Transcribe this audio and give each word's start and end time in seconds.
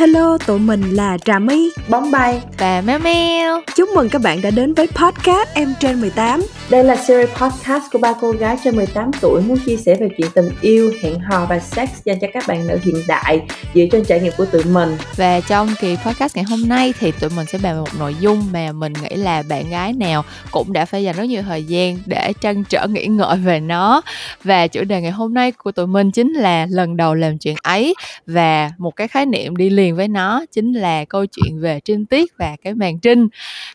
Hello, 0.00 0.38
tụi 0.46 0.58
mình 0.58 0.80
là 0.94 1.18
Trà 1.18 1.38
My 1.38 1.70
Bóng 1.88 2.10
bay 2.10 2.40
và 2.58 2.82
Meo 2.86 2.98
Meo. 2.98 3.60
Chúc 3.76 3.88
mừng 3.88 4.08
các 4.08 4.22
bạn 4.22 4.42
đã 4.42 4.50
đến 4.50 4.74
với 4.74 4.86
podcast 4.86 5.48
Em 5.54 5.74
Trên 5.80 6.00
18 6.00 6.42
Đây 6.70 6.84
là 6.84 6.96
series 6.96 7.30
podcast 7.30 7.82
của 7.92 7.98
ba 7.98 8.14
cô 8.20 8.30
gái 8.30 8.56
trên 8.64 8.76
18 8.76 9.10
tuổi 9.20 9.42
muốn 9.42 9.58
chia 9.66 9.76
sẻ 9.76 9.96
về 10.00 10.08
chuyện 10.18 10.30
tình 10.34 10.50
yêu, 10.60 10.92
hẹn 11.02 11.20
hò 11.20 11.46
và 11.46 11.58
sex 11.58 11.88
dành 12.04 12.18
cho 12.20 12.26
các 12.32 12.44
bạn 12.48 12.66
nữ 12.66 12.78
hiện 12.82 12.94
đại 13.08 13.40
dựa 13.74 13.84
trên 13.92 14.04
trải 14.04 14.20
nghiệm 14.20 14.32
của 14.36 14.44
tụi 14.44 14.64
mình. 14.64 14.96
Và 15.16 15.40
trong 15.40 15.68
kỳ 15.80 15.96
podcast 16.06 16.36
ngày 16.36 16.44
hôm 16.44 16.68
nay 16.68 16.94
thì 17.00 17.12
tụi 17.12 17.30
mình 17.36 17.46
sẽ 17.46 17.58
bàn 17.62 17.74
về 17.74 17.80
một 17.80 17.98
nội 17.98 18.16
dung 18.20 18.48
mà 18.52 18.72
mình 18.72 18.92
nghĩ 18.92 19.16
là 19.16 19.42
bạn 19.48 19.70
gái 19.70 19.92
nào 19.92 20.24
cũng 20.50 20.72
đã 20.72 20.84
phải 20.84 21.04
dành 21.04 21.16
rất 21.16 21.24
nhiều 21.24 21.42
thời 21.42 21.64
gian 21.64 21.98
để 22.06 22.32
trăn 22.40 22.64
trở 22.64 22.86
nghĩ 22.86 23.06
ngợi 23.06 23.36
về 23.36 23.60
nó. 23.60 24.02
Và 24.44 24.66
chủ 24.66 24.84
đề 24.84 25.00
ngày 25.00 25.10
hôm 25.10 25.34
nay 25.34 25.52
của 25.52 25.72
tụi 25.72 25.86
mình 25.86 26.10
chính 26.10 26.32
là 26.32 26.66
lần 26.70 26.96
đầu 26.96 27.14
làm 27.14 27.38
chuyện 27.38 27.56
ấy 27.62 27.94
và 28.26 28.70
một 28.78 28.96
cái 28.96 29.08
khái 29.08 29.26
niệm 29.26 29.56
đi 29.56 29.70
liền 29.70 29.89
với 29.96 30.08
nó 30.08 30.44
chính 30.52 30.72
là 30.72 31.04
câu 31.04 31.26
chuyện 31.26 31.60
về 31.60 31.80
trinh 31.84 32.06
tiết 32.06 32.32
và 32.38 32.56
cái 32.64 32.74
màn 32.74 32.98
trinh. 32.98 33.28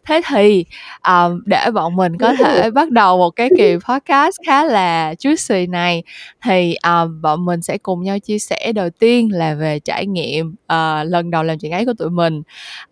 Thế 0.06 0.22
thì 0.30 0.66
um, 1.08 1.42
để 1.46 1.72
bọn 1.74 1.96
mình 1.96 2.18
có 2.18 2.34
thể 2.40 2.72
bắt 2.72 2.92
đầu 2.92 3.18
một 3.18 3.30
cái 3.30 3.50
kỳ 3.58 3.76
podcast 3.90 4.36
khá 4.48 4.64
là 4.64 5.14
juicy 5.14 5.70
này 5.70 6.04
thì 6.44 6.76
um, 6.76 7.22
bọn 7.22 7.46
mình 7.46 7.62
sẽ 7.62 7.78
cùng 7.78 8.04
nhau 8.04 8.20
chia 8.20 8.40
sẻ 8.40 8.72
đầu 8.76 8.90
tiên 8.90 9.30
là 9.34 9.54
về 9.54 9.80
trải 9.80 10.06
nghiệm 10.06 10.48
uh, 10.50 11.08
lần 11.12 11.32
đầu 11.32 11.44
làm 11.44 11.60
chuyện 11.60 11.72
ấy 11.72 11.86
của 11.86 11.94
tụi 11.94 12.10
mình. 12.10 12.42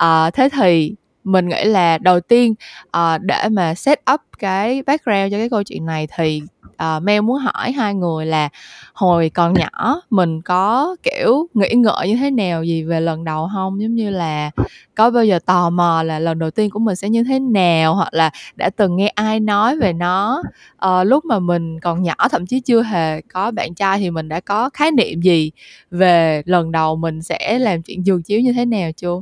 Uh, 0.04 0.34
thế 0.34 0.50
thì 0.50 0.96
mình 1.24 1.48
nghĩ 1.48 1.64
là 1.64 1.98
đầu 1.98 2.20
tiên 2.20 2.54
uh, 2.98 3.22
để 3.22 3.50
mà 3.52 3.76
set 3.76 4.00
up 4.14 4.22
cái 4.40 4.84
background 4.86 5.32
cho 5.32 5.38
cái 5.38 5.50
câu 5.50 5.64
chuyện 5.64 5.86
này 5.86 6.08
thì 6.18 6.42
uh, 6.84 7.04
Mel 7.04 7.22
muốn 7.22 7.38
hỏi 7.38 7.72
hai 7.72 7.96
người 7.96 8.26
là 8.26 8.50
hồi 8.94 9.32
còn 9.34 9.54
nhỏ 9.54 10.02
mình 10.10 10.42
có 10.42 10.96
kiểu 11.04 11.48
nghĩ 11.54 11.70
ngợi 11.76 12.08
như 12.08 12.16
thế 12.16 12.32
nào 12.32 12.64
gì 12.64 12.84
về 12.84 13.00
lần 13.00 13.24
đầu 13.24 13.50
không? 13.54 13.82
Giống 13.82 13.96
như 13.96 14.10
là 14.10 14.52
có 14.96 15.10
bao 15.10 15.26
giờ 15.26 15.40
tò 15.46 15.70
mò 15.70 16.04
là 16.04 16.20
lần 16.20 16.40
đầu 16.40 16.52
tiên 16.52 16.70
của 16.70 16.80
mình 16.80 16.96
sẽ 16.96 17.10
như 17.10 17.24
thế 17.24 17.40
nào? 17.40 17.96
Hoặc 17.96 18.14
là 18.14 18.32
đã 18.56 18.70
từng 18.70 18.96
nghe 18.96 19.08
ai 19.08 19.40
nói 19.40 19.78
về 19.78 19.94
nó? 19.94 20.44
Uh, 20.86 21.08
lúc 21.08 21.26
mà 21.26 21.40
mình 21.40 21.80
còn 21.80 22.04
nhỏ 22.04 22.16
thậm 22.32 22.46
chí 22.46 22.60
chưa 22.60 22.82
hề 22.84 23.22
có 23.22 23.52
bạn 23.52 23.74
trai 23.74 24.00
thì 24.00 24.12
mình 24.12 24.30
đã 24.30 24.40
có 24.40 24.70
khái 24.74 24.92
niệm 24.92 25.22
gì 25.22 25.52
về 25.92 26.42
lần 26.46 26.72
đầu 26.72 26.96
mình 26.96 27.22
sẽ 27.22 27.60
làm 27.60 27.82
chuyện 27.82 28.06
giường 28.06 28.24
chiếu 28.24 28.40
như 28.40 28.54
thế 28.54 28.66
nào 28.66 28.92
chưa? 28.92 29.22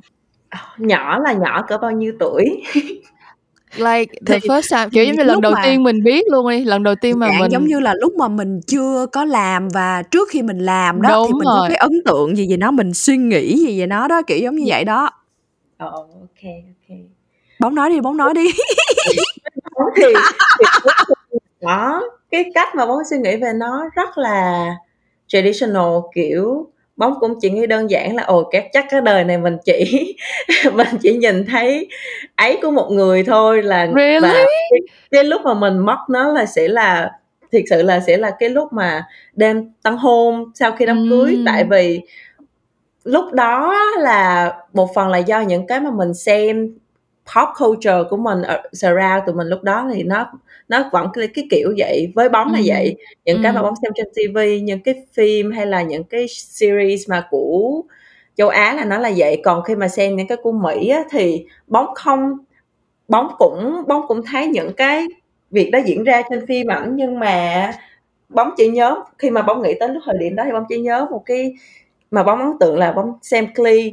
Ờ, 0.49 0.59
nhỏ 0.77 1.19
là 1.19 1.33
nhỏ 1.33 1.61
cỡ 1.67 1.77
bao 1.77 1.91
nhiêu 1.91 2.13
tuổi? 2.19 2.63
like 3.77 4.13
the 4.25 4.39
Thì- 4.39 4.47
first 4.49 4.69
time 4.77 4.89
kiểu 4.93 5.03
giống 5.05 5.15
như 5.15 5.23
lần 5.23 5.41
đầu 5.41 5.51
mà- 5.51 5.61
tiên 5.63 5.83
mình 5.83 6.03
biết 6.03 6.25
luôn 6.31 6.49
đi 6.49 6.65
lần 6.65 6.83
đầu 6.83 6.95
tiên 7.01 7.19
mà 7.19 7.27
mình 7.39 7.51
giống 7.51 7.65
như 7.65 7.79
là 7.79 7.93
lúc 7.99 8.13
mà 8.13 8.27
mình 8.27 8.59
chưa 8.67 9.05
có 9.11 9.25
làm 9.25 9.69
và 9.69 10.03
trước 10.11 10.29
khi 10.31 10.41
mình 10.41 10.59
làm 10.59 11.01
đó 11.01 11.23
thì 11.27 11.31
Đúng 11.31 11.39
mình 11.39 11.45
có 11.45 11.57
rồi. 11.59 11.69
cái 11.69 11.77
ấn 11.77 11.91
tượng 12.05 12.37
gì 12.37 12.47
về 12.51 12.57
nó, 12.57 12.71
mình 12.71 12.93
suy 12.93 13.17
nghĩ 13.17 13.57
gì 13.57 13.79
về 13.79 13.87
nó 13.87 14.07
đó, 14.07 14.21
kiểu 14.27 14.37
giống 14.37 14.55
như 14.55 14.63
vậy 14.67 14.83
đó. 14.85 15.09
Ồ, 15.77 15.87
ok, 15.89 16.43
ok. 16.43 16.97
Bóng 17.59 17.75
nói 17.75 17.89
đi, 17.89 18.01
bóng 18.01 18.17
nói 18.17 18.33
đi. 18.33 18.51
Thì, 19.09 19.17
thì 19.97 20.13
đó, 21.61 22.01
cái 22.31 22.45
cách 22.53 22.75
mà 22.75 22.85
bóng 22.85 22.99
suy 23.09 23.17
nghĩ 23.17 23.35
về 23.35 23.53
nó 23.55 23.83
rất 23.95 24.17
là 24.17 24.65
traditional 25.27 25.89
kiểu 26.15 26.67
bóng 27.01 27.13
cũng 27.19 27.39
chỉ 27.41 27.49
nghĩ 27.49 27.67
đơn 27.67 27.89
giản 27.89 28.15
là 28.15 28.23
ồ 28.23 28.43
các 28.51 28.65
chắc 28.73 28.85
cái 28.89 29.01
đời 29.01 29.23
này 29.23 29.37
mình 29.37 29.57
chỉ 29.65 30.15
mình 30.73 30.87
chỉ 31.01 31.17
nhìn 31.17 31.45
thấy 31.45 31.87
ấy 32.35 32.59
của 32.61 32.71
một 32.71 32.89
người 32.91 33.23
thôi 33.23 33.63
là 33.63 33.87
Really? 33.95 34.19
và 34.21 34.33
cái, 34.33 34.79
cái 35.11 35.23
lúc 35.23 35.41
mà 35.43 35.53
mình 35.53 35.77
mất 35.77 35.97
nó 36.09 36.33
là 36.33 36.45
sẽ 36.45 36.67
là 36.67 37.11
thiệt 37.51 37.63
sự 37.69 37.83
là 37.83 37.99
sẽ 37.99 38.17
là 38.17 38.31
cái 38.39 38.49
lúc 38.49 38.73
mà 38.73 39.03
đêm 39.33 39.71
tân 39.83 39.97
hôn 39.97 40.51
sau 40.55 40.71
khi 40.71 40.85
đám 40.85 41.07
cưới 41.09 41.37
tại 41.45 41.63
vì 41.63 42.01
lúc 43.03 43.33
đó 43.33 43.75
là 43.99 44.53
một 44.73 44.89
phần 44.95 45.09
là 45.09 45.17
do 45.17 45.41
những 45.41 45.67
cái 45.67 45.79
mà 45.79 45.91
mình 45.91 46.13
xem 46.13 46.77
pop 47.35 47.49
culture 47.59 48.03
của 48.09 48.17
mình 48.17 48.41
ở 48.41 48.61
surround 48.73 49.23
tụi 49.25 49.35
mình 49.35 49.47
lúc 49.47 49.63
đó 49.63 49.89
thì 49.93 50.03
nó 50.03 50.31
nó 50.69 50.89
vẫn 50.91 51.07
cái, 51.13 51.27
cái 51.27 51.47
kiểu 51.51 51.73
vậy 51.77 52.11
với 52.15 52.29
bóng 52.29 52.47
là 52.51 52.57
Ừm. 52.57 52.65
vậy 52.67 52.95
những 53.25 53.39
cái 53.43 53.51
mà 53.51 53.59
Ừm. 53.59 53.63
bóng 53.65 53.75
xem 53.81 53.91
trên 53.95 54.07
TV 54.15 54.37
những 54.63 54.79
cái 54.83 54.95
phim 55.13 55.51
hay 55.51 55.65
là 55.65 55.81
những 55.81 56.03
cái 56.03 56.27
series 56.27 57.09
mà 57.09 57.27
của 57.29 57.81
châu 58.35 58.49
Á 58.49 58.73
là 58.73 58.85
nó 58.85 58.97
là 58.97 59.11
vậy 59.17 59.41
còn 59.43 59.63
khi 59.63 59.75
mà 59.75 59.87
xem 59.87 60.15
những 60.15 60.27
cái 60.27 60.37
của 60.43 60.51
Mỹ 60.51 60.89
á, 60.89 61.03
thì 61.11 61.45
bóng 61.67 61.93
không 61.95 62.37
bóng 63.07 63.27
cũng 63.39 63.83
bóng 63.87 64.01
cũng 64.07 64.21
thấy 64.31 64.47
những 64.47 64.73
cái 64.73 65.05
việc 65.51 65.69
đó 65.71 65.79
diễn 65.85 66.03
ra 66.03 66.21
trên 66.29 66.47
phim 66.47 66.67
ảnh 66.71 66.93
nhưng 66.95 67.19
mà 67.19 67.71
bóng 68.29 68.51
chỉ 68.57 68.67
nhớ 68.69 68.95
khi 69.19 69.29
mà 69.29 69.41
bóng 69.41 69.61
nghĩ 69.63 69.73
tới 69.79 69.89
lúc 69.89 70.03
thời 70.05 70.17
điểm 70.19 70.35
đó 70.35 70.43
thì 70.45 70.51
bóng 70.51 70.65
chỉ 70.69 70.79
nhớ 70.81 71.07
một 71.11 71.23
cái 71.25 71.53
mà 72.11 72.23
bóng 72.23 72.39
ấn 72.39 72.51
tượng 72.59 72.77
là 72.77 72.91
bóng 72.91 73.13
xem 73.21 73.47
Glee 73.55 73.89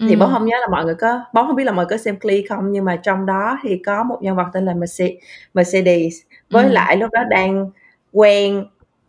thì 0.00 0.16
bóng 0.16 0.28
Ừm. 0.28 0.38
không 0.38 0.46
nhớ 0.46 0.56
là 0.60 0.66
mọi 0.70 0.84
người 0.84 0.94
có 0.94 1.20
bóng 1.32 1.46
không 1.46 1.56
biết 1.56 1.64
là 1.64 1.72
mọi 1.72 1.86
người 1.86 1.90
có 1.98 2.02
xem 2.04 2.16
Glee 2.20 2.42
không 2.48 2.72
nhưng 2.72 2.84
mà 2.84 2.96
trong 2.96 3.26
đó 3.26 3.58
thì 3.62 3.78
có 3.86 4.02
một 4.04 4.18
nhân 4.22 4.36
vật 4.36 4.46
tên 4.52 4.64
là 4.64 4.72
Merce- 4.72 5.16
Mercedes 5.54 6.14
với 6.50 6.64
Ừm. 6.64 6.72
lại 6.72 6.96
lúc 6.96 7.10
đó 7.12 7.20
đang 7.30 7.70
quen 8.12 8.64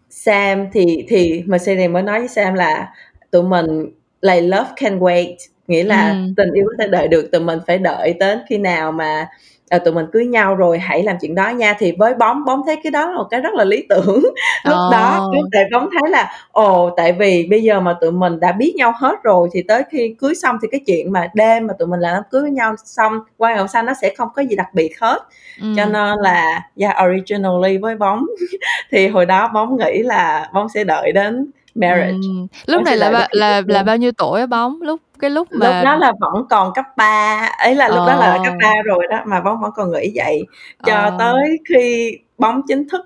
Sam 0.09 0.65
thì 0.73 1.05
thì 1.09 1.43
Mercedes 1.45 1.89
mới 1.91 2.03
nói 2.03 2.19
với 2.19 2.27
Sam 2.27 2.53
là 2.53 2.93
tụi 3.31 3.43
mình 3.43 3.85
like 4.21 4.41
love 4.41 4.69
can 4.75 4.99
wait 4.99 5.35
nghĩa 5.67 5.83
là 5.83 6.09
Ừm. 6.11 6.35
tình 6.35 6.51
yêu 6.53 6.65
có 6.67 6.83
thể 6.83 6.87
đợi 6.91 7.07
được 7.07 7.29
tụi 7.31 7.41
mình 7.41 7.59
phải 7.67 7.77
đợi 7.77 8.13
đến 8.19 8.39
khi 8.49 8.57
nào 8.57 8.91
mà 8.91 9.27
à, 9.69 9.79
tụi 9.79 9.93
mình 9.93 10.05
cưới 10.13 10.25
nhau 10.25 10.55
rồi 10.55 10.79
hãy 10.79 11.03
làm 11.03 11.15
chuyện 11.21 11.35
đó 11.35 11.49
nha 11.49 11.75
thì 11.79 11.93
với 11.99 12.13
bóng 12.13 12.45
bóng 12.45 12.61
thấy 12.65 12.75
cái 12.83 12.91
đó 12.91 13.09
là 13.09 13.17
một 13.17 13.27
cái 13.29 13.41
rất 13.41 13.53
là 13.53 13.63
lý 13.63 13.85
tưởng 13.89 14.21
lúc 14.63 14.77
đó 14.91 15.17
Ồ. 15.19 15.31
lúc 15.33 15.45
tại 15.51 15.65
bóng 15.71 15.89
thấy 15.91 16.09
là 16.11 16.31
ồ 16.51 16.89
tại 16.97 17.11
vì 17.13 17.47
bây 17.49 17.63
giờ 17.63 17.79
mà 17.79 17.95
tụi 18.01 18.11
mình 18.11 18.39
đã 18.39 18.51
biết 18.51 18.73
nhau 18.75 18.93
hết 18.99 19.23
rồi 19.23 19.49
thì 19.51 19.61
tới 19.61 19.83
khi 19.91 20.15
cưới 20.19 20.35
xong 20.35 20.57
thì 20.61 20.67
cái 20.71 20.81
chuyện 20.87 21.11
mà 21.11 21.27
đêm 21.33 21.67
mà 21.67 21.73
tụi 21.79 21.87
mình 21.87 21.99
làm 21.99 22.13
đám 22.15 22.23
cưới 22.31 22.41
với 22.41 22.51
nhau 22.51 22.75
xong 22.85 23.19
qua 23.37 23.49
ngày 23.49 23.59
hôm 23.59 23.67
sau 23.67 23.83
nó 23.83 23.93
sẽ 24.01 24.13
không 24.17 24.29
có 24.35 24.41
gì 24.41 24.55
đặc 24.55 24.67
biệt 24.73 24.99
hết 24.99 25.19
Ừm. 25.61 25.75
cho 25.75 25.85
nên 25.85 26.19
là 26.19 26.61
yeah, 26.79 26.95
originally 27.09 27.77
với 27.77 27.95
bóng 27.95 28.25
thì 28.91 29.07
hồi 29.07 29.25
đó 29.25 29.49
bóng 29.53 29.77
nghĩ 29.77 30.03
là 30.03 30.49
bóng 30.53 30.69
sẽ 30.69 30.83
đợi 30.83 31.11
đến 31.11 31.51
marriage 31.79 32.17
Ừm. 32.27 32.47
lúc 32.67 32.83
này 32.83 32.97
là 32.97 33.09
là 33.31 33.61
là 33.67 33.77
hôn. 33.79 33.85
bao 33.85 33.97
nhiêu 33.97 34.11
tuổi 34.17 34.47
bóng 34.47 34.81
lúc 34.81 35.01
cái 35.19 35.29
lúc 35.29 35.47
lúc 35.51 35.59
mà 35.61 35.83
đó 35.83 35.95
là 35.95 36.13
vẫn 36.19 36.45
còn 36.49 36.73
cấp 36.73 36.85
3 36.97 37.49
ấy 37.59 37.75
là 37.75 37.87
lúc 37.87 37.97
đó 38.07 38.15
là 38.15 38.37
cấp 38.45 38.53
3 38.63 38.73
rồi 38.85 39.07
đó 39.09 39.17
mà 39.27 39.41
bóng 39.41 39.61
vẫn 39.61 39.71
còn 39.75 39.91
nghĩ 39.91 40.11
vậy 40.15 40.43
cho 40.85 40.95
Ờ. 40.95 41.15
tới 41.19 41.57
khi 41.69 42.17
bóng 42.37 42.61
chính 42.67 42.87
thức 42.89 43.01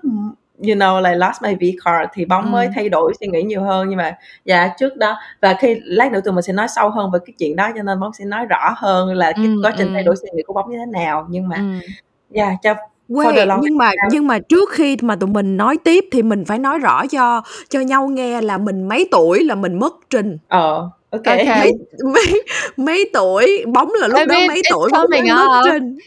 you 0.58 0.74
know 0.74 1.00
like 1.02 1.14
lost 1.16 1.42
my 1.42 1.54
V 1.54 1.62
card 1.84 2.10
thì 2.14 2.24
bóng 2.24 2.52
mới 2.52 2.66
Ừm. 2.66 2.74
thay 2.74 2.88
đổi 2.88 3.12
suy 3.20 3.26
nghĩ 3.26 3.42
nhiều 3.42 3.62
hơn 3.62 3.88
nhưng 3.88 3.98
mà 3.98 4.14
dạ 4.44 4.68
trước 4.78 4.96
đó 4.96 5.16
và 5.42 5.54
khi 5.60 5.76
lát 5.84 6.12
nữa 6.12 6.20
tụi 6.24 6.34
mình 6.34 6.42
sẽ 6.42 6.52
nói 6.52 6.66
sâu 6.76 6.90
hơn 6.90 7.10
về 7.12 7.18
cái 7.26 7.34
chuyện 7.38 7.56
đó 7.56 7.70
cho 7.76 7.82
nên 7.82 8.00
bóng 8.00 8.12
sẽ 8.12 8.24
nói 8.24 8.46
rõ 8.46 8.74
hơn 8.76 9.14
là 9.14 9.32
cái 9.32 9.46
Ừm, 9.46 9.62
quá 9.62 9.72
trình 9.78 9.88
thay 9.92 10.02
ừm. 10.02 10.06
đổi 10.06 10.16
suy 10.22 10.28
nghĩ 10.34 10.42
của 10.46 10.52
bóng 10.54 10.70
như 10.70 10.78
thế 10.78 10.86
nào 10.92 11.26
nhưng 11.30 11.48
mà 11.48 11.56
dạ 12.30 12.52
cho 12.62 12.74
For 12.74 12.76
the 12.76 12.93
Wait, 13.08 13.58
nhưng 13.62 13.78
mà 13.78 13.90
nhưng 14.10 14.26
mà 14.26 14.38
trước 14.38 14.70
khi 14.70 14.96
mà 15.02 15.16
tụi 15.16 15.28
mình 15.30 15.56
nói 15.56 15.76
tiếp 15.84 16.04
thì 16.12 16.22
mình 16.22 16.44
phải 16.44 16.58
nói 16.58 16.78
rõ 16.78 17.06
cho 17.06 17.42
cho 17.68 17.80
nhau 17.80 18.08
nghe 18.08 18.40
là 18.40 18.58
mình 18.58 18.88
mấy 18.88 19.08
tuổi 19.10 19.44
là 19.44 19.54
mình 19.54 19.78
mất 19.78 19.94
trình. 20.10 20.38
ờ 20.48 20.90
ok 21.10 21.22
Ok. 21.26 21.46
Mấy 21.46 21.72
mấy 22.04 22.42
mấy 22.76 23.10
tuổi, 23.12 23.64
bóng 23.66 23.92
là 24.00 24.08
lúc 24.08 24.18
I 24.18 24.24
đó 24.24 24.34
mean, 24.34 24.46
mấy 24.48 24.62
tuổi 24.70 24.90
mới 25.10 25.22
mất 25.22 25.58
up. 25.58 25.64
trình. 25.72 25.98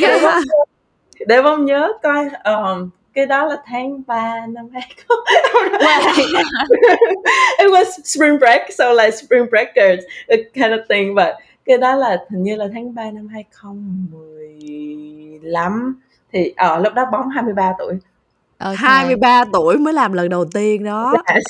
để 0.00 0.20
bóng 0.22 0.42
để 1.26 1.42
bóng 1.42 1.64
nhớ 1.64 1.92
coi 2.02 2.24
um, 2.44 2.90
cái 3.14 3.26
đó 3.26 3.46
là 3.46 3.56
tháng 3.66 4.02
3 4.06 4.34
năm 4.48 4.68
2000 4.72 6.26
it 7.58 7.70
was 7.70 7.84
spring 8.04 8.38
break 8.38 8.60
so 8.78 8.92
like 8.92 9.10
spring 9.16 9.46
breakers 9.50 10.04
a 10.28 10.36
kind 10.54 10.72
of 10.72 10.80
thing 10.88 11.14
but 11.14 11.28
cái 11.64 11.78
đó 11.78 11.96
là 11.96 12.24
hình 12.30 12.42
như 12.42 12.56
là 12.56 12.66
tháng 12.74 12.94
3 12.94 13.10
năm 13.10 13.28
2015 13.28 16.00
thì 16.32 16.52
ở 16.56 16.78
lúc 16.78 16.94
đó 16.94 17.04
bóng 17.12 17.28
23 17.28 17.72
tuổi 17.78 17.94
Ok. 18.58 18.74
23 18.76 19.44
tuổi 19.52 19.76
mới 19.76 19.92
làm 19.92 20.12
lần 20.12 20.28
đầu 20.28 20.44
tiên 20.54 20.84
đó. 20.84 21.14
yes. 21.34 21.44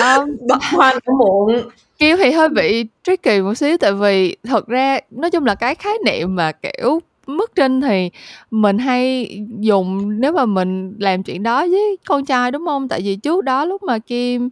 Um, 0.00 0.36
bật 0.48 0.58
hoa 0.72 0.94
muộn 1.18 1.62
Kiều 1.98 2.16
thì 2.16 2.30
hơi 2.30 2.48
bị 2.48 2.86
tricky 3.02 3.40
một 3.40 3.54
xíu 3.54 3.76
tại 3.76 3.92
vì 3.92 4.36
thật 4.44 4.66
ra 4.66 4.98
nói 5.10 5.30
chung 5.30 5.46
là 5.46 5.54
cái 5.54 5.74
khái 5.74 5.94
niệm 6.04 6.36
mà 6.36 6.52
kiểu 6.52 7.00
mất 7.26 7.50
trinh 7.54 7.80
thì 7.80 8.10
mình 8.50 8.78
hay 8.78 9.28
dùng 9.60 10.20
nếu 10.20 10.32
mà 10.32 10.44
mình 10.44 10.94
làm 10.98 11.22
chuyện 11.22 11.42
đó 11.42 11.66
với 11.66 11.96
con 12.06 12.24
trai 12.24 12.50
đúng 12.50 12.66
không? 12.66 12.88
Tại 12.88 13.00
vì 13.04 13.16
trước 13.16 13.44
đó 13.44 13.64
lúc 13.64 13.82
mà 13.82 13.98
Kim 13.98 14.50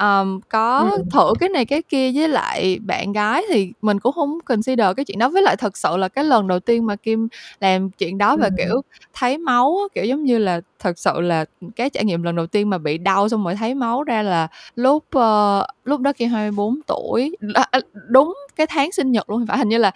um, 0.00 0.40
có 0.48 0.90
Ừ. 0.96 1.02
thử 1.12 1.34
cái 1.40 1.48
này 1.48 1.64
cái 1.66 1.82
kia 1.82 2.10
với 2.14 2.28
lại 2.28 2.78
bạn 2.86 3.12
gái 3.12 3.42
thì 3.52 3.72
mình 3.82 4.00
cũng 4.00 4.12
không 4.12 4.38
consider 4.44 4.86
cái 4.96 5.04
chuyện 5.04 5.18
đó 5.18 5.28
với 5.28 5.42
lại 5.42 5.56
thật 5.56 5.76
sự 5.76 5.96
là 5.96 6.08
cái 6.08 6.24
lần 6.24 6.48
đầu 6.48 6.60
tiên 6.60 6.86
mà 6.86 6.96
Kim 6.96 7.28
làm 7.60 7.90
chuyện 7.90 8.18
đó 8.18 8.36
và 8.36 8.46
Ừ. 8.46 8.54
kiểu 8.58 8.82
thấy 9.14 9.38
máu 9.38 9.76
kiểu 9.94 10.04
giống 10.04 10.24
như 10.24 10.38
là 10.38 10.60
thật 10.78 10.98
sự 10.98 11.20
là 11.20 11.44
cái 11.76 11.90
trải 11.90 12.04
nghiệm 12.04 12.22
lần 12.22 12.36
đầu 12.36 12.46
tiên 12.46 12.70
mà 12.70 12.78
bị 12.78 12.98
đau 12.98 13.28
xong 13.28 13.44
rồi 13.44 13.54
thấy 13.54 13.74
máu 13.74 14.02
ra 14.04 14.22
là 14.22 14.48
lúc 14.74 15.04
ờ, 15.10 15.66
lúc 15.84 16.00
đó 16.00 16.12
Kim 16.12 16.28
24 16.30 16.80
tuổi 16.86 17.36
à, 17.54 17.80
đúng 18.08 18.34
cái 18.56 18.66
tháng 18.66 18.92
sinh 18.92 19.12
nhật 19.12 19.30
luôn 19.30 19.46
phải 19.48 19.58
hình 19.58 19.68
như 19.68 19.78
là 19.78 19.90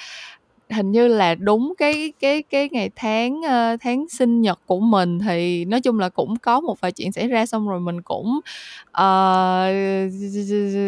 hình 0.74 0.92
như 0.92 1.08
là 1.08 1.34
đúng 1.34 1.74
cái 1.78 2.12
cái 2.20 2.42
cái 2.42 2.68
ngày 2.72 2.90
tháng 2.96 3.40
uh, 3.40 3.80
tháng 3.80 4.08
sinh 4.08 4.40
nhật 4.40 4.60
của 4.66 4.80
mình 4.80 5.18
thì 5.18 5.64
nói 5.64 5.80
chung 5.80 5.98
là 5.98 6.08
cũng 6.08 6.36
có 6.36 6.60
một 6.60 6.80
vài 6.80 6.92
chuyện 6.92 7.12
xảy 7.12 7.28
ra 7.28 7.46
xong 7.46 7.68
rồi 7.68 7.80
mình 7.80 8.02
cũng 8.02 8.40
uh, 8.90 9.74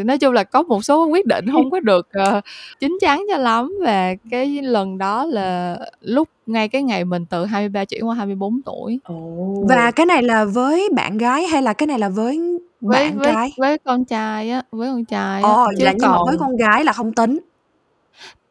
nói 0.07 0.19
chung 0.21 0.33
là 0.33 0.45
có 0.45 0.63
một 0.63 0.85
số 0.85 1.07
quyết 1.07 1.27
định 1.27 1.45
không 1.53 1.71
có 1.71 1.81
được 1.81 2.09
uh, 2.37 2.45
chín 2.81 2.99
chắn 3.01 3.25
cho 3.31 3.39
lắm 3.39 3.73
và 3.83 4.15
cái 4.31 4.63
lần 4.63 4.99
đó 4.99 5.25
là 5.25 5.79
lúc 6.01 6.29
ngay 6.47 6.69
cái 6.69 6.83
ngày 6.83 7.05
mình 7.05 7.27
từ 7.27 7.45
23 7.45 7.85
chuyển 7.85 8.09
qua 8.09 8.15
24 8.15 8.63
tuổi. 8.63 9.01
Oh. 9.13 9.69
Và 9.69 9.91
cái 9.91 10.07
này 10.07 10.23
là 10.23 10.45
với 10.45 10.89
bạn 10.97 11.19
gái 11.19 11.47
hay 11.47 11.63
là 11.63 11.73
cái 11.73 11.87
này 11.87 11.99
là 11.99 12.09
với 12.09 12.59
với 12.81 13.05
bạn 13.05 13.19
với 13.19 13.33
trai? 13.33 13.53
với 13.57 13.79
con 13.79 14.05
trai 14.05 14.51
á, 14.51 14.63
với 14.71 14.89
con 14.89 15.05
trai 15.05 15.43
Ồ, 15.43 15.67
vậy 15.77 15.87
là 15.87 15.93
nhưng 15.93 16.11
mà 16.11 16.19
với 16.27 16.37
con 16.39 16.57
gái 16.57 16.85
là 16.85 16.93
không 16.93 17.13
tính. 17.13 17.39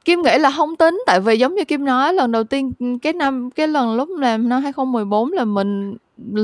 Kim 0.05 0.21
nghĩ 0.21 0.37
là 0.37 0.51
không 0.51 0.75
tính 0.75 1.03
tại 1.07 1.19
vì 1.19 1.37
giống 1.37 1.55
như 1.55 1.63
Kim 1.65 1.85
nói 1.85 2.13
lần 2.13 2.31
đầu 2.31 2.43
tiên 2.43 2.71
cái 3.01 3.13
năm 3.13 3.49
cái 3.55 3.67
lần 3.67 3.95
lúc 3.95 4.09
làm 4.19 4.49
năm 4.49 4.61
2014 4.61 5.31
là 5.31 5.45
mình 5.45 5.97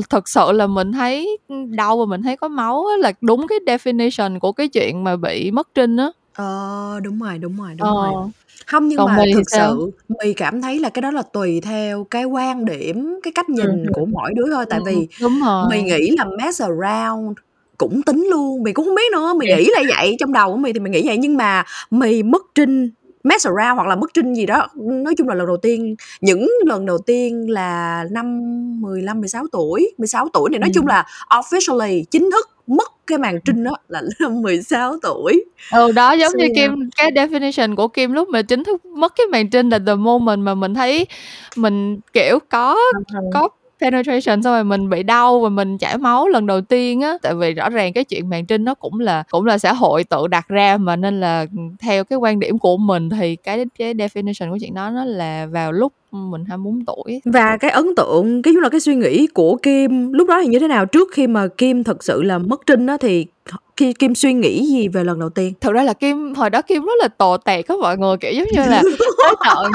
thực 0.09 0.29
sự 0.29 0.51
là 0.51 0.67
mình 0.67 0.91
thấy 0.91 1.37
đau 1.77 1.97
và 1.97 2.05
mình 2.05 2.21
thấy 2.21 2.37
có 2.37 2.47
máu 2.47 2.85
á, 2.85 2.97
là 2.97 3.11
đúng 3.21 3.47
cái 3.47 3.59
definition 3.65 4.39
của 4.39 4.51
cái 4.51 4.67
chuyện 4.67 5.03
mà 5.03 5.15
bị 5.15 5.51
mất 5.51 5.67
trinh 5.75 5.97
á. 5.97 6.11
Ờ, 6.35 6.99
đúng 7.03 7.19
rồi, 7.19 7.37
đúng 7.37 7.57
rồi, 7.57 7.69
đúng 7.77 7.87
Ờ. 7.87 7.93
rồi. 7.93 8.31
Không, 8.67 8.87
nhưng 8.87 8.97
Còn 8.97 9.07
mà 9.07 9.17
thực 9.35 9.43
sao? 9.51 9.67
sự 9.71 9.91
mì 10.23 10.33
cảm 10.33 10.61
thấy 10.61 10.79
là 10.79 10.89
cái 10.89 11.01
đó 11.01 11.11
là 11.11 11.21
tùy 11.33 11.61
theo 11.61 12.03
cái 12.03 12.25
quan 12.25 12.65
điểm, 12.65 13.19
cái 13.23 13.31
cách 13.35 13.49
nhìn 13.49 13.67
Ừm. 13.69 13.93
của 13.93 14.05
mỗi 14.05 14.31
đứa 14.35 14.45
thôi. 14.51 14.65
Tại 14.69 14.79
Ừm, 14.79 14.85
vì 14.95 15.07
đúng 15.21 15.39
rồi. 15.39 15.63
mì 15.69 15.81
nghĩ 15.83 16.09
là 16.17 16.25
mess 16.39 16.61
around 16.61 17.37
cũng 17.77 18.01
tính 18.01 18.27
luôn, 18.31 18.63
mì 18.63 18.73
cũng 18.73 18.85
không 18.85 18.95
biết 18.95 19.11
nữa, 19.11 19.33
mì 19.39 19.45
nghĩ 19.47 19.69
là 19.73 19.81
vậy, 19.97 20.15
trong 20.19 20.33
đầu 20.33 20.51
của 20.51 20.57
mì 20.57 20.73
thì 20.73 20.79
mì 20.79 20.89
nghĩ 20.89 21.07
vậy 21.07 21.17
nhưng 21.17 21.37
mà 21.37 21.63
mì 21.91 22.23
mất 22.23 22.41
trinh, 22.55 22.89
mess 23.23 23.47
around 23.47 23.75
hoặc 23.75 23.87
là 23.87 23.95
mất 23.95 24.11
trinh 24.13 24.33
gì 24.33 24.45
đó, 24.45 24.67
nói 24.75 25.13
chung 25.17 25.27
là 25.27 25.35
lần 25.35 25.47
đầu 25.47 25.57
tiên 25.57 25.95
những 26.21 26.47
lần 26.65 26.85
đầu 26.85 26.97
tiên 26.97 27.49
là 27.51 28.03
năm 28.11 28.41
15, 28.81 29.19
16 29.19 29.43
tuổi, 29.51 29.93
16 29.97 30.27
tuổi 30.33 30.49
thì 30.53 30.57
nói 30.57 30.69
chung 30.73 30.81
Ừm. 30.85 30.89
là 30.89 31.05
officially 31.29 32.03
chính 32.11 32.31
thức 32.31 32.49
mất 32.67 32.91
cái 33.07 33.17
màn 33.17 33.39
trinh 33.45 33.63
đó 33.63 33.71
là 33.87 34.01
năm 34.19 34.31
16 34.41 34.95
tuổi. 35.01 35.45
Ừ, 35.71 35.91
đó, 35.91 36.11
giống 36.11 36.31
So 36.31 36.37
như. 36.37 36.47
Kim 36.55 36.89
cái 36.97 37.11
definition 37.11 37.75
của 37.75 37.87
Kim 37.87 38.11
lúc 38.13 38.29
mà 38.29 38.41
chính 38.41 38.63
thức 38.63 38.85
mất 38.85 39.13
cái 39.17 39.27
màn 39.31 39.49
trinh 39.49 39.69
là 39.69 39.79
the 39.87 39.95
moment 39.95 40.39
mà 40.39 40.53
mình 40.55 40.73
thấy 40.73 41.07
mình, 41.55 41.99
kiểu, 42.13 42.39
có 42.49 42.77
có 43.33 43.49
penetration 43.81 44.43
xong 44.43 44.53
rồi 44.53 44.63
mình 44.63 44.89
bị 44.89 45.03
đau 45.03 45.39
và 45.39 45.49
mình 45.49 45.77
chảy 45.77 45.97
máu 45.97 46.27
lần 46.27 46.45
đầu 46.45 46.61
tiên 46.61 47.01
á. 47.01 47.17
Tại 47.21 47.35
vì 47.35 47.53
rõ 47.53 47.69
ràng 47.69 47.93
cái 47.93 48.03
chuyện 48.03 48.29
màn 48.29 48.45
trinh 48.45 48.63
nó 48.63 48.75
cũng 48.75 48.99
là 48.99 49.23
cũng 49.31 49.45
là 49.45 49.57
xã 49.57 49.73
hội 49.73 50.03
tự 50.03 50.27
đặt 50.27 50.47
ra 50.47 50.77
mà 50.77 50.95
nên 50.95 51.19
là, 51.19 51.45
theo 51.81 52.03
cái 52.03 52.17
quan 52.17 52.39
điểm 52.39 52.59
của 52.59 52.77
mình 52.77 53.09
thì 53.09 53.35
cái 53.35 53.65
cái 53.77 53.93
definition 53.93 54.51
của 54.51 54.57
chuyện 54.61 54.73
đó 54.73 54.89
nó 54.89 55.05
là 55.05 55.45
vào 55.45 55.71
lúc 55.71 55.93
mình 56.11 56.45
24 56.45 56.85
tuổi. 56.85 57.21
Và 57.25 57.57
cái 57.57 57.71
ấn 57.71 57.95
tượng, 57.95 58.41
cái 58.41 58.53
là 58.61 58.69
cái 58.69 58.79
suy 58.79 58.95
nghĩ 58.95 59.27
của 59.27 59.55
Kim 59.55 60.13
lúc 60.13 60.27
đó 60.27 60.39
thì 60.41 60.47
như 60.47 60.59
thế 60.59 60.67
nào? 60.67 60.85
Trước 60.85 61.09
khi 61.13 61.27
mà 61.27 61.47
Kim 61.57 61.83
thực 61.83 62.03
sự 62.03 62.21
là 62.23 62.37
mất 62.37 62.61
trinh 62.65 62.87
á 62.87 62.97
thì 62.97 63.25
khi 63.77 63.93
Kim 63.93 64.15
suy 64.15 64.33
nghĩ 64.33 64.65
gì 64.65 64.87
về 64.87 65.03
lần 65.03 65.19
đầu 65.19 65.29
tiên? 65.29 65.53
Thực 65.61 65.73
ra 65.73 65.83
là 65.83 65.93
Kim 65.93 66.33
hồi 66.33 66.49
đó 66.49 66.61
Kim 66.61 66.85
rất 66.85 66.93
là 67.01 67.07
tồi 67.07 67.37
tẹt 67.45 67.67
á 67.67 67.75
mọi 67.81 67.97
người, 67.97 68.17
kiểu, 68.17 68.31
giống 68.33 68.47
như 68.51 68.71
là 68.71 68.81
tới 68.99 69.35
tận 69.45 69.71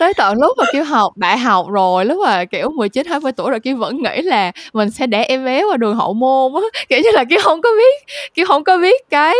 tới 0.00 0.14
tận 0.14 0.38
lúc 0.40 0.56
mà 0.58 0.64
Kim 0.72 0.82
học 0.84 1.12
đại 1.16 1.38
học 1.38 1.66
rồi, 1.70 2.04
lúc 2.04 2.18
mà, 2.26 2.44
kiểu, 2.44 2.70
19, 2.70 3.06
20 3.06 3.32
tuổi 3.32 3.50
rồi 3.50 3.60
Kim 3.60 3.78
vẫn 3.78 4.02
nghĩ 4.02 4.22
là 4.22 4.52
mình 4.72 4.90
sẽ 4.90 5.06
đẻ 5.06 5.24
em 5.24 5.44
bé 5.44 5.64
qua 5.70 5.76
đường 5.76 5.96
hậu 5.96 6.14
môn 6.14 6.52
á, 6.54 6.80
kiểu 6.88 6.98
như 7.04 7.10
là, 7.12 7.24
Kim 7.30 7.40
hông 7.44 7.62
có 7.62 7.70
biết 7.78 8.14
Kim 8.34 8.46
hông 8.48 8.64
có 8.64 8.78
biết 8.78 9.00
cái 9.10 9.34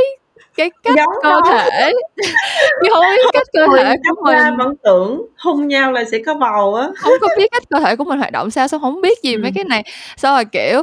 cái 0.57 0.71
cách 0.85 0.95
Giống 0.97 1.09
cơ 1.23 1.31
đâu. 1.31 1.41
thể 1.53 1.93
Kim 2.83 2.93
hông 2.93 3.05
có 3.05 3.11
biết 3.17 3.31
cách 3.33 3.43
cơ 3.53 3.67
thể 3.79 3.95
của 4.17 4.23
3 4.25 4.33
mình. 4.51 4.59
vẫn 4.59 4.75
tưởng 4.85 5.23
hôn 5.39 5.69
nhau 5.69 5.93
là 5.93 6.05
sẽ 6.13 6.19
có 6.27 6.35
bầu 6.35 6.75
á. 6.75 6.89
Hông 7.03 7.13
có 7.21 7.29
biết 7.39 7.51
cách 7.53 7.63
cơ 7.71 7.79
thể 7.81 7.97
của 7.97 8.05
mình 8.05 8.19
hoạt 8.19 8.33
động 8.33 8.51
sao, 8.51 8.69
xong 8.69 8.81
hổng 8.81 9.01
biết 9.01 9.23
gì 9.23 9.37
mấy 9.37 9.49
Ừm. 9.51 9.55
cái 9.55 9.65
này. 9.65 9.83
Xong 10.17 10.35
rồi, 10.35 10.45
kiểu, 10.45 10.83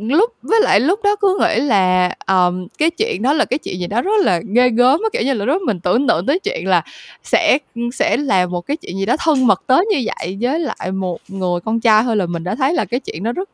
lúc 0.00 0.32
với 0.42 0.60
lại 0.62 0.80
lúc 0.80 1.00
đó 1.04 1.16
cứ 1.20 1.38
nghĩ 1.40 1.60
là, 1.60 2.14
um, 2.28 2.66
cái 2.78 2.90
chuyện 2.90 3.22
đó 3.22 3.32
là 3.32 3.44
cái 3.44 3.58
chuyện 3.58 3.80
gì 3.80 3.86
đó 3.86 4.02
rất 4.02 4.24
là 4.24 4.40
ghê 4.54 4.70
gớm 4.70 5.00
kiểu 5.12 5.22
như 5.22 5.32
là, 5.34 5.44
lúc 5.44 5.62
mình 5.62 5.80
tưởng 5.80 6.06
tượng 6.08 6.26
tới 6.26 6.38
chuyện 6.38 6.68
là 6.68 6.82
sẽ 7.22 7.58
sẽ 7.92 8.16
làm 8.16 8.50
một 8.50 8.60
cái 8.60 8.76
chuyện 8.76 8.98
gì 8.98 9.06
đó 9.06 9.16
thân 9.18 9.46
mật 9.46 9.62
tới 9.66 9.86
như 9.92 10.04
vậy 10.06 10.38
với 10.40 10.60
lại 10.60 10.92
một 10.92 11.18
người 11.28 11.60
con 11.64 11.80
trai 11.80 12.02
thôi 12.02 12.16
là 12.16 12.26
mình 12.26 12.44
đã 12.44 12.54
thấy 12.54 12.74
là 12.74 12.84
cái 12.84 13.00
chuyện 13.00 13.22
đó 13.22 13.32
rất 13.32 13.48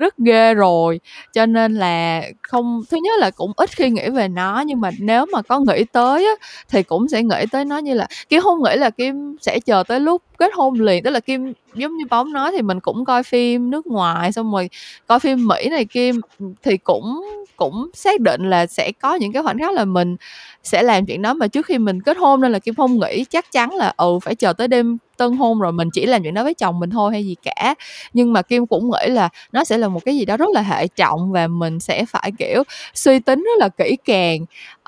rất 0.00 0.18
ghê 0.18 0.54
rồi. 0.54 1.00
Cho 1.32 1.46
nên 1.46 1.74
là 1.74 2.22
không 2.42 2.82
thứ 2.90 2.96
nhất 3.04 3.18
là 3.20 3.30
cũng 3.30 3.52
ít 3.56 3.70
khi 3.70 3.90
nghĩ 3.90 4.08
về 4.08 4.28
nó, 4.28 4.60
nhưng 4.66 4.80
mà 4.80 4.90
nếu 4.98 5.26
mà 5.32 5.42
có 5.42 5.60
nghĩ 5.60 5.84
tới 5.92 6.26
á, 6.26 6.46
thì 6.68 6.82
cũng 6.82 7.08
sẽ 7.08 7.22
nghĩ 7.22 7.46
tới 7.52 7.64
nó 7.64 7.78
như 7.78 7.94
là 7.94 8.06
Kim 8.28 8.40
không 8.42 8.62
nghĩ 8.62 8.76
là 8.76 8.90
Kim 8.90 9.36
sẽ 9.40 9.60
chờ 9.60 9.82
tới 9.88 10.00
lúc 10.00 10.22
kết 10.38 10.50
hôn 10.54 10.80
liền. 10.80 11.04
Tức 11.04 11.10
là 11.10 11.20
Kim 11.20 11.52
giống 11.74 11.96
như 11.96 12.04
Bóng 12.10 12.32
nói 12.32 12.52
thì 12.56 12.62
mình 12.62 12.80
cũng 12.80 13.04
coi 13.04 13.22
phim 13.22 13.70
nước 13.70 13.86
ngoài, 13.86 14.32
xong 14.32 14.52
rồi 14.52 14.70
coi 15.06 15.20
phim 15.20 15.46
Mỹ 15.48 15.68
này 15.70 15.84
kim 15.84 16.20
thì 16.62 16.76
cũng 16.76 17.24
cũng 17.56 17.90
xác 17.94 18.20
định 18.20 18.50
là 18.50 18.66
sẽ 18.66 18.92
có 19.02 19.14
những 19.14 19.32
cái 19.32 19.42
khoảnh 19.42 19.58
khắc 19.58 19.72
là 19.72 19.84
mình 19.84 20.16
sẽ 20.62 20.82
làm 20.82 21.06
chuyện 21.06 21.22
đó 21.22 21.34
mà 21.34 21.48
trước 21.48 21.66
khi 21.66 21.78
mình 21.78 22.02
kết 22.02 22.16
hôn, 22.16 22.40
nên 22.40 22.52
là 22.52 22.58
Kim 22.58 22.74
không 22.74 23.00
nghĩ 23.00 23.24
chắc 23.24 23.52
chắn 23.52 23.74
là, 23.74 23.92
ừ, 23.96 24.18
phải 24.22 24.34
chờ 24.34 24.52
tới 24.52 24.68
đêm 24.68 24.98
tân 25.20 25.32
hôn 25.36 25.60
rồi 25.60 25.72
mình 25.72 25.88
chỉ 25.92 26.06
làm 26.06 26.22
chuyện 26.22 26.34
đó 26.34 26.42
với 26.44 26.54
chồng 26.54 26.80
mình 26.80 26.90
thôi 26.90 27.12
hay 27.12 27.24
gì 27.24 27.34
cả. 27.42 27.74
Nhưng 28.12 28.32
mà 28.32 28.42
Kim 28.42 28.66
cũng 28.66 28.90
nghĩ 28.90 29.10
là 29.12 29.28
nó 29.52 29.64
sẽ 29.64 29.78
là 29.78 29.88
một 29.88 30.00
cái 30.04 30.16
gì 30.16 30.24
đó 30.24 30.36
rất 30.36 30.48
là 30.54 30.62
hệ 30.62 30.86
trọng 30.88 31.32
và 31.32 31.46
mình 31.46 31.80
sẽ 31.80 32.04
phải, 32.04 32.32
kiểu, 32.38 32.62
suy 32.94 33.18
tính 33.20 33.38
rất 33.44 33.58
là 33.58 33.68
kỹ 33.68 33.96
càng. 34.04 34.38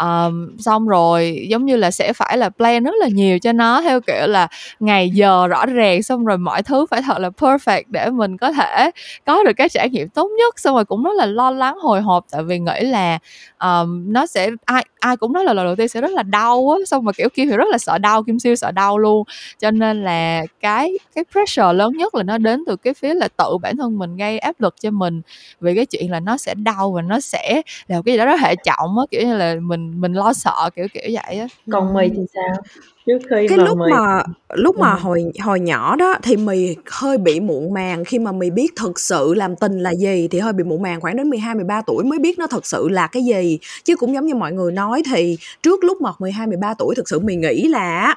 um, 0.03 0.57
xong 0.59 0.89
rồi 0.89 1.47
giống 1.51 1.67
như 1.67 1.77
là 1.77 1.91
sẽ 1.91 2.13
phải 2.13 2.39
là 2.39 2.49
plan 2.51 2.85
rất 2.85 2.95
là 3.01 3.09
nhiều 3.09 3.39
cho 3.39 3.53
nó 3.53 3.83
theo 3.83 4.01
kiểu 4.01 4.27
là 4.27 4.49
ngày 4.81 5.11
giờ 5.11 5.47
rõ 5.49 5.67
ràng, 5.67 6.03
xong 6.03 6.25
rồi 6.25 6.39
mọi 6.39 6.63
thứ 6.63 6.87
phải 6.91 7.03
thật 7.03 7.19
là 7.19 7.29
perfect 7.29 7.83
để 7.89 8.11
mình 8.11 8.37
có 8.37 8.53
thể 8.53 8.91
có 9.27 9.43
được 9.45 9.53
cái 9.57 9.69
trải 9.69 9.89
nghiệm 9.91 10.09
tốt 10.09 10.29
nhất. 10.39 10.61
Xong 10.61 10.75
rồi 10.75 10.85
cũng 10.85 11.03
rất 11.05 11.15
là 11.17 11.27
lo 11.27 11.51
lắng, 11.51 11.79
hồi 11.83 12.01
hộp 12.01 12.25
tại 12.33 12.43
vì 12.43 12.59
nghĩ 12.59 12.81
là, 12.81 13.19
um, 13.65 14.13
nó 14.13 14.27
sẽ 14.27 14.51
ai 14.65 14.85
ai 15.01 15.17
cũng 15.17 15.33
nói 15.33 15.45
là 15.45 15.53
lần 15.53 15.67
đầu 15.67 15.77
tiên 15.77 15.89
sẽ 15.89 16.01
rất 16.01 16.11
là 16.11 16.23
đau 16.23 16.71
á, 16.79 16.85
xong 16.87 17.05
mà 17.05 17.13
kiểu, 17.13 17.29
Kim 17.35 17.49
thì 17.51 17.57
rất 17.57 17.69
là 17.71 17.79
sợ 17.79 17.99
đau, 17.99 18.23
Kim 18.23 18.39
siêu 18.39 18.55
sợ 18.57 18.71
đau 18.71 18.99
luôn. 18.99 19.25
Cho 19.59 19.71
nên 19.71 20.05
là 20.05 20.22
cái 20.61 20.99
cái 21.15 21.25
pressure 21.33 21.73
lớn 21.73 21.93
nhất 21.97 22.15
là 22.15 22.23
nó 22.23 22.39
đến 22.39 22.65
từ 22.67 22.77
cái 22.77 22.95
phía 22.95 23.15
là 23.15 23.29
tự 23.29 23.59
bản 23.63 23.77
thân 23.77 23.99
mình 23.99 24.17
gây 24.17 24.39
áp 24.39 24.61
lực 24.61 24.75
cho 24.81 24.91
mình 24.91 25.23
về 25.61 25.75
cái 25.75 25.87
chuyện 25.87 26.11
là 26.11 26.21
nó 26.21 26.37
sẽ 26.37 26.55
đau 26.55 26.93
và 26.93 27.03
nó 27.03 27.21
sẽ 27.21 27.63
là 27.89 28.03
cái 28.05 28.15
gì 28.15 28.19
đó 28.19 28.25
rất 28.25 28.41
hệ 28.41 28.55
trọng 28.57 28.99
á, 28.99 29.05
kiểu 29.11 29.23
như 29.23 29.37
là, 29.37 29.57
mình 29.63 30.01
mình 30.01 30.13
lo 30.13 30.33
sợ, 30.33 30.71
kiểu, 30.77 30.87
kiểu 30.95 31.03
vậy 31.13 31.39
á. 31.39 31.47
Còn 31.71 31.95
mì 31.95 32.09
thì 32.09 32.23
sao? 32.35 32.63
Trước 33.07 33.19
khi 33.31 33.47
Cái 33.49 33.59
mà 33.59 33.65
lúc 33.65 33.79
mì 33.79 33.91
mà 33.91 34.23
lúc 34.55 34.79
mà 34.79 34.95
hồi 34.95 35.25
hồi 35.41 35.61
nhỏ 35.61 35.97
đó 35.97 36.15
thì 36.23 36.37
mì 36.37 36.77
hơi 36.91 37.19
bị 37.19 37.41
muộn 37.41 37.75
màng 37.75 38.05
khi 38.05 38.19
mà 38.19 38.33
mì 38.33 38.51
biết 38.51 38.73
thực 38.77 39.01
sự 39.01 39.35
làm 39.35 39.57
tình 39.57 39.79
là 39.79 39.95
gì, 39.95 40.29
thì 40.31 40.39
hơi 40.39 40.53
bị 40.53 40.65
muộn 40.65 40.83
màng, 40.83 41.01
khoảng 41.01 41.17
đến 41.17 41.31
12, 41.31 41.55
13 41.55 41.83
tuổi 41.87 42.05
mới 42.05 42.19
biết 42.19 42.39
nó 42.39 42.47
thực 42.47 42.67
sự 42.67 42.89
là 42.89 43.07
cái 43.07 43.25
gì. 43.25 43.59
Chứ 43.85 43.97
cũng 43.97 44.15
giống 44.15 44.27
như 44.27 44.35
mọi 44.35 44.53
người 44.53 44.73
nói 44.73 45.03
thì 45.13 45.39
trước 45.63 45.85
lúc 45.85 46.01
mà 46.01 46.11
12, 46.19 46.47
13 46.47 46.75
tuổi 46.75 46.95
thực 46.95 47.09
sự 47.09 47.19
mì 47.19 47.37
nghĩ 47.37 47.69
là 47.69 48.15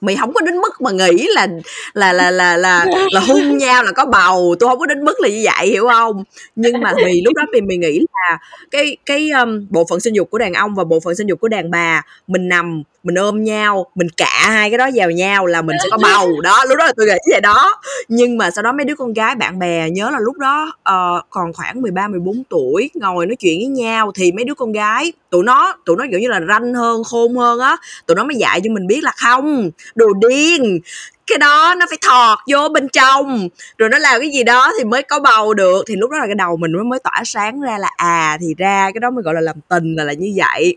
mày 0.00 0.16
mì 0.16 0.32
có 0.34 0.40
đến 0.40 0.56
mức 0.56 0.80
mà 0.80 0.90
nghĩ 0.90 1.28
là 1.34 1.46
là 1.94 2.12
là 2.12 2.30
là 2.30 2.56
là 2.56 2.86
là 3.12 3.20
hôn 3.20 3.58
nhau 3.58 3.82
là 3.82 3.92
có 3.92 4.04
bầu, 4.04 4.54
tôi 4.60 4.68
không 4.68 4.78
có 4.78 4.86
đến 4.86 5.04
mức 5.04 5.20
là 5.20 5.28
như 5.28 5.42
vậy, 5.44 5.66
hiểu 5.66 5.88
không? 5.88 6.24
Nhưng 6.56 6.80
mà 6.80 6.92
mì 7.04 7.22
lúc 7.24 7.34
đó 7.34 7.42
thì 7.54 7.60
mì 7.60 7.76
nghĩ 7.76 8.00
là 8.12 8.38
cái 8.70 8.96
cái, 9.06 9.30
um, 9.30 9.66
bộ 9.70 9.86
phận 9.90 10.00
sinh 10.00 10.14
dục 10.14 10.30
của 10.30 10.38
đàn 10.38 10.52
ông 10.52 10.74
và 10.74 10.84
bộ 10.84 11.00
phận 11.00 11.14
sinh 11.14 11.26
dục 11.26 11.40
của 11.40 11.48
đàn 11.48 11.70
bà, 11.70 12.02
mình 12.26 12.48
nằm, 12.48 12.82
mình 13.02 13.14
ôm 13.14 13.44
nhau, 13.44 13.86
mình 13.94 14.08
cạ 14.16 14.40
hai 14.40 14.70
cái 14.70 14.78
đó 14.78 14.90
vào 14.94 15.10
nhau 15.10 15.46
là 15.46 15.62
mình 15.62 15.76
sẽ 15.82 15.88
có 15.90 15.98
bầu. 16.02 16.40
Đó, 16.40 16.64
lúc 16.68 16.78
đó 16.78 16.84
là 16.84 16.92
tôi 16.96 17.06
nghĩ 17.06 17.18
vậy 17.30 17.40
đó. 17.40 17.80
Nhưng 18.08 18.38
mà 18.38 18.50
sau 18.50 18.62
đó 18.62 18.72
mấy 18.72 18.84
đứa 18.84 18.94
con 18.94 19.12
gái 19.12 19.34
bạn 19.34 19.58
bè 19.58 19.90
nhớ 19.90 20.10
là 20.10 20.18
lúc 20.20 20.38
đó, 20.38 20.66
uh, 20.66 21.24
còn 21.30 21.52
khoảng 21.52 21.82
13, 21.82 22.08
14 22.08 22.42
tuổi, 22.50 22.90
ngồi 22.94 23.26
nói 23.26 23.36
chuyện 23.36 23.58
với 23.58 23.66
nhau 23.66 24.12
thì 24.14 24.32
mấy 24.32 24.44
đứa 24.44 24.54
con 24.54 24.72
gái 24.72 25.12
tụi 25.30 25.44
nó 25.44 25.76
tụi 25.86 25.96
nó, 25.96 26.04
kiểu 26.10 26.20
như 26.20 26.28
là, 26.28 26.40
ranh 26.48 26.74
hơn, 26.74 27.04
khôn 27.04 27.36
hơn 27.36 27.58
á, 27.58 27.76
tụi 28.06 28.14
nó 28.14 28.24
mới 28.24 28.36
dạy 28.36 28.60
cho 28.64 28.70
mình 28.72 28.86
biết 28.86 29.04
là 29.04 29.12
không, 29.16 29.70
đồ 29.94 30.06
điên, 30.28 30.80
cái 31.26 31.38
đó 31.38 31.74
nó 31.78 31.86
phải 31.88 31.98
thọt 32.08 32.38
vô 32.52 32.68
bên 32.68 32.88
trong, 32.88 33.48
rồi 33.78 33.88
nó 33.88 33.98
làm 33.98 34.20
cái 34.20 34.30
gì 34.30 34.44
đó 34.44 34.72
thì 34.78 34.84
mới 34.84 35.02
có 35.02 35.18
bầu 35.20 35.54
được. 35.54 35.84
Thì 35.88 35.96
lúc 35.96 36.10
đó 36.10 36.18
là 36.18 36.26
cái 36.26 36.34
đầu 36.34 36.56
mình 36.56 36.72
mới 36.72 36.84
mới 36.84 36.98
tỏa 37.04 37.22
sáng 37.24 37.60
ra 37.60 37.78
là, 37.78 37.90
à, 37.96 38.38
thì 38.40 38.54
ra 38.58 38.90
cái 38.94 39.00
đó 39.00 39.10
mới 39.10 39.22
gọi 39.22 39.34
là 39.34 39.40
làm 39.40 39.56
tình 39.68 39.94
là 39.96 40.04
là 40.04 40.12
như 40.12 40.32
vậy. 40.36 40.76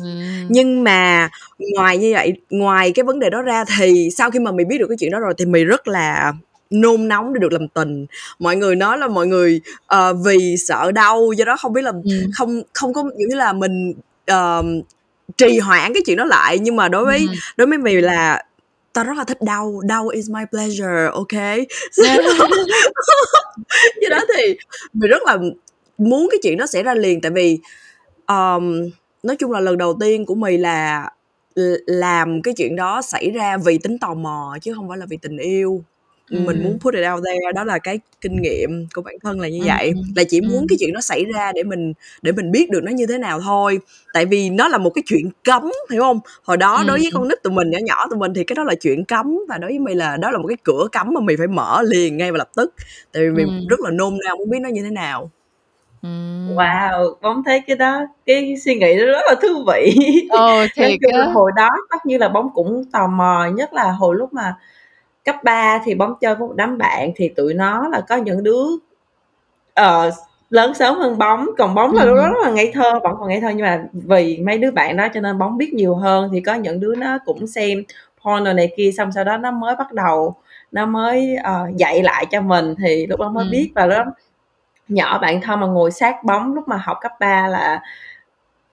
Ừm. 0.00 0.46
Nhưng 0.48 0.84
mà 0.84 1.28
ngoài 1.74 1.98
như 1.98 2.10
vậy, 2.14 2.32
ngoài 2.50 2.92
cái 2.92 3.04
vấn 3.04 3.18
đề 3.20 3.30
đó 3.30 3.42
ra 3.42 3.64
thì 3.78 4.08
sau 4.16 4.30
khi 4.30 4.38
mà 4.38 4.52
mì 4.52 4.64
biết 4.64 4.78
được 4.78 4.86
cái 4.88 4.96
chuyện 5.00 5.10
đó 5.12 5.18
rồi 5.20 5.34
thì 5.38 5.44
mì 5.46 5.64
rất 5.64 5.88
là 5.88 6.32
nôn 6.70 7.08
nóng 7.08 7.34
để 7.34 7.38
được 7.40 7.52
làm 7.52 7.68
tình. 7.68 8.06
Mọi 8.38 8.56
người 8.56 8.76
nói 8.76 8.98
là 8.98 9.08
mọi 9.08 9.26
người, 9.26 9.60
ờ, 9.86 10.14
vì 10.14 10.56
sợ 10.58 10.92
đau 10.92 11.32
do 11.36 11.44
đó 11.44 11.56
không 11.56 11.72
biết 11.72 11.82
làm 11.82 11.94
Ừm. 12.04 12.30
không 12.34 12.62
không 12.74 12.92
có, 12.94 13.02
kiểu 13.02 13.28
như 13.30 13.36
là, 13.36 13.52
mình, 13.52 13.94
ờm, 14.26 14.80
trì 15.36 15.58
hoãn 15.58 15.94
cái 15.94 16.02
chuyện 16.06 16.16
đó 16.16 16.24
lại. 16.24 16.58
Nhưng 16.58 16.76
mà 16.76 16.88
đối 16.88 17.04
với 17.04 17.18
Ừm. 17.18 17.34
đối 17.56 17.66
với 17.66 17.78
mì 17.78 17.94
là 17.94 18.44
tao 18.92 19.04
rất 19.04 19.16
là 19.16 19.24
thích 19.24 19.42
đau, 19.42 19.80
đau 19.88 20.08
is 20.08 20.30
my 20.30 20.42
pleasure, 20.50 21.06
ô 21.12 21.24
kê? 21.28 21.64
Do 24.02 24.08
đó 24.10 24.20
thì 24.36 24.56
mì 24.92 25.08
rất 25.08 25.22
là 25.22 25.38
muốn 25.98 26.28
cái 26.30 26.38
chuyện 26.42 26.58
đó 26.58 26.66
xảy 26.66 26.82
ra 26.82 26.94
liền 26.94 27.20
tại 27.20 27.30
vì, 27.30 27.58
ờm, 28.26 28.82
nói 29.22 29.36
chung 29.36 29.52
là 29.52 29.60
lần 29.60 29.78
đầu 29.78 29.96
tiên 30.00 30.26
của 30.26 30.34
mì 30.34 30.56
là 30.56 31.10
làm 31.86 32.42
cái 32.42 32.54
chuyện 32.56 32.76
đó 32.76 33.02
xảy 33.02 33.30
ra 33.30 33.56
vì 33.64 33.78
tính 33.78 33.98
tò 33.98 34.14
mò 34.14 34.56
chứ 34.62 34.72
không 34.74 34.88
phải 34.88 34.98
là 34.98 35.06
vì 35.08 35.16
tình 35.16 35.38
yêu 35.38 35.84
mình 36.30 36.62
muốn 36.62 36.78
put 36.80 36.94
it 36.94 37.04
out 37.12 37.24
there 37.24 37.52
đó 37.54 37.64
là 37.64 37.78
cái 37.78 38.00
kinh 38.20 38.42
nghiệm 38.42 38.86
của 38.94 39.02
bản 39.02 39.14
thân 39.22 39.40
là 39.40 39.48
như 39.48 39.60
vậy. 39.64 39.92
là 40.16 40.24
chỉ 40.28 40.40
muốn 40.40 40.66
cái 40.68 40.76
chuyện 40.80 40.92
đó 40.92 41.00
xảy 41.00 41.24
ra 41.34 41.52
để 41.52 41.62
mình 41.62 41.92
để 42.22 42.32
mình 42.32 42.52
biết 42.52 42.70
được 42.70 42.80
nó 42.82 42.92
như 42.92 43.06
thế 43.06 43.18
nào 43.18 43.40
thôi. 43.40 43.78
Tại 44.12 44.26
vì 44.26 44.50
nó 44.50 44.68
là 44.68 44.78
một 44.78 44.90
cái 44.90 45.02
chuyện 45.06 45.30
cấm 45.44 45.62
hiểu 45.90 46.02
không? 46.02 46.20
Hồi 46.42 46.56
đó 46.56 46.84
đối 46.86 46.98
với 46.98 47.10
con 47.14 47.28
nít 47.28 47.42
tụi 47.42 47.52
mình 47.52 47.70
nhỏ 47.70 47.78
nhỏ 47.82 48.06
tụi 48.10 48.18
mình 48.18 48.34
thì 48.34 48.44
cái 48.44 48.54
đó 48.56 48.64
là 48.64 48.74
chuyện 48.74 49.04
cấm 49.04 49.38
và 49.48 49.58
đối 49.58 49.70
với 49.70 49.78
mày 49.78 49.94
là 49.94 50.16
đó 50.16 50.30
là 50.30 50.38
một 50.38 50.46
cái 50.48 50.56
cửa 50.64 50.88
cấm 50.92 51.14
mà 51.14 51.20
mình 51.20 51.36
phải 51.38 51.46
mở 51.46 51.82
liền 51.82 52.16
ngay 52.16 52.32
và 52.32 52.38
lập 52.38 52.48
tức. 52.56 52.74
Tại 53.12 53.22
vì 53.22 53.30
mình 53.30 53.66
rất 53.68 53.80
là 53.80 53.90
nôn 53.90 54.18
nao 54.24 54.36
muốn 54.36 54.50
biết 54.50 54.58
nó 54.60 54.68
như 54.68 54.82
thế 54.82 54.90
nào. 54.90 55.30
Wow, 56.56 57.14
bóng 57.22 57.42
thấy 57.46 57.60
cái 57.66 57.76
đó 57.76 58.00
cái 58.26 58.54
suy 58.64 58.74
nghĩ 58.74 58.98
đó 58.98 59.04
rất 59.06 59.22
là 59.26 59.34
thú 59.42 59.48
vị. 59.72 59.96
Ờ, 60.30 60.38
Nói 60.38 60.68
thiệt 60.76 60.90
hồi 61.34 61.50
đó 61.56 61.68
tất 61.90 62.06
nhiên 62.06 62.20
là 62.20 62.28
bóng 62.28 62.48
cũng 62.54 62.84
tò 62.92 63.06
mò, 63.06 63.46
nhất 63.54 63.72
là 63.72 63.92
hồi 63.92 64.16
lúc 64.16 64.32
mà 64.32 64.54
cấp 65.26 65.36
3 65.44 65.80
thì 65.84 65.94
bóng 65.94 66.14
chơi 66.20 66.34
với 66.34 66.48
một 66.48 66.54
đám 66.56 66.78
bạn 66.78 67.10
thì 67.16 67.28
tụi 67.28 67.54
nó 67.54 67.88
là 67.88 68.00
có 68.08 68.16
những 68.16 68.42
đứa 68.42 68.64
ờ, 69.74 70.10
lớn 70.50 70.74
sớm 70.74 70.94
hơn 70.98 71.18
bóng, 71.18 71.46
còn 71.58 71.74
bóng 71.74 71.94
là 71.94 72.04
lúc 72.04 72.16
đó 72.16 72.22
Ừm. 72.22 72.32
rất 72.32 72.38
là 72.44 72.50
ngây 72.50 72.70
thơ, 72.74 73.00
vẫn 73.02 73.14
còn 73.18 73.28
ngây 73.28 73.40
thơ 73.40 73.48
nhưng 73.50 73.66
mà 73.66 73.84
vì 73.92 74.38
mấy 74.38 74.58
đứa 74.58 74.70
bạn 74.70 74.96
đó 74.96 75.08
cho 75.14 75.20
nên 75.20 75.38
bóng 75.38 75.58
biết 75.58 75.74
nhiều 75.74 75.94
hơn 75.94 76.30
thì 76.32 76.40
có 76.40 76.54
những 76.54 76.80
đứa 76.80 76.94
nó 76.94 77.18
cũng 77.24 77.46
xem 77.46 77.82
porn 78.24 78.44
đồ 78.44 78.52
này 78.52 78.72
kia 78.76 78.90
xong 78.96 79.12
sau 79.12 79.24
đó 79.24 79.36
nó 79.36 79.50
mới 79.50 79.76
bắt 79.76 79.92
đầu 79.92 80.34
nó 80.72 80.86
mới 80.86 81.36
ờ, 81.36 81.66
dạy 81.76 82.02
lại 82.02 82.26
cho 82.30 82.40
mình 82.40 82.74
thì 82.78 83.06
lúc 83.06 83.20
đó 83.20 83.28
mới 83.30 83.44
Ừm. 83.44 83.50
biết 83.50 83.72
và 83.74 83.86
lúc 83.86 83.98
đó 83.98 84.04
nhỏ 84.88 85.18
bạn 85.18 85.40
thân 85.40 85.60
mà 85.60 85.66
ngồi 85.66 85.90
sát 85.90 86.24
bóng 86.24 86.54
lúc 86.54 86.68
mà 86.68 86.76
học 86.76 86.98
cấp 87.00 87.12
3 87.20 87.48
là 87.48 87.82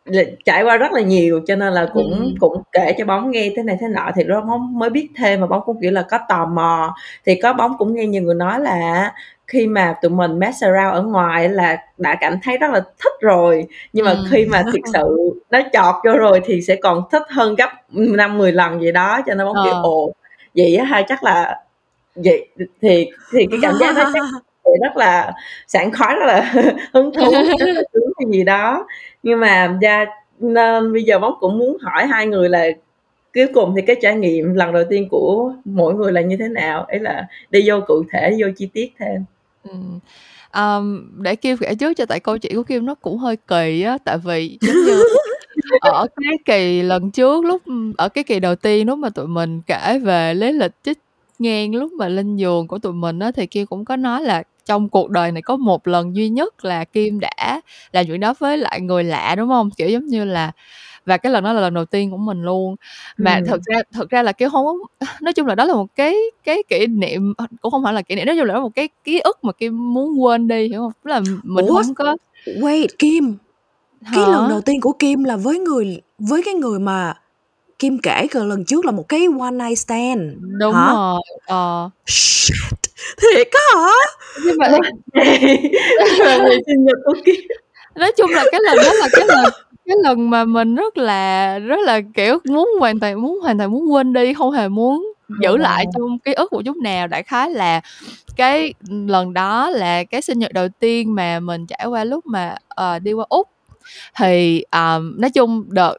là 0.05 0.23
trải 0.45 0.63
qua 0.63 0.77
rất 0.77 0.91
là 0.91 1.01
nhiều 1.01 1.41
cho 1.47 1.55
nên 1.55 1.73
là 1.73 1.89
cũng 1.93 2.11
Ừm. 2.11 2.35
cũng 2.39 2.61
kể 2.71 2.93
cho 2.97 3.05
bóng 3.05 3.31
nghe 3.31 3.49
thế 3.55 3.63
này 3.63 3.77
thế 3.81 3.87
nọ 3.87 4.11
thì 4.15 4.23
lúc 4.23 4.35
đó 4.35 4.41
bóng 4.41 4.79
mới 4.79 4.89
biết 4.89 5.09
thêm 5.17 5.41
và 5.41 5.47
bóng 5.47 5.61
cũng 5.65 5.77
kiểu 5.81 5.91
là 5.91 6.01
có 6.01 6.19
tò 6.29 6.45
mò 6.45 6.95
thì 7.25 7.35
có 7.35 7.53
bóng 7.53 7.77
cũng 7.77 7.95
nghe 7.95 8.05
nhiều 8.05 8.21
người 8.23 8.35
nói 8.35 8.59
là 8.59 9.11
khi 9.47 9.67
mà 9.67 9.95
tụi 10.01 10.11
mình 10.11 10.39
mess 10.39 10.63
around 10.63 10.93
ở 10.93 11.01
ngoài 11.01 11.49
là 11.49 11.77
đã 11.97 12.15
cảm 12.21 12.37
thấy 12.43 12.57
rất 12.57 12.71
là 12.71 12.79
thích 13.03 13.13
rồi 13.21 13.67
nhưng 13.93 14.05
mà 14.05 14.11
Ừm. 14.11 14.25
khi 14.31 14.45
mà 14.45 14.63
thực 14.73 14.81
sự 14.93 15.39
nó 15.51 15.59
chọt 15.73 15.95
vô 16.05 16.17
rồi 16.17 16.41
thì 16.45 16.61
sẽ 16.61 16.75
còn 16.75 17.03
thích 17.11 17.23
hơn 17.29 17.55
gấp 17.55 17.69
năm 17.91 18.37
mười 18.37 18.51
lần 18.51 18.81
gì 18.81 18.91
đó 18.91 19.21
cho 19.25 19.33
nên 19.35 19.47
bóng 19.47 19.55
kiểu 19.65 19.73
Ờ. 19.73 19.81
ồ 19.83 20.11
vậy 20.55 20.75
á 20.75 20.85
ha 20.85 21.01
chắc 21.07 21.23
là 21.23 21.59
vậy 22.15 22.47
thì 22.81 23.07
thì 23.33 23.47
cái 23.51 23.59
cảm 23.61 23.73
giác 23.79 23.95
đó 23.95 24.11
chắc 24.13 24.23
rất 24.81 24.97
là 24.97 25.33
sảng 25.67 25.91
khoái 25.91 26.15
rất 26.15 26.25
là 26.25 26.53
hứng 26.93 27.11
thú 27.13 27.31
hay 27.31 28.27
gì 28.31 28.43
đó. 28.43 28.87
Nhưng 29.23 29.39
mà 29.39 29.77
yeah, 29.81 30.09
nên 30.39 30.93
bây 30.93 31.03
giờ 31.03 31.19
bóng 31.19 31.33
cũng 31.39 31.59
muốn 31.59 31.77
hỏi 31.81 32.07
hai 32.07 32.27
người 32.27 32.49
là 32.49 32.67
cuối 33.33 33.47
cùng 33.53 33.73
thì 33.75 33.81
cái 33.81 33.95
trải 34.01 34.15
nghiệm 34.15 34.53
lần 34.53 34.73
đầu 34.73 34.83
tiên 34.89 35.07
của 35.11 35.53
mỗi 35.65 35.93
người 35.93 36.11
là 36.11 36.21
như 36.21 36.37
thế 36.37 36.47
nào? 36.47 36.83
Ấy 36.83 36.99
là 36.99 37.27
đi 37.49 37.69
vô 37.69 37.79
cụ 37.87 38.03
thể 38.11 38.35
vô 38.39 38.47
chi 38.57 38.69
tiết 38.73 38.93
thêm. 38.99 39.25
Ừm. 39.63 39.99
Ờm, 40.51 41.11
để 41.23 41.35
Kim 41.35 41.57
kể 41.57 41.75
trước 41.75 41.93
cho 41.93 42.05
tại 42.05 42.19
câu 42.19 42.37
chuyện 42.37 42.55
của 42.55 42.63
Kim 42.63 42.85
nó 42.85 42.95
cũng 42.95 43.17
hơi 43.17 43.37
kỳ 43.47 43.81
á, 43.81 43.97
tại 44.05 44.17
vì 44.17 44.57
giống 44.61 44.75
như 44.85 45.03
ở 45.81 46.07
cái 46.15 46.33
kỳ 46.45 46.81
lần 46.81 47.11
trước 47.11 47.45
lúc 47.45 47.61
ở 47.97 48.09
cái 48.09 48.23
kỳ 48.23 48.39
đầu 48.39 48.55
tiên 48.55 48.87
lúc 48.87 48.99
mà 48.99 49.09
tụi 49.09 49.27
mình 49.27 49.61
kể 49.67 49.99
về 50.03 50.33
lý 50.33 50.51
lịch 50.51 50.71
chích 50.83 50.97
ngang 51.39 51.75
lúc 51.75 51.91
mà 51.91 52.07
lên 52.07 52.35
giường 52.35 52.67
của 52.67 52.79
tụi 52.79 52.93
mình 52.93 53.19
á, 53.19 53.31
thì 53.35 53.47
Kim 53.47 53.65
cũng 53.65 53.85
có 53.85 53.95
nói 53.95 54.21
là 54.21 54.43
trong 54.65 54.89
cuộc 54.89 55.09
đời 55.09 55.31
này 55.31 55.41
có 55.41 55.57
một 55.57 55.87
lần 55.87 56.15
duy 56.15 56.29
nhất 56.29 56.65
là 56.65 56.83
Kim 56.85 57.19
đã 57.19 57.61
làm 57.93 58.05
chuyện 58.07 58.19
đó 58.19 58.33
với 58.39 58.57
lại 58.57 58.81
người 58.81 59.03
lạ, 59.03 59.35
đúng 59.37 59.47
hông? 59.49 59.69
Kiểu, 59.77 59.89
giống 59.89 60.05
như 60.07 60.25
là 60.25 60.51
và 61.05 61.17
cái 61.17 61.31
lần 61.31 61.43
đó 61.43 61.53
là 61.53 61.61
lần 61.61 61.73
đầu 61.73 61.85
tiên 61.85 62.11
của 62.11 62.17
mình 62.17 62.43
luôn. 62.43 62.75
Mà 63.17 63.35
Ừm. 63.35 63.45
thực 63.45 63.61
ra 63.63 63.77
thực 63.93 64.09
ra 64.09 64.23
là 64.23 64.31
Kim 64.31 64.49
hông 64.49 64.65
có 64.65 65.07
nói 65.21 65.33
chung 65.33 65.47
là 65.47 65.55
đó 65.55 65.65
là 65.65 65.73
một 65.73 65.87
cái 65.95 66.15
cái 66.43 66.63
kỷ 66.69 66.87
niệm 66.87 67.33
ờ, 67.37 67.45
cũng 67.61 67.73
hông 67.73 67.83
phải 67.83 67.93
là 67.93 68.01
kỷ 68.01 68.15
niệm, 68.15 68.25
nói 68.25 68.35
chung 68.37 68.45
là 68.45 68.53
đó 68.53 68.59
là 68.59 68.63
một 68.63 68.75
cái 68.75 68.89
ký 69.03 69.19
ức 69.19 69.37
mà 69.43 69.53
Kim 69.53 69.93
muốn 69.93 70.23
quên 70.23 70.47
đi, 70.47 70.67
hiểu 70.69 70.81
hông? 70.81 70.91
Tức 71.05 71.09
là 71.11 71.19
mình 71.43 71.65
Ủa? 71.67 71.73
hông 71.75 71.95
có 71.95 72.17
Wait, 72.45 72.87
Kim, 72.99 73.37
cái 74.13 74.25
lần 74.27 74.43
Hả? 74.43 74.49
đầu 74.49 74.61
tiên 74.61 74.81
của 74.81 74.93
Kim 74.99 75.23
là 75.23 75.37
với 75.37 75.59
người 75.59 76.01
với 76.19 76.43
cái 76.45 76.53
người 76.53 76.79
mà 76.79 77.13
Kim 77.83 77.97
kể 78.03 78.27
c 78.27 78.35
lần 78.35 78.65
trước 78.65 78.85
là 78.85 78.91
một 78.91 79.09
cái 79.09 79.27
one 79.39 79.51
night 79.51 79.79
stand 79.79 80.21
Đúng 80.59 80.73
hả? 80.73 80.93
rồi, 80.93 81.21
ờ. 81.45 81.89
Shit! 82.05 82.55
Thiệt 83.21 83.47
á 83.51 83.79
hả? 83.81 83.91
Nhưng 84.45 84.57
mà 84.57 84.67
là 84.67 84.77
ngày 86.37 86.57
sinh 86.65 86.85
nhật 86.85 86.97
của 87.05 87.13
Kim. 87.25 87.35
nói 87.95 88.11
chung 88.17 88.31
là 88.31 88.45
cái 88.51 88.61
lần 88.63 88.77
đó 88.77 88.93
là 88.93 89.07
cái 89.11 89.25
lần 89.27 89.45
cái 89.85 89.95
lần 90.03 90.29
mà 90.29 90.45
mình 90.45 90.75
rất 90.75 90.97
là 90.97 91.59
rất 91.59 91.79
là, 91.79 92.01
kiểu, 92.13 92.39
muốn 92.49 92.69
hoàn 92.79 92.99
toàn 92.99 93.21
muốn 93.21 93.39
hoàn 93.41 93.57
toàn 93.57 93.71
muốn 93.71 93.93
quên 93.93 94.13
đi, 94.13 94.33
không 94.33 94.51
hề 94.51 94.67
muốn 94.67 95.13
giữ 95.41 95.57
lại 95.57 95.85
trong 95.93 96.19
ký 96.19 96.33
ức 96.33 96.53
một 96.53 96.61
chút 96.65 96.77
nào. 96.77 97.07
Đại 97.07 97.23
khái 97.23 97.51
là 97.51 97.81
cái 98.35 98.73
lần 98.89 99.33
đó 99.33 99.69
là 99.69 100.03
cái 100.03 100.21
sinh 100.21 100.39
nhật 100.39 100.53
đầu 100.53 100.67
tiên 100.79 101.15
mà 101.15 101.39
mình 101.39 101.65
trải 101.67 101.85
qua 101.85 102.03
lúc 102.03 102.25
mà, 102.25 102.55
ờ, 102.67 102.99
đi 102.99 103.13
qua 103.13 103.25
Úc. 103.29 103.47
Thì, 104.19 104.63
ờm, 104.69 105.15
nói 105.21 105.29
chung 105.29 105.63
đợt, 105.69 105.95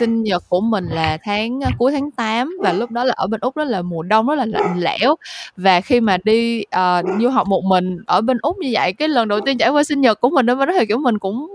sinh 0.00 0.22
nhật 0.22 0.44
của 0.48 0.60
mình 0.60 0.84
là 0.88 1.18
tháng 1.24 1.60
cuối 1.78 1.92
tháng 1.92 2.10
8 2.10 2.52
và 2.62 2.72
lúc 2.72 2.90
đó 2.90 3.04
là 3.04 3.14
ở 3.16 3.26
bên 3.26 3.40
Úc 3.40 3.56
đó 3.56 3.64
là 3.64 3.82
mùa 3.82 4.02
đông 4.02 4.26
rất 4.26 4.34
là 4.34 4.46
lạnh 4.46 4.80
lẽo. 4.80 5.14
Và 5.56 5.80
khi 5.80 6.00
mà 6.00 6.16
đi, 6.24 6.62
ờ, 6.70 7.02
du 7.20 7.28
học 7.28 7.46
một 7.48 7.62
mình 7.64 7.96
ở 8.06 8.20
bên 8.20 8.38
Úc 8.42 8.58
như 8.58 8.70
vậy, 8.72 8.92
cái 8.92 9.08
lần 9.08 9.28
đầu 9.28 9.40
tiên 9.40 9.58
trải 9.58 9.68
qua 9.70 9.84
sinh 9.84 10.00
nhật 10.00 10.20
của 10.20 10.30
mình 10.30 10.50
ở 10.50 10.54
bên 10.54 10.68
đó 10.68 10.74
thì, 10.78 10.86
kiểu, 10.86 10.98
mình 10.98 11.18
cũng 11.18 11.46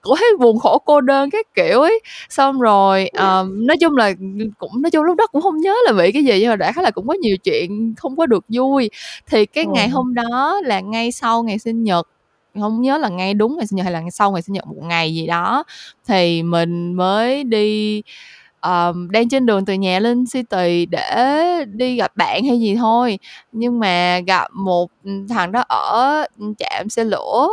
cũng 0.00 0.16
thấy 0.18 0.28
buồn 0.40 0.58
khổ, 0.58 0.78
cô 0.84 1.00
đơn 1.00 1.30
các 1.30 1.46
kiểu 1.54 1.80
ấy. 1.80 2.00
Xong 2.28 2.60
rồi, 2.60 3.08
ờm, 3.08 3.66
nói 3.66 3.76
chung 3.80 3.96
là, 3.96 4.12
cũng 4.58 4.82
nói 4.82 4.90
chung 4.90 5.04
lúc 5.04 5.16
đó 5.16 5.26
cũng 5.26 5.42
hông 5.42 5.58
nhớ 5.58 5.74
là 5.86 5.92
bị 5.92 6.12
cái 6.12 6.24
gì, 6.24 6.40
nhưng 6.40 6.50
mà 6.50 6.56
đại 6.56 6.72
khái 6.72 6.84
là 6.84 6.90
cũng 6.90 7.06
có 7.08 7.14
nhiều 7.14 7.36
chuyện 7.44 7.94
không 7.96 8.16
có 8.16 8.26
được 8.26 8.44
vui. 8.48 8.90
Thì 9.26 9.46
cái 9.46 9.66
ngày 9.66 9.86
Ờ. 9.86 9.90
hôm 9.94 10.14
đó 10.14 10.60
là 10.64 10.80
ngay 10.80 11.12
sau 11.12 11.42
ngày 11.42 11.58
sinh 11.58 11.82
nhật, 11.84 12.08
không 12.60 12.82
nhớ 12.82 12.98
là 12.98 13.08
ngay 13.08 13.34
đúng 13.34 13.56
ngày 13.56 13.66
sinh 13.66 13.76
nhật 13.76 13.84
hay 13.84 13.92
là 13.92 14.02
sau 14.12 14.32
ngày 14.32 14.42
sinh 14.42 14.52
nhật 14.52 14.66
một 14.66 14.76
ngày 14.82 15.14
gì 15.14 15.26
đó, 15.26 15.64
thì 16.08 16.42
mình 16.42 16.92
mới 16.92 17.44
đi 17.44 18.02
um, 18.62 19.08
đang 19.10 19.28
trên 19.28 19.46
đường 19.46 19.64
từ 19.64 19.74
nhà 19.74 19.98
lên 19.98 20.24
City 20.32 20.86
để 20.86 21.34
đi 21.66 21.96
gặp 21.96 22.16
bạn 22.16 22.44
hay 22.44 22.60
gì 22.60 22.76
thôi. 22.76 23.18
Nhưng 23.52 23.78
mà 23.78 24.20
gặp 24.26 24.48
một 24.52 24.90
thằng 25.28 25.52
đó 25.52 25.64
ở 25.68 26.24
trạm 26.58 26.88
xe 26.88 27.04
lửa, 27.04 27.48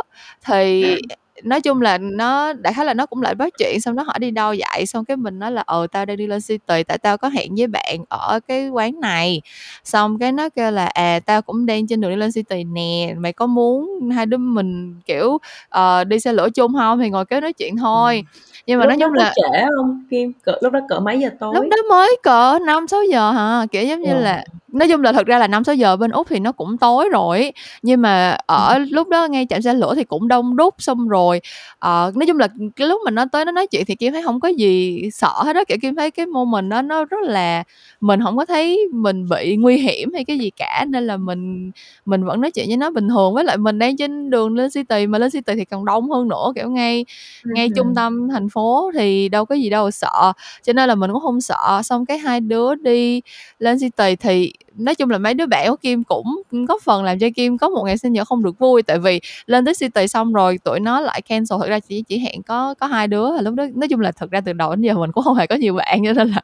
thì 0.46 0.82
ừ 0.82 0.98
nói 1.44 1.60
chung 1.60 1.82
là 1.82 1.98
nó 1.98 2.52
đại 2.52 2.72
khái 2.72 2.84
là 2.86 2.94
nó 2.94 3.06
cũng 3.06 3.22
lại 3.22 3.34
bắt 3.34 3.52
chuyện, 3.58 3.80
xong 3.80 3.96
nó 3.96 4.02
hỏi 4.02 4.18
đi 4.18 4.30
đâu 4.30 4.54
vậy, 4.58 4.86
xong 4.86 5.04
cái 5.04 5.16
mình 5.16 5.38
nói 5.38 5.52
là 5.52 5.62
"Ừ, 5.66 5.86
tao 5.92 6.04
đang 6.06 6.16
đi 6.16 6.26
lên 6.26 6.40
City 6.48 6.82
tại 6.84 6.98
tao 6.98 7.18
có 7.18 7.28
hẹn 7.28 7.54
với 7.56 7.66
bạn 7.66 8.04
ở 8.08 8.40
cái 8.48 8.68
quán 8.68 9.00
này." 9.00 9.40
Xong 9.84 10.18
cái 10.18 10.32
nó 10.32 10.48
kêu 10.48 10.70
là 10.70 10.86
"À, 10.86 11.20
tao 11.26 11.42
cũng 11.42 11.66
đang 11.66 11.86
trên 11.86 12.00
đường 12.00 12.10
đi 12.10 12.16
lên 12.16 12.30
City 12.32 12.64
nè, 12.64 13.14
mày 13.18 13.32
có 13.32 13.46
muốn 13.46 14.10
hai 14.16 14.26
đứa 14.26 14.36
mình, 14.38 15.00
kiểu, 15.06 15.38
ờ, 15.68 16.04
đi 16.04 16.20
xe 16.20 16.32
lửa 16.32 16.48
chung 16.54 16.72
hông 16.74 16.98
thì 17.00 17.10
ngồi 17.10 17.24
kế 17.24 17.40
nói 17.40 17.52
chuyện 17.52 17.76
thôi." 17.76 18.22
Nhưng 18.66 18.78
mà 18.80 18.84
Lúc 18.84 18.88
nói 18.88 18.98
chung 19.00 19.12
là 19.12 19.32
trễ 19.36 19.64
hông 19.78 20.04
Kim? 20.10 20.32
Cỡ 20.44 20.52
lúc 20.62 20.72
đó 20.72 20.80
cỡ 20.88 21.00
mấy 21.00 21.20
giờ 21.20 21.28
Lúc 21.28 21.38
tối? 21.40 21.68
đó 21.70 21.76
mới 21.90 22.16
cỡ 22.22 22.58
5:00-6:00 22.66 23.30
à, 23.36 23.66
kiểu, 23.72 23.84
giống 23.84 24.00
như 24.02 24.12
Ờ. 24.14 24.20
là 24.20 24.44
nói 24.74 24.88
chung 24.88 25.02
là 25.02 25.12
thật 25.12 25.26
ra 25.26 25.38
là 25.38 25.46
5:00-6:00 25.46 25.96
bên 25.96 26.10
Úc 26.10 26.26
thì 26.30 26.38
nó 26.40 26.52
cũng 26.52 26.78
tối 26.78 27.08
rồi 27.12 27.52
nhưng 27.82 28.02
mà 28.02 28.36
ở 28.46 28.78
lúc 28.78 29.08
đó 29.08 29.26
ngay 29.26 29.46
trạm 29.50 29.62
xe 29.62 29.74
lửa 29.74 29.94
thì 29.96 30.04
cũng 30.04 30.28
đông 30.28 30.56
đúc. 30.56 30.74
Xong 30.78 31.08
rồi, 31.08 31.40
ờ, 31.78 32.12
nói 32.14 32.26
chung 32.26 32.38
là 32.38 32.48
cái 32.76 32.88
lúc 32.88 33.00
mà 33.04 33.10
nó 33.10 33.24
tới 33.32 33.44
nó 33.44 33.52
nói 33.52 33.66
chuyện 33.66 33.84
thì 33.86 33.94
Kim 33.94 34.12
thấy 34.12 34.22
hổng 34.22 34.40
có 34.40 34.48
gì 34.48 35.02
sợ 35.12 35.32
hết 35.44 35.56
á, 35.56 35.64
kiểu, 35.68 35.78
Kim 35.82 35.94
thấy 35.96 36.10
cái 36.10 36.26
moment 36.26 36.70
đó 36.70 36.82
nó 36.82 37.04
rất 37.04 37.20
là 37.22 37.62
mình 38.00 38.20
hổng 38.20 38.36
có 38.36 38.44
thấy 38.46 38.88
mình 38.92 39.28
bị 39.28 39.56
nguy 39.56 39.76
hiểm 39.78 40.12
hay 40.14 40.24
cái 40.24 40.38
gì 40.38 40.50
cả, 40.50 40.84
nên 40.88 41.06
là 41.06 41.16
mình 41.16 41.70
mình 42.04 42.24
vẫn 42.24 42.40
nói 42.40 42.50
chuyện 42.50 42.66
với 42.68 42.76
nó 42.76 42.90
bình 42.90 43.08
thường. 43.08 43.34
Với 43.34 43.44
lại 43.44 43.56
mình 43.58 43.78
đang 43.78 43.96
trên 43.96 44.30
đường 44.30 44.54
lên 44.54 44.70
City, 44.70 45.06
mà 45.06 45.18
lên 45.18 45.30
City 45.30 45.52
thì 45.56 45.64
còn 45.64 45.84
đông 45.84 46.10
hơn 46.10 46.28
nữa, 46.28 46.52
kiểu, 46.56 46.70
ngay 46.70 47.04
ngay 47.44 47.70
trung 47.76 47.94
tâm 47.94 48.28
thành 48.28 48.48
phố 48.48 48.90
thì 48.94 49.28
đâu 49.28 49.44
có 49.44 49.54
gì 49.54 49.70
đâu 49.70 49.90
sợ, 49.90 50.32
cho 50.62 50.72
nên 50.72 50.88
là 50.88 50.94
mình 50.94 51.12
cũng 51.12 51.22
hông 51.22 51.40
sợ. 51.40 51.80
Xong 51.84 52.06
cái 52.06 52.18
hai 52.18 52.40
đứa 52.40 52.74
đi 52.74 53.22
lên 53.58 53.78
City 53.80 54.16
thì 54.16 54.52
nói 54.76 54.94
chung 54.94 55.10
là 55.10 55.18
mấy 55.18 55.34
đứa 55.34 55.46
bạn 55.46 55.68
của 55.70 55.76
Kim 55.76 56.04
cũng 56.04 56.42
góp 56.68 56.82
phần 56.82 57.04
làm 57.04 57.18
cho 57.18 57.26
Kim 57.36 57.58
có 57.58 57.68
một 57.68 57.82
ngày 57.84 57.98
sinh 57.98 58.12
nhật 58.12 58.28
không 58.28 58.42
được 58.44 58.58
vui, 58.58 58.82
tại 58.82 58.98
vì 58.98 59.20
lên 59.46 59.64
tới 59.64 59.74
City 59.74 60.08
xong 60.08 60.32
rồi 60.32 60.58
tụi 60.64 60.80
nó 60.80 61.00
lại 61.00 61.22
cancel. 61.22 61.58
Thật 61.60 61.68
ra 61.68 61.80
chỉ 61.80 62.02
chỉ 62.02 62.18
hẹn 62.18 62.42
có 62.42 62.74
có 62.74 62.86
hai 62.86 63.08
đứa, 63.08 63.40
lúc 63.40 63.54
đó 63.54 63.64
nói 63.74 63.88
chung 63.88 64.00
là 64.00 64.12
thật 64.12 64.30
ra 64.30 64.40
từ 64.40 64.52
đầu 64.52 64.70
đến 64.70 64.80
giờ 64.82 64.94
mình 64.94 65.12
cũng 65.12 65.24
không 65.24 65.34
hề 65.34 65.46
có 65.46 65.54
nhiều 65.56 65.74
bạn, 65.74 66.00
cho 66.04 66.12
nên 66.12 66.28
là, 66.30 66.40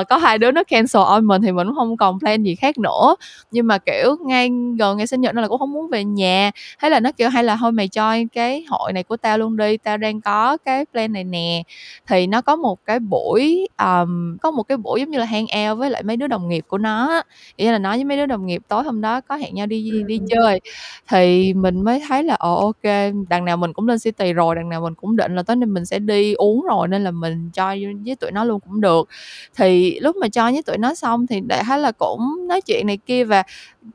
uh, 0.00 0.08
có 0.08 0.16
hai 0.16 0.38
đứa 0.38 0.50
nó 0.50 0.64
cancel 0.64 1.02
on 1.02 1.24
mình 1.26 1.42
thì 1.42 1.52
mình 1.52 1.66
cũng 1.66 1.76
không 1.76 1.96
còn 1.96 2.18
plan 2.20 2.42
gì 2.42 2.54
khác 2.54 2.78
nữa. 2.78 3.16
Nhưng 3.50 3.66
mà, 3.66 3.78
kiểu, 3.78 4.16
ngay 4.26 4.50
gần 4.78 4.96
ngày 4.96 5.06
sinh 5.06 5.20
nhật 5.20 5.34
nên 5.34 5.42
là 5.42 5.48
cũng 5.48 5.58
không 5.58 5.72
muốn 5.72 5.90
về 5.90 6.04
nhà, 6.04 6.50
thế 6.82 6.90
là 6.90 7.00
nó 7.00 7.10
kêu 7.12 7.30
"Hay 7.30 7.44
là 7.44 7.56
thôi 7.60 7.72
mày 7.72 7.88
join 7.88 8.26
cái 8.32 8.64
hội 8.68 8.92
này 8.92 9.02
của 9.02 9.16
tao 9.16 9.38
luôn 9.38 9.56
đi, 9.56 9.76
tao 9.76 9.96
đang 9.96 10.20
có 10.20 10.56
cái 10.64 10.84
plan 10.92 11.12
này 11.12 11.24
nè." 11.24 11.62
Thì 12.08 12.26
nó 12.26 12.40
có 12.40 12.56
một 12.56 12.78
cái 12.86 12.98
buổi, 12.98 13.68
um, 13.78 14.36
có 14.42 14.50
một 14.50 14.62
cái 14.62 14.76
buổi 14.78 15.00
giống 15.00 15.10
như 15.10 15.18
là 15.18 15.24
hang 15.24 15.46
out 15.70 15.78
với 15.78 15.90
lại 15.90 16.02
mấy 16.02 16.16
đứa 16.16 16.26
đồng 16.26 16.48
nghiệp 16.48 16.64
của 16.68 16.78
nó 16.78 17.22
thì 17.58 17.65
ý 17.66 17.72
là 17.72 17.78
nói 17.78 17.96
với 17.96 18.04
mấy 18.04 18.16
đứa 18.16 18.26
đồng 18.26 18.46
nghiệp 18.46 18.62
tối 18.68 18.82
hôm 18.82 19.00
đó 19.00 19.20
có 19.20 19.36
hẹn 19.36 19.54
nhau 19.54 19.66
đi 19.66 20.02
đi 20.06 20.20
chơi. 20.28 20.60
Thì 21.08 21.54
mình 21.54 21.84
mới 21.84 22.02
thấy 22.08 22.22
là 22.24 22.34
ồ 22.34 22.64
ok 22.64 23.12
đằng 23.28 23.44
nào 23.44 23.56
mình 23.56 23.72
cũng 23.72 23.88
lên 23.88 23.98
city 23.98 24.32
rồi 24.32 24.54
đằng 24.54 24.68
nào 24.68 24.80
mình 24.80 24.94
cũng 24.94 25.16
định 25.16 25.36
là 25.36 25.42
tối 25.42 25.56
nay 25.56 25.66
mình 25.66 25.84
sẽ 25.86 25.98
đi 25.98 26.32
uống 26.34 26.62
rồi 26.62 26.88
nên 26.88 27.04
là 27.04 27.10
mình 27.10 27.50
cho 27.52 27.74
với 28.06 28.16
tụi 28.20 28.30
nó 28.30 28.44
luôn 28.44 28.60
cũng 28.60 28.80
được. 28.80 29.08
Thì 29.56 30.00
lúc 30.00 30.16
mà 30.16 30.28
cho 30.28 30.50
với 30.50 30.62
tụi 30.62 30.78
nó 30.78 30.94
xong 30.94 31.26
thì 31.26 31.40
đại 31.40 31.64
thấy 31.64 31.78
là 31.78 31.92
cũng 31.92 32.48
nói 32.48 32.60
chuyện 32.60 32.86
này 32.86 32.96
kia 33.06 33.24
và 33.24 33.42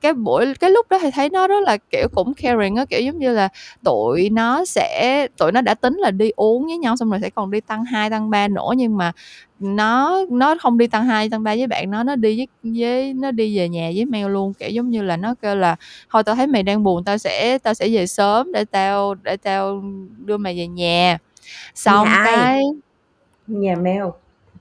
cái 0.02 0.14
buổi 0.14 0.54
cái 0.60 0.70
lúc 0.70 0.86
đó 0.90 1.00
thì 1.02 1.12
thấy 1.12 1.30
nó 1.30 1.48
rất 1.48 1.64
là 1.64 1.78
kiểu 1.78 2.08
cũng 2.16 2.34
caring 2.34 2.76
á 2.76 2.86
kiểu 2.86 3.02
giống 3.02 3.20
như 3.20 3.34
là 3.34 3.50
tụi 3.84 4.30
nó 4.30 4.66
sẽ 4.66 5.28
tụi 5.38 5.52
nó 5.52 5.62
đã 5.62 5.74
tính 5.74 5.98
là 5.98 6.12
đi 6.12 6.32
uống 6.36 6.66
với 6.66 6.78
nhau 6.78 6.98
xong 6.98 7.10
rồi 7.10 7.20
sẽ 7.22 7.30
còn 7.30 7.52
đi 7.52 7.62
tăng 7.62 7.86
2, 7.86 8.10
tăng 8.10 8.30
3 8.30 8.48
nữa 8.48 8.70
nhưng 8.78 8.98
mà 8.98 9.12
nó 9.60 10.22
nó 10.30 10.56
không 10.62 10.78
đi 10.78 10.88
tăng 10.88 11.06
2, 11.06 11.30
tăng 11.30 11.44
3 11.44 11.56
với 11.56 11.68
bạn 11.68 11.92
nó 11.92 12.04
nó 12.04 12.16
đi 12.16 12.38
với 12.38 12.48
với 12.64 13.14
nó 13.14 13.32
đi 13.32 13.58
về 13.58 13.70
nhà 13.70 13.92
với 13.96 14.06
Mel 14.06 14.28
luôn 14.28 14.54
kiểu 14.54 14.70
giống 14.70 14.90
như 14.90 15.02
là 15.02 15.18
nó 15.18 15.36
kêu 15.42 15.56
là 15.56 15.76
thôi 16.10 16.24
tao 16.24 16.36
thấy 16.36 16.48
mày 16.48 16.64
đang 16.64 16.84
buồn 16.84 17.04
tao 17.04 17.18
sẽ 17.18 17.58
tao 17.58 17.74
sẽ 17.74 17.88
về 17.90 18.08
sớm 18.08 18.52
để 18.52 18.66
tao 18.66 19.16
để 19.16 19.38
tao 19.38 19.84
đưa 20.26 20.38
mày 20.38 20.58
về 20.58 20.68
nhà. 20.68 21.18
Xong 21.76 22.06
Nhà 22.06 22.22
cái 22.26 22.62
Nhà 23.48 23.76
Mel 23.76 24.04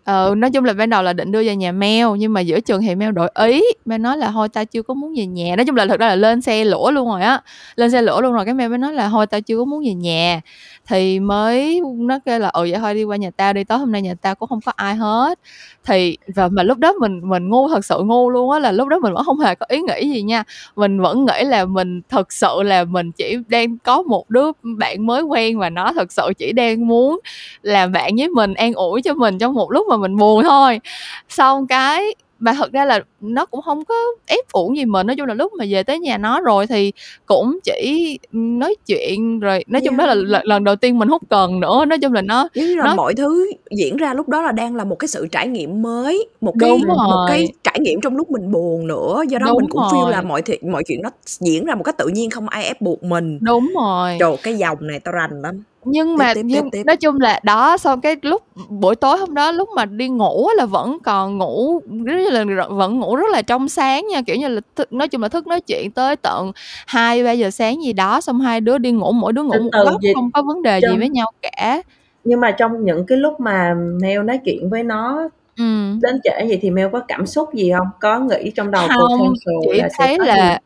ờ 0.05 0.35
nói 0.37 0.51
chung 0.51 0.65
là 0.65 0.73
ban 0.73 0.91
đầu 0.91 1.03
là 1.03 1.13
định 1.13 1.33
đưa 1.33 1.43
về 1.43 1.57
nhà 1.57 1.73
meo 1.73 2.17
nhưng 2.17 2.33
mà 2.33 2.41
giữa 2.41 2.61
trường 2.61 2.83
thì 2.83 2.95
meo 2.95 3.13
đổi 3.13 3.31
ý. 3.35 3.63
Meo 3.85 3.99
nói 3.99 4.17
là, 4.17 4.31
thôi 4.33 4.49
tao 4.49 4.65
chưa 4.65 4.83
có 4.83 4.95
muốn 4.95 5.15
về 5.17 5.27
nhà. 5.27 5.57
Nói 5.57 5.65
chung 5.67 5.77
là 5.77 5.87
thật 5.87 6.01
ra 6.01 6.09
là 6.09 6.17
lên 6.17 6.41
xe 6.41 6.65
lửa 6.65 6.91
luôn 6.91 7.09
rồi 7.09 7.23
á. 7.23 7.43
Lên 7.77 7.91
xe 7.91 8.03
lửa 8.03 8.21
luôn 8.21 8.33
rồi, 8.33 8.45
cái 8.45 8.55
meo 8.55 8.69
mới 8.69 8.79
nói 8.79 8.93
là, 8.93 9.09
thôi 9.09 9.27
tao 9.27 9.41
chưa 9.41 9.59
có 9.59 9.65
muốn 9.65 9.85
về 9.85 9.95
nhà. 9.95 10.41
Thì 10.87 11.21
mới 11.21 11.81
nó 11.97 12.19
kêu 12.25 12.39
là 12.39 12.49
ừ 12.49 12.61
vậy 12.71 12.81
thôi 12.81 12.95
đi 12.95 13.05
qua 13.05 13.17
nhà 13.17 13.31
tao 13.31 13.53
đi, 13.53 13.65
tối 13.65 13.79
hôm 13.79 13.93
nay 13.93 14.03
nhà 14.03 14.15
tao 14.23 14.35
cũng 14.35 14.49
không 14.49 14.61
có 14.67 14.73
ai 14.77 14.95
hết 14.95 15.39
thì, 15.87 16.17
và 16.35 16.49
mà 16.49 16.63
lúc 16.63 16.79
đó 16.79 16.93
mình 17.01 17.21
mình 17.25 17.49
ngu, 17.49 17.69
thật 17.69 17.85
sự 17.85 18.01
ngu 18.05 18.31
luôn 18.31 18.51
á, 18.51 18.59
là 18.59 18.73
lúc 18.73 18.89
đó 18.89 18.99
mình 18.99 19.13
vẫn 19.13 19.25
không 19.25 19.39
hề 19.41 19.55
có 19.55 19.67
ý 19.69 19.81
nghĩ 19.81 20.09
gì 20.15 20.23
nha. 20.23 20.45
Mình 20.77 21.01
vẫn 21.01 21.25
nghĩ 21.25 21.45
là 21.45 21.65
mình 21.65 22.01
thật 22.09 22.33
sự 22.33 22.63
là 22.63 22.85
mình 22.85 23.13
chỉ 23.13 23.37
đang 23.49 23.79
có 23.79 24.03
một 24.03 24.31
đứa 24.31 24.51
bạn 24.63 25.07
mới 25.07 25.23
quen 25.23 25.59
và 25.59 25.71
nó 25.71 25.93
thật 25.93 26.13
sự 26.13 26.33
chỉ 26.39 26.53
đang 26.53 26.87
muốn 26.89 27.21
làm 27.63 27.93
bạn 27.93 28.13
với 28.19 28.29
mình, 28.29 28.55
an 28.55 28.73
ủi 28.75 29.03
cho 29.03 29.15
mình 29.15 29.39
trong 29.39 29.55
một 29.55 29.73
lúc 29.73 29.87
mà 29.91 29.97
mình 29.97 30.17
buồn 30.17 30.43
thôi. 30.45 30.81
Xong 31.29 31.67
cái 31.67 32.15
mà 32.41 32.53
thật 32.53 32.73
ra 32.73 32.85
là 32.85 33.01
nó 33.21 33.47
cũng 33.47 33.63
không 33.63 33.85
có 33.85 33.95
ép 34.27 34.53
uổng 34.53 34.77
gì 34.77 34.85
mình 34.85 35.07
nói 35.07 35.17
chung 35.17 35.27
là 35.27 35.35
lúc 35.35 35.53
mà 35.59 35.65
về 35.69 35.83
tới 35.83 35.99
nhà 35.99 36.19
nó 36.19 36.41
rồi 36.41 36.67
thì 36.67 36.93
cũng 37.27 37.59
chỉ 37.65 38.19
nói 38.33 38.75
chuyện 38.87 39.41
rồi 39.41 39.65
nói 39.67 39.81
chung 39.85 39.91
Yeah. 39.99 40.09
đó 40.09 40.15
là 40.15 40.41
lần, 40.45 40.65
đầu 40.65 40.77
tiên 40.77 40.99
mình 40.99 41.09
hút 41.09 41.23
cần 41.31 41.61
nữa 41.61 41.85
nói 41.85 41.99
chung 41.99 42.13
là 42.13 42.23
nó 42.23 42.49
là 42.55 42.85
nó 42.85 42.95
mọi 42.95 43.15
thứ 43.15 43.53
diễn 43.71 43.97
ra 43.97 44.15
lúc 44.15 44.29
đó 44.29 44.43
là 44.43 44.53
đang 44.53 44.77
là 44.77 44.85
một 44.85 44.97
cái 44.99 45.09
sự 45.09 45.27
trải 45.33 45.49
nghiệm 45.49 45.83
mới, 45.83 46.29
một 46.41 46.55
cái 46.59 46.71
đúng 46.71 46.87
một 46.87 47.25
cái 47.29 47.39
rồi 47.39 47.49
trải 47.65 47.79
nghiệm 47.81 48.01
trong 48.01 48.17
lúc 48.17 48.31
mình 48.31 48.53
buồn 48.53 48.87
nữa, 48.87 49.23
do 49.29 49.39
đó 49.39 49.47
đúng 49.47 49.57
mình 49.57 49.71
cũng 49.71 49.81
feel 49.83 50.09
là 50.09 50.17
rồi 50.17 50.29
mọi 50.29 50.43
thi 50.43 50.55
mọi 50.63 50.83
chuyện 50.87 51.03
nó 51.03 51.11
diễn 51.25 51.65
ra 51.65 51.75
một 51.75 51.83
cách 51.83 51.97
tự 51.99 52.09
nhiên 52.09 52.31
không 52.31 52.49
ai 52.49 52.65
ép 52.65 52.81
buộc 52.81 53.03
mình. 53.03 53.39
đúng 53.43 53.73
rồi 53.81 54.17
Trời 54.21 54.37
cái 54.43 54.55
dòng 54.55 54.79
này 54.81 55.01
tao 55.01 55.13
rành 55.15 55.43
lắm. 55.43 55.63
Nhưng 55.85 56.09
Tiếp 56.09 56.17
mà 56.19 56.35
tiếp 56.35 56.41
tiếp 56.43 56.47
nhưng 56.47 56.71
tiếp. 56.71 56.83
nói 56.87 56.97
chung 56.97 57.21
là 57.21 57.41
đó 57.43 57.77
xong 57.77 58.01
cái 58.01 58.17
lúc 58.23 58.43
buổi 58.69 58.97
tối 58.97 59.19
hôm 59.19 59.35
đó 59.35 59.53
lúc 59.53 59.69
mà 59.77 59.85
đi 59.85 60.09
ngủ 60.09 60.47
á 60.47 60.55
là 60.57 60.67
vẫn 60.67 60.99
còn 61.03 61.39
ngủ 61.39 61.81
rất 62.05 62.33
là 62.33 62.45
vẫn 62.69 63.01
ngủ 63.01 63.17
rất 63.17 63.31
là 63.33 63.43
trong 63.43 63.69
sáng 63.69 64.07
nha 64.09 64.23
kiểu 64.23 64.37
như 64.37 64.49
là 64.49 64.61
thức, 64.77 64.93
nói 64.93 65.09
chung 65.09 65.23
là 65.23 65.29
thức 65.29 65.47
nói 65.47 65.61
chuyện 65.61 65.91
tới 65.91 66.17
tận 66.17 66.53
hai 66.87 67.25
ba 67.25 67.33
giờ 67.33 67.51
sáng 67.51 67.83
gì 67.83 67.93
đó 67.93 68.21
xong 68.21 68.41
hai 68.41 68.61
đứa 68.61 68.79
đi 68.79 68.91
ngủ 68.91 69.13
mỗi 69.13 69.33
đứa 69.33 69.43
ngủ 69.43 69.53
Từ 69.53 69.61
một 69.61 69.71
từ 69.73 69.85
góc 69.85 70.01
gì 70.03 70.13
không 70.15 70.31
có 70.35 70.43
vấn 70.43 70.63
đề 70.63 70.81
gì 70.81 70.87
trong 70.89 70.99
với 70.99 71.09
nhau 71.09 71.31
cả 71.43 71.83
nhưng 72.25 72.41
mà 72.41 72.51
trong 72.51 72.85
những 72.85 73.07
cái 73.07 73.19
lúc 73.19 73.41
mà 73.41 73.75
Mel 74.03 74.23
nói 74.23 74.39
chuyện 74.45 74.71
với 74.71 74.83
nó 74.83 75.29
ừ. 75.57 75.93
đến 76.03 76.21
trễ 76.25 76.47
vậy 76.49 76.59
thì 76.63 76.71
Mel 76.71 76.89
có 76.93 77.01
cảm 77.09 77.27
xúc 77.27 77.55
gì 77.55 77.73
không 77.79 77.87
có 78.01 78.19
nghĩ 78.21 78.51
trong 78.57 78.71
đầu 78.71 78.89
không 78.89 79.19
potential 79.19 79.55
chỉ 79.63 79.81
là 79.81 79.89
sẽ 79.99 80.07
thấy 80.07 80.19
có 80.19 80.25
gì 80.25 80.29
là 80.29 80.61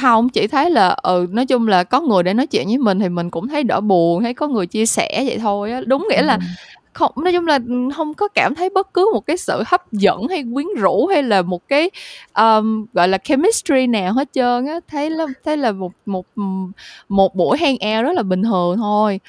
không 0.00 0.28
chỉ 0.28 0.46
thấy 0.46 0.70
là 0.70 0.88
ừ 1.02 1.26
nói 1.30 1.46
chung 1.46 1.68
là 1.68 1.84
có 1.84 2.00
người 2.00 2.22
để 2.22 2.34
nói 2.34 2.46
chuyện 2.46 2.66
với 2.66 2.78
mình 2.78 3.00
thì 3.00 3.08
mình 3.08 3.30
cũng 3.30 3.48
thấy 3.48 3.64
đỡ 3.64 3.80
buồn 3.80 4.22
thấy 4.22 4.34
có 4.34 4.48
người 4.48 4.66
chia 4.66 4.86
sẻ 4.86 5.22
vậy 5.26 5.38
thôi 5.38 5.72
á. 5.72 5.80
Đúng 5.86 6.06
nghĩa 6.10 6.22
là 6.22 6.34
ừ. 6.34 6.40
không 6.92 7.12
nói 7.16 7.32
chung 7.32 7.46
là 7.46 7.58
không 7.96 8.14
có 8.14 8.28
cảm 8.28 8.54
thấy 8.54 8.70
bất 8.70 8.94
cứ 8.94 9.10
một 9.14 9.26
cái 9.26 9.36
sự 9.36 9.62
hấp 9.66 9.92
dẫn 9.92 10.28
hay 10.28 10.44
quyến 10.54 10.66
rũ 10.76 11.06
hay 11.06 11.22
là 11.22 11.42
một 11.42 11.68
cái 11.68 11.90
um, 12.36 12.86
gọi 12.92 13.08
là 13.08 13.18
chemistry 13.18 13.86
nào 13.86 14.12
hết 14.12 14.28
trơn 14.32 14.66
á. 14.66 14.80
Thấy 14.88 15.10
là 15.10 15.26
thấy 15.44 15.56
là 15.56 15.72
một 15.72 15.92
một 16.06 16.26
một 17.08 17.34
buổi 17.34 17.58
hang 17.58 17.74
out 17.74 18.04
rất 18.04 18.12
là 18.12 18.22
bình 18.22 18.42
thường 18.42 18.76
thôi 18.76 19.20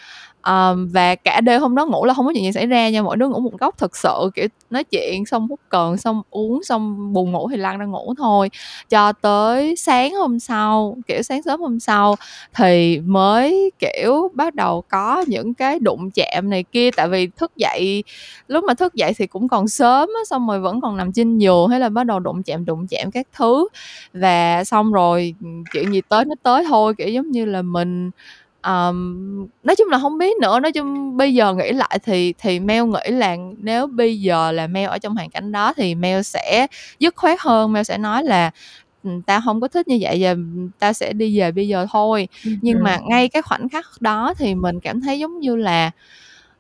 um, 0.48 0.88
và 0.94 1.16
cả 1.16 1.42
đêm 1.42 1.62
hôm 1.62 1.76
đó 1.76 1.86
ngủ 1.86 2.06
là 2.06 2.14
không 2.14 2.26
có 2.26 2.32
chuyện 2.34 2.44
gì 2.44 2.52
xảy 2.52 2.66
ra 2.66 2.90
nha 2.90 3.02
mỗi 3.02 3.18
đứa 3.18 3.28
ngủ 3.28 3.40
một 3.40 3.60
góc 3.60 3.78
thật 3.78 3.96
sự 3.96 4.32
kiểu 4.36 4.48
nói 4.70 4.84
chuyện 4.84 5.26
xong 5.26 5.48
hút 5.48 5.60
cần 5.70 5.98
xong 5.98 6.22
uống 6.30 6.64
xong 6.64 7.14
buồn 7.14 7.32
ngủ 7.32 7.50
thì 7.50 7.58
lăn 7.58 7.78
ra 7.80 7.86
ngủ 7.86 8.14
thôi. 8.18 8.50
Cho 8.90 9.12
tới 9.12 9.76
sáng 9.76 10.14
hôm 10.14 10.40
sau 10.40 10.98
kiểu 11.08 11.22
sáng 11.22 11.42
sớm 11.44 11.62
hôm 11.62 11.80
sau 11.80 12.16
thì 12.56 13.00
mới 13.00 13.72
kiểu 13.80 14.32
bắt 14.34 14.56
đầu 14.56 14.84
có 14.90 15.26
những 15.28 15.54
cái 15.54 15.80
đụng 15.80 16.10
chạm 16.12 16.50
này 16.50 16.64
kia. 16.64 16.92
Tại 16.92 17.08
vì 17.08 17.28
thức 17.28 17.52
dậy 17.58 18.04
lúc 18.48 18.64
mà 18.64 18.74
thức 18.74 18.94
dậy 18.96 19.14
thì 19.18 19.28
cũng 19.28 19.48
còn 19.48 19.68
sớm 19.68 20.10
á 20.10 20.22
xong 20.30 20.48
rồi 20.48 20.60
vẫn 20.60 20.82
còn 20.82 20.98
nằm 20.98 21.12
trên 21.14 21.38
giường 21.38 21.70
hay 21.70 21.80
là 21.80 21.90
bắt 21.90 22.04
đầu 22.04 22.20
đụng 22.20 22.44
chạm 22.44 22.66
đụng 22.66 22.88
chạm 22.88 23.12
các 23.12 23.28
thứ. 23.34 23.68
Và 24.14 24.64
xong 24.64 24.92
rồi 24.92 25.36
chuyện 25.74 25.94
gì 25.94 26.02
tới 26.10 26.26
nó 26.26 26.36
tới 26.44 26.66
thôi 26.68 26.94
kiểu 26.98 27.08
giống 27.10 27.32
như 27.32 27.46
là 27.46 27.62
mình 27.62 28.12
um, 28.66 29.48
nói 29.64 29.76
chung 29.76 29.90
là 29.90 30.00
không 30.00 30.18
biết 30.18 30.38
nữa. 30.42 30.60
Nói 30.60 30.72
chung 30.72 31.18
bây 31.18 31.34
giờ 31.34 31.54
nghĩ 31.54 31.72
lại 31.72 32.00
thì 32.04 32.34
thì 32.38 32.60
Mel 32.60 32.84
nghĩ 32.86 33.12
là 33.12 33.38
nếu 33.58 33.88
bây 33.88 34.22
giờ 34.22 34.52
là 34.52 34.68
Mel 34.68 34.90
ở 34.90 34.98
trong 34.98 35.16
hoàn 35.16 35.30
cảnh 35.30 35.52
đó 35.52 35.74
thì 35.74 35.96
Mel 35.96 36.22
sẽ 36.22 36.68
dứt 37.00 37.16
khoát 37.16 37.40
hơn. 37.42 37.74
Mel 37.74 37.84
sẽ 37.84 37.98
nói 37.98 38.24
là 38.24 38.52
"Ừ, 39.04 39.10
tao 39.26 39.42
không 39.46 39.62
có 39.62 39.68
thích 39.68 39.88
như 39.88 39.98
vậy 40.02 40.18
và 40.22 40.36
tao 40.80 40.94
sẽ 40.94 41.14
đi 41.14 41.40
về 41.40 41.52
bây 41.52 41.68
giờ 41.68 41.88
thôi. 41.92 42.28
Nhưng 42.62 42.84
mà 42.84 43.00
ngay 43.10 43.30
cái 43.30 43.42
khoảnh 43.42 43.70
khắc 43.70 43.86
đó 44.02 44.34
thì 44.38 44.56
mình 44.56 44.80
cảm 44.80 45.02
thấy 45.02 45.20
giống 45.20 45.40
như 45.40 45.56
là 45.56 45.92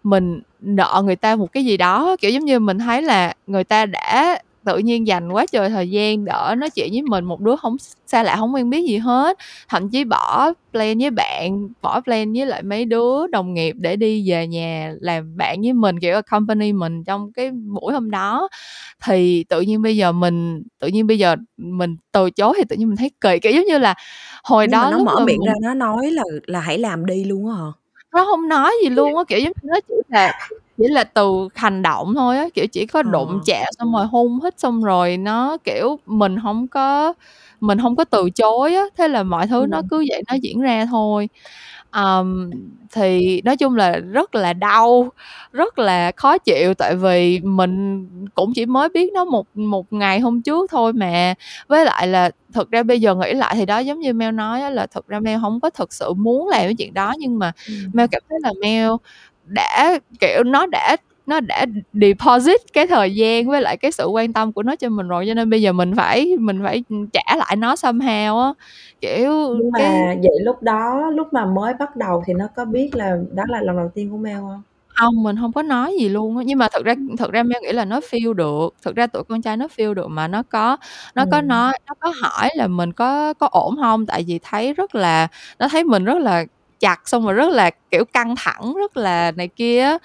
mình 0.03 0.41
nợ 0.61 1.01
người 1.05 1.15
ta 1.15 1.35
một 1.35 1.51
cái 1.53 1.65
gì 1.65 1.77
đó. 1.77 2.15
Kiểu 2.21 2.31
giống 2.31 2.45
như 2.45 2.59
mình 2.59 2.79
thấy 2.79 3.01
là 3.01 3.33
người 3.47 3.63
ta 3.63 3.85
đã 3.85 4.39
tự 4.65 4.77
nhiên 4.77 5.07
dành 5.07 5.31
quá 5.31 5.45
trời 5.51 5.69
thời 5.69 5.89
gian 5.89 6.25
đỡ 6.25 6.55
nói 6.57 6.69
chuyện 6.69 6.89
với 6.91 7.01
mình 7.01 7.25
một 7.25 7.39
đứa 7.39 7.55
không 7.55 7.77
xa 8.07 8.23
lạ 8.23 8.35
không 8.35 8.53
quen 8.53 8.69
biết 8.69 8.87
gì 8.87 8.97
hết 8.97 9.37
thậm 9.69 9.89
chí 9.89 10.03
bỏ 10.03 10.53
plan 10.71 10.97
với 10.99 11.09
bạn 11.09 11.67
bỏ 11.81 12.01
plan 12.01 12.33
với 12.33 12.45
lại 12.45 12.63
mấy 12.63 12.85
đứa 12.85 13.27
đồng 13.27 13.53
nghiệp 13.53 13.75
để 13.79 13.95
đi 13.95 14.29
về 14.29 14.47
nhà 14.47 14.93
làm 14.99 15.37
bạn 15.37 15.61
với 15.61 15.73
mình 15.73 15.99
kiểu 15.99 16.21
company 16.31 16.73
mình 16.73 17.03
trong 17.03 17.33
cái 17.33 17.51
buổi 17.51 17.93
hôm 17.93 18.11
đó 18.11 18.47
thì 19.05 19.45
tự 19.49 19.61
nhiên 19.61 19.81
bây 19.81 19.97
giờ 19.97 20.11
mình 20.11 20.63
tự 20.79 20.87
nhiên 20.87 21.07
bây 21.07 21.19
giờ 21.19 21.35
mình 21.57 21.97
từ 22.11 22.31
chối 22.31 22.53
thì 22.57 22.63
tự 22.69 22.75
nhiên 22.75 22.87
mình 22.87 22.97
thấy 22.97 23.11
kỳ 23.21 23.39
kiểu 23.39 23.51
giống 23.51 23.65
như 23.65 23.77
là 23.77 23.93
hồi 24.43 24.67
Nhưng 24.67 24.71
đó 24.71 24.89
nó 24.91 24.97
mở 25.03 25.19
miệng 25.19 25.39
mình 25.39 25.47
ra 25.47 25.53
nó 25.61 25.73
nói 25.73 26.11
là 26.11 26.23
là 26.45 26.59
hãy 26.59 26.77
làm 26.77 27.05
đi 27.05 27.23
luôn 27.23 27.47
á 27.49 27.55
hả? 27.55 27.71
nó 28.13 28.25
không 28.25 28.47
nói 28.47 28.71
gì 28.83 28.89
luôn 28.89 29.17
á 29.17 29.23
kiểu 29.27 29.39
giống 29.39 29.53
như 29.61 29.69
nó 29.69 29.79
chỉ 29.87 29.93
là 30.07 30.39
chỉ 30.77 30.83
là 30.87 31.03
từ 31.03 31.47
hành 31.55 31.81
động 31.81 32.13
thôi 32.15 32.37
á 32.37 32.45
kiểu 32.53 32.67
chỉ 32.67 32.85
có 32.85 33.03
đụng 33.03 33.29
Ờ. 33.29 33.39
chạm 33.45 33.65
xong 33.79 33.93
rồi 33.93 34.05
hôn 34.05 34.39
hít 34.43 34.59
xong 34.59 34.83
rồi 34.83 35.17
nó 35.17 35.57
kiểu 35.63 35.99
mình 36.05 36.35
không 36.43 36.67
có 36.67 37.13
mình 37.59 37.79
không 37.81 37.95
có 37.95 38.03
từ 38.03 38.29
chối 38.29 38.75
á 38.75 38.83
thế 38.97 39.07
là 39.07 39.23
mọi 39.23 39.47
thứ 39.47 39.65
nó 39.69 39.77
Ừ. 39.77 39.83
cứ 39.89 40.05
vậy 40.09 40.21
nó 40.31 40.35
diễn 40.41 40.61
ra 40.61 40.85
thôi 40.85 41.29
Ờm, 41.89 42.51
thì 42.93 43.41
nói 43.45 43.57
chung 43.57 43.75
là 43.75 43.91
rất 44.11 44.35
là 44.35 44.53
đau 44.53 45.09
rất 45.51 45.79
là 45.79 46.11
khó 46.17 46.37
chịu 46.37 46.73
tại 46.73 46.95
vì 46.95 47.39
mình 47.43 48.07
cũng 48.35 48.51
chỉ 48.55 48.65
mới 48.65 48.89
biết 48.89 49.13
nó 49.13 49.25
một 49.25 49.47
một 49.55 49.93
ngày 49.93 50.19
hôm 50.19 50.41
trước 50.41 50.71
thôi 50.71 50.93
mà 50.93 51.33
với 51.67 51.85
lại 51.85 52.07
là 52.07 52.31
thực 52.53 52.71
ra 52.71 52.83
bây 52.83 53.01
giờ 53.01 53.15
nghĩ 53.15 53.33
lại 53.33 53.55
thì 53.57 53.65
đó 53.65 53.79
giống 53.79 53.99
như 53.99 54.13
Mel 54.13 54.31
nói 54.35 54.61
á, 54.61 54.69
là 54.69 54.85
thực 54.87 55.07
ra 55.07 55.19
Mel 55.19 55.39
không 55.41 55.59
có 55.61 55.69
thực 55.69 55.93
sự 55.93 56.13
muốn 56.13 56.47
làm 56.47 56.61
cái 56.61 56.75
chuyện 56.77 56.93
đó 56.93 57.13
nhưng 57.19 57.39
mà 57.39 57.51
Ừ. 57.67 57.73
Mel 57.93 58.07
cảm 58.11 58.21
thấy 58.29 58.39
là 58.43 58.51
Mel 58.61 58.89
đã 59.45 59.99
kiểu 60.19 60.43
nó 60.43 60.65
đã 60.65 60.97
nó 61.25 61.39
đã 61.39 61.65
deposit 61.93 62.61
cái 62.73 62.87
thời 62.87 63.15
gian 63.15 63.47
với 63.47 63.61
lại 63.61 63.77
cái 63.77 63.91
sự 63.91 64.07
quan 64.07 64.33
tâm 64.33 64.53
của 64.53 64.63
nó 64.63 64.75
cho 64.75 64.89
mình 64.89 65.07
rồi 65.07 65.25
cho 65.27 65.33
nên 65.33 65.49
bây 65.49 65.61
giờ 65.61 65.73
mình 65.73 65.95
phải 65.95 66.37
mình 66.39 66.59
phải 66.63 66.83
trả 67.13 67.35
lại 67.35 67.55
nó 67.55 67.75
somehow 67.75 68.39
á. 68.43 68.53
Kiểu 69.01 69.55
nhưng 69.59 69.71
cái 69.77 69.87
mà 69.89 70.15
vậy 70.21 70.39
lúc 70.41 70.63
đó 70.63 71.09
lúc 71.13 71.33
mà 71.33 71.45
mới 71.45 71.73
bắt 71.73 71.95
đầu 71.95 72.23
thì 72.25 72.33
nó 72.33 72.47
có 72.55 72.65
biết 72.65 72.95
là 72.95 73.17
đó 73.31 73.43
là 73.49 73.61
lần 73.61 73.77
đầu 73.77 73.91
tiên 73.95 74.11
của 74.11 74.17
Mel 74.17 74.37
không? 74.37 74.61
Không 74.87 75.23
mình 75.23 75.35
không 75.41 75.53
có 75.53 75.61
nói 75.61 75.95
gì 75.99 76.09
luôn 76.09 76.37
á. 76.37 76.43
Nhưng 76.45 76.57
mà 76.59 76.67
thực 76.73 76.85
ra 76.85 76.95
thực 77.19 77.31
ra 77.31 77.43
Mel 77.43 77.63
nghĩ 77.63 77.71
là 77.71 77.85
nó 77.85 77.99
feel 77.99 78.33
được. 78.33 78.73
Thực 78.81 78.95
ra 78.95 79.07
tụi 79.07 79.23
con 79.23 79.41
trai 79.41 79.57
nó 79.57 79.67
feel 79.77 79.93
được 79.93 80.07
mà 80.07 80.27
nó 80.27 80.43
có 80.43 80.77
nó 81.15 81.25
có 81.31 81.37
ừ. 81.37 81.41
nói 81.41 81.79
nó 81.87 81.93
có 81.99 82.13
hỏi 82.21 82.49
là 82.55 82.67
mình 82.67 82.93
có 82.93 83.33
có 83.33 83.47
ổn 83.51 83.75
không? 83.81 84.05
Tại 84.05 84.23
vì 84.27 84.39
thấy 84.43 84.73
rất 84.73 84.95
là 84.95 85.27
nó 85.59 85.67
thấy 85.67 85.83
mình 85.83 86.03
rất 86.03 86.17
là 86.17 86.45
chặt 86.83 87.01
xong 87.05 87.23
rồi 87.25 87.33
rất 87.33 87.49
là 87.51 87.71
kiểu 87.91 88.05
căng 88.05 88.35
thẳng 88.37 88.73
rất 88.73 88.97
là 88.97 89.31
này 89.31 89.47
kia 89.47 89.97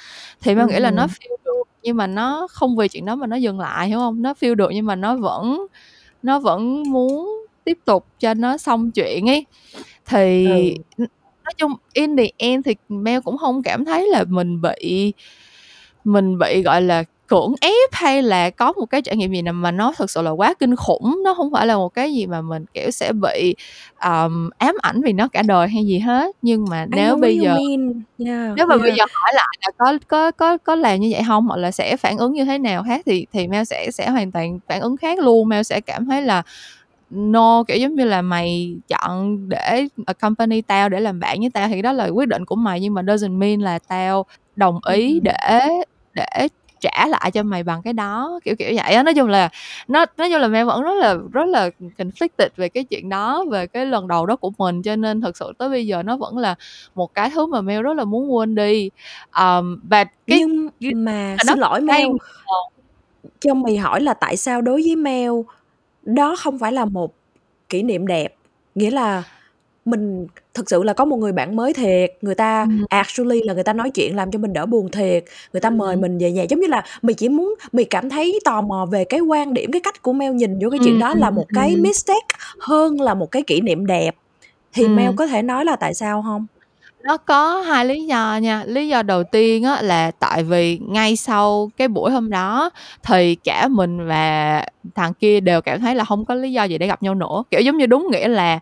thì 0.42 0.54
Mel 0.54 0.66
nghĩ 0.68 0.78
là 0.78 0.90
nó 0.90 1.02
Ừ. 1.02 1.06
feel 1.06 1.36
được 1.44 1.62
nhưng 1.82 1.96
mà 1.96 2.06
nó 2.06 2.46
không 2.50 2.76
vì 2.76 2.88
chuyện 2.88 3.04
đó 3.04 3.16
mà 3.16 3.26
nó 3.26 3.36
dừng 3.36 3.60
lại 3.60 3.88
hiểu 3.88 3.98
không 3.98 4.22
nó 4.22 4.32
feel 4.32 4.54
được 4.54 4.70
nhưng 4.74 4.86
mà 4.86 4.94
nó 4.96 5.16
vẫn 5.16 5.66
nó 6.22 6.38
vẫn 6.40 6.82
muốn 6.92 7.28
tiếp 7.64 7.78
tục 7.84 8.06
cho 8.18 8.34
nó 8.34 8.56
xong 8.58 8.90
chuyện 8.92 9.28
ấy 9.30 9.46
thì 10.06 10.48
Ừ. 10.98 11.04
nói 11.44 11.52
chung 11.56 11.72
in 11.92 12.16
the 12.16 12.24
end 12.36 12.66
thì 12.66 12.74
Mel 12.88 13.20
cũng 13.24 13.38
không 13.38 13.62
cảm 13.62 13.84
thấy 13.84 14.08
là 14.08 14.24
mình 14.28 14.60
bị 14.60 15.12
mình 16.04 16.38
bị 16.38 16.62
gọi 16.62 16.82
là 16.82 17.04
cưỡng 17.28 17.54
ép 17.60 17.90
hay 17.92 18.22
là 18.22 18.50
có 18.50 18.72
một 18.72 18.86
cái 18.86 19.02
trải 19.02 19.16
nghiệm 19.16 19.32
gì 19.32 19.42
nào 19.42 19.54
mà 19.54 19.70
nó 19.70 19.92
thực 19.98 20.10
sự 20.10 20.22
là 20.22 20.30
quá 20.30 20.54
kinh 20.54 20.76
khủng 20.76 21.20
nó 21.24 21.34
không 21.34 21.52
phải 21.52 21.66
là 21.66 21.76
một 21.76 21.88
cái 21.88 22.14
gì 22.14 22.26
mà 22.26 22.40
mình 22.40 22.64
kiểu 22.74 22.90
sẽ 22.90 23.12
bị 23.12 23.54
um, 24.04 24.50
ám 24.58 24.74
ảnh 24.82 25.02
vì 25.02 25.12
nó 25.12 25.28
cả 25.28 25.42
đời 25.42 25.68
hay 25.68 25.86
gì 25.86 25.98
hết 25.98 26.36
nhưng 26.42 26.64
mà 26.70 26.86
nếu 26.88 27.16
bây 27.16 27.38
giờ 27.38 27.54
mean. 27.54 28.02
Yeah, 28.18 28.56
nếu 28.56 28.66
mà 28.66 28.76
bây 28.76 28.86
yeah. 28.88 28.98
giờ 28.98 29.04
hỏi 29.14 29.32
lại 29.34 29.58
là 29.60 29.70
có 29.78 29.98
có 30.08 30.30
có 30.30 30.58
có 30.58 30.74
làm 30.74 31.00
như 31.00 31.08
vậy 31.12 31.22
không 31.26 31.46
hoặc 31.46 31.56
là 31.56 31.70
sẽ 31.70 31.96
phản 31.96 32.18
ứng 32.18 32.32
như 32.32 32.44
thế 32.44 32.58
nào 32.58 32.82
khác 32.86 33.02
thì 33.06 33.26
thì 33.32 33.48
Mel 33.48 33.64
sẽ 33.64 33.90
sẽ 33.90 34.10
hoàn 34.10 34.32
toàn 34.32 34.58
phản 34.68 34.80
ứng 34.80 34.96
khác 34.96 35.18
luôn 35.18 35.48
Mel 35.48 35.62
sẽ 35.62 35.80
cảm 35.80 36.06
thấy 36.06 36.22
là 36.22 36.42
no 37.10 37.64
kiểu 37.68 37.76
giống 37.76 37.94
như 37.94 38.04
là 38.04 38.22
mày 38.22 38.76
chọn 38.88 39.48
để 39.48 39.86
accompany 40.06 40.62
tao 40.62 40.88
để 40.88 41.00
làm 41.00 41.20
bạn 41.20 41.40
với 41.40 41.50
tao 41.54 41.68
thì 41.68 41.82
đó 41.82 41.92
là 41.92 42.06
quyết 42.06 42.28
định 42.28 42.44
của 42.44 42.56
mày 42.56 42.80
nhưng 42.80 42.94
mà 42.94 43.02
doesn't 43.02 43.38
mean 43.38 43.60
là 43.60 43.78
tao 43.78 44.26
đồng 44.56 44.80
ý 44.92 45.14
Ừm. 45.14 45.22
để 45.22 45.68
để 46.14 46.48
trả 46.80 47.06
lại 47.06 47.30
cho 47.30 47.42
mày 47.42 47.62
bằng 47.62 47.82
cái 47.82 47.92
đó 47.92 48.40
kiểu 48.44 48.54
kiểu 48.58 48.68
vậy 48.68 48.94
á. 48.94 49.02
Nói 49.02 49.14
chung 49.14 49.28
là 49.28 49.48
nó 49.88 50.06
nói 50.16 50.30
chung 50.30 50.40
là 50.40 50.48
mẹ 50.48 50.64
vẫn 50.64 50.82
rất 50.82 50.94
là 50.94 51.16
rất 51.32 51.46
là 51.48 51.70
conflicted 51.98 52.48
về 52.56 52.68
cái 52.68 52.84
chuyện 52.84 53.08
đó 53.08 53.44
về 53.50 53.66
cái 53.66 53.86
lần 53.86 54.08
đầu 54.08 54.26
đó 54.26 54.36
của 54.36 54.52
mình. 54.58 54.82
Cho 54.82 54.96
nên 54.96 55.20
thật 55.20 55.36
sự 55.36 55.52
tới 55.58 55.68
bây 55.68 55.86
giờ 55.86 56.02
nó 56.02 56.16
vẫn 56.16 56.38
là 56.38 56.54
một 56.94 57.14
cái 57.14 57.30
thứ 57.34 57.46
mà 57.46 57.60
Mel 57.60 57.82
rất 57.82 57.96
là 57.96 58.04
muốn 58.04 58.34
quên 58.34 58.54
đi. 58.54 58.90
Um, 59.40 59.80
và 59.82 60.04
cái 60.26 60.42
Nhưng 60.80 61.04
mà 61.04 61.12
là 61.12 61.36
nó 61.46 61.52
xin 61.52 61.58
lỗi 61.58 61.80
Mel, 61.80 62.06
cho 63.40 63.54
mày 63.54 63.76
hỏi 63.76 64.00
là 64.00 64.14
tại 64.14 64.36
sao 64.36 64.60
đối 64.60 64.82
với 64.82 64.96
Mel 64.96 65.32
đó 66.02 66.36
không 66.38 66.58
phải 66.58 66.72
là 66.72 66.84
một 66.84 67.14
kỷ 67.68 67.82
niệm 67.82 68.06
đẹp? 68.06 68.34
Nghĩa 68.74 68.90
là 68.90 69.22
mình 69.84 70.26
thực 70.54 70.70
sự 70.70 70.82
là 70.82 70.92
có 70.92 71.04
một 71.04 71.16
người 71.16 71.32
bạn 71.32 71.56
mới 71.56 71.72
thiệt, 71.74 72.10
người 72.20 72.34
ta 72.34 72.62
Ừm. 72.62 72.84
actually 72.88 73.42
là 73.42 73.54
người 73.54 73.64
ta 73.64 73.72
nói 73.72 73.90
chuyện 73.90 74.16
làm 74.16 74.30
cho 74.30 74.38
mình 74.38 74.52
đỡ 74.52 74.66
buồn 74.66 74.90
thiệt, 74.90 75.24
người 75.52 75.60
ta 75.60 75.70
mời 75.70 75.96
mình 75.96 76.18
về 76.18 76.32
nhà. 76.32 76.42
Giống 76.42 76.60
như 76.60 76.66
là 76.66 76.84
mày 77.02 77.14
chỉ 77.14 77.28
muốn 77.28 77.54
mày 77.72 77.84
cảm 77.84 78.10
thấy 78.10 78.38
tò 78.44 78.60
mò 78.62 78.86
về 78.92 79.04
cái 79.04 79.20
quan 79.20 79.54
điểm, 79.54 79.72
cái 79.72 79.80
cách 79.84 80.02
của 80.02 80.12
Mel 80.12 80.32
nhìn 80.32 80.58
vô 80.62 80.70
cái 80.70 80.78
chuyện 80.84 80.94
Ừm, 80.94 81.00
đó 81.00 81.14
là 81.14 81.30
một 81.30 81.46
cái 81.52 81.76
mistake 81.76 82.26
hơn 82.58 83.00
là 83.00 83.14
một 83.14 83.26
cái 83.26 83.42
kỷ 83.46 83.60
niệm 83.60 83.86
đẹp. 83.86 84.16
Thì 84.72 84.88
Mel 84.88 85.06
Ừm. 85.06 85.16
có 85.16 85.26
thể 85.26 85.42
nói 85.42 85.64
là 85.64 85.76
tại 85.76 85.94
sao 85.94 86.22
hông? 86.22 86.46
Nó 87.04 87.16
có 87.16 87.60
hai 87.60 87.84
lý 87.84 88.06
do 88.06 88.38
nha. 88.42 88.64
Lý 88.66 88.88
do 88.88 89.02
đầu 89.02 89.24
tiên 89.24 89.64
á 89.64 89.82
là 89.82 90.10
tại 90.20 90.42
vì 90.44 90.78
ngay 90.88 91.16
sau 91.16 91.70
cái 91.76 91.88
buổi 91.88 92.10
hôm 92.10 92.30
đó 92.30 92.70
thì 93.02 93.34
cả 93.34 93.68
mình 93.68 94.06
và 94.06 94.64
thằng 94.94 95.14
kia 95.14 95.40
đều 95.40 95.60
cảm 95.62 95.80
thấy 95.80 95.94
là 95.94 96.04
hông 96.06 96.24
có 96.24 96.34
lý 96.34 96.52
do 96.52 96.64
gì 96.64 96.78
để 96.78 96.86
gặp 96.86 97.02
nhau 97.02 97.14
nữa. 97.14 97.44
Kiểu, 97.50 97.60
giống 97.60 97.76
như, 97.76 97.86
đúng 97.86 98.08
nghĩa 98.12 98.28
là 98.28 98.58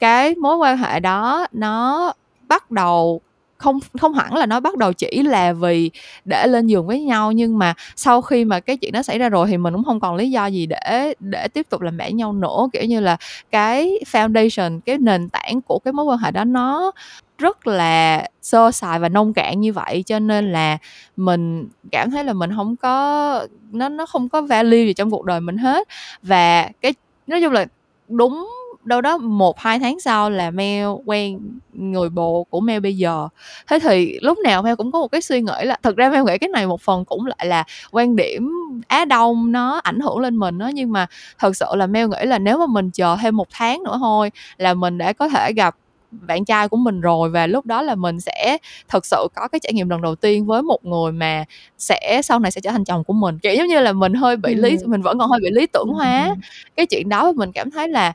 cái 0.00 0.34
mối 0.34 0.56
quan 0.56 0.76
hệ 0.78 1.00
đó 1.00 1.46
nó 1.52 2.12
bắt 2.48 2.70
đầu 2.70 3.20
không 3.58 3.78
không 4.00 4.14
hẳn 4.14 4.34
là 4.34 4.46
nó 4.46 4.60
bắt 4.60 4.76
đầu 4.76 4.92
chỉ 4.92 5.22
là 5.22 5.52
vì 5.52 5.90
để 6.24 6.46
lên 6.46 6.66
giường 6.66 6.86
với 6.86 7.02
nhau, 7.02 7.32
nhưng 7.32 7.58
mà 7.58 7.74
sau 7.96 8.22
khi 8.22 8.44
mà 8.44 8.60
cái 8.60 8.76
chuyện 8.76 8.92
đó 8.92 9.02
xảy 9.02 9.18
ra 9.18 9.28
rồi 9.28 9.46
thì 9.48 9.56
mình 9.56 9.74
cũng 9.74 9.84
không 9.84 10.00
còn 10.00 10.16
lý 10.16 10.30
do 10.30 10.46
gì 10.46 10.66
để 10.66 11.14
để 11.20 11.48
tiếp 11.48 11.66
tục 11.70 11.80
làm 11.80 11.96
bạn 11.96 12.16
nhau 12.16 12.32
nữa. 12.32 12.68
Kiểu 12.72 12.84
như 12.84 13.00
là, 13.00 13.16
cái 13.50 13.98
foundation, 14.12 14.80
cái 14.86 14.98
nền 14.98 15.28
tảng 15.28 15.60
của 15.60 15.78
cái 15.78 15.92
mối 15.92 16.04
quan 16.04 16.18
hệ 16.18 16.30
đó 16.30 16.44
nó 16.44 16.92
rất 17.38 17.66
là 17.66 18.28
sơ 18.42 18.70
sài 18.70 18.98
và 18.98 19.08
nông 19.08 19.32
cạn 19.32 19.60
như 19.60 19.72
vậy, 19.72 20.02
cho 20.06 20.18
nên 20.18 20.52
là 20.52 20.78
mình 21.16 21.68
cảm 21.92 22.10
thấy 22.10 22.24
là 22.24 22.32
mình 22.32 22.50
không 22.56 22.76
có 22.76 23.46
nó 23.72 23.88
nó 23.88 24.06
không 24.06 24.28
có 24.28 24.40
value 24.42 24.84
gì 24.84 24.92
trong 24.94 25.10
cuộc 25.10 25.24
đời 25.24 25.40
mình 25.40 25.56
hết. 25.58 25.88
Và 26.22 26.70
cái 26.82 26.94
nói 27.26 27.40
chung 27.42 27.52
là 27.52 27.66
đúng 28.08 28.48
đâu 28.84 29.00
đó 29.00 29.18
1-2 29.18 29.78
tháng 29.78 30.00
sau 30.00 30.30
là 30.30 30.50
Mel 30.50 30.86
quen 31.06 31.38
người 31.72 32.08
bồ 32.08 32.44
của 32.44 32.60
Mel 32.60 32.80
bây 32.80 32.96
giờ. 32.96 33.28
Thế 33.66 33.78
thì 33.78 34.18
lúc 34.22 34.38
nào 34.38 34.62
Mel 34.62 34.74
cũng 34.74 34.92
có 34.92 35.00
một 35.00 35.08
cái 35.08 35.20
suy 35.20 35.40
nghĩ 35.40 35.52
là 35.64 35.76
thực 35.82 35.96
ra 35.96 36.10
Mel 36.10 36.24
nghĩ 36.24 36.38
cái 36.38 36.48
này 36.48 36.66
một 36.66 36.80
phần 36.80 37.04
cũng 37.04 37.26
lại 37.26 37.46
là 37.46 37.64
quan 37.92 38.16
điểm 38.16 38.50
Á 38.88 39.04
Đông 39.04 39.52
nó 39.52 39.80
ảnh 39.84 40.00
hưởng 40.00 40.18
lên 40.18 40.36
mình 40.36 40.58
á, 40.58 40.70
nhưng 40.74 40.92
mà 40.92 41.06
thật 41.38 41.56
sự 41.56 41.66
là 41.74 41.86
Mel 41.86 42.08
nghĩ 42.08 42.26
là 42.26 42.38
nếu 42.38 42.58
mà 42.58 42.66
mình 42.66 42.90
chờ 42.90 43.16
thêm 43.22 43.36
1 43.36 43.48
tháng 43.50 43.82
nữa 43.82 43.96
thôi 44.00 44.30
là 44.58 44.74
mình 44.74 44.98
đã 44.98 45.12
có 45.12 45.28
thể 45.28 45.52
gặp 45.52 45.76
bạn 46.10 46.44
trai 46.44 46.68
của 46.68 46.76
mình 46.76 47.00
rồi 47.00 47.30
và 47.30 47.46
lúc 47.46 47.66
đó 47.66 47.82
là 47.82 47.94
mình 47.94 48.20
sẽ 48.20 48.58
thực 48.88 49.06
sự 49.06 49.28
có 49.34 49.48
cái 49.48 49.60
trải 49.60 49.72
nghiệm 49.72 49.88
lần 49.88 50.02
đầu 50.02 50.14
tiên 50.14 50.46
với 50.46 50.62
một 50.62 50.84
người 50.84 51.12
mà 51.12 51.44
sẽ 51.78 52.20
sau 52.24 52.38
này 52.38 52.50
sẽ 52.50 52.60
trở 52.60 52.70
thành 52.70 52.84
chồng 52.84 53.04
của 53.04 53.12
mình. 53.12 53.38
Kiểu, 53.38 53.54
giống 53.54 53.66
như 53.66 53.80
là, 53.80 53.92
mình 53.92 54.14
hơi 54.14 54.36
bị 54.36 54.54
lý 54.54 54.76
mình 54.86 55.02
vẫn 55.02 55.18
còn 55.18 55.30
hơi 55.30 55.40
bị 55.42 55.50
lý 55.50 55.66
tưởng 55.66 55.88
hóa 55.88 56.34
cái 56.76 56.86
chuyện 56.86 57.08
đó 57.08 57.32
mình 57.32 57.52
cảm 57.52 57.70
thấy 57.70 57.88
là 57.88 58.12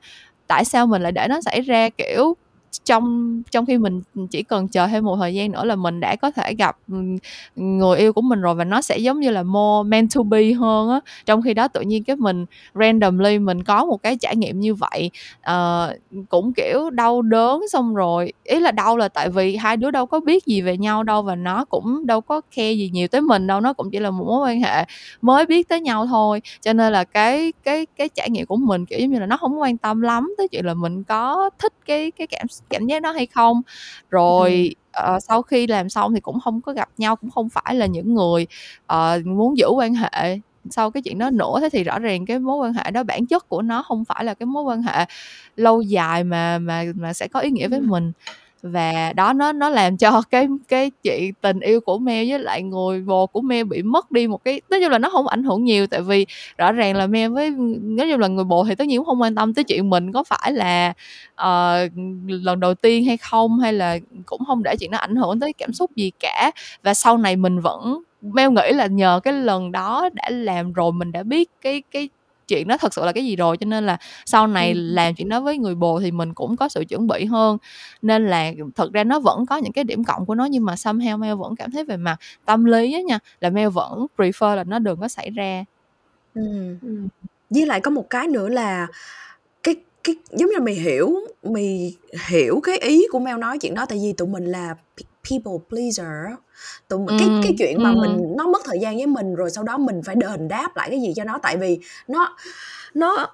tại 0.48 0.66
sao 0.66 0.88
mình 0.88 1.02
lại 1.02 1.12
để 1.12 1.28
nó 1.30 1.42
xảy 1.42 1.62
ra, 1.62 1.90
kiểu, 1.90 2.36
trong 2.84 3.42
trong 3.52 3.66
khi 3.66 3.78
mình 3.78 4.02
chỉ 4.32 4.44
cần 4.44 4.68
chờ 4.68 4.88
thêm 4.88 5.06
một 5.06 5.18
thời 5.20 5.34
gian 5.34 5.52
nữa 5.52 5.64
là 5.66 5.76
mình 5.76 6.00
đã 6.00 6.16
có 6.16 6.32
thể 6.32 6.54
gặp, 6.54 6.78
ừ, 6.88 6.96
người 7.56 7.98
yêu 7.98 8.14
của 8.14 8.22
mình 8.22 8.42
rồi 8.42 8.56
và 8.56 8.64
nó 8.64 8.82
sẽ 8.82 8.98
giống 8.98 9.20
như 9.20 9.30
là 9.30 9.44
more 9.44 9.88
meant 9.90 10.10
to 10.16 10.24
be 10.24 10.52
hơn 10.54 10.90
á. 10.90 11.00
Trong 11.26 11.42
khi 11.42 11.54
đó 11.54 11.68
tự 11.68 11.82
nhiên 11.82 12.04
cái 12.04 12.16
mình 12.16 12.46
randomly 12.76 13.40
mình 13.40 13.64
có 13.64 13.86
một 13.86 13.98
cái 14.04 14.18
trải 14.18 14.36
nghiệm 14.36 14.60
như 14.60 14.74
vậy, 14.76 15.12
uh, 15.52 16.26
cũng, 16.30 16.54
kiểu, 16.54 16.90
đau 16.90 17.22
đớn 17.22 17.62
xong 17.72 17.96
rồi 17.96 18.34
ý 18.44 18.60
là 18.60 18.72
đau 18.72 18.98
là 18.98 19.08
tại 19.08 19.30
vì 19.30 19.56
hai 19.56 19.78
đứa 19.78 19.92
đâu 19.92 20.06
có 20.06 20.20
biết 20.20 20.46
gì 20.46 20.62
về 20.62 20.78
nhau 20.78 21.04
đâu 21.04 21.22
và 21.22 21.36
nó 21.36 21.66
cũng 21.66 22.06
đâu 22.06 22.22
có 22.22 22.42
khe 22.52 22.72
gì 22.72 22.90
nhiều 22.94 23.08
tới 23.08 23.22
mình 23.22 23.48
đâu, 23.48 23.62
nó 23.62 23.74
cũng 23.74 23.92
chỉ 23.92 24.00
là 24.00 24.10
một 24.12 24.26
mối 24.28 24.50
quan 24.50 24.62
hệ 24.62 24.86
mới 25.22 25.46
biết 25.46 25.70
tới 25.70 25.82
nhau 25.82 26.06
thôi. 26.06 26.42
Cho 26.62 26.74
nên 26.74 26.94
là 26.94 27.04
cái 27.04 27.54
cái 27.64 27.86
cái 27.98 28.10
trải 28.10 28.30
nghiệm 28.30 28.46
của 28.46 28.56
mình, 28.58 28.86
kiểu, 28.86 29.00
giống 29.00 29.12
như 29.12 29.20
là, 29.20 29.26
nó 29.26 29.38
không 29.38 29.60
quan 29.62 29.78
tâm 29.78 30.02
lắm 30.02 30.34
tới 30.38 30.48
chuyện 30.48 30.66
là 30.66 30.74
mình 30.74 31.04
có 31.04 31.50
thích 31.60 31.74
cái 31.86 32.12
cái 32.12 32.28
cảm 32.28 32.48
cảm 32.70 32.88
giác 32.88 33.02
đó 33.02 33.12
hay 33.12 33.26
không. 33.26 33.62
Rồi, 34.10 34.76
ờ, 34.92 35.20
sau 35.20 35.42
khi 35.42 35.68
làm 35.68 35.90
xong 35.90 36.14
thì 36.14 36.20
cũng 36.20 36.38
hông 36.44 36.62
có 36.62 36.74
gặp 36.74 36.90
nhau, 36.98 37.16
cũng 37.16 37.32
không 37.32 37.50
phải 37.50 37.76
là 37.76 37.86
những 37.86 38.14
người, 38.16 38.48
ờ, 38.88 39.20
muốn 39.26 39.58
giữ 39.58 39.68
quan 39.76 39.94
hệ 39.96 40.40
sau 40.70 40.92
cái 40.92 41.04
chuyện 41.04 41.20
đó 41.20 41.30
nữa. 41.30 41.58
Thế 41.62 41.70
thì 41.70 41.84
rõ 41.84 42.00
ràng 42.00 42.26
cái 42.26 42.40
mối 42.40 42.58
quan 42.58 42.74
hệ 42.74 42.92
đó 42.92 43.04
bản 43.04 43.28
chất 43.28 43.50
của 43.50 43.62
nó 43.62 43.84
hông 43.86 44.06
phải 44.06 44.24
là 44.26 44.34
cái 44.34 44.46
mối 44.48 44.64
quan 44.64 44.82
hệ 44.82 45.06
lâu 45.56 45.82
dài 45.82 46.24
mà 46.24 46.60
mà 46.60 46.84
mà 46.96 47.14
sẽ 47.14 47.28
có 47.28 47.40
ý 47.40 47.52
nghĩa 47.52 47.68
với 47.68 47.82
mình. 47.82 48.12
Và 48.62 49.14
đó 49.14 49.34
nó 49.34 49.52
nó 49.52 49.70
làm 49.70 49.98
cho 49.98 50.22
cái 50.32 50.48
cái 50.68 50.92
chị 51.04 51.32
tình 51.42 51.60
yêu 51.60 51.82
của 51.82 51.98
Mel 51.98 52.30
với 52.30 52.40
lại 52.40 52.64
người 52.64 53.02
bồ 53.02 53.28
của 53.28 53.42
Mel 53.42 53.64
bị 53.64 53.82
mất 53.82 54.12
đi 54.12 54.28
một 54.28 54.44
cái 54.44 54.62
nói 54.70 54.80
chung 54.84 54.92
là 54.92 54.98
nó 54.98 55.10
không 55.10 55.28
ảnh 55.28 55.44
hưởng 55.44 55.64
nhiều 55.64 55.88
tại 55.88 56.02
vì 56.02 56.26
rõ 56.58 56.72
ràng 56.72 56.96
là 56.96 57.08
Mel 57.08 57.32
với 57.32 57.50
nói 57.82 58.08
chung 58.12 58.20
là 58.20 58.28
người 58.28 58.44
bồ 58.44 58.66
thì 58.66 58.76
tất 58.76 58.88
nhiên 58.88 59.00
cũng 59.00 59.06
không 59.06 59.22
quan 59.22 59.36
tâm 59.36 59.54
tới 59.54 59.64
chuyện 59.64 59.90
mình 59.90 60.12
có 60.12 60.24
phải 60.24 60.52
là, 60.52 60.94
uh, 61.34 61.92
lần 62.28 62.60
đầu 62.60 62.74
tiên 62.74 63.06
hay 63.06 63.18
không, 63.18 63.60
hay 63.60 63.74
là 63.74 63.98
cũng 64.26 64.42
không 64.48 64.64
để 64.64 64.76
chuyện 64.80 64.92
nó 64.92 64.98
ảnh 64.98 65.16
hưởng 65.16 65.40
tới 65.40 65.54
cảm 65.54 65.74
xúc 65.74 65.92
gì 65.96 66.12
cả. 66.20 66.52
Và 66.84 66.94
sau 66.94 67.18
này 67.18 67.36
mình 67.36 67.60
vẫn 67.60 68.00
Mel 68.22 68.50
nghĩ 68.52 68.72
là 68.74 68.88
nhờ 68.88 69.20
cái 69.24 69.34
lần 69.34 69.72
đó 69.72 70.10
đã 70.14 70.30
làm 70.30 70.74
rồi 70.74 70.92
mình 70.92 71.12
đã 71.12 71.24
biết 71.24 71.50
cái 71.62 71.84
cái 71.92 72.10
chuyện 72.48 72.68
đó 72.68 72.78
thật 72.78 72.94
sự 72.94 73.06
là 73.06 73.12
cái 73.12 73.26
gì 73.26 73.36
rồi, 73.36 73.58
cho 73.58 73.66
nên 73.66 73.86
là 73.86 73.98
sau 74.26 74.48
này 74.48 74.74
Ừm. 74.74 74.80
làm 74.96 75.16
chuyện 75.16 75.30
đó 75.30 75.42
với 75.42 75.58
người 75.58 75.76
bồ 75.76 76.00
thì 76.00 76.12
mình 76.12 76.34
cũng 76.34 76.56
có 76.58 76.70
sự 76.70 76.84
chuẩn 76.90 77.08
bị 77.08 77.26
hơn. 77.26 77.58
Nên 78.02 78.28
là 78.28 78.52
thật 78.76 78.94
ra 78.94 79.04
nó 79.04 79.20
vẫn 79.20 79.46
có 79.46 79.58
những 79.58 79.74
cái 79.74 79.84
điểm 79.84 80.04
cộng 80.04 80.26
của 80.26 80.36
nó 80.36 80.46
nhưng 80.46 80.66
mà 80.66 80.74
somehow 80.74 81.20
Mel 81.20 81.34
vẫn 81.36 81.56
cảm 81.56 81.72
thấy 81.72 81.86
về 81.86 81.98
mặt 81.98 82.18
tâm 82.46 82.66
lý 82.66 82.94
á 82.94 83.02
nha, 83.02 83.20
là 83.42 83.50
Mel 83.50 83.70
vẫn 83.70 84.06
prefer 84.18 84.56
là 84.56 84.64
nó 84.64 84.80
đừng 84.80 85.00
có 85.00 85.08
xảy 85.08 85.30
ra. 85.30 85.66
Ừm. 86.34 86.78
Với 87.50 87.66
lại 87.66 87.82
có 87.82 87.92
một 87.92 88.06
cái 88.10 88.28
nữa 88.28 88.50
là 88.50 88.88
cái 89.64 89.76
cái 90.04 90.16
giống 90.32 90.50
như 90.50 90.54
là 90.60 90.66
mày 90.66 90.74
hiểu 90.76 91.16
mày 91.44 91.96
hiểu 92.30 92.60
cái 92.64 92.78
ý 92.78 93.06
của 93.12 93.20
Mel 93.20 93.38
nói 93.38 93.58
chuyện 93.60 93.74
đó 93.74 93.86
tại 93.90 94.00
vì 94.04 94.14
tụi 94.14 94.28
mình 94.28 94.46
là 94.46 94.76
people 95.32 95.66
pleaser. 95.70 96.38
Tụi 96.88 97.00
mình 97.00 97.16
cái 97.18 97.30
cái 97.42 97.54
chuyện 97.58 97.84
mà 97.84 97.92
mình 97.92 98.18
nó 98.38 98.48
mất 98.48 98.62
thời 98.66 98.80
gian 98.80 98.96
với 98.96 99.08
mình 99.08 99.36
rồi 99.36 99.50
sau 99.50 99.64
đó 99.64 99.78
mình 99.78 100.02
phải 100.06 100.16
đền 100.16 100.48
đáp 100.48 100.76
lại 100.76 100.90
cái 100.90 101.02
gì 101.02 101.14
cho 101.16 101.24
nó, 101.24 101.40
tại 101.44 101.58
vì 101.58 101.80
nó 102.08 102.36
nó 102.94 103.28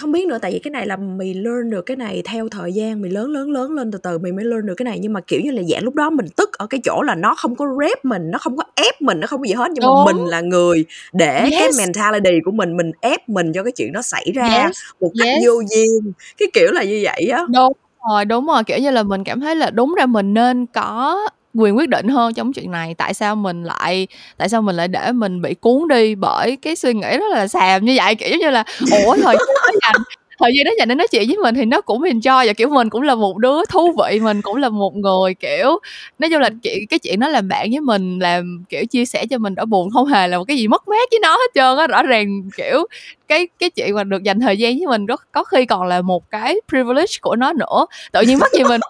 không 0.00 0.12
biết 0.12 0.26
nữa, 0.26 0.38
tại 0.42 0.52
vì 0.52 0.58
cái 0.58 0.70
này 0.70 0.86
là 0.86 0.96
mày 0.96 1.34
learn 1.34 1.70
được 1.70 1.82
cái 1.82 1.96
này 1.96 2.22
theo 2.24 2.48
thời 2.48 2.72
gian, 2.72 3.02
mày 3.02 3.10
lớn, 3.10 3.30
lớn, 3.30 3.50
lớn 3.50 3.72
lên 3.72 3.90
từ 3.90 3.98
từ 3.98 4.18
mày 4.18 4.32
mới 4.32 4.44
learn 4.44 4.66
được 4.66 4.74
cái 4.74 4.84
này. 4.84 4.98
Nhưng 4.98 5.12
mà, 5.12 5.20
kiểu 5.20 5.40
như 5.44 5.50
là, 5.50 5.62
dạng 5.62 5.84
lúc 5.84 5.94
đó 5.94 6.10
mình 6.10 6.26
tức 6.36 6.52
ở 6.58 6.66
cái 6.66 6.80
chỗ 6.84 7.02
là 7.02 7.14
nó 7.14 7.34
không 7.34 7.56
có 7.56 7.66
rep 7.80 8.04
mình, 8.04 8.30
nó 8.30 8.38
không 8.38 8.56
có 8.56 8.64
ép 8.74 9.02
mình, 9.02 9.20
nó 9.20 9.26
không 9.26 9.40
có 9.40 9.46
gì 9.46 9.54
hết, 9.54 9.68
nhưng 9.74 9.84
mà 9.84 9.90
Đúng. 9.90 10.04
mình 10.04 10.16
là 10.24 10.40
người 10.40 10.84
để 11.12 11.48
cái 11.50 11.62
Yes. 11.62 11.78
mentality 11.78 12.30
của 12.44 12.50
mình, 12.50 12.76
mình 12.76 12.90
ép 13.00 13.28
mình 13.28 13.52
cho 13.52 13.62
cái 13.62 13.72
chuyện 13.72 13.92
đó 13.92 14.02
xảy 14.02 14.32
ra 14.34 14.64
Yes, 14.66 14.76
một 15.00 15.10
cách 15.18 15.28
yes. 15.28 15.44
vô 15.46 15.62
duyên, 15.70 16.12
cái 16.38 16.48
kiểu 16.52 16.72
là 16.72 16.84
như 16.84 17.00
vậy 17.04 17.28
á. 17.28 17.42
Đúng 17.54 17.72
rồi, 18.10 18.24
đúng 18.24 18.46
rồi, 18.46 18.64
kiểu 18.64 18.78
như 18.78 18.90
là, 18.90 19.02
mình 19.02 19.24
cảm 19.24 19.40
thấy 19.40 19.56
là 19.56 19.70
đúng 19.70 19.94
ra 19.98 20.06
mình 20.06 20.34
nên 20.34 20.66
có 20.66 21.18
quyền 21.54 21.76
quyết 21.76 21.88
định 21.88 22.08
hơn 22.08 22.34
trong 22.34 22.52
chuyện 22.52 22.70
này. 22.70 22.94
Tại 22.94 23.14
sao 23.14 23.36
mình 23.36 23.64
lại 23.64 24.06
tại 24.36 24.48
sao 24.48 24.62
mình 24.62 24.76
lại 24.76 24.88
để 24.88 25.12
mình 25.12 25.42
bị 25.42 25.54
cuốn 25.54 25.88
đi 25.88 26.14
bởi 26.14 26.56
cái 26.62 26.76
suy 26.76 26.94
nghĩ 26.94 27.18
rất 27.18 27.30
là 27.32 27.48
xàm 27.48 27.84
như 27.84 27.94
vậy? 27.96 28.14
Kiểu 28.14 28.28
giống 28.30 28.40
như 28.40 28.50
là, 28.50 28.64
ủa, 28.90 29.16
thời 29.22 29.36
gian 29.82 29.94
thời 30.38 30.52
gian 30.56 30.64
đó 30.64 30.70
dành 30.78 30.88
để 30.88 30.94
nói 30.94 31.06
chuyện 31.10 31.28
với 31.28 31.36
mình 31.36 31.54
thì 31.54 31.64
nó 31.64 31.80
cũng 31.80 32.02
enjoy 32.02 32.46
và, 32.46 32.52
kiểu, 32.52 32.68
mình 32.68 32.90
cũng 32.90 33.02
là 33.02 33.14
một 33.14 33.38
đứa 33.38 33.64
thú 33.68 33.92
vị, 33.98 34.20
mình 34.20 34.42
cũng 34.42 34.56
là 34.56 34.68
một 34.68 34.94
người, 34.96 35.34
kiểu 35.34 35.78
nói 36.18 36.30
chung 36.30 36.40
là 36.40 36.50
chuyện 36.62 36.86
cái 36.90 36.98
chuyện 36.98 37.20
nó 37.20 37.28
làm 37.28 37.48
bạn 37.48 37.70
với 37.70 37.80
mình, 37.80 38.18
làm, 38.18 38.64
kiểu, 38.68 38.84
chia 38.86 39.04
sẻ 39.04 39.26
cho 39.30 39.38
mình 39.38 39.54
đỡ 39.54 39.64
buồn, 39.64 39.90
không 39.90 40.06
hề 40.06 40.28
là 40.28 40.38
một 40.38 40.44
cái 40.48 40.56
gì 40.56 40.68
mất 40.68 40.88
mát 40.88 41.08
với 41.10 41.18
nó 41.22 41.30
hết 41.30 41.50
trơn 41.54 41.76
á. 41.78 41.86
Rõ 41.86 42.02
ràng, 42.02 42.42
kiểu, 42.56 42.86
cái 43.28 43.48
cái 43.58 43.70
chuyện 43.70 43.94
mà 43.94 44.04
được 44.04 44.22
dành 44.22 44.40
thời 44.40 44.56
gian 44.58 44.78
với 44.78 44.86
mình 44.86 45.06
có 45.06 45.16
có 45.32 45.44
khi 45.44 45.66
còn 45.66 45.82
là 45.86 46.02
một 46.02 46.30
cái 46.30 46.60
privilege 46.68 47.14
của 47.22 47.36
nó 47.36 47.52
nữa 47.52 47.86
tự 48.12 48.22
nhiên 48.22 48.38
mất 48.38 48.52
gì 48.52 48.64
mình 48.64 48.80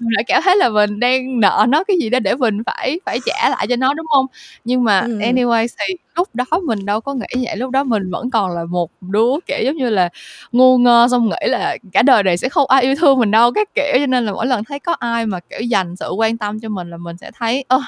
mình 0.00 0.10
lại 0.12 0.24
cảm 0.26 0.42
thấy 0.44 0.56
là 0.56 0.68
mình 0.68 1.00
đang 1.00 1.40
nợ 1.40 1.66
nó 1.68 1.84
cái 1.84 1.96
gì 2.00 2.10
đó 2.10 2.18
để 2.20 2.34
mình 2.34 2.62
phải 2.66 3.00
phải 3.06 3.18
trả 3.26 3.48
lại 3.50 3.66
cho 3.68 3.76
nó 3.76 3.94
đúng 3.94 4.06
không? 4.14 4.26
Nhưng 4.64 4.84
mà 4.84 5.00
ừ. 5.00 5.18
anyway 5.18 5.66
thì 5.78 5.94
lúc 6.16 6.28
đó 6.34 6.44
mình 6.64 6.86
đâu 6.86 7.00
có 7.00 7.14
nghĩ 7.14 7.44
vậy. 7.46 7.56
Lúc 7.56 7.70
đó 7.70 7.84
mình 7.84 8.10
vẫn 8.10 8.30
còn 8.30 8.50
là 8.54 8.64
một 8.64 8.90
đứa 9.00 9.30
kiểu 9.46 9.58
giống 9.64 9.76
như 9.76 9.90
là 9.90 10.08
ngu 10.52 10.78
ngơ 10.78 11.08
xong 11.10 11.28
nghĩ 11.28 11.48
là 11.48 11.76
cả 11.92 12.02
đời 12.02 12.22
này 12.22 12.36
sẽ 12.36 12.48
không 12.48 12.66
ai 12.68 12.82
yêu 12.82 12.94
thương 12.94 13.18
mình 13.18 13.30
đâu 13.30 13.52
các 13.52 13.68
kiểu. 13.74 13.94
Cho 13.94 14.06
nên 14.06 14.24
là 14.26 14.32
mỗi 14.32 14.46
lần 14.46 14.64
thấy 14.64 14.78
có 14.78 14.92
ai 14.92 15.26
mà 15.26 15.40
kiểu 15.40 15.60
dành 15.60 15.96
sự 15.96 16.10
quan 16.10 16.38
tâm 16.38 16.60
cho 16.60 16.68
mình 16.68 16.90
là 16.90 16.96
mình 16.96 17.16
sẽ 17.16 17.30
thấy 17.38 17.64
ơ 17.68 17.80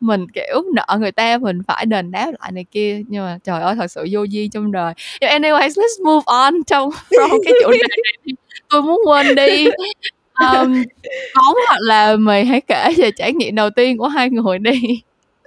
mình 0.00 0.26
kiểu 0.34 0.62
nợ 0.74 0.96
người 0.98 1.12
ta 1.12 1.38
mình 1.38 1.62
phải 1.68 1.86
đền 1.86 2.10
đáp 2.10 2.32
lại 2.40 2.52
này 2.52 2.64
kia. 2.70 3.02
Nhưng 3.08 3.24
mà 3.24 3.38
trời 3.44 3.62
ơi 3.62 3.74
thật 3.78 3.90
sự 3.90 4.06
vô 4.10 4.22
duyên 4.22 4.50
trong 4.50 4.72
đời. 4.72 4.94
Nhưng 5.20 5.30
anyways 5.30 5.68
let's 5.68 6.04
move 6.04 6.22
on 6.26 6.62
trong 6.66 6.90
from 7.10 7.38
cái 7.44 7.54
chủ 7.64 7.70
đề 7.70 7.78
này 7.78 8.34
tôi 8.68 8.82
muốn 8.82 9.00
quên 9.06 9.34
đi 9.34 9.66
um, 10.34 10.84
Bóng 11.34 11.56
hoặc 11.68 11.78
là 11.80 12.16
mày 12.16 12.44
hãy 12.44 12.60
kể 12.60 12.94
về 12.98 13.10
trải 13.16 13.32
nghiệm 13.32 13.54
đầu 13.54 13.70
tiên 13.70 13.98
của 13.98 14.08
hai 14.08 14.30
người 14.30 14.58
đi 14.58 15.02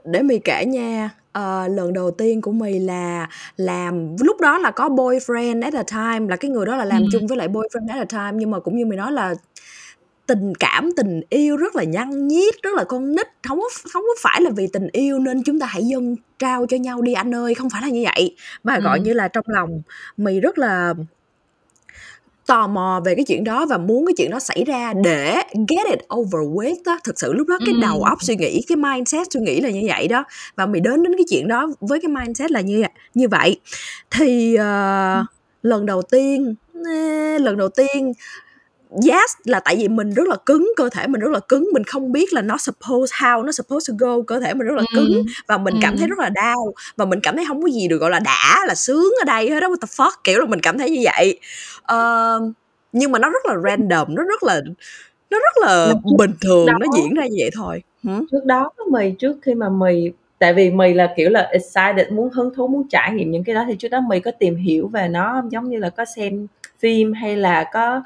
để 0.05 0.21
mày 0.21 0.39
kể 0.39 0.65
nha 0.65 1.09
uh, 1.39 1.71
lần 1.71 1.93
đầu 1.93 2.11
tiên 2.11 2.41
của 2.41 2.51
mì 2.51 2.79
là 2.79 3.27
làm 3.57 4.15
lúc 4.19 4.41
đó 4.41 4.57
là 4.57 4.71
có 4.71 4.89
boyfriend 4.89 5.63
at 5.63 5.73
a 5.73 5.83
time 5.83 6.29
là 6.29 6.35
cái 6.35 6.51
người 6.51 6.65
đó 6.65 6.75
là 6.75 6.85
làm 6.85 7.01
ừ. 7.01 7.07
chung 7.11 7.27
với 7.27 7.37
lại 7.37 7.47
boyfriend 7.47 7.89
at 7.89 7.97
a 7.97 8.05
time 8.05 8.39
nhưng 8.39 8.51
mà 8.51 8.59
cũng 8.59 8.77
như 8.77 8.85
mày 8.85 8.97
nói 8.97 9.11
là 9.11 9.35
tình 10.27 10.55
cảm 10.55 10.89
tình 10.97 11.21
yêu 11.29 11.57
rất 11.57 11.75
là 11.75 11.83
nhăn 11.83 12.27
nhít 12.27 12.55
rất 12.63 12.73
là 12.73 12.83
con 12.83 13.15
nít 13.15 13.27
không 13.47 13.59
có 13.61 13.69
không 13.93 14.03
có 14.03 14.15
phải 14.21 14.41
là 14.41 14.49
vì 14.55 14.67
tình 14.67 14.87
yêu 14.91 15.19
nên 15.19 15.43
chúng 15.43 15.59
ta 15.59 15.65
hãy 15.65 15.83
dâng 15.83 16.15
trao 16.39 16.65
cho 16.65 16.77
nhau 16.77 17.01
đi 17.01 17.13
anh 17.13 17.35
ơi 17.35 17.53
không 17.53 17.69
phải 17.69 17.81
là 17.81 17.89
như 17.89 18.03
vậy 18.15 18.35
mà 18.63 18.79
gọi 18.79 18.97
ừ. 18.97 19.03
như 19.03 19.13
là 19.13 19.27
trong 19.27 19.45
lòng 19.47 19.81
mì 20.17 20.39
rất 20.39 20.57
là 20.57 20.93
tò 22.45 22.67
mò 22.67 23.01
về 23.05 23.15
cái 23.15 23.25
chuyện 23.25 23.43
đó 23.43 23.65
và 23.65 23.77
muốn 23.77 24.05
cái 24.05 24.13
chuyện 24.17 24.31
đó 24.31 24.39
xảy 24.39 24.63
ra 24.63 24.93
để 25.03 25.35
get 25.67 25.85
it 25.89 25.99
over 26.15 26.47
with 26.53 26.75
đó 26.85 26.99
thực 27.03 27.19
sự 27.19 27.33
lúc 27.33 27.47
đó 27.47 27.57
cái 27.65 27.75
đầu 27.81 28.03
óc 28.03 28.23
suy 28.23 28.35
nghĩ 28.35 28.61
cái 28.67 28.75
mindset 28.75 29.27
suy 29.31 29.39
nghĩ 29.39 29.61
là 29.61 29.69
như 29.69 29.81
vậy 29.87 30.07
đó. 30.07 30.23
Và 30.55 30.65
mày 30.65 30.81
đến 30.81 31.03
đến 31.03 31.13
cái 31.17 31.25
chuyện 31.29 31.47
đó 31.47 31.67
với 31.79 31.99
cái 32.01 32.09
mindset 32.09 32.51
là 32.51 32.61
như 32.61 32.83
như 33.13 33.27
vậy. 33.27 33.59
Thì 34.11 34.57
uh, 34.59 35.25
lần 35.63 35.85
đầu 35.85 36.01
tiên 36.01 36.55
lần 37.39 37.57
đầu 37.57 37.69
tiên 37.69 38.13
yes 39.07 39.31
là 39.43 39.59
tại 39.59 39.75
vì 39.75 39.87
mình 39.87 40.13
rất 40.13 40.27
là 40.27 40.35
cứng 40.45 40.71
cơ 40.77 40.89
thể 40.89 41.07
mình 41.07 41.21
rất 41.21 41.31
là 41.31 41.39
cứng 41.39 41.69
mình 41.73 41.83
không 41.83 42.11
biết 42.11 42.33
là 42.33 42.41
nó 42.41 42.57
suppose 42.57 43.15
how 43.15 43.43
nó 43.43 43.51
supposed 43.51 43.89
to 43.89 43.95
go 43.99 44.23
cơ 44.27 44.39
thể 44.39 44.53
mình 44.53 44.67
rất 44.67 44.75
là 44.75 44.83
cứng 44.95 45.13
ừ. 45.13 45.23
và 45.47 45.57
mình 45.57 45.75
cảm 45.81 45.97
thấy 45.97 46.07
rất 46.07 46.19
là 46.19 46.29
đau 46.29 46.73
và 46.95 47.05
mình 47.05 47.19
cảm 47.23 47.35
thấy 47.35 47.45
không 47.47 47.61
có 47.61 47.67
gì 47.67 47.87
được 47.87 47.97
gọi 47.97 48.09
là 48.09 48.19
đã 48.19 48.63
là 48.67 48.75
sướng 48.75 49.13
ở 49.21 49.25
đây 49.25 49.49
hết 49.49 49.59
đó 49.59 49.67
what 49.67 49.75
the 49.81 49.87
fuck 49.87 50.11
kiểu 50.23 50.39
là 50.39 50.45
mình 50.45 50.59
cảm 50.59 50.77
thấy 50.77 50.89
như 50.89 51.01
vậy 51.03 51.39
uh, 51.93 52.53
nhưng 52.91 53.11
mà 53.11 53.19
nó 53.19 53.29
rất 53.29 53.45
là 53.45 53.55
random 53.63 54.15
nó 54.15 54.23
rất 54.23 54.43
là 54.43 54.61
nó 55.29 55.39
rất 55.39 55.67
là 55.67 55.93
bình 56.17 56.31
thường 56.41 56.65
đó, 56.65 56.73
nó 56.79 56.87
diễn 56.95 57.13
ra 57.13 57.23
như 57.25 57.37
vậy 57.39 57.49
thôi 57.55 57.83
hmm? 58.03 58.25
trước 58.31 58.45
đó 58.45 58.71
mì 58.91 59.11
trước 59.11 59.37
khi 59.41 59.55
mà 59.55 59.69
mì 59.69 60.11
tại 60.39 60.53
vì 60.53 60.71
mì 60.71 60.93
là 60.93 61.13
kiểu 61.17 61.29
là 61.29 61.41
excited 61.51 62.13
muốn 62.13 62.29
hứng 62.29 62.53
thú 62.55 62.67
muốn 62.67 62.87
trải 62.89 63.11
nghiệm 63.11 63.31
những 63.31 63.43
cái 63.43 63.55
đó 63.55 63.63
thì 63.67 63.75
trước 63.75 63.89
đó 63.89 63.99
mì 64.09 64.19
có 64.19 64.31
tìm 64.31 64.55
hiểu 64.55 64.87
về 64.87 65.07
nó 65.07 65.43
giống 65.49 65.69
như 65.69 65.77
là 65.77 65.89
có 65.89 66.05
xem 66.15 66.47
phim 66.79 67.13
hay 67.13 67.35
là 67.35 67.69
có 67.73 68.01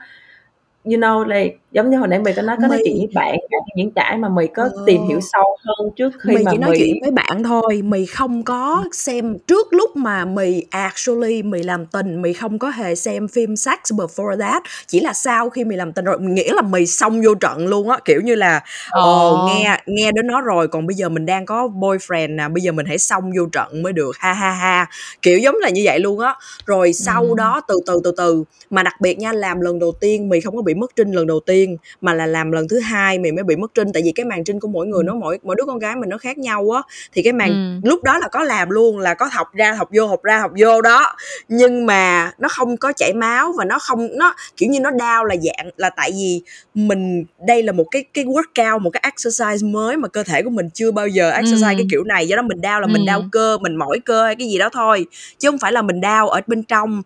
you 0.91 0.99
know 0.99 1.23
like 1.23 1.55
giống 1.71 1.89
như 1.89 1.97
hồi 1.97 2.07
nãy 2.07 2.19
mày 2.19 2.33
có 2.33 2.41
nói 2.41 2.57
có 2.61 2.67
nói 2.67 2.79
chuyện 2.85 2.97
với 2.97 3.07
bạn 3.15 3.35
những 3.75 3.91
cái 3.91 4.17
mà 4.17 4.29
mày 4.29 4.47
có 4.47 4.63
ờ. 4.63 4.83
tìm 4.85 5.07
hiểu 5.07 5.19
sâu 5.33 5.57
hơn 5.63 5.89
trước 5.95 6.11
khi 6.19 6.33
mày 6.33 6.43
mà 6.43 6.51
chỉ 6.51 6.57
nói 6.57 6.75
chuyện 6.77 6.95
với 7.01 7.11
bạn 7.11 7.43
thôi. 7.43 7.81
Mày 7.83 8.05
không 8.05 8.43
có 8.43 8.83
xem 8.93 9.37
trước 9.47 9.73
lúc 9.73 9.95
mà 9.95 10.25
mày 10.25 10.65
actually 10.69 11.43
mày 11.43 11.63
làm 11.63 11.85
tình. 11.85 12.21
Mày 12.21 12.33
không 12.33 12.59
có 12.59 12.69
hề 12.69 12.95
xem 12.95 13.27
phim 13.27 13.55
sex 13.55 13.79
before 13.89 14.39
that. 14.39 14.63
Chỉ 14.87 14.99
là 14.99 15.13
sau 15.13 15.49
khi 15.49 15.63
mày 15.63 15.77
làm 15.77 15.93
tình 15.93 16.05
rồi 16.05 16.17
nghĩa 16.19 16.53
là 16.53 16.61
mày 16.61 16.85
xong 16.85 17.21
vô 17.25 17.35
trận 17.35 17.67
luôn 17.67 17.89
á. 17.89 17.97
Kiểu 18.05 18.21
như 18.21 18.35
là 18.35 18.63
ồ 18.89 19.33
oh, 19.33 19.49
nghe 19.49 19.81
nghe 19.85 20.11
đến 20.11 20.27
nó 20.27 20.41
rồi 20.41 20.67
còn 20.67 20.87
bây 20.87 20.95
giờ 20.95 21.09
mình 21.09 21.25
đang 21.25 21.45
có 21.45 21.67
boyfriend 21.67 22.35
nè 22.35 22.47
bây 22.47 22.61
giờ 22.61 22.71
mình 22.71 22.85
hãy 22.85 22.97
xong 22.97 23.31
vô 23.37 23.45
trận 23.51 23.83
mới 23.83 23.93
được. 23.93 24.17
Ha 24.19 24.33
ha 24.33 24.51
ha. 24.51 24.89
Kiểu 25.21 25.39
giống 25.39 25.55
là 25.55 25.69
như 25.69 25.81
vậy 25.85 25.99
luôn 25.99 26.19
á. 26.19 26.35
Rồi 26.65 26.93
sau 26.93 27.23
ừ. 27.23 27.33
đó 27.37 27.61
từ 27.67 27.79
từ 27.85 28.01
từ 28.03 28.11
từ. 28.17 28.43
Mà 28.69 28.83
đặc 28.83 29.01
biệt 29.01 29.19
nha 29.19 29.33
làm 29.33 29.61
lần 29.61 29.79
đầu 29.79 29.91
tiên 29.99 30.29
mày 30.29 30.41
không 30.41 30.55
có 30.55 30.61
bị 30.61 30.73
mất 30.79 30.91
trinh 30.95 31.11
lần 31.11 31.27
đầu 31.27 31.39
tiên 31.39 31.77
mà 32.01 32.13
là 32.13 32.25
làm 32.25 32.51
lần 32.51 32.67
thứ 32.67 32.79
hai 32.79 33.19
mình 33.19 33.35
mới 33.35 33.43
bị 33.43 33.55
mất 33.55 33.71
trinh. 33.73 33.93
Tại 33.93 34.03
vì 34.03 34.11
cái 34.11 34.25
màn 34.25 34.43
trinh 34.43 34.59
của 34.59 34.67
mỗi 34.67 34.87
người 34.87 35.03
nó 35.03 35.13
mỗi 35.15 35.39
mỗi 35.43 35.55
đứa 35.55 35.65
con 35.65 35.79
gái 35.79 35.95
mình 35.95 36.09
nó 36.09 36.17
khác 36.17 36.37
nhau 36.37 36.69
á. 36.69 36.81
Thì 37.13 37.23
cái 37.23 37.33
màn 37.33 37.79
ừ. 37.83 37.89
lúc 37.89 38.03
đó 38.03 38.17
là 38.17 38.27
có 38.27 38.43
làm 38.43 38.69
luôn 38.69 38.99
là 38.99 39.13
có 39.13 39.29
học 39.31 39.47
ra 39.53 39.73
học 39.73 39.89
vô 39.93 40.07
học 40.07 40.23
ra 40.23 40.39
học 40.39 40.51
vô 40.57 40.81
đó. 40.81 41.15
Nhưng 41.47 41.85
mà 41.85 42.31
nó 42.39 42.47
không 42.47 42.77
có 42.77 42.93
chảy 42.93 43.13
máu 43.13 43.53
và 43.57 43.65
nó 43.65 43.79
không 43.79 44.17
nó 44.17 44.35
kiểu 44.57 44.69
như 44.69 44.79
nó 44.79 44.91
đau 44.91 45.25
là 45.25 45.35
dạng 45.35 45.69
là 45.77 45.89
tại 45.89 46.11
vì 46.11 46.41
mình 46.73 47.25
đây 47.47 47.63
là 47.63 47.71
một 47.71 47.85
cái 47.91 48.05
cái 48.13 48.25
workout 48.25 48.79
một 48.79 48.89
cái 48.89 49.03
exercise 49.05 49.67
mới 49.67 49.97
mà 49.97 50.07
cơ 50.07 50.23
thể 50.23 50.43
của 50.43 50.49
mình 50.49 50.69
chưa 50.73 50.91
bao 50.91 51.07
giờ 51.07 51.31
exercise 51.31 51.73
ừ. 51.73 51.77
cái 51.77 51.85
kiểu 51.91 52.03
này. 52.03 52.27
Do 52.27 52.35
đó 52.35 52.41
mình 52.41 52.61
đau 52.61 52.81
là 52.81 52.87
ừ. 52.87 52.91
mình 52.91 53.05
đau 53.05 53.23
cơ 53.31 53.57
mình 53.57 53.75
mỏi 53.75 53.99
cơ 54.05 54.25
hay 54.25 54.35
cái 54.35 54.47
gì 54.47 54.57
đó 54.57 54.69
thôi. 54.73 55.05
Chứ 55.37 55.49
không 55.51 55.59
phải 55.59 55.71
là 55.71 55.81
mình 55.81 56.01
đau 56.01 56.29
ở 56.29 56.41
bên 56.47 56.63
trong 56.63 57.01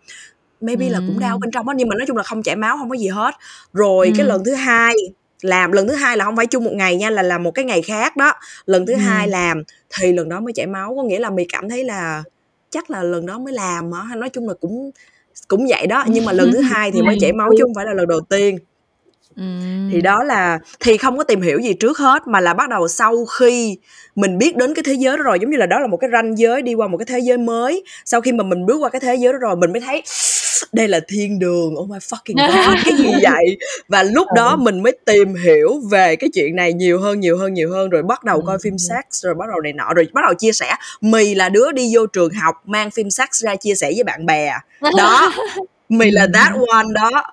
maybe 0.62 0.89
là 0.89 1.00
cũng 1.08 1.19
đau 1.19 1.38
bên 1.38 1.52
trong 1.52 1.67
á 1.67 1.76
nhưng 1.78 1.89
mà 1.89 1.95
nói 1.95 2.06
chung 2.08 2.17
là 2.17 2.24
không 2.24 2.43
chảy 2.43 2.56
máu 2.56 2.78
không 2.78 2.89
có 2.89 2.95
gì 2.95 3.08
hết. 3.08 3.36
Rồi 3.74 4.12
cái 4.17 4.26
lần 4.26 4.43
thứ 4.45 4.54
hai 4.54 4.95
làm 5.41 5.71
lần 5.71 5.88
thứ 5.88 5.95
hai 5.95 6.17
là 6.17 6.26
không 6.26 6.36
phải 6.36 6.47
chung 6.47 6.63
một 6.63 6.74
ngày 6.74 6.95
nha 6.95 7.10
là 7.10 7.21
làm 7.21 7.43
một 7.43 7.52
cái 7.52 7.65
ngày 7.65 7.82
khác 7.82 8.17
đó. 8.17 8.34
Lần 8.65 8.86
thứ 8.86 8.95
hai 8.95 9.28
làm 9.28 9.63
thì 10.00 10.13
lần 10.13 10.30
đó 10.30 10.39
mới 10.39 10.54
chảy 10.54 10.67
máu 10.67 10.95
có 10.95 11.04
nghĩa 11.04 11.19
là 11.19 11.30
mày 11.30 11.45
cảm 11.52 11.69
thấy 11.69 11.84
là 11.84 12.24
chắc 12.69 12.91
là 12.91 13.04
lần 13.04 13.26
đó 13.26 13.39
mới 13.39 13.54
làm 13.54 13.91
hả 13.91 14.15
nói 14.15 14.30
chung 14.30 14.47
là 14.47 14.54
cũng 14.62 14.91
cũng 15.47 15.65
vậy 15.69 15.88
đó. 15.88 16.04
Nhưng 16.08 16.26
mà 16.26 16.32
lần 16.32 16.52
thứ 16.54 16.62
hai 16.62 16.91
thì 16.91 17.02
mới 17.02 17.17
chảy 17.21 17.34
máu 17.38 17.50
chứ 17.58 17.63
không 17.63 17.74
phải 17.76 17.86
là 17.86 17.93
lần 17.93 18.08
đầu 18.08 18.21
tiên. 18.30 18.58
Thì 19.91 20.02
đó 20.02 20.24
là 20.24 20.60
thì 20.80 20.97
không 20.97 21.17
có 21.17 21.24
tìm 21.24 21.41
hiểu 21.41 21.60
gì 21.60 21.74
trước 21.74 21.97
hết 21.97 22.28
mà 22.28 22.39
là 22.39 22.54
bắt 22.54 22.69
đầu 22.69 22.88
sau 22.88 23.26
khi 23.26 23.78
mình 24.15 24.38
biết 24.38 24.56
đến 24.58 24.74
cái 24.74 24.84
thế 24.84 24.93
giới 24.93 25.17
đó 25.17 25.24
rồi 25.24 25.39
giống 25.41 25.52
như 25.52 25.58
là 25.58 25.65
đó 25.65 25.80
là 25.80 25.88
một 25.88 25.97
cái 25.97 26.10
ranh 26.13 26.38
giới 26.38 26.62
đi 26.62 26.74
qua 26.74 26.88
một 26.88 26.97
cái 26.97 27.06
thế 27.06 27.19
giới 27.19 27.38
mới. 27.38 27.84
Sau 28.06 28.21
khi 28.21 28.32
mà 28.32 28.43
mình 28.43 28.65
bước 28.65 28.78
qua 28.78 28.89
cái 28.89 29.00
thế 29.00 29.15
giới 29.15 29.34
đó 29.34 29.39
rồi 29.39 29.56
mình 29.56 29.71
mới 29.71 29.82
thấy 29.82 30.04
đây 30.74 30.88
là 30.88 31.00
thiên 31.08 31.39
đường. 31.39 31.74
Oh 31.80 31.89
my 31.89 31.97
fucking 31.97 32.47
god 32.65 32.78
cái 32.86 32.95
gì 32.97 33.12
vậy? 33.21 33.58
Và 33.88 34.04
lúc 34.04 34.28
đó 34.36 34.50
ừ. 34.50 34.56
mình 34.56 34.84
mới 34.84 34.97
tìm 35.06 35.36
hiểu 35.36 35.82
về 35.91 36.15
cái 36.15 36.30
chuyện 36.34 36.56
này 36.56 36.74
nhiều 36.74 37.00
hơn 37.00 37.19
nhiều 37.19 37.38
hơn 37.38 37.54
nhiều 37.54 37.71
hơn 37.71 37.89
rồi 37.89 38.04
bắt 38.04 38.24
đầu 38.24 38.41
coi 38.47 38.58
phim 38.63 38.78
sex 38.78 39.04
rồi 39.12 39.34
bắt 39.34 39.45
đầu 39.50 39.62
này 39.62 39.74
nọ 39.74 39.93
rồi 39.93 40.08
bắt 40.13 40.21
đầu 40.26 40.34
chia 40.34 40.52
sẻ. 40.52 40.76
Mì 41.02 41.36
là 41.36 41.50
đứa 41.50 41.71
đi 41.71 41.95
vô 41.95 42.06
trường 42.06 42.34
học 42.34 42.56
mang 42.65 42.91
phim 42.91 43.10
sex 43.10 43.30
ra 43.32 43.56
chia 43.56 43.76
sẻ 43.76 43.91
với 43.95 44.04
bạn 44.04 44.26
bè. 44.26 44.54
Đó 44.97 45.32
mì 45.89 46.12
là 46.12 46.28
that 46.34 46.54
one 46.54 46.88
đó. 46.93 47.24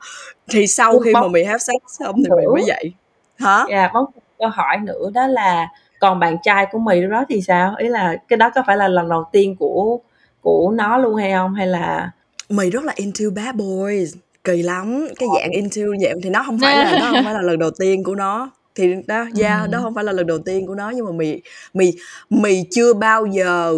Thì 0.50 0.66
sau 0.66 0.98
khi 0.98 1.12
mà 1.12 1.28
mì 1.28 1.44
have 1.44 1.58
sex 1.58 1.76
xong 1.98 2.14
thì 2.16 2.30
mì 2.30 2.46
mới 2.54 2.62
vậy. 2.66 2.92
Hả? 3.38 3.64
Dạ 3.70 3.78
yeah, 3.78 3.92
câu 4.38 4.48
hỏi 4.48 4.76
nữa 4.76 5.10
đó 5.14 5.26
là 5.26 5.68
còn 6.00 6.18
bạn 6.18 6.36
trai 6.42 6.66
của 6.72 6.78
mì 6.78 7.02
đó 7.02 7.24
thì 7.28 7.40
sao? 7.42 7.74
Ý 7.78 7.88
là 7.88 8.16
cái 8.28 8.36
đó 8.36 8.50
có 8.54 8.62
phải 8.66 8.76
là 8.76 8.88
lần 8.88 9.08
đầu 9.08 9.24
tiên 9.32 9.56
của 9.56 9.98
của 10.40 10.70
nó 10.70 10.98
luôn 10.98 11.14
hay 11.14 11.32
không? 11.32 11.54
Hay 11.54 11.66
là 11.66 12.10
mày 12.48 12.70
rất 12.70 12.84
là 12.84 12.92
into 12.96 13.24
bad 13.34 13.54
boys. 13.54 14.14
Kỳ 14.44 14.62
lắm. 14.62 15.06
Cái 15.16 15.28
dạng 15.34 15.50
into 15.50 15.82
dạng 16.02 16.20
thì 16.22 16.30
nó 16.30 16.42
không 16.46 16.58
phải 16.60 16.76
là 16.76 16.98
nó 17.00 17.10
không 17.12 17.24
phải 17.24 17.34
là 17.34 17.42
lần 17.42 17.58
đầu 17.58 17.70
tiên 17.70 18.04
của 18.04 18.14
nó. 18.14 18.50
Thì 18.74 18.94
đó 19.06 19.24
yeah, 19.40 19.62
ừ. 19.62 19.68
đó 19.72 19.78
không 19.82 19.94
phải 19.94 20.04
là 20.04 20.12
lần 20.12 20.26
đầu 20.26 20.38
tiên 20.38 20.66
của 20.66 20.74
nó 20.74 20.90
nhưng 20.90 21.04
mà 21.04 21.12
mì 21.12 21.40
mì 21.74 21.92
mì 22.30 22.64
chưa 22.70 22.94
bao 22.94 23.26
giờ 23.26 23.74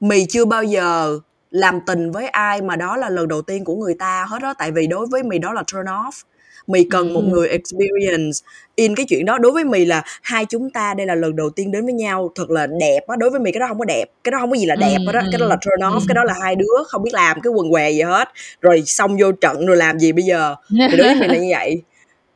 mì 0.00 0.26
chưa 0.28 0.44
bao 0.44 0.64
giờ 0.64 1.18
làm 1.50 1.80
tình 1.86 2.12
với 2.12 2.28
ai 2.28 2.62
mà 2.62 2.76
đó 2.76 2.96
là 2.96 3.08
lần 3.10 3.28
đầu 3.28 3.42
tiên 3.42 3.64
của 3.64 3.76
người 3.76 3.94
ta 3.98 4.26
hết 4.28 4.42
đó 4.42 4.54
tại 4.58 4.70
vì 4.70 4.86
đối 4.86 5.06
với 5.06 5.22
mì 5.22 5.38
đó 5.38 5.52
là 5.52 5.62
turn 5.72 5.84
off 5.84 6.22
mì 6.66 6.84
cần 6.84 7.12
một 7.12 7.20
người 7.20 7.48
experience. 7.48 8.38
In 8.74 8.94
cái 8.94 9.06
chuyện 9.08 9.24
đó 9.24 9.38
đối 9.38 9.52
với 9.52 9.64
mì 9.64 9.84
là 9.84 10.02
hai 10.22 10.44
chúng 10.44 10.70
ta 10.70 10.94
đây 10.94 11.06
là 11.06 11.14
lần 11.14 11.36
đầu 11.36 11.50
tiên 11.50 11.72
đến 11.72 11.84
với 11.84 11.94
nhau 11.94 12.30
thật 12.34 12.50
là 12.50 12.66
đẹp 12.80 13.00
á 13.08 13.16
đối 13.16 13.30
với 13.30 13.40
mì 13.40 13.52
cái 13.52 13.60
đó 13.60 13.66
không 13.68 13.78
có 13.78 13.84
đẹp 13.84 14.04
cái 14.24 14.32
đó 14.32 14.38
không 14.40 14.50
có 14.50 14.56
gì 14.56 14.66
là 14.66 14.76
đẹp 14.76 14.98
đó 15.12 15.20
cái 15.32 15.38
đó 15.40 15.46
là 15.46 15.56
turn 15.56 15.94
off 15.94 16.00
cái 16.08 16.14
đó 16.14 16.24
là 16.24 16.34
hai 16.42 16.56
đứa 16.56 16.84
không 16.86 17.02
biết 17.02 17.14
làm 17.14 17.40
cái 17.40 17.52
quần 17.52 17.70
què 17.70 17.90
gì 17.90 18.02
hết 18.02 18.28
rồi 18.60 18.82
xong 18.86 19.16
vô 19.20 19.32
trận 19.32 19.66
rồi 19.66 19.76
làm 19.76 19.98
gì 19.98 20.12
bây 20.12 20.24
giờ? 20.24 20.54
Thì 20.90 20.96
đối 20.96 21.06
với 21.06 21.14
mì 21.14 21.26
là 21.26 21.36
như 21.36 21.48
vậy. 21.50 21.82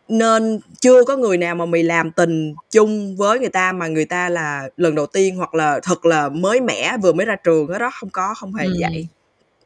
Nên 0.08 0.60
chưa 0.80 1.04
có 1.04 1.16
người 1.16 1.38
nào 1.38 1.54
mà 1.54 1.66
mì 1.66 1.82
làm 1.82 2.10
tình 2.10 2.54
chung 2.70 3.16
với 3.16 3.38
người 3.38 3.48
ta 3.48 3.72
mà 3.72 3.86
người 3.88 4.04
ta 4.04 4.28
là 4.28 4.68
lần 4.76 4.94
đầu 4.94 5.06
tiên 5.06 5.36
hoặc 5.36 5.54
là 5.54 5.80
thật 5.82 6.06
là 6.06 6.28
mới 6.28 6.60
mẻ 6.60 6.96
vừa 7.02 7.12
mới 7.12 7.26
ra 7.26 7.36
trường 7.44 7.68
hết 7.68 7.78
đó 7.78 7.90
không 7.92 8.10
có 8.10 8.34
không 8.36 8.54
hề 8.54 8.64
ừ. 8.64 8.76
vậy. 8.80 9.06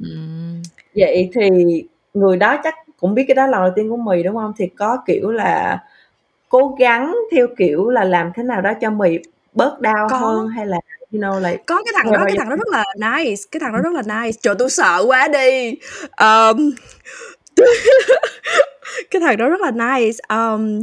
Ừ. 0.01 0.07
vậy 0.95 1.31
thì 1.35 1.51
người 2.15 2.37
đó 2.37 2.61
chắc 2.65 2.75
cũng 3.03 3.15
biết 3.15 3.25
cái 3.29 3.35
đó 3.35 3.47
là 3.47 3.51
lần 3.51 3.63
đầu 3.63 3.73
tiên 3.77 3.91
của 3.91 3.97
mì 3.97 4.23
đúng 4.23 4.35
không? 4.35 4.53
Thì 4.59 4.67
có 4.67 4.99
kiểu 5.07 5.31
là 5.31 5.79
cố 6.49 6.77
gắng 6.79 7.15
theo 7.33 7.47
kiểu 7.59 7.91
là 7.91 8.05
làm 8.05 8.31
thế 8.35 8.43
nào 8.43 8.61
đó 8.61 8.73
cho 8.81 8.91
mì 8.91 9.19
bớt 9.53 9.81
đau 9.81 10.09
có. 10.11 10.17
hơn 10.17 10.49
hay 10.49 10.67
là 10.67 10.77
you 11.13 11.21
know 11.21 11.41
like 11.41 11.63
có 11.67 11.83
cái 11.85 11.93
thằng 11.97 12.13
đó 12.13 12.25
cái 12.27 12.37
thằng 12.39 12.49
đó 12.49 12.57
rất 12.57 12.69
là 12.69 12.85
nice 12.97 13.43
cái 13.51 13.61
thằng 13.61 13.73
đó 13.73 13.79
rất 13.83 13.93
là 13.93 14.03
nice. 14.03 14.39
Trời 14.43 14.55
tôi 14.59 14.71
sợ 14.71 15.05
quá 15.07 15.29
đi. 15.29 15.75
Um, 16.21 16.71
cái 19.11 19.21
thằng 19.21 19.37
đó 19.37 19.49
rất 19.49 19.61
là 19.61 19.71
nice. 19.71 20.19
Um, 20.29 20.81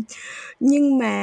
nhưng 0.60 0.98
mà 0.98 1.16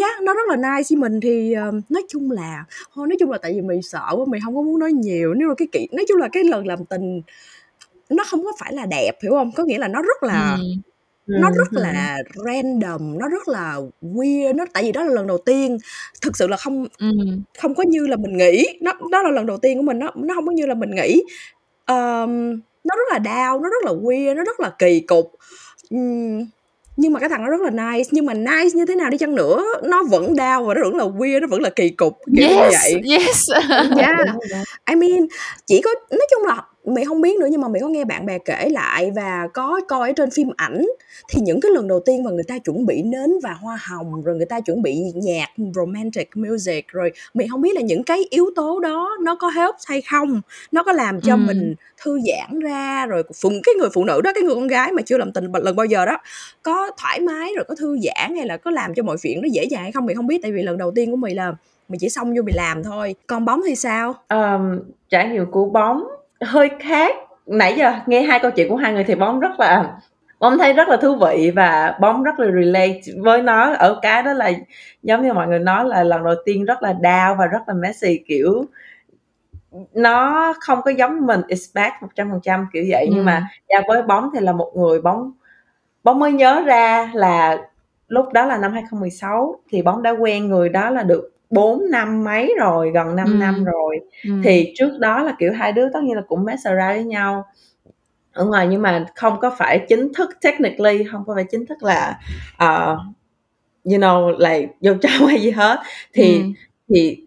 yeah 0.00 0.20
nó 0.22 0.34
rất 0.34 0.48
là 0.48 0.56
nice. 0.56 0.86
Với 0.90 0.96
mình 0.96 1.20
thì 1.20 1.54
um, 1.54 1.80
nói 1.88 2.02
chung 2.08 2.30
là 2.30 2.64
thôi 2.94 3.06
nói 3.08 3.16
chung 3.20 3.30
là 3.30 3.38
tại 3.38 3.52
vì 3.52 3.60
mày 3.60 3.82
sợ 3.82 4.06
quá 4.10 4.24
mày 4.28 4.40
không 4.44 4.56
có 4.56 4.62
muốn 4.62 4.78
nói 4.78 4.92
nhiều. 4.92 5.34
Nếu 5.34 5.48
mà 5.48 5.54
cái 5.54 5.68
kỹ 5.72 5.88
nói 5.92 6.04
chung 6.08 6.16
là 6.16 6.28
cái 6.32 6.44
lần 6.44 6.66
làm 6.66 6.84
tình 6.84 7.22
nó 8.10 8.24
không 8.26 8.44
có 8.44 8.52
phải 8.60 8.72
là 8.72 8.86
đẹp 8.86 9.12
hiểu 9.22 9.32
không 9.32 9.52
có 9.52 9.64
nghĩa 9.64 9.78
là 9.78 9.88
nó 9.88 10.02
rất 10.02 10.22
là 10.22 10.56
Ừm. 11.26 11.40
nó 11.40 11.50
rất 11.50 11.72
là 11.72 12.18
random 12.34 13.18
nó 13.18 13.28
rất 13.28 13.48
là 13.48 13.78
weird 14.02 14.56
nó 14.56 14.64
tại 14.72 14.82
vì 14.82 14.92
đó 14.92 15.04
là 15.04 15.12
lần 15.14 15.26
đầu 15.26 15.38
tiên 15.38 15.78
thực 16.22 16.36
sự 16.36 16.46
là 16.46 16.56
không 16.56 16.86
Ừm. 16.98 17.42
không 17.58 17.74
có 17.74 17.82
như 17.88 18.06
là 18.06 18.16
mình 18.16 18.36
nghĩ 18.36 18.66
nó 18.80 18.92
đó 19.12 19.22
là 19.22 19.30
lần 19.30 19.46
đầu 19.46 19.56
tiên 19.56 19.76
của 19.76 19.82
mình 19.82 19.98
nó 19.98 20.10
nó 20.16 20.34
hông 20.34 20.46
có 20.46 20.52
như 20.52 20.66
là 20.66 20.74
mình 20.74 20.90
nghĩ 20.90 21.22
Ờm, 21.86 22.50
nó 22.84 22.96
rất 22.96 23.04
là 23.12 23.18
down 23.18 23.60
nó 23.62 23.68
rất 23.68 23.84
là 23.84 23.92
weird 23.92 24.34
nó 24.36 24.44
rất 24.44 24.60
là 24.60 24.70
kỳ 24.78 25.00
cục 25.00 25.32
Ừm, 25.90 26.38
nhưng 26.96 27.12
mà 27.12 27.20
cái 27.20 27.28
thằng 27.28 27.42
nó 27.44 27.50
rất 27.50 27.60
là 27.60 27.70
nice 27.70 28.08
nhưng 28.12 28.26
mà 28.26 28.34
nice 28.34 28.70
như 28.74 28.86
thế 28.86 28.94
nào 28.94 29.10
đi 29.10 29.18
chăng 29.18 29.34
nữa 29.34 29.64
nó 29.82 30.02
vẫn 30.10 30.32
down 30.34 30.64
và 30.64 30.74
nó 30.74 30.80
vẫn 30.84 30.96
là 30.96 31.04
weird 31.04 31.40
nó 31.40 31.46
vẫn 31.46 31.60
là 31.62 31.70
kỳ 31.70 31.88
cục 31.88 32.18
kiểu 32.36 32.48
như 32.48 32.54
Yes, 32.56 32.72
vậy 32.82 33.02
yes. 33.18 33.50
yeah. 33.98 34.18
I 34.90 34.94
mean 34.96 35.26
chỉ 35.66 35.80
có 35.84 35.90
nói 36.10 36.26
chung 36.30 36.42
là 36.46 36.62
mày 36.84 37.04
không 37.04 37.20
biết 37.20 37.40
nữa 37.40 37.46
nhưng 37.50 37.60
mà 37.60 37.68
mày 37.68 37.80
có 37.80 37.88
nghe 37.88 38.04
bạn 38.04 38.26
bè 38.26 38.38
kể 38.38 38.68
lại 38.70 39.10
và 39.10 39.48
có 39.54 39.80
coi 39.88 40.10
ở 40.10 40.12
trên 40.12 40.30
phim 40.30 40.48
ảnh. 40.56 40.86
Thì 41.28 41.40
những 41.44 41.60
cái 41.60 41.72
lần 41.72 41.88
đầu 41.88 42.00
tiên 42.00 42.24
mà 42.24 42.30
người 42.30 42.44
ta 42.48 42.58
chuẩn 42.58 42.86
bị 42.86 43.02
nến 43.02 43.30
và 43.42 43.52
hoa 43.52 43.78
hồng 43.82 44.22
rồi 44.22 44.36
người 44.36 44.46
ta 44.46 44.60
chuẩn 44.60 44.82
bị 44.82 44.98
nhạc 45.14 45.48
romantic 45.74 46.36
music 46.36 46.88
rồi 46.88 47.12
mày 47.34 47.46
không 47.50 47.60
biết 47.60 47.74
là 47.74 47.80
những 47.80 48.02
cái 48.02 48.24
yếu 48.30 48.50
tố 48.56 48.80
đó 48.80 49.10
nó 49.22 49.34
có 49.34 49.48
help 49.48 49.74
hay 49.86 50.02
không? 50.10 50.40
Nó 50.72 50.82
có 50.82 50.92
làm 50.92 51.20
cho 51.20 51.32
Ừm. 51.32 51.46
mình 51.46 51.74
thư 52.02 52.20
giãn 52.20 52.60
ra 52.60 53.06
rồi 53.06 53.22
phụ 53.42 53.50
cái 53.62 53.74
người 53.74 53.88
phụ 53.94 54.04
nữ 54.04 54.20
đó 54.24 54.32
cái 54.34 54.42
người 54.42 54.54
con 54.54 54.66
gái 54.66 54.92
mà 54.92 55.02
chưa 55.02 55.18
làm 55.18 55.32
tình 55.32 55.52
lần 55.52 55.76
bao 55.76 55.86
giờ 55.86 56.06
đó 56.06 56.18
có 56.62 56.90
thoải 56.98 57.20
mái 57.20 57.52
rồi 57.56 57.64
có 57.68 57.74
thư 57.74 57.98
giãn 57.98 58.36
hay 58.36 58.46
là 58.46 58.56
có 58.56 58.70
làm 58.70 58.94
cho 58.94 59.02
mọi 59.02 59.16
chuyện 59.22 59.42
nó 59.42 59.48
dễ 59.52 59.64
dàng 59.64 59.82
hay 59.82 59.92
không? 59.92 60.06
Mày 60.06 60.14
không 60.14 60.26
biết 60.26 60.38
tại 60.42 60.52
vì 60.52 60.62
lần 60.62 60.78
đầu 60.78 60.90
tiên 60.90 61.10
của 61.10 61.16
mày 61.16 61.34
là 61.34 61.52
mày 61.88 61.98
chỉ 62.00 62.08
xông 62.08 62.34
vô 62.34 62.42
mày 62.42 62.54
làm 62.54 62.82
thôi. 62.82 63.14
Còn 63.26 63.44
bóng 63.44 63.60
thì 63.66 63.74
sao? 63.74 64.14
Ờm, 64.28 64.80
trải 65.10 65.28
nghiệm 65.28 65.50
của 65.50 65.64
bóng 65.64 66.04
hơi 66.40 66.70
khác. 66.80 67.16
Nãy 67.46 67.74
giờ 67.76 67.92
nghe 68.06 68.22
hai 68.22 68.38
câu 68.38 68.50
chuyện 68.50 68.68
của 68.68 68.76
hai 68.76 68.92
người 68.92 69.04
thì 69.04 69.14
bóng 69.14 69.40
rất 69.40 69.60
là 69.60 69.98
bóng 70.38 70.58
thấy 70.58 70.72
rất 70.72 70.88
là 70.88 70.96
thú 70.96 71.14
vị 71.14 71.52
và 71.56 71.98
bóng 72.00 72.22
rất 72.22 72.40
là 72.40 72.46
relate 72.60 73.00
với 73.18 73.42
nó. 73.42 73.74
Ở 73.74 73.98
cái 74.02 74.22
đó 74.22 74.32
là 74.32 74.52
giống 75.02 75.22
như 75.22 75.32
mọi 75.32 75.48
người 75.48 75.58
nói 75.58 75.84
là 75.84 76.04
lần 76.04 76.24
đầu 76.24 76.34
tiên 76.44 76.64
rất 76.64 76.82
là 76.82 76.92
down 76.92 77.36
và 77.36 77.46
rất 77.46 77.60
là 77.66 77.74
messy 77.74 78.20
kiểu 78.26 78.64
nó 79.94 80.52
không 80.60 80.82
có 80.82 80.90
giống 80.90 81.26
mình 81.26 81.40
expect 81.48 81.92
một 82.02 82.08
trăm 82.14 82.30
phần 82.30 82.40
trăm 82.42 82.66
kiểu 82.72 82.84
vậy. 82.90 83.06
Nhưng 83.08 83.18
Ừm. 83.18 83.26
mà 83.26 83.48
yeah, 83.68 83.84
với 83.88 84.02
bóng 84.02 84.30
thì 84.34 84.40
là 84.40 84.52
một 84.52 84.72
người 84.76 85.00
bóng 85.00 85.32
bóng 86.04 86.18
mới 86.18 86.32
nhớ 86.32 86.62
ra 86.66 87.10
là 87.14 87.58
lúc 88.08 88.32
đó 88.32 88.46
là 88.46 88.58
năm 88.58 88.72
2016 88.72 89.60
thì 89.70 89.82
bóng 89.82 90.02
đã 90.02 90.10
quen 90.10 90.48
người 90.48 90.68
đó 90.68 90.90
là 90.90 91.02
được 91.02 91.33
4 91.54 91.90
năm 91.90 92.24
mấy 92.24 92.54
rồi 92.60 92.90
gần 92.90 93.16
5 93.16 93.38
năm 93.40 93.54
Ừm. 93.54 93.64
rồi 93.64 94.00
Ừm. 94.24 94.42
thì 94.42 94.72
trước 94.76 94.98
đó 94.98 95.22
là 95.22 95.34
kiểu 95.38 95.52
hai 95.52 95.72
đứa 95.72 95.88
tất 95.92 96.00
nhiên 96.02 96.16
là 96.16 96.22
cũng 96.28 96.44
mess 96.44 96.66
around 96.66 96.94
với 96.96 97.04
nhau 97.04 97.44
ở 98.32 98.44
ngoài 98.44 98.66
nhưng 98.70 98.82
mà 98.82 99.06
không 99.14 99.40
có 99.40 99.50
phải 99.58 99.86
chính 99.88 100.12
thức 100.14 100.30
technically 100.42 101.04
không 101.12 101.24
có 101.26 101.34
phải 101.34 101.44
chính 101.50 101.66
thức 101.66 101.82
là 101.82 102.18
uh, 102.64 102.98
you 103.84 103.98
know 103.98 104.38
là 104.38 104.58
vô 104.80 104.92
trong 105.02 105.26
hay 105.28 105.40
gì 105.40 105.50
hết 105.50 105.80
thì 106.12 106.38
Ừm. 106.38 106.52
thì 106.88 107.18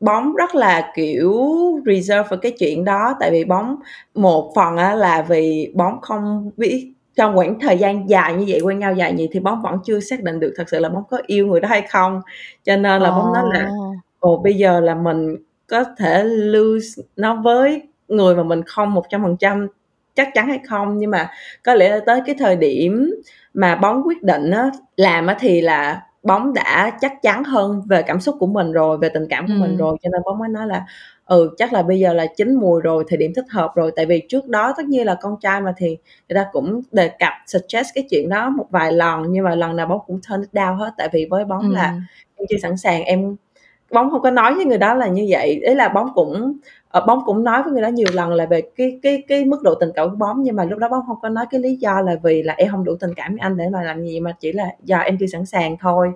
bóng 0.00 0.34
rất 0.34 0.54
là 0.54 0.92
kiểu 0.96 1.44
reserve 1.86 2.24
về 2.30 2.36
cái 2.42 2.52
chuyện 2.58 2.84
đó 2.84 3.16
tại 3.20 3.30
vì 3.30 3.44
bóng 3.44 3.76
một 4.14 4.52
phần 4.56 4.76
á 4.76 4.94
là 4.94 5.22
vì 5.22 5.72
bóng 5.74 6.00
không 6.00 6.50
biết 6.56 6.93
trong 7.16 7.36
khoảng 7.36 7.60
thời 7.60 7.78
gian 7.78 8.08
dài 8.10 8.34
như 8.34 8.44
vậy 8.48 8.60
quen 8.64 8.78
nhau 8.78 8.94
dài 8.94 9.12
như 9.12 9.16
vậy 9.18 9.28
thì 9.32 9.40
bóng 9.40 9.62
vẫn 9.62 9.78
chưa 9.84 10.00
xác 10.00 10.22
định 10.22 10.40
được 10.40 10.54
thật 10.56 10.68
sự 10.68 10.78
là 10.78 10.88
bóng 10.88 11.02
có 11.10 11.18
yêu 11.26 11.46
người 11.46 11.60
đó 11.60 11.68
hay 11.68 11.82
không 11.82 12.20
cho 12.64 12.76
nên 12.76 13.02
là 13.02 13.10
bóng 13.10 13.32
nói 13.32 13.44
là 13.54 13.66
Ồ. 13.70 13.94
ồ 14.20 14.36
bây 14.44 14.54
giờ 14.54 14.80
là 14.80 14.94
mình 14.94 15.36
có 15.66 15.84
thể 15.98 16.24
lose 16.24 17.02
nó 17.16 17.34
với 17.42 17.82
người 18.08 18.36
mà 18.36 18.42
mình 18.42 18.62
không 18.66 18.94
một 18.94 19.04
trăm 19.10 19.22
phần 19.22 19.36
trăm 19.36 19.68
chắc 20.14 20.28
chắn 20.34 20.48
hay 20.48 20.60
không 20.68 20.98
nhưng 20.98 21.10
mà 21.10 21.30
có 21.64 21.74
lẽ 21.74 21.90
là 21.90 22.00
tới 22.06 22.20
cái 22.26 22.34
thời 22.38 22.56
điểm 22.56 23.14
mà 23.54 23.76
bóng 23.76 24.02
quyết 24.06 24.22
định 24.22 24.50
á 24.50 24.70
làm 24.96 25.26
á 25.26 25.36
thì 25.40 25.60
là 25.60 26.02
bóng 26.22 26.54
đã 26.54 26.98
chắc 27.00 27.22
chắn 27.22 27.44
hơn 27.44 27.82
về 27.88 28.02
cảm 28.02 28.20
xúc 28.20 28.36
của 28.38 28.46
mình 28.46 28.72
rồi 28.72 28.98
về 28.98 29.08
tình 29.08 29.26
cảm 29.30 29.46
của 29.46 29.52
mình 29.56 29.70
Ừm. 29.70 29.76
rồi 29.78 29.96
cho 30.02 30.10
nên 30.12 30.22
bóng 30.24 30.38
mới 30.38 30.48
nói 30.48 30.66
là 30.66 30.84
ừ 31.26 31.50
chắc 31.58 31.72
là 31.72 31.82
bây 31.82 31.98
giờ 31.98 32.12
là 32.12 32.26
chín 32.36 32.54
mùi 32.54 32.80
rồi 32.80 33.04
thời 33.08 33.16
điểm 33.18 33.32
thích 33.36 33.44
hợp 33.50 33.72
rồi 33.74 33.92
tại 33.96 34.06
vì 34.06 34.22
trước 34.28 34.46
đó 34.48 34.72
tất 34.76 34.82
nhiên 34.86 35.06
là 35.06 35.16
con 35.22 35.36
trai 35.40 35.60
mà 35.60 35.74
thì 35.76 35.86
người 36.28 36.34
ta 36.34 36.46
cũng 36.52 36.80
đề 36.92 37.08
cập 37.08 37.32
suggest 37.46 37.86
cái 37.94 38.04
chuyện 38.10 38.28
đó 38.28 38.50
một 38.50 38.66
vài 38.70 38.92
lần 38.92 39.22
nhưng 39.30 39.44
mà 39.44 39.54
lần 39.54 39.76
nào 39.76 39.86
bóng 39.86 40.00
cũng 40.06 40.20
turn 40.30 40.40
it 40.40 40.50
down 40.52 40.76
hết 40.76 40.90
tại 40.98 41.08
vì 41.12 41.26
với 41.30 41.44
bóng 41.44 41.70
là 41.70 41.86
Ừm. 41.90 42.00
em 42.36 42.46
chưa 42.50 42.56
sẵn 42.62 42.76
sàng 42.76 43.04
em 43.04 43.36
bóng 43.92 44.10
không 44.10 44.22
có 44.22 44.30
nói 44.30 44.54
với 44.54 44.64
người 44.64 44.78
đó 44.78 44.94
là 44.94 45.06
như 45.08 45.26
vậy 45.30 45.60
ý 45.66 45.74
là 45.74 45.88
bóng 45.88 46.08
cũng 46.14 46.58
ờ, 46.88 47.04
bóng 47.06 47.22
cũng 47.26 47.44
nói 47.44 47.62
với 47.62 47.72
người 47.72 47.82
đó 47.82 47.88
nhiều 47.88 48.08
lần 48.14 48.32
là 48.34 48.46
về 48.46 48.62
cái 48.76 48.98
cái 49.02 49.22
cái 49.28 49.44
mức 49.44 49.62
độ 49.62 49.74
tình 49.74 49.90
cảm 49.94 50.10
của 50.10 50.16
bóng 50.16 50.42
nhưng 50.42 50.56
mà 50.56 50.64
lúc 50.64 50.78
đó 50.78 50.88
bóng 50.88 51.02
không 51.06 51.18
có 51.22 51.28
nói 51.28 51.46
cái 51.50 51.60
lý 51.60 51.76
do 51.76 52.00
là 52.00 52.16
vì 52.22 52.42
là 52.42 52.54
em 52.54 52.68
không 52.70 52.84
đủ 52.84 52.94
tình 53.00 53.14
cảm 53.16 53.32
với 53.32 53.40
anh 53.40 53.56
để 53.56 53.68
mà 53.72 53.82
làm 53.82 54.04
gì 54.04 54.20
mà 54.20 54.32
chỉ 54.40 54.52
là 54.52 54.64
do 54.84 54.98
em 54.98 55.16
chưa 55.20 55.26
sẵn 55.26 55.46
sàng 55.46 55.76
thôi 55.80 56.08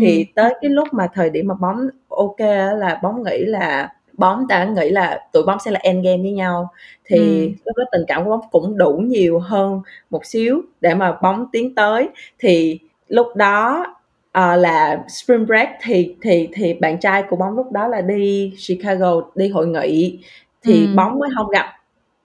thì 0.00 0.18
Ừm. 0.18 0.26
tới 0.34 0.54
cái 0.62 0.70
lúc 0.70 0.88
mà 0.92 1.08
thời 1.14 1.30
điểm 1.30 1.46
mà 1.48 1.54
bóng 1.54 1.88
ok 2.08 2.40
là 2.78 3.00
bóng 3.02 3.22
nghĩ 3.22 3.44
là 3.44 3.92
bóng 4.18 4.46
đã 4.46 4.64
nghĩ 4.64 4.90
là 4.90 5.20
tụi 5.32 5.42
bóng 5.42 5.58
sẽ 5.64 5.70
là 5.70 5.80
end 5.82 6.04
game 6.04 6.18
với 6.22 6.32
nhau. 6.32 6.68
Thì 7.06 7.40
Ừm. 7.46 7.54
lúc 7.64 7.76
đó 7.76 7.84
tình 7.92 8.02
cảm 8.08 8.24
của 8.24 8.30
bóng 8.30 8.40
cũng 8.50 8.78
đủ 8.78 8.92
nhiều 8.92 9.38
hơn 9.38 9.80
một 10.10 10.26
xíu 10.26 10.62
để 10.80 10.94
mà 10.94 11.12
bóng 11.22 11.46
tiến 11.52 11.74
tới. 11.74 12.08
Thì 12.38 12.78
lúc 13.08 13.26
đó 13.36 13.86
ờ, 14.32 14.56
là 14.56 15.04
spring 15.08 15.46
break 15.46 15.68
thì 15.82 16.16
thì 16.22 16.48
thì 16.52 16.74
bạn 16.74 17.00
trai 17.00 17.22
của 17.30 17.36
bóng 17.36 17.56
lúc 17.56 17.72
đó 17.72 17.88
là 17.88 18.00
đi 18.00 18.52
Chicago 18.68 19.20
đi 19.34 19.48
hội 19.48 19.66
nghị. 19.66 20.18
Thì 20.62 20.86
Ừm. 20.86 20.96
bóng 20.96 21.18
mới 21.18 21.30
không 21.36 21.48
gặp. 21.50 21.66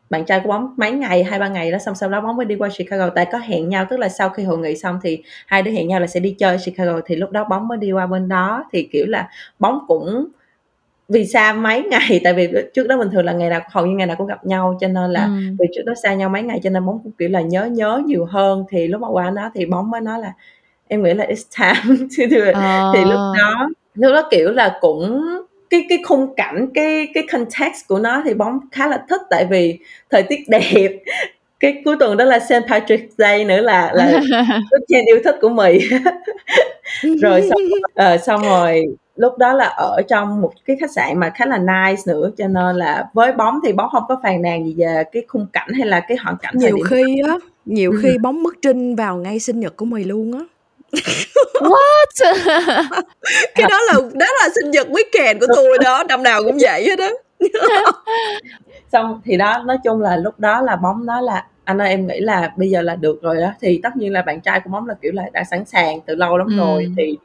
Bạn 0.09 0.25
trai 0.25 0.39
của 0.43 0.49
bóng 0.49 0.73
mấy 0.77 0.91
ngày 0.91 1.23
hai 1.23 1.39
ba 1.39 1.47
ngày 1.47 1.71
đó 1.71 1.77
xong 1.79 1.95
sau 1.95 2.09
đó 2.09 2.21
bóng 2.21 2.37
mới 2.37 2.45
đi 2.45 2.55
qua 2.55 2.69
Chicago. 2.77 3.09
Tại 3.09 3.27
có 3.31 3.37
hẹn 3.37 3.69
nhau 3.69 3.85
tức 3.89 3.97
là 3.99 4.09
sau 4.09 4.29
khi 4.29 4.43
hội 4.43 4.57
nghị 4.57 4.75
xong 4.75 4.99
thì 5.03 5.23
hai 5.47 5.61
đứa 5.63 5.71
hẹn 5.71 5.87
nhau 5.87 5.99
là 5.99 6.07
sẽ 6.07 6.19
đi 6.19 6.35
chơi 6.39 6.57
Chicago. 6.65 6.99
Thì 7.05 7.15
lúc 7.15 7.31
đó 7.31 7.45
bóng 7.49 7.67
mới 7.67 7.77
đi 7.77 7.91
qua 7.91 8.07
bên 8.07 8.29
đó. 8.29 8.65
Thì 8.73 8.89
kiểu 8.91 9.05
là 9.07 9.29
bóng 9.59 9.79
cũng 9.87 10.27
vì 11.13 11.25
xa 11.25 11.53
mấy 11.53 11.83
ngày 11.83 12.21
tại 12.23 12.33
vì 12.33 12.47
trước 12.73 12.87
đó 12.87 12.97
bình 12.97 13.09
thường 13.11 13.25
là 13.25 13.33
ngày 13.33 13.49
nào 13.49 13.61
hầu 13.71 13.85
như 13.85 13.95
ngày 13.95 14.07
nào 14.07 14.15
cũng 14.17 14.27
gặp 14.27 14.45
nhau 14.45 14.77
cho 14.81 14.87
nên 14.87 15.11
là 15.11 15.23
Ừm. 15.23 15.55
vì 15.59 15.67
trước 15.75 15.81
đó 15.85 15.93
xa 16.03 16.13
nhau 16.13 16.29
mấy 16.29 16.43
ngày 16.43 16.59
cho 16.63 16.69
nên 16.69 16.85
bóng 16.85 16.99
cũng 17.03 17.11
kiểu 17.19 17.29
là 17.29 17.41
nhớ 17.41 17.65
nhớ 17.65 18.01
nhiều 18.05 18.25
hơn 18.25 18.65
thì 18.69 18.87
lúc 18.87 19.01
mà 19.01 19.07
qua 19.09 19.29
đó 19.29 19.51
thì 19.55 19.65
bóng 19.65 19.91
mới 19.91 20.01
nói 20.01 20.19
là 20.19 20.33
em 20.87 21.03
nghĩ 21.03 21.13
là 21.13 21.25
it's 21.25 21.43
time 21.85 22.05
thì, 22.17 22.25
thì, 22.27 22.37
thì 22.93 23.05
lúc 23.05 23.19
Ờ. 23.19 23.33
đó 23.37 23.69
lúc 23.95 24.11
đó 24.13 24.27
kiểu 24.31 24.51
là 24.51 24.77
cũng 24.81 25.21
cái 25.69 25.85
cái 25.89 25.97
khung 26.05 26.35
cảnh 26.35 26.67
cái 26.73 27.07
cái 27.13 27.23
context 27.31 27.87
của 27.87 27.99
nó 27.99 28.21
thì 28.25 28.33
bóng 28.33 28.59
khá 28.71 28.87
là 28.87 29.03
thích 29.09 29.21
tại 29.29 29.45
vì 29.49 29.79
thời 30.09 30.23
tiết 30.23 30.39
đẹp 30.47 30.89
cái 31.59 31.81
cuối 31.85 31.95
tuần 31.99 32.17
đó 32.17 32.25
là 32.25 32.39
Saint 32.39 32.63
Patrick's 32.65 33.07
Day 33.17 33.45
nữa 33.45 33.61
là 33.61 33.91
là 33.93 34.21
cái 34.89 35.01
yêu 35.07 35.19
thích 35.23 35.35
của 35.41 35.49
mì 35.49 35.79
rồi 37.21 37.41
xong 37.41 37.61
ờ, 37.93 38.17
xong 38.17 38.41
rồi 38.41 38.85
lúc 39.15 39.37
đó 39.37 39.53
là 39.53 39.65
ở 39.65 40.01
trong 40.07 40.41
một 40.41 40.51
cái 40.65 40.77
khách 40.79 40.91
sạn 40.91 41.19
mà 41.19 41.29
khá 41.35 41.45
là 41.45 41.57
nice 41.57 42.01
nữa 42.07 42.29
cho 42.37 42.47
nên 42.47 42.75
là 42.75 43.05
với 43.13 43.31
bóng 43.31 43.59
thì 43.65 43.73
bóng 43.73 43.89
không 43.91 44.03
có 44.07 44.19
phàn 44.23 44.41
nàn 44.41 44.65
gì 44.65 44.75
về 44.77 45.03
cái 45.11 45.23
khung 45.27 45.47
cảnh 45.53 45.69
hay 45.77 45.87
là 45.87 45.99
cái 45.99 46.17
hoàn 46.17 46.37
cảnh 46.41 46.53
nhiều 46.57 46.77
khi 46.89 47.03
á 47.27 47.33
nhiều 47.65 47.91
Ừm. 47.91 47.99
khi 48.03 48.17
bóng 48.17 48.43
mất 48.43 48.53
trinh 48.61 48.95
vào 48.95 49.17
ngay 49.17 49.39
sinh 49.39 49.59
nhật 49.59 49.77
của 49.77 49.85
mày 49.85 50.03
luôn 50.03 50.33
á 50.33 50.39
What? 51.61 52.33
cái 53.55 53.67
đó 53.69 53.79
là 53.87 53.93
đó 54.13 54.25
là 54.41 54.49
sinh 54.55 54.71
nhật 54.71 54.87
weekend 54.87 55.39
của 55.39 55.45
tôi 55.55 55.77
đó 55.83 56.03
năm 56.09 56.23
nào 56.23 56.43
cũng 56.43 56.57
vậy 56.61 56.85
hết 56.89 56.99
á 56.99 57.09
xong 58.91 59.21
thì 59.25 59.37
đó 59.37 59.63
nói 59.65 59.77
chung 59.83 60.01
là 60.01 60.17
lúc 60.17 60.39
đó 60.39 60.61
là 60.61 60.75
bóng 60.75 61.05
nói 61.05 61.23
là 61.23 61.45
anh 61.63 61.81
ơi 61.81 61.89
em 61.89 62.07
nghĩ 62.07 62.19
là 62.19 62.51
bây 62.57 62.69
giờ 62.69 62.81
là 62.81 62.95
được 62.95 63.21
rồi 63.21 63.35
đó 63.41 63.53
thì 63.61 63.79
tất 63.83 63.89
nhiên 63.97 64.13
là 64.13 64.21
bạn 64.21 64.41
trai 64.41 64.59
của 64.63 64.69
bóng 64.69 64.87
là 64.87 64.93
kiểu 65.01 65.11
là 65.15 65.23
đã 65.33 65.43
sẵn 65.43 65.65
sàng 65.65 66.01
từ 66.05 66.15
lâu 66.15 66.37
lắm 66.37 66.47
rồi 66.57 66.83
Ừm. 66.83 66.93
thì 66.97 67.17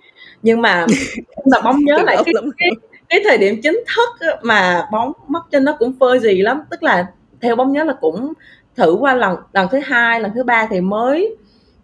nhưng 0.43 0.63
mà 0.63 0.87
mà 1.53 1.61
bóng 1.65 1.85
nhớ 1.85 1.99
lại 2.07 2.17
cái, 2.25 2.35
cái 2.59 2.71
cái 3.09 3.21
thời 3.25 3.39
điểm 3.39 3.61
chính 3.63 3.85
thức 3.97 4.35
mà 4.43 4.87
bóng 4.93 5.13
mất 5.29 5.41
trên 5.53 5.65
nó 5.65 5.77
cũng 5.79 5.93
phơi 6.01 6.19
gì 6.19 6.43
lắm 6.43 6.63
tức 6.71 6.83
là 6.83 7.07
theo 7.41 7.57
bóng 7.57 7.73
nhớ 7.73 7.85
là 7.85 7.93
cũng 8.01 8.33
thử 8.77 8.97
qua 9.01 9.15
lần 9.15 9.37
lần 9.53 9.69
thứ 9.73 9.79
hai 9.85 10.21
lần 10.21 10.33
thứ 10.35 10.45
ba 10.45 10.67
thì 10.71 10.81
mới 10.81 11.37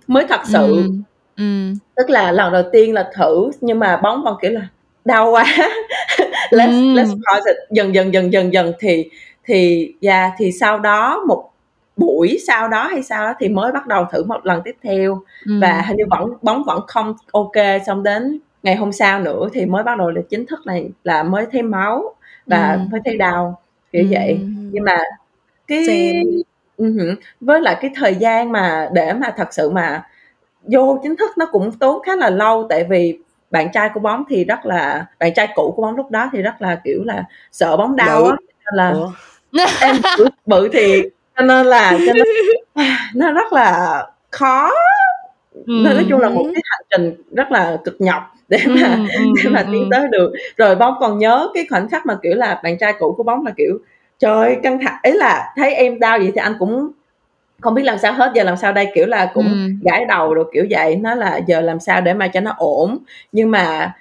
mới 0.06 0.24
thật 0.28 0.40
sự 0.44 0.66
Ừm. 0.76 1.02
Ừm. 1.36 1.74
tức 1.96 2.10
là 2.10 2.32
lần 2.32 2.52
đầu 2.52 2.62
tiên 2.72 2.94
là 2.94 3.10
thử 3.16 3.50
nhưng 3.60 3.78
mà 3.78 3.96
bóng 3.96 4.22
còn 4.24 4.36
kiểu 4.42 4.50
là 4.52 4.68
đau 5.04 5.30
quá 5.30 5.44
let's 6.50 6.94
let's 6.94 7.10
Ừm. 7.10 7.20
pause 7.26 7.50
it 7.50 7.56
dần 7.70 7.94
dần 7.94 8.12
dần 8.14 8.32
dần 8.32 8.52
dần 8.52 8.72
thì 8.78 9.10
thì 9.44 9.92
yeah, 10.00 10.32
thì 10.38 10.52
sau 10.52 10.78
đó 10.78 11.24
một 11.28 11.50
buổi 11.96 12.38
sau 12.46 12.68
đó 12.68 12.86
hay 12.86 13.02
sao 13.02 13.26
đó 13.26 13.32
thì 13.40 13.48
mới 13.48 13.72
bắt 13.72 13.86
đầu 13.86 14.06
thử 14.12 14.24
một 14.24 14.46
lần 14.46 14.62
tiếp 14.64 14.76
theo 14.82 15.22
và 15.60 15.72
Ừm. 15.76 15.84
hình 15.88 15.96
như 15.96 16.04
vẫn 16.10 16.30
bóng 16.42 16.64
vẫn 16.64 16.80
không 16.86 17.14
ok 17.32 17.52
xong 17.86 18.02
đến 18.02 18.38
ngày 18.64 18.76
hôm 18.76 18.92
sau 18.92 19.20
nữa 19.20 19.48
thì 19.52 19.66
mới 19.66 19.82
bắt 19.82 19.98
đầu 19.98 20.10
là 20.10 20.22
chính 20.30 20.46
thức 20.46 20.66
này 20.66 20.90
là 21.04 21.22
mới 21.22 21.46
thấy 21.52 21.62
máu 21.62 22.14
và 22.46 22.72
Ừm. 22.72 22.90
mới 22.90 23.00
thấy 23.04 23.16
đau 23.16 23.60
kiểu 23.92 24.06
vậy. 24.10 24.38
Ừm. 24.40 24.70
nhưng 24.72 24.84
mà 24.84 24.98
cái 25.66 25.86
ừ 26.76 26.92
hử, 26.92 27.14
với 27.40 27.60
lại 27.60 27.76
cái 27.80 27.90
thời 27.96 28.14
gian 28.14 28.52
mà 28.52 28.88
để 28.92 29.12
mà 29.12 29.32
thật 29.36 29.48
sự 29.54 29.70
mà 29.70 30.02
vô 30.62 31.00
chính 31.02 31.16
thức 31.16 31.38
nó 31.38 31.46
cũng 31.52 31.72
tốn 31.72 32.02
khá 32.02 32.16
là 32.16 32.30
lâu 32.30 32.66
tại 32.70 32.84
vì 32.84 33.18
bạn 33.50 33.72
trai 33.72 33.90
của 33.94 34.00
bóng 34.00 34.24
thì 34.28 34.44
rất 34.44 34.66
là 34.66 35.06
bạn 35.18 35.34
trai 35.34 35.48
cũ 35.54 35.72
của 35.76 35.82
bóng 35.82 35.96
lúc 35.96 36.10
đó 36.10 36.30
thì 36.32 36.42
rất 36.42 36.54
là 36.62 36.80
kiểu 36.84 37.04
là 37.04 37.24
sợ 37.52 37.76
bóng 37.76 37.96
đau 37.96 38.24
á 38.26 38.36
là 38.72 38.90
ủa? 38.90 39.10
em 39.80 39.96
bự, 40.18 40.26
bự 40.46 40.68
thì 40.72 41.02
cho 41.36 41.44
nên 41.44 41.66
là 41.66 41.98
cho 42.06 42.12
nên 42.12 42.26
nó 43.14 43.32
rất 43.32 43.52
là 43.52 44.06
khó. 44.30 44.70
Nên 45.66 45.94
nói 45.96 46.06
chung 46.08 46.20
là 46.20 46.28
một 46.28 46.42
cái 46.54 46.62
hành 46.64 46.86
trình 46.90 47.22
rất 47.34 47.50
là 47.52 47.76
cực 47.84 47.96
nhọc 47.98 48.33
để 48.48 48.58
mà 48.66 48.98
để 49.44 49.50
mà 49.50 49.66
tiến 49.72 49.88
tới 49.90 50.06
được. 50.12 50.32
Rồi 50.56 50.74
bóng 50.74 50.94
còn 51.00 51.18
nhớ 51.18 51.48
cái 51.54 51.66
khoảnh 51.70 51.88
khắc 51.88 52.06
mà 52.06 52.18
kiểu 52.22 52.34
là 52.34 52.60
bạn 52.64 52.78
trai 52.78 52.94
cũ 52.98 53.14
của 53.16 53.22
bóng 53.22 53.46
là 53.46 53.52
kiểu 53.56 53.78
trời 54.18 54.56
căng 54.62 54.78
thẳng. 54.84 54.96
Ấy 55.02 55.12
là 55.12 55.52
thấy 55.56 55.74
em 55.74 55.98
đau 55.98 56.18
vậy 56.18 56.30
thì 56.34 56.40
anh 56.40 56.54
cũng 56.58 56.90
không 57.60 57.74
biết 57.74 57.82
làm 57.82 57.98
sao 57.98 58.12
hết 58.12 58.32
giờ 58.34 58.42
làm 58.42 58.56
sao 58.56 58.72
đây? 58.72 58.86
Kiểu 58.94 59.06
là 59.06 59.30
cũng 59.34 59.46
ừ. 59.46 59.70
gãi 59.82 60.04
đầu 60.04 60.34
rồi 60.34 60.44
kiểu 60.52 60.66
vậy. 60.70 60.96
Nó 60.96 61.14
là 61.14 61.36
giờ 61.46 61.60
làm 61.60 61.80
sao 61.80 62.00
để 62.00 62.14
mà 62.14 62.28
cho 62.28 62.40
nó 62.40 62.54
ổn. 62.56 62.98
Nhưng 63.32 63.50
mà 63.50 63.92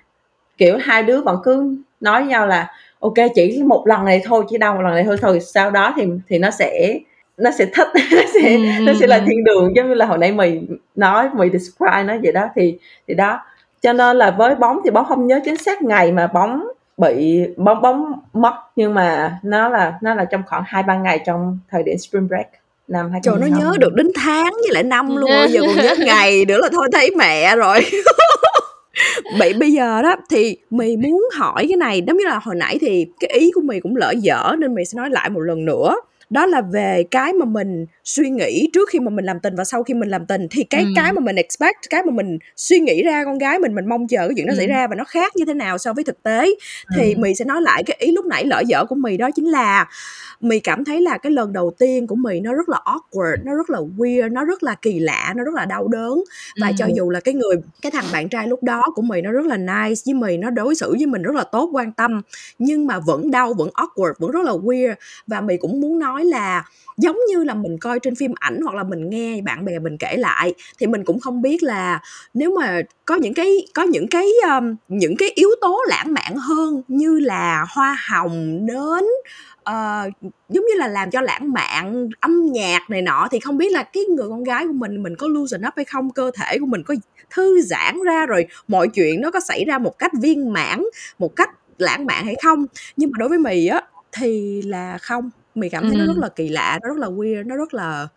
kiểu 0.58 0.78
hai 0.82 1.04
đứa 1.04 1.22
vẫn 1.22 1.38
cứ 1.44 1.76
nói 2.02 2.24
nhau 2.24 2.48
là 2.48 2.68
ok 3.00 3.14
chỉ 3.36 3.64
một 3.66 3.88
lần 3.88 4.06
này 4.06 4.22
thôi 4.26 4.46
chỉ 4.50 4.58
đau 4.58 4.76
một 4.76 4.82
lần 4.82 4.94
này 4.94 5.04
thôi 5.04 5.18
thôi 5.22 5.40
sau 5.40 5.72
đó 5.72 5.94
thì 5.98 6.04
thì 6.28 6.38
nó 6.38 6.52
sẽ 6.52 7.00
nó 7.38 7.52
sẽ 7.52 7.66
thích 7.66 7.88
nó 8.12 8.22
sẽ 8.34 8.56
ừ, 8.56 8.60
nó 8.82 8.94
sẽ 9.00 9.08
là 9.08 9.20
thiên 9.20 9.44
đường. 9.44 9.76
Giống 9.76 9.88
như 9.88 9.94
là 9.94 10.06
hồi 10.06 10.18
nãy 10.18 10.32
mày 10.32 10.62
nói 10.96 11.30
mày 11.34 11.50
describe 11.50 12.04
nó 12.04 12.14
vậy 12.24 12.32
đó. 12.32 12.50
Thì 12.56 12.78
thì 13.08 13.14
đó 13.14 13.40
cho 13.84 13.94
nên 13.94 14.18
là 14.18 14.32
với 14.32 14.56
bóng 14.56 14.80
thì 14.84 14.92
bóng 14.92 15.06
không 15.06 15.28
nhớ 15.28 15.40
chính 15.46 15.58
xác 15.58 15.82
ngày 15.82 16.12
mà 16.12 16.28
bóng 16.28 16.68
bị 16.98 17.42
bóng 17.58 17.82
bóng 17.82 18.14
mất. 18.34 18.54
Nhưng 18.76 18.94
mà 18.94 19.40
nó 19.44 19.70
là 19.70 19.94
nó 20.02 20.14
là 20.16 20.26
trong 20.26 20.42
khoảng 20.48 20.64
hai 20.66 20.84
ba 20.84 20.98
ngày 20.98 21.20
trong 21.26 21.60
thời 21.72 21.84
điểm 21.84 21.98
spring 21.98 22.28
break 22.28 22.48
năm 22.88 23.12
hai 23.12 23.22
Trời 23.24 23.36
nó 23.40 23.48
nhớ 23.48 23.74
được 23.80 23.94
đến 23.94 24.12
tháng 24.16 24.52
với 24.54 24.70
lại 24.72 24.84
năm 24.84 25.16
luôn 25.16 25.32
giờ 25.50 25.62
còn 25.68 25.86
nhớ 25.86 25.96
ngày 26.06 26.46
nữa 26.46 26.60
là 26.62 26.70
thôi 26.72 26.88
thấy 26.94 27.12
mẹ 27.18 27.56
rồi. 27.56 27.86
Bị 29.40 29.54
bây 29.54 29.72
giờ 29.72 30.02
đó 30.02 30.16
thì 30.30 30.58
mì 30.70 30.98
muốn 30.98 31.24
hỏi 31.34 31.66
cái 31.70 31.78
này 31.78 32.02
giống 32.08 32.18
như 32.18 32.26
là 32.26 32.40
hồi 32.44 32.56
nãy 32.56 32.78
thì 32.82 33.06
cái 33.20 33.30
ý 33.40 33.52
của 33.56 33.62
mì 33.62 33.80
cũng 33.80 33.96
lỡ 33.96 34.14
dở 34.18 34.56
nên 34.60 34.76
mì 34.76 34.86
sẽ 34.86 34.96
nói 34.98 35.10
lại 35.10 35.30
một 35.30 35.40
lần 35.40 35.66
nữa 35.66 35.96
đó 36.30 36.46
là 36.46 36.62
về 36.62 37.04
cái 37.12 37.34
mà 37.34 37.46
mình 37.46 37.86
suy 38.04 38.30
nghĩ 38.30 38.70
trước 38.74 38.90
khi 38.90 39.00
mà 39.00 39.10
mình 39.10 39.26
làm 39.26 39.40
tình 39.40 39.56
và 39.56 39.64
sau 39.64 39.84
khi 39.84 39.94
mình 39.94 40.10
làm 40.10 40.26
tình 40.26 40.48
thì 40.52 40.64
cái 40.64 40.82
ừ. 40.82 40.88
cái 40.96 41.14
mà 41.14 41.20
mình 41.20 41.36
expect 41.36 41.90
cái 41.90 42.04
mà 42.06 42.12
mình 42.12 42.38
suy 42.56 42.80
nghĩ 42.80 43.04
ra 43.04 43.26
con 43.26 43.38
gái 43.38 43.60
mình 43.60 43.76
mình 43.76 43.86
mong 43.86 44.08
chờ 44.08 44.28
cái 44.28 44.34
chuyện 44.36 44.48
nó 44.48 44.54
ừ. 44.54 44.58
xảy 44.58 44.68
ra 44.68 44.88
và 44.88 44.96
nó 44.96 45.04
khác 45.04 45.36
như 45.36 45.46
thế 45.46 45.54
nào 45.54 45.78
so 45.78 45.94
với 45.94 46.04
thực 46.04 46.24
tế 46.24 46.50
thì 46.96 47.14
ừ. 47.14 47.20
mì 47.20 47.36
sẽ 47.36 47.46
nói 47.46 47.62
lại 47.62 47.84
cái 47.84 47.98
ý 48.00 48.12
lúc 48.12 48.26
nãy 48.26 48.46
lỡ 48.46 48.64
dở 48.68 48.86
của 48.86 48.96
mì 48.96 49.18
đó 49.18 49.32
chính 49.32 49.46
là 49.46 49.88
mì 50.42 50.60
cảm 50.60 50.86
thấy 50.86 51.02
là 51.02 51.18
cái 51.18 51.32
lần 51.32 51.54
đầu 51.54 51.72
tiên 51.80 52.08
của 52.08 52.16
mì 52.16 52.40
nó 52.40 52.54
rất 52.54 52.70
là 52.70 52.80
awkward 52.86 53.38
nó 53.44 53.56
rất 53.56 53.70
là 53.70 53.80
weird 53.98 54.34
nó 54.34 54.46
rất 54.46 54.64
là 54.64 54.76
kỳ 54.82 55.00
lạ 55.00 55.34
nó 55.36 55.44
rất 55.44 55.54
là 55.54 55.66
đau 55.66 55.88
đớn 55.88 56.24
và 56.62 56.68
ừ. 56.68 56.74
cho 56.78 56.86
dù 56.96 57.10
là 57.10 57.20
cái 57.20 57.34
người 57.34 57.56
cái 57.82 57.92
thằng 57.92 58.06
bạn 58.14 58.30
trai 58.30 58.48
lúc 58.48 58.64
đó 58.64 58.84
của 58.96 59.02
mì 59.02 59.22
nó 59.22 59.32
rất 59.32 59.46
là 59.46 59.58
nice 59.58 60.02
với 60.06 60.14
mì 60.14 60.38
nó 60.38 60.50
đối 60.50 60.76
xử 60.76 60.92
với 60.92 61.06
mình 61.06 61.22
rất 61.22 61.36
là 61.36 61.44
tốt 61.44 61.70
quan 61.74 61.92
tâm 61.92 62.22
nhưng 62.60 62.88
mà 62.88 63.00
vẫn 63.00 63.32
đau 63.32 63.54
vẫn 63.54 63.70
awkward 63.74 64.14
vẫn 64.20 64.32
rất 64.32 64.44
là 64.44 64.52
weird 64.52 64.96
và 65.28 65.42
mì 65.42 65.58
cũng 65.58 65.82
muốn 65.82 66.00
nói 66.00 66.13
nói 66.14 66.26
là 66.26 66.64
giống 66.98 67.18
như 67.30 67.44
là 67.44 67.54
mình 67.54 67.78
coi 67.82 68.00
trên 68.00 68.16
phim 68.16 68.32
ảnh 68.36 68.60
hoặc 68.64 68.76
là 68.76 68.84
mình 68.84 69.10
nghe 69.10 69.42
bạn 69.42 69.66
bè 69.66 69.80
mình 69.80 69.98
kể 69.98 70.18
lại 70.18 70.54
thì 70.80 70.88
mình 70.88 71.06
cũng 71.06 71.20
không 71.20 71.42
biết 71.42 71.64
là 71.64 72.02
nếu 72.34 72.56
mà 72.60 72.82
có 73.06 73.16
những 73.16 73.34
cái 73.34 73.68
có 73.74 73.84
những 73.84 74.08
cái 74.08 74.28
um, 74.48 74.76
những 74.88 75.16
cái 75.18 75.30
yếu 75.36 75.50
tố 75.62 75.80
lãng 75.88 76.14
mạn 76.14 76.36
hơn 76.36 76.82
như 76.88 77.20
là 77.20 77.66
hoa 77.70 77.98
hồng 78.10 78.66
nến 78.66 79.04
uh, 79.70 80.14
giống 80.50 80.66
như 80.66 80.76
là 80.76 80.88
làm 80.88 81.12
cho 81.12 81.22
lãng 81.22 81.54
mạn 81.54 82.10
âm 82.20 82.52
nhạc 82.52 82.90
này 82.90 83.02
nọ 83.02 83.28
thì 83.32 83.40
không 83.40 83.58
biết 83.58 83.72
là 83.72 83.84
cái 83.84 84.04
người 84.04 84.30
con 84.30 84.44
gái 84.44 84.68
của 84.68 84.74
mình 84.74 85.04
mình 85.04 85.16
có 85.16 85.28
loosen 85.28 85.62
up 85.68 85.74
hay 85.76 85.86
không 85.86 86.10
cơ 86.10 86.32
thể 86.36 86.58
của 86.60 86.66
mình 86.66 86.84
có 86.84 86.96
thư 87.30 87.62
giãn 87.62 88.00
ra 88.06 88.26
rồi 88.26 88.46
mọi 88.68 88.88
chuyện 88.88 89.22
nó 89.22 89.32
có 89.32 89.40
xảy 89.40 89.66
ra 89.66 89.78
một 89.78 90.00
cách 90.00 90.12
viên 90.22 90.54
mãn 90.54 90.84
một 91.20 91.36
cách 91.36 91.50
lãng 91.78 92.06
mạn 92.06 92.26
hay 92.26 92.36
không. 92.44 92.66
Nhưng 92.98 93.12
mà 93.12 93.18
đối 93.20 93.30
với 93.30 93.38
mì 93.38 93.68
á 93.68 93.82
thì 94.12 94.62
là 94.62 94.98
không 94.98 95.30
mì 95.56 95.70
cảm 95.70 95.90
thấy 95.90 95.96
nó 95.96 96.06
rất 96.06 96.18
là 96.18 96.30
kỳ 96.30 96.50
lạ 96.50 96.80
nó 96.82 96.90
rất 96.90 96.98
là 96.98 97.08
weird 97.08 97.48
nó 97.48 97.56
rất 97.56 97.74
là 97.74 98.08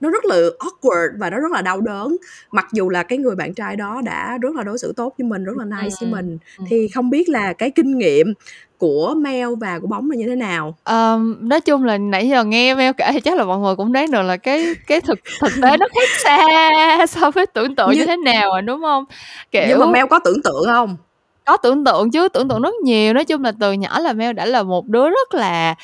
nó 0.00 0.10
rất 0.10 0.24
là 0.24 0.36
awkward 0.36 1.08
và 1.18 1.30
nó 1.30 1.38
rất 1.38 1.52
là 1.52 1.62
đau 1.62 1.80
đớn 1.80 2.16
mặc 2.52 2.66
dù 2.72 2.88
là 2.88 3.02
cái 3.02 3.18
người 3.18 3.36
bạn 3.36 3.54
trai 3.54 3.76
đó 3.76 4.00
đã 4.04 4.38
rất 4.42 4.54
là 4.54 4.62
đối 4.62 4.78
xử 4.78 4.92
tốt 4.96 5.14
với 5.18 5.28
mình 5.28 5.44
rất 5.44 5.56
là 5.56 5.64
nice 5.64 5.96
với 6.00 6.10
mình 6.10 6.38
thì 6.68 6.88
không 6.88 7.10
biết 7.10 7.28
là 7.28 7.52
cái 7.52 7.70
kinh 7.70 7.98
nghiệm 7.98 8.34
của 8.78 9.14
Mel 9.16 9.48
và 9.60 9.78
của 9.78 9.86
bóng 9.86 10.10
là 10.10 10.16
như 10.16 10.26
thế 10.28 10.36
nào? 10.36 10.76
Um, 10.84 11.48
nói 11.48 11.60
chung 11.60 11.84
là 11.84 11.98
nãy 11.98 12.28
giờ 12.28 12.44
nghe 12.44 12.74
Mel 12.74 12.92
kể 12.96 13.10
thì 13.12 13.20
chắc 13.20 13.36
là 13.36 13.44
mọi 13.44 13.58
người 13.58 13.76
cũng 13.76 13.92
đoán 13.92 14.10
được 14.10 14.22
là 14.22 14.36
cái 14.36 14.74
cái 14.86 15.00
thực 15.00 15.18
thực 15.40 15.52
tế 15.62 15.76
nó 15.76 15.86
khác 15.94 16.08
xa 16.24 17.06
so 17.08 17.30
với 17.30 17.46
tưởng 17.46 17.74
tượng 17.76 17.90
như, 17.90 17.96
như 17.96 18.06
thế 18.06 18.16
nào 18.16 18.50
rồi 18.52 18.62
đúng 18.62 18.80
không? 18.80 19.04
Kiểu 19.50 19.64
nhưng 19.68 19.80
mà 19.80 19.86
Mel 19.86 20.06
có 20.10 20.18
tưởng 20.24 20.42
tượng 20.44 20.64
không? 20.66 20.96
Có 21.44 21.56
tưởng 21.56 21.84
tượng 21.84 22.10
chứ, 22.10 22.28
tưởng 22.28 22.48
tượng 22.48 22.62
rất 22.62 22.74
nhiều. 22.74 23.12
Nói 23.12 23.24
chung 23.24 23.44
là 23.44 23.52
từ 23.60 23.72
nhỏ 23.72 23.98
là 23.98 24.12
Mel 24.12 24.32
đã 24.32 24.46
là 24.46 24.62
một 24.62 24.86
đứa 24.86 25.10
rất 25.10 25.34
là 25.34 25.74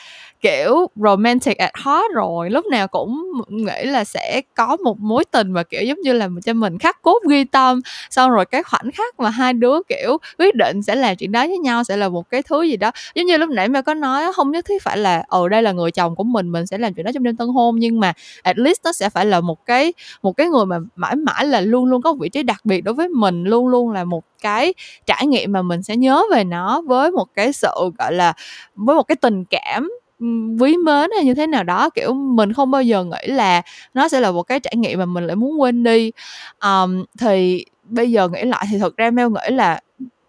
kiểu, 0.40 0.86
romantic 0.96 1.58
at 1.58 1.70
heart 1.84 2.04
rồi. 2.14 2.50
Lúc 2.50 2.66
nào 2.66 2.88
cũng 2.88 3.22
nghĩ 3.48 3.84
là 3.84 4.04
sẽ 4.04 4.40
có 4.56 4.76
một 4.84 4.98
mối 5.00 5.24
tình 5.24 5.52
mà, 5.52 5.62
kiểu, 5.62 5.82
giống 5.82 6.00
như 6.00 6.12
là 6.12 6.28
cho 6.44 6.52
mình 6.52 6.78
khắc 6.78 7.02
cốt 7.02 7.18
ghi 7.30 7.44
tâm. 7.44 7.80
Xong 8.10 8.30
rồi 8.30 8.44
cái 8.46 8.62
khoảnh 8.62 8.90
khắc 8.94 9.20
mà 9.20 9.30
hai 9.30 9.52
đứa, 9.52 9.78
kiểu, 9.88 10.18
quyết 10.38 10.54
định 10.54 10.82
sẽ 10.82 10.94
làm 10.94 11.16
chuyện 11.16 11.32
đó 11.32 11.46
với 11.46 11.58
nhau, 11.58 11.84
sẽ 11.84 11.96
là 11.96 12.08
một 12.08 12.30
cái 12.30 12.42
thứ 12.42 12.62
gì 12.62 12.76
đó. 12.76 12.90
Giống 13.14 13.26
như 13.26 13.36
lúc 13.36 13.50
nãy 13.50 13.68
mà 13.68 13.82
có 13.82 13.94
nói 13.94 14.32
không 14.34 14.50
nhất 14.50 14.64
thiết 14.68 14.82
phải 14.82 14.96
là 14.98 15.24
ở 15.28 15.48
đây 15.48 15.62
là 15.62 15.72
người 15.72 15.90
chồng 15.90 16.16
của 16.16 16.24
mình 16.24 16.52
mình 16.52 16.66
sẽ 16.66 16.78
làm 16.78 16.94
chuyện 16.94 17.06
đó 17.06 17.10
trong 17.14 17.22
đêm 17.22 17.36
tân 17.36 17.48
hôn. 17.48 17.76
Nhưng 17.78 18.00
mà 18.00 18.12
at 18.42 18.58
least 18.58 18.78
nó 18.84 18.92
sẽ 18.92 19.10
phải 19.10 19.26
là 19.26 19.40
một 19.40 19.66
cái 19.66 19.92
một 20.22 20.32
cái 20.36 20.48
người 20.48 20.66
mà 20.66 20.76
mãi 20.96 21.16
mãi 21.16 21.46
là 21.46 21.60
luôn 21.60 21.84
luôn 21.84 22.02
có 22.02 22.12
vị 22.20 22.28
trí 22.28 22.42
đặc 22.42 22.60
biệt 22.64 22.80
đối 22.80 22.94
với 22.94 23.08
mình, 23.08 23.44
luôn 23.44 23.68
luôn 23.68 23.90
là 23.92 24.04
một 24.04 24.24
cái 24.42 24.74
trải 25.06 25.26
nghiệm 25.26 25.52
mà 25.52 25.62
mình 25.62 25.82
sẽ 25.82 25.96
nhớ 25.96 26.22
về 26.32 26.44
nó 26.44 26.80
với 26.86 27.10
một 27.10 27.26
cái 27.34 27.52
sự, 27.52 27.68
gọi 27.98 28.12
là, 28.12 28.32
với 28.74 28.96
một 28.96 29.02
cái 29.02 29.16
tình 29.16 29.44
cảm 29.44 29.90
quý 30.60 30.76
mến 30.76 31.10
hay 31.16 31.24
như 31.24 31.34
thế 31.34 31.46
nào 31.46 31.64
đó 31.64 31.90
kiểu 31.90 32.14
mình 32.14 32.52
không 32.52 32.70
bao 32.70 32.82
giờ 32.82 33.04
nghĩ 33.04 33.32
là 33.32 33.62
nó 33.94 34.08
sẽ 34.08 34.20
là 34.20 34.30
một 34.32 34.42
cái 34.42 34.60
trải 34.60 34.76
nghiệm 34.76 34.98
mà 34.98 35.04
mình 35.06 35.26
lại 35.26 35.36
muốn 35.36 35.60
quên 35.60 35.82
đi. 35.84 36.12
Um, 36.64 37.04
thì 37.18 37.64
bây 37.84 38.10
giờ 38.12 38.28
nghĩ 38.28 38.42
lại 38.44 38.66
thì 38.70 38.78
thật 38.78 38.96
ra 38.96 39.10
Mel 39.10 39.28
nghĩ 39.28 39.54
là 39.54 39.80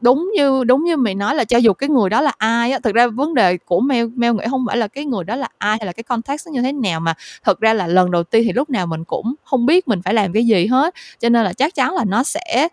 đúng 0.01 0.31
như 0.35 0.63
đúng 0.63 0.83
như 0.83 0.97
mày 0.97 1.15
nói 1.15 1.35
là 1.35 1.43
cho 1.43 1.57
dù 1.57 1.73
cái 1.73 1.89
người 1.89 2.09
đó 2.09 2.21
là 2.21 2.31
ai 2.37 2.71
á 2.71 2.79
thực 2.83 2.95
ra 2.95 3.07
vấn 3.07 3.33
đề 3.33 3.57
của 3.57 3.79
meo 3.79 4.09
meo 4.15 4.33
nghĩ 4.33 4.43
không 4.49 4.65
phải 4.67 4.77
là 4.77 4.87
cái 4.87 5.05
người 5.05 5.23
đó 5.23 5.35
là 5.35 5.47
ai 5.57 5.77
hay 5.79 5.85
là 5.85 5.91
cái 5.93 6.03
context 6.03 6.47
nó 6.47 6.51
như 6.53 6.61
thế 6.61 6.73
nào 6.73 6.99
mà 6.99 7.13
thực 7.43 7.59
ra 7.59 7.73
là 7.73 7.87
lần 7.87 8.11
đầu 8.11 8.23
tiên 8.23 8.43
thì 8.45 8.53
lúc 8.53 8.69
nào 8.69 8.87
mình 8.87 9.03
cũng 9.03 9.35
không 9.43 9.65
biết 9.65 9.87
mình 9.87 10.01
phải 10.05 10.13
làm 10.13 10.33
cái 10.33 10.45
gì 10.45 10.65
hết 10.67 10.93
cho 11.19 11.29
nên 11.29 11.43
là 11.43 11.53
chắc 11.53 11.75
chắn 11.75 11.93
là 11.95 12.03
nó 12.07 12.23
sẽ 12.23 12.67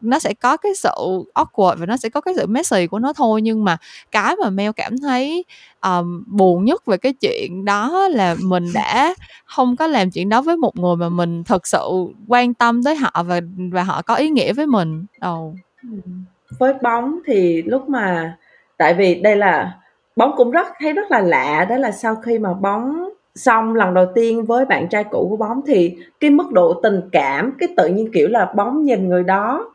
nó 0.00 0.18
sẽ 0.18 0.34
có 0.34 0.56
cái 0.56 0.74
sự 0.74 0.90
awkward 1.34 1.76
và 1.76 1.86
nó 1.86 1.96
sẽ 1.96 2.08
có 2.08 2.20
cái 2.20 2.34
sự 2.36 2.46
messy 2.46 2.86
của 2.86 2.98
nó 2.98 3.12
thôi 3.12 3.42
nhưng 3.42 3.64
mà 3.64 3.76
cái 4.10 4.36
mà 4.42 4.50
Mel 4.50 4.70
cảm 4.76 4.98
thấy 4.98 5.44
um, 5.82 6.24
buồn 6.26 6.64
nhất 6.64 6.86
về 6.86 6.96
cái 6.96 7.12
chuyện 7.12 7.64
đó 7.64 8.08
là 8.10 8.36
mình 8.42 8.64
đã 8.74 9.14
không 9.44 9.76
có 9.76 9.86
làm 9.86 10.10
chuyện 10.10 10.28
đó 10.28 10.42
với 10.42 10.56
một 10.56 10.76
người 10.76 10.96
mà 10.96 11.08
mình 11.08 11.44
thật 11.44 11.66
sự 11.66 11.88
quan 12.28 12.54
tâm 12.54 12.82
tới 12.82 12.96
họ 12.96 13.22
và 13.22 13.40
và 13.72 13.82
họ 13.82 14.02
có 14.02 14.14
ý 14.14 14.30
nghĩa 14.30 14.52
với 14.52 14.66
mình. 14.66 15.06
Đầu. 15.20 15.54
Oh. 15.54 15.92
Ừ. 15.92 16.10
Với 16.58 16.74
bóng 16.82 17.18
thì 17.26 17.62
lúc 17.62 17.88
mà 17.88 18.36
tại 18.76 18.94
vì 18.94 19.14
đây 19.14 19.36
là 19.36 19.78
bóng 20.16 20.32
cũng 20.36 20.50
rất 20.50 20.66
thấy 20.80 20.92
rất 20.92 21.10
là 21.10 21.20
lạ 21.20 21.66
đó 21.70 21.76
là 21.76 21.90
sau 21.90 22.16
khi 22.16 22.38
mà 22.38 22.54
bóng 22.54 23.08
xong 23.34 23.74
lần 23.74 23.94
đầu 23.94 24.06
tiên 24.14 24.44
với 24.44 24.64
bạn 24.64 24.88
trai 24.88 25.04
cũ 25.04 25.26
của 25.30 25.36
bóng 25.36 25.60
thì 25.66 25.96
cái 26.20 26.30
mức 26.30 26.52
độ 26.52 26.80
tình 26.82 27.00
cảm 27.12 27.52
cái 27.58 27.68
tự 27.76 27.88
nhiên 27.88 28.10
kiểu 28.12 28.28
là 28.28 28.52
bóng 28.56 28.84
nhìn 28.84 29.08
người 29.08 29.24
đó 29.24 29.72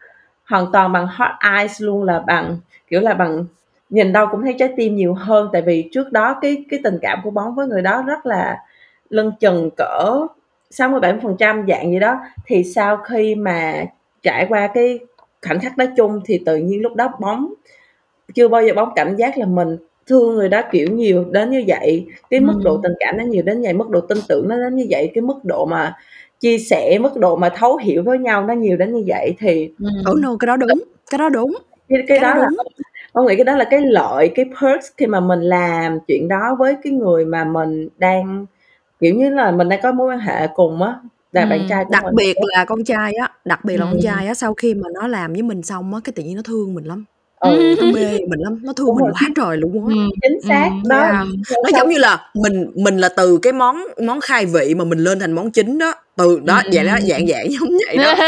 hoàn 0.49 0.71
toàn 0.73 0.91
bằng 0.91 1.07
hot 1.07 1.31
eyes 1.57 1.81
luôn 1.81 2.03
là 2.03 2.19
bằng 2.19 2.57
kiểu 2.87 3.01
là 3.01 3.13
bằng 3.13 3.45
nhìn 3.89 4.13
đâu 4.13 4.27
cũng 4.31 4.41
thấy 4.41 4.55
trái 4.59 4.73
tim 4.77 4.95
nhiều 4.95 5.13
hơn. 5.13 5.49
Tại 5.53 5.61
vì 5.61 5.89
trước 5.91 6.11
đó 6.11 6.35
cái 6.41 6.65
cái 6.69 6.79
tình 6.83 6.99
cảm 7.01 7.19
của 7.23 7.31
bóng 7.31 7.55
với 7.55 7.67
người 7.67 7.81
đó 7.81 8.03
rất 8.07 8.25
là 8.25 8.57
lân 9.09 9.31
chừng 9.39 9.69
cỡ 9.77 10.27
67% 10.71 11.67
dạng 11.67 11.91
gì 11.91 11.99
đó. 11.99 12.19
Thì 12.45 12.63
sau 12.63 12.97
khi 12.97 13.35
mà 13.35 13.85
trải 14.23 14.45
qua 14.49 14.69
cái 14.73 14.99
khoảnh 15.47 15.59
khắc 15.59 15.77
đó 15.77 15.85
chung 15.97 16.21
thì 16.25 16.41
tự 16.45 16.55
nhiên 16.57 16.81
lúc 16.81 16.95
đó 16.95 17.09
bóng 17.19 17.53
chưa 18.33 18.47
bao 18.47 18.63
giờ 18.63 18.73
bóng 18.73 18.89
cảm 18.95 19.15
giác 19.15 19.37
là 19.37 19.45
mình 19.45 19.77
thương 20.07 20.35
người 20.35 20.49
đó 20.49 20.61
kiểu 20.71 20.87
nhiều 20.91 21.25
đến 21.31 21.49
như 21.49 21.63
vậy. 21.67 22.07
Cái 22.29 22.39
mức 22.39 22.59
độ 22.63 22.79
tình 22.83 22.93
cảm 22.99 23.17
nó 23.17 23.23
nhiều 23.23 23.43
đến 23.43 23.61
như 23.61 23.67
vậy 23.67 23.73
mức 23.73 23.89
độ 23.89 24.01
tin 24.01 24.17
tưởng 24.27 24.47
nó 24.47 24.55
đến 24.55 24.75
như 24.75 24.85
vậy. 24.89 25.11
Cái 25.13 25.21
mức 25.21 25.35
độ 25.43 25.65
mà 25.65 25.95
chia 26.43 26.57
sẻ 26.57 26.97
mức 26.99 27.17
độ 27.17 27.35
mà 27.35 27.49
thấu 27.49 27.77
hiểu 27.77 28.03
với 28.03 28.19
nhau 28.19 28.45
nó 28.45 28.53
nhiều 28.53 28.77
đến 28.77 28.93
như 28.93 29.03
vậy 29.07 29.35
thì 29.39 29.71
oh 30.11 30.19
no 30.19 30.35
cái 30.39 30.47
đó 30.47 30.57
đúng 30.57 30.83
cái 31.11 31.17
đó 31.17 31.29
đúng 31.29 31.57
cái, 31.89 32.03
cái, 32.07 32.19
cái 32.19 32.19
đó, 32.19 32.33
đó 32.33 32.45
đúng. 32.49 32.57
là 32.57 32.63
con 33.13 33.25
nghĩ 33.25 33.35
cái 33.35 33.43
đó 33.43 33.55
là 33.55 33.63
cái 33.63 33.81
lợi 33.81 34.31
cái 34.35 34.45
perks 34.45 34.87
khi 34.97 35.07
mà 35.07 35.19
mình 35.19 35.41
làm 35.41 35.99
chuyện 36.07 36.27
đó 36.27 36.55
với 36.59 36.75
cái 36.83 36.93
người 36.93 37.25
mà 37.25 37.43
mình 37.43 37.89
đang 37.97 38.45
kiểu 38.99 39.15
như 39.15 39.29
là 39.29 39.51
mình 39.51 39.69
đang 39.69 39.79
có 39.83 39.91
mối 39.91 40.07
quan 40.07 40.19
hệ 40.19 40.47
cùng 40.55 40.81
á 40.81 40.95
là 41.31 41.41
ừ. 41.41 41.49
bạn 41.49 41.65
trai 41.69 41.85
đặc 41.89 42.03
mình. 42.03 42.15
biệt 42.15 42.37
là 42.41 42.65
con 42.65 42.83
trai 42.83 43.13
á 43.13 43.31
đặc 43.45 43.65
biệt 43.65 43.77
là 43.77 43.85
ừ. 43.85 43.89
con 43.91 44.01
trai 44.01 44.27
á 44.27 44.33
sau 44.33 44.53
khi 44.53 44.73
mà 44.73 44.89
nó 44.93 45.07
làm 45.07 45.33
với 45.33 45.41
mình 45.41 45.63
xong 45.63 45.93
á 45.93 45.99
cái 46.03 46.13
tự 46.15 46.23
nhiên 46.23 46.35
nó 46.35 46.41
thương 46.45 46.73
mình 46.73 46.85
lắm 46.85 47.05
ừ. 47.51 47.75
nó 47.81 47.91
mê 47.93 48.19
mình 48.27 48.39
lắm 48.39 48.59
nó 48.63 48.73
thương 48.73 48.87
Đúng 48.87 48.95
mình 48.95 49.05
rồi. 49.05 49.13
quá 49.13 49.29
trời 49.35 49.57
luôn 49.57 49.87
á 49.87 49.95
ừ. 49.95 50.09
chính 50.21 50.41
xác 50.41 50.69
ừ. 50.83 50.89
đó 50.89 50.97
yeah. 50.97 51.27
nó 51.63 51.69
giống 51.77 51.89
như 51.89 51.97
là 51.97 52.29
mình 52.33 52.71
mình 52.75 52.97
là 52.97 53.09
từ 53.09 53.39
cái 53.41 53.53
món 53.53 53.83
món 54.01 54.21
khai 54.21 54.45
vị 54.45 54.75
mà 54.75 54.83
mình 54.85 54.99
lên 54.99 55.19
thành 55.19 55.31
món 55.31 55.51
chính 55.51 55.77
đó 55.77 55.93
từ 56.15 56.39
đó 56.43 56.61
ừ. 56.65 56.69
vậy 56.73 56.85
đó 56.85 56.97
dạng 57.01 57.27
dạng 57.27 57.51
giống 57.51 57.69
vậy 57.87 57.97
đó 57.97 58.13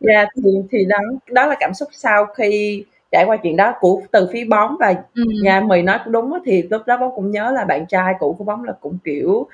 dạ 0.00 0.14
yeah, 0.14 0.28
thì 0.44 0.50
thì 0.70 0.78
đó 0.88 0.98
đó 1.30 1.46
là 1.46 1.56
cảm 1.60 1.74
xúc 1.74 1.88
sau 1.92 2.26
khi 2.26 2.84
trải 3.12 3.24
qua 3.24 3.36
chuyện 3.42 3.56
đó 3.56 3.74
của 3.80 4.02
từ 4.10 4.28
phía 4.32 4.44
bóng 4.44 4.76
và 4.80 4.94
Ừm. 5.14 5.26
nhà 5.42 5.60
mì 5.60 5.82
nói 5.82 5.98
cũng 6.04 6.12
đúng 6.12 6.32
thì 6.44 6.62
lúc 6.62 6.82
đó 6.86 6.96
bóng 6.96 7.12
cũng 7.14 7.30
nhớ 7.30 7.52
là 7.54 7.64
bạn 7.64 7.86
trai 7.86 8.14
cũ 8.18 8.36
của 8.38 8.44
bóng 8.44 8.64
là 8.64 8.72
cũng 8.80 8.98
kiểu 9.04 9.46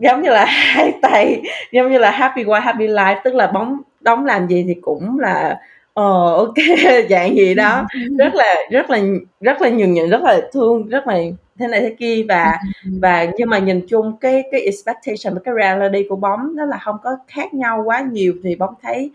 giống 0.00 0.22
như 0.22 0.30
là 0.30 0.44
hai 0.48 0.92
tay 1.02 1.42
giống 1.72 1.92
như 1.92 1.98
là 1.98 2.10
happy 2.10 2.44
wife 2.44 2.60
happy 2.60 2.86
life 2.86 3.20
tức 3.24 3.34
là 3.34 3.46
bóng 3.46 3.80
đóng 4.00 4.24
làm 4.26 4.48
gì 4.48 4.64
thì 4.68 4.74
cũng 4.80 5.18
là 5.18 5.60
ờ 5.96 6.34
ok 6.36 6.54
dạng 7.10 7.36
gì 7.36 7.54
đó. 7.54 7.86
Rất 8.18 8.34
là 8.34 8.54
rất 8.70 8.90
là 8.90 8.98
rất 9.40 9.62
là 9.62 9.68
nhường 9.70 9.92
nhịn 9.92 10.10
rất 10.10 10.22
là 10.22 10.40
thương 10.52 10.88
rất 10.88 11.06
là 11.06 11.18
thế 11.58 11.66
này 11.68 11.80
thế 11.80 11.94
kia. 11.98 12.24
Và 12.28 12.58
và 13.00 13.26
nhưng 13.38 13.48
mà 13.50 13.58
nhìn 13.58 13.86
chung 13.88 14.16
cái 14.20 14.42
cái 14.52 14.60
expectation 14.60 15.34
với 15.34 15.42
cái 15.44 15.54
reality 15.60 16.08
của 16.08 16.16
bóng 16.16 16.56
nó 16.56 16.64
là 16.64 16.78
không 16.78 16.96
có 17.02 17.16
khác 17.28 17.54
nhau 17.54 17.82
quá 17.86 18.00
nhiều. 18.00 18.34
Thì 18.44 18.56
bóng 18.56 18.74
thấy 18.82 19.10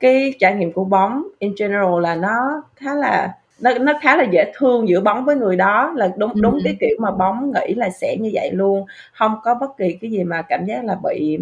cái 0.00 0.34
trải 0.40 0.54
nghiệm 0.54 0.72
của 0.72 0.84
bóng 0.84 1.22
in 1.38 1.54
general 1.60 2.00
là 2.02 2.14
nó 2.14 2.62
khá 2.76 2.94
là 2.94 3.34
nó 3.60 3.70
nó 3.78 3.92
khá 4.02 4.16
là 4.16 4.24
dễ 4.32 4.52
thương 4.56 4.88
giữa 4.88 5.00
bóng 5.00 5.24
với 5.24 5.36
người 5.36 5.56
đó. 5.56 5.92
Là 5.96 6.10
đúng 6.16 6.42
đúng 6.42 6.58
cái 6.64 6.76
kiểu 6.80 6.96
mà 7.00 7.10
bóng 7.10 7.52
nghĩ 7.52 7.74
là 7.74 7.90
sẽ 7.90 8.16
như 8.20 8.30
vậy 8.34 8.50
luôn. 8.52 8.86
Không 9.12 9.34
có 9.42 9.54
bất 9.54 9.70
kỳ 9.78 9.92
cái 10.00 10.10
gì 10.10 10.24
mà 10.24 10.42
cảm 10.42 10.66
giác 10.66 10.84
là 10.84 10.96
bị 11.04 11.38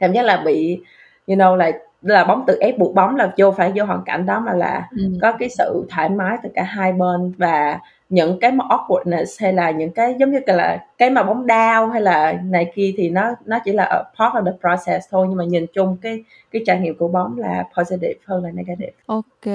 cảm 0.00 0.12
giác 0.12 0.22
là 0.24 0.36
bị 0.46 0.80
you 1.28 1.36
know 1.36 1.56
là 1.56 1.72
là 2.02 2.24
bóng 2.24 2.44
tự 2.46 2.58
ép 2.60 2.78
buộc 2.78 2.94
bóng 2.94 3.16
là 3.16 3.32
vô 3.38 3.50
phải 3.52 3.72
vô 3.74 3.84
hoàn 3.84 4.02
cảnh 4.04 4.26
đó 4.26 4.40
mà 4.40 4.52
là 4.52 4.88
Ừm. 4.98 5.18
có 5.22 5.32
cái 5.32 5.48
sự 5.48 5.86
thoải 5.90 6.08
mái 6.08 6.36
từ 6.42 6.48
cả 6.54 6.62
hai 6.62 6.92
bên 6.92 7.32
và 7.38 7.78
những 8.08 8.40
cái 8.40 8.52
mà 8.52 8.64
awkwardness 8.64 9.24
hay 9.38 9.52
là 9.52 9.70
những 9.70 9.90
cái 9.90 10.14
giống 10.20 10.32
như 10.32 10.38
là 10.46 10.84
cái 10.98 11.10
mà 11.10 11.22
bóng 11.22 11.46
đau 11.46 11.88
hay 11.88 12.00
là 12.00 12.32
này 12.44 12.72
kia 12.74 12.94
thì 12.96 13.10
nó 13.10 13.30
nó 13.44 13.58
chỉ 13.64 13.72
là 13.72 13.84
a 13.84 14.02
part 14.18 14.34
of 14.34 14.44
the 14.44 14.52
process 14.60 15.06
thôi. 15.10 15.26
Nhưng 15.28 15.38
mà 15.38 15.44
nhìn 15.44 15.66
chung 15.74 15.96
cái 16.02 16.24
cái 16.50 16.62
trải 16.66 16.80
nghiệm 16.80 16.98
của 16.98 17.08
bóng 17.08 17.38
là 17.38 17.64
positive 17.78 18.14
hơn 18.24 18.44
là 18.44 18.50
negative. 18.50 18.92
Ok, 19.06 19.46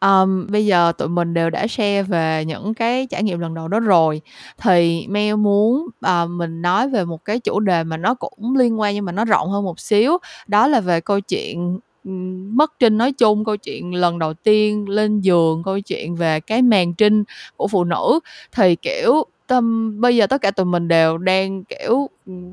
um, 0.00 0.46
bây 0.50 0.66
giờ 0.66 0.92
tụi 0.98 1.08
mình 1.08 1.34
đều 1.34 1.50
đã 1.50 1.66
share 1.66 2.02
về 2.02 2.44
những 2.44 2.74
cái 2.74 3.06
trải 3.10 3.22
nghiệm 3.22 3.40
lần 3.40 3.54
đầu 3.54 3.68
đó 3.68 3.80
rồi. 3.80 4.20
Thì 4.58 5.06
Mel 5.08 5.36
muốn 5.36 5.86
uh, 6.06 6.30
mình 6.30 6.62
nói 6.62 6.88
về 6.88 7.04
một 7.04 7.24
cái 7.24 7.40
chủ 7.40 7.60
đề 7.60 7.84
mà 7.84 7.96
nó 7.96 8.14
cũng 8.14 8.56
liên 8.56 8.80
quan 8.80 8.94
nhưng 8.94 9.04
mà 9.04 9.12
nó 9.12 9.24
rộng 9.24 9.48
hơn 9.48 9.64
một 9.64 9.80
xíu. 9.80 10.18
Đó 10.46 10.66
là 10.66 10.80
về 10.80 11.00
câu 11.00 11.20
chuyện 11.20 11.78
mất 12.04 12.72
trinh 12.78 12.98
nói 12.98 13.12
chung 13.12 13.44
câu 13.44 13.56
chuyện 13.56 13.94
lần 13.94 14.18
đầu 14.18 14.34
tiên 14.34 14.88
lên 14.88 15.20
giường 15.20 15.62
câu 15.64 15.80
chuyện 15.80 16.16
về 16.16 16.40
cái 16.40 16.62
màn 16.62 16.94
trinh 16.94 17.24
của 17.56 17.68
phụ 17.68 17.84
nữ 17.84 18.20
thì 18.52 18.76
kiểu 18.76 19.24
tâm 19.46 20.00
bây 20.00 20.16
giờ 20.16 20.26
tất 20.26 20.40
cả 20.42 20.50
tụi 20.50 20.66
mình 20.66 20.88
đều 20.88 21.18
đang 21.18 21.64
kiểu 21.64 22.10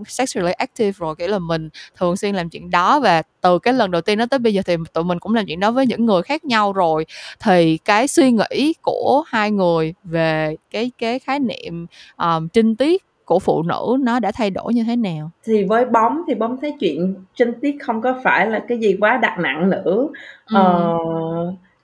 sexually 0.07 0.51
active 0.51 0.91
rồi 0.97 1.15
kiểu 1.15 1.27
là 1.27 1.39
mình 1.39 1.69
thường 1.97 2.17
xuyên 2.17 2.35
làm 2.35 2.49
chuyện 2.49 2.69
đó 2.69 2.99
và 2.99 3.23
từ 3.41 3.59
cái 3.59 3.73
lần 3.73 3.91
đầu 3.91 4.01
tiên 4.01 4.17
đó 4.17 4.25
tới 4.29 4.39
bây 4.39 4.53
giờ 4.53 4.61
thì 4.65 4.75
tụi 4.93 5.03
mình 5.03 5.19
cũng 5.19 5.35
làm 5.35 5.45
chuyện 5.45 5.59
đó 5.59 5.71
với 5.71 5.85
những 5.85 6.05
người 6.05 6.21
khác 6.21 6.45
nhau 6.45 6.73
rồi. 6.73 7.05
Thì 7.39 7.77
cái 7.77 8.07
suy 8.07 8.31
nghĩ 8.31 8.73
của 8.81 9.23
hai 9.27 9.51
người 9.51 9.93
về 10.03 10.55
cái 10.71 10.91
cái 10.97 11.19
khái 11.19 11.39
niệm 11.39 11.85
um, 12.17 12.47
trinh 12.47 12.75
tiết 12.75 13.03
của 13.29 13.39
phụ 13.39 13.63
nữ 13.63 13.97
nó 13.99 14.19
đã 14.19 14.31
thay 14.31 14.49
đổi 14.49 14.73
như 14.73 14.83
thế 14.83 14.95
nào? 14.95 15.29
Thì 15.45 15.63
với 15.63 15.85
bóng 15.85 16.21
thì 16.27 16.35
bóng 16.35 16.57
thấy 16.61 16.73
chuyện 16.79 17.15
trinh 17.35 17.53
tiết 17.61 17.77
không 17.81 18.01
có 18.01 18.15
phải 18.23 18.47
là 18.47 18.59
cái 18.67 18.77
gì 18.77 18.97
quá 18.99 19.17
đặt 19.17 19.39
nặng 19.39 19.69
nữa. 19.69 20.07
Ừ. 20.45 20.55
ờ, 20.55 20.97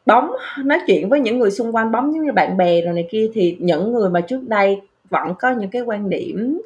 bóng 0.06 0.32
nói 0.64 0.80
chuyện 0.88 1.10
với 1.10 1.20
những 1.20 1.40
người 1.40 1.52
xung 1.52 1.76
quanh 1.76 1.92
bóng 1.92 2.14
giống 2.14 2.26
như 2.26 2.32
bạn 2.32 2.58
bè 2.58 2.82
rồi 2.82 2.94
này 2.94 3.08
kia 3.12 3.30
thì 3.34 3.58
những 3.60 3.94
người 3.94 4.10
mà 4.10 4.22
trước 4.22 4.48
đây 4.48 4.82
vẫn 5.10 5.34
có 5.40 5.52
những 5.52 5.70
cái 5.70 5.82
quan 5.82 6.10
điểm 6.10 6.62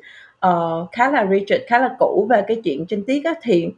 uh, 0.48 0.92
khá 0.92 1.12
là 1.12 1.28
rigid 1.32 1.62
khá 1.68 1.80
là 1.80 1.96
cũ 2.00 2.28
về 2.30 2.44
cái 2.48 2.62
chuyện 2.64 2.86
trinh 2.86 3.04
tiết 3.04 3.26
á, 3.26 3.34
thì 3.42 3.70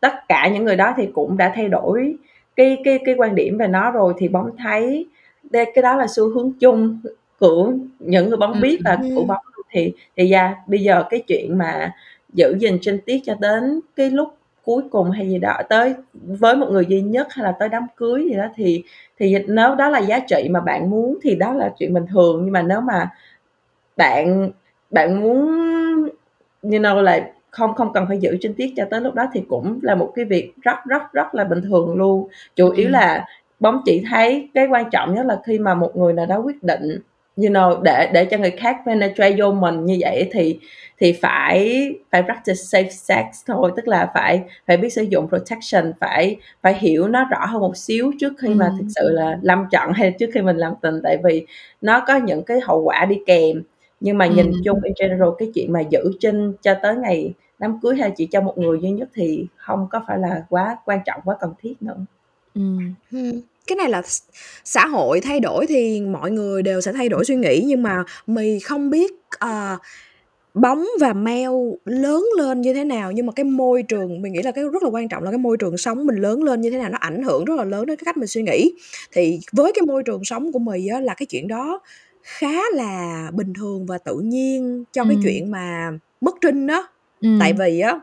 tất 0.00 0.12
cả 0.28 0.48
những 0.52 0.64
người 0.64 0.76
đó 0.76 0.94
thì 0.96 1.06
cũng 1.12 1.36
đã 1.36 1.52
thay 1.54 1.68
đổi 1.68 2.16
cái 2.56 2.76
cái 2.84 2.98
cái 3.04 3.14
quan 3.18 3.34
điểm 3.34 3.58
về 3.58 3.66
nó 3.66 3.90
rồi. 3.90 4.14
Thì 4.18 4.28
bóng 4.28 4.50
thấy 4.58 5.06
đây 5.50 5.72
cái 5.74 5.82
đó 5.82 5.96
là 5.96 6.06
xu 6.16 6.28
hướng 6.28 6.52
chung 6.60 6.98
của 7.40 7.72
những 7.98 8.28
người 8.28 8.38
bóng 8.38 8.60
biết 8.60 8.78
và 8.84 8.98
của 9.16 9.24
bóng 9.24 9.44
thì 9.70 9.92
thì 10.16 10.30
ra 10.30 10.56
bây 10.66 10.80
giờ 10.80 11.04
cái 11.10 11.22
chuyện 11.26 11.58
mà 11.58 11.92
giữ 12.32 12.56
gìn 12.60 12.78
trinh 12.80 12.98
tiết 13.06 13.20
cho 13.24 13.34
đến 13.34 13.80
cái 13.96 14.10
lúc 14.10 14.28
cuối 14.64 14.82
cùng 14.90 15.10
hay 15.10 15.28
gì 15.28 15.38
đó 15.38 15.56
tới 15.68 15.94
với 16.12 16.56
một 16.56 16.66
người 16.70 16.86
duy 16.88 17.00
nhất 17.00 17.26
hay 17.30 17.44
là 17.44 17.52
tới 17.58 17.68
đám 17.68 17.86
cưới 17.96 18.24
gì 18.24 18.34
đó 18.36 18.44
thì 18.54 18.82
thì 19.18 19.36
nếu 19.46 19.74
đó 19.74 19.88
là 19.88 19.98
giá 19.98 20.18
trị 20.18 20.48
mà 20.50 20.60
bạn 20.60 20.90
muốn 20.90 21.18
thì 21.22 21.36
đó 21.36 21.52
là 21.52 21.74
chuyện 21.78 21.94
bình 21.94 22.06
thường. 22.10 22.40
Nhưng 22.44 22.52
mà 22.52 22.62
nếu 22.62 22.80
mà 22.80 23.10
bạn 23.96 24.50
bạn 24.90 25.20
muốn 25.20 25.46
you 26.62 26.70
know 26.70 27.02
là 27.02 27.30
không 27.50 27.74
không 27.74 27.92
cần 27.92 28.04
phải 28.08 28.18
giữ 28.18 28.36
trinh 28.40 28.54
tiết 28.54 28.72
cho 28.76 28.84
tới 28.90 29.00
lúc 29.00 29.14
đó 29.14 29.26
thì 29.32 29.42
cũng 29.48 29.78
là 29.82 29.94
một 29.94 30.12
cái 30.16 30.24
việc 30.24 30.52
rất 30.62 30.76
rất 30.86 31.12
rất 31.12 31.34
là 31.34 31.44
bình 31.44 31.62
thường 31.62 31.94
luôn. 31.94 32.28
Chủ 32.56 32.70
yếu 32.70 32.88
là 32.88 33.26
bóng 33.60 33.82
chỉ 33.84 34.04
thấy 34.10 34.50
cái 34.54 34.66
quan 34.70 34.90
trọng 34.90 35.14
nhất 35.14 35.26
là 35.26 35.40
khi 35.46 35.58
mà 35.58 35.74
một 35.74 35.96
người 35.96 36.12
nào 36.12 36.26
đó 36.26 36.38
quyết 36.38 36.62
định 36.62 37.00
you 37.38 37.52
know 37.52 37.82
để 37.82 38.10
để 38.14 38.24
cho 38.24 38.38
người 38.38 38.50
khác 38.50 38.76
penetrate 38.86 39.36
vô 39.38 39.52
mình 39.52 39.86
như 39.86 39.96
vậy 40.00 40.28
thì 40.32 40.58
thì 40.98 41.12
phải 41.12 41.88
phải 42.10 42.22
practice 42.22 42.54
safe 42.54 42.88
sex 42.90 43.26
thôi. 43.46 43.72
Tức 43.76 43.88
là 43.88 44.10
phải 44.14 44.42
phải 44.66 44.76
biết 44.76 44.92
sử 44.92 45.02
dụng 45.02 45.28
protection 45.28 45.92
phải 46.00 46.36
phải 46.62 46.74
hiểu 46.78 47.08
nó 47.08 47.24
rõ 47.30 47.46
hơn 47.46 47.60
một 47.60 47.76
xíu 47.76 48.12
trước 48.20 48.32
khi 48.38 48.48
mà 48.48 48.72
thực 48.78 48.86
sự 48.96 49.08
là 49.10 49.38
lâm 49.42 49.64
trận 49.70 49.92
hay 49.92 50.10
trước 50.10 50.30
khi 50.34 50.40
mình 50.40 50.56
làm 50.56 50.72
tình. 50.82 51.00
Tại 51.02 51.16
vì 51.24 51.46
nó 51.80 52.04
có 52.06 52.16
những 52.16 52.44
cái 52.44 52.60
hậu 52.62 52.82
quả 52.82 53.04
đi 53.04 53.16
kèm. 53.26 53.62
Nhưng 54.00 54.18
mà 54.18 54.26
nhìn 54.26 54.50
ừ. 54.52 54.60
chung 54.64 54.80
in 54.82 54.92
general 55.00 55.28
cái 55.38 55.50
chuyện 55.54 55.72
mà 55.72 55.80
giữ 55.80 56.12
trinh 56.20 56.52
cho 56.62 56.74
tới 56.82 56.96
ngày 56.96 57.34
đám 57.58 57.80
cưới 57.80 57.96
hay 57.96 58.12
chỉ 58.16 58.26
cho 58.26 58.40
một 58.40 58.58
người 58.58 58.78
duy 58.82 58.90
nhất 58.90 59.08
thì 59.14 59.46
không 59.56 59.86
có 59.90 60.02
phải 60.06 60.18
là 60.18 60.44
quá 60.48 60.76
quan 60.84 60.98
trọng 61.06 61.20
quá 61.24 61.36
cần 61.40 61.52
thiết 61.62 61.82
nữa. 61.82 61.96
Ừ. 62.54 62.60
cái 63.68 63.76
này 63.76 63.88
là 63.88 64.02
xã 64.64 64.86
hội 64.86 65.20
thay 65.20 65.40
đổi 65.40 65.66
thì 65.66 66.00
mọi 66.00 66.30
người 66.30 66.62
đều 66.62 66.80
sẽ 66.80 66.92
thay 66.92 67.08
đổi 67.08 67.24
suy 67.24 67.36
nghĩ 67.36 67.62
nhưng 67.66 67.82
mà 67.82 68.04
mì 68.26 68.58
không 68.58 68.90
biết 68.90 69.12
uh, 69.44 69.80
bóng 70.54 70.86
và 71.00 71.12
meo 71.12 71.74
lớn 71.84 72.24
lên 72.38 72.60
như 72.60 72.74
thế 72.74 72.84
nào. 72.84 73.12
Nhưng 73.12 73.26
mà 73.26 73.32
cái 73.32 73.44
môi 73.44 73.82
trường 73.82 74.22
mình 74.22 74.32
nghĩ 74.32 74.42
là 74.42 74.50
cái 74.50 74.64
rất 74.64 74.82
là 74.82 74.88
quan 74.88 75.08
trọng 75.08 75.22
là 75.22 75.30
cái 75.30 75.38
môi 75.38 75.56
trường 75.56 75.76
sống 75.76 76.06
mình 76.06 76.16
lớn 76.16 76.42
lên 76.42 76.60
như 76.60 76.70
thế 76.70 76.78
nào 76.78 76.90
nó 76.90 76.98
ảnh 76.98 77.22
hưởng 77.22 77.44
rất 77.44 77.54
là 77.56 77.64
lớn 77.64 77.86
đến 77.86 77.96
cái 77.96 78.04
cách 78.04 78.16
mình 78.16 78.26
suy 78.26 78.42
nghĩ. 78.42 78.72
Thì 79.12 79.40
với 79.52 79.72
cái 79.74 79.82
môi 79.86 80.02
trường 80.02 80.24
sống 80.24 80.52
của 80.52 80.58
mì 80.58 80.86
á, 80.86 81.00
là 81.00 81.14
cái 81.14 81.26
chuyện 81.26 81.48
đó 81.48 81.80
khá 82.22 82.60
là 82.72 83.30
bình 83.34 83.52
thường 83.58 83.86
và 83.86 83.98
tự 83.98 84.20
nhiên 84.24 84.84
cho 84.92 85.04
cái 85.04 85.16
chuyện 85.22 85.50
mà 85.50 85.90
mất 86.20 86.34
trinh 86.40 86.66
đó 86.66 86.88
tại 87.40 87.52
vì 87.52 87.80
á 87.80 88.00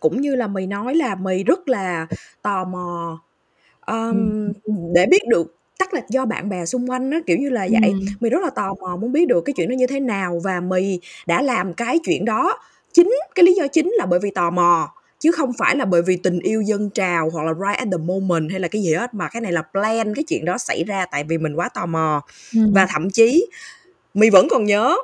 cũng 0.00 0.20
như 0.20 0.34
là 0.34 0.46
mì 0.46 0.66
nói 0.66 0.94
là 0.94 1.14
mì 1.14 1.44
rất 1.44 1.68
là 1.68 2.06
tò 2.42 2.64
mò 2.64 3.18
um, 3.86 4.52
để 4.94 5.06
biết 5.06 5.28
được 5.28 5.56
chắc 5.78 5.94
là 5.94 6.00
do 6.08 6.24
bạn 6.24 6.48
bè 6.48 6.66
xung 6.66 6.90
quanh 6.90 7.10
á 7.10 7.18
kiểu 7.26 7.36
như 7.38 7.50
là 7.50 7.68
vậy 7.70 7.90
ừ. 7.90 7.98
mì 8.20 8.30
rất 8.30 8.42
là 8.42 8.50
tò 8.50 8.74
mò 8.80 8.96
muốn 8.96 9.12
biết 9.12 9.28
được 9.28 9.40
cái 9.40 9.52
chuyện 9.56 9.68
đó 9.68 9.74
như 9.74 9.86
thế 9.86 10.00
nào 10.00 10.40
và 10.44 10.60
mì 10.60 11.00
đã 11.26 11.42
làm 11.42 11.74
cái 11.74 11.98
chuyện 12.04 12.24
đó 12.24 12.58
chính 12.92 13.12
cái 13.34 13.44
lý 13.44 13.54
do 13.54 13.66
chính 13.66 13.90
là 13.98 14.06
bởi 14.06 14.20
vì 14.20 14.30
tò 14.30 14.50
mò 14.50 14.94
chứ 15.18 15.32
không 15.32 15.52
phải 15.58 15.76
là 15.76 15.84
bởi 15.84 16.02
vì 16.02 16.16
tình 16.16 16.38
yêu 16.40 16.60
dân 16.62 16.90
trào 16.90 17.30
hoặc 17.30 17.44
là 17.44 17.52
right 17.54 17.78
at 17.78 17.88
the 17.92 17.98
moment 17.98 18.50
hay 18.50 18.60
là 18.60 18.68
cái 18.68 18.82
gì 18.82 18.94
hết 18.94 19.14
mà 19.14 19.28
cái 19.28 19.40
này 19.40 19.52
là 19.52 19.62
plan 19.62 20.14
cái 20.14 20.24
chuyện 20.28 20.44
đó 20.44 20.58
xảy 20.58 20.84
ra 20.84 21.06
tại 21.10 21.24
vì 21.24 21.38
mình 21.38 21.54
quá 21.54 21.68
tò 21.68 21.86
mò 21.86 22.22
ừ. 22.54 22.60
và 22.74 22.86
thậm 22.86 23.10
chí 23.10 23.46
mì 24.14 24.30
vẫn 24.30 24.48
còn 24.50 24.64
nhớ 24.64 24.96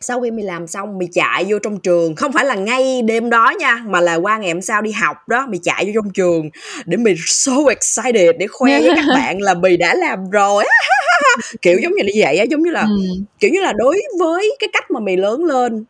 sau 0.00 0.20
khi 0.20 0.30
mày 0.30 0.44
làm 0.44 0.66
xong 0.66 0.98
mày 0.98 1.08
chạy 1.12 1.46
vô 1.48 1.58
trong 1.58 1.80
trường. 1.80 2.14
Không 2.14 2.32
phải 2.32 2.44
là 2.44 2.54
ngay 2.54 3.02
đêm 3.02 3.30
đó 3.30 3.52
nha 3.58 3.82
mà 3.86 4.00
là 4.00 4.14
qua 4.14 4.38
ngày 4.38 4.52
hôm 4.52 4.62
sau 4.62 4.82
đi 4.82 4.92
học 4.92 5.16
đó. 5.28 5.46
Mày 5.46 5.60
chạy 5.62 5.84
vô 5.84 5.92
trong 5.94 6.12
trường 6.12 6.50
để 6.86 6.96
mày 6.96 7.14
so 7.26 7.52
excited 7.68 8.36
để 8.38 8.46
khoe 8.46 8.80
với 8.80 8.90
các 8.96 9.04
bạn 9.14 9.40
là 9.40 9.54
mày 9.54 9.76
đã 9.76 9.94
làm 9.94 10.30
rồi. 10.30 10.64
Kiểu 11.62 11.78
giống 11.82 11.92
như 11.92 12.02
là 12.02 12.10
vậy 12.16 12.38
á 12.38 12.44
giống 12.50 12.62
như 12.62 12.70
là 12.70 12.80
ừ. 12.80 12.96
kiểu 13.38 13.50
như 13.50 13.60
là 13.60 13.72
đối 13.72 14.00
với 14.18 14.56
cái 14.58 14.68
cách 14.72 14.90
mà 14.90 15.00
mày 15.00 15.16
lớn 15.16 15.44
lên 15.44 15.84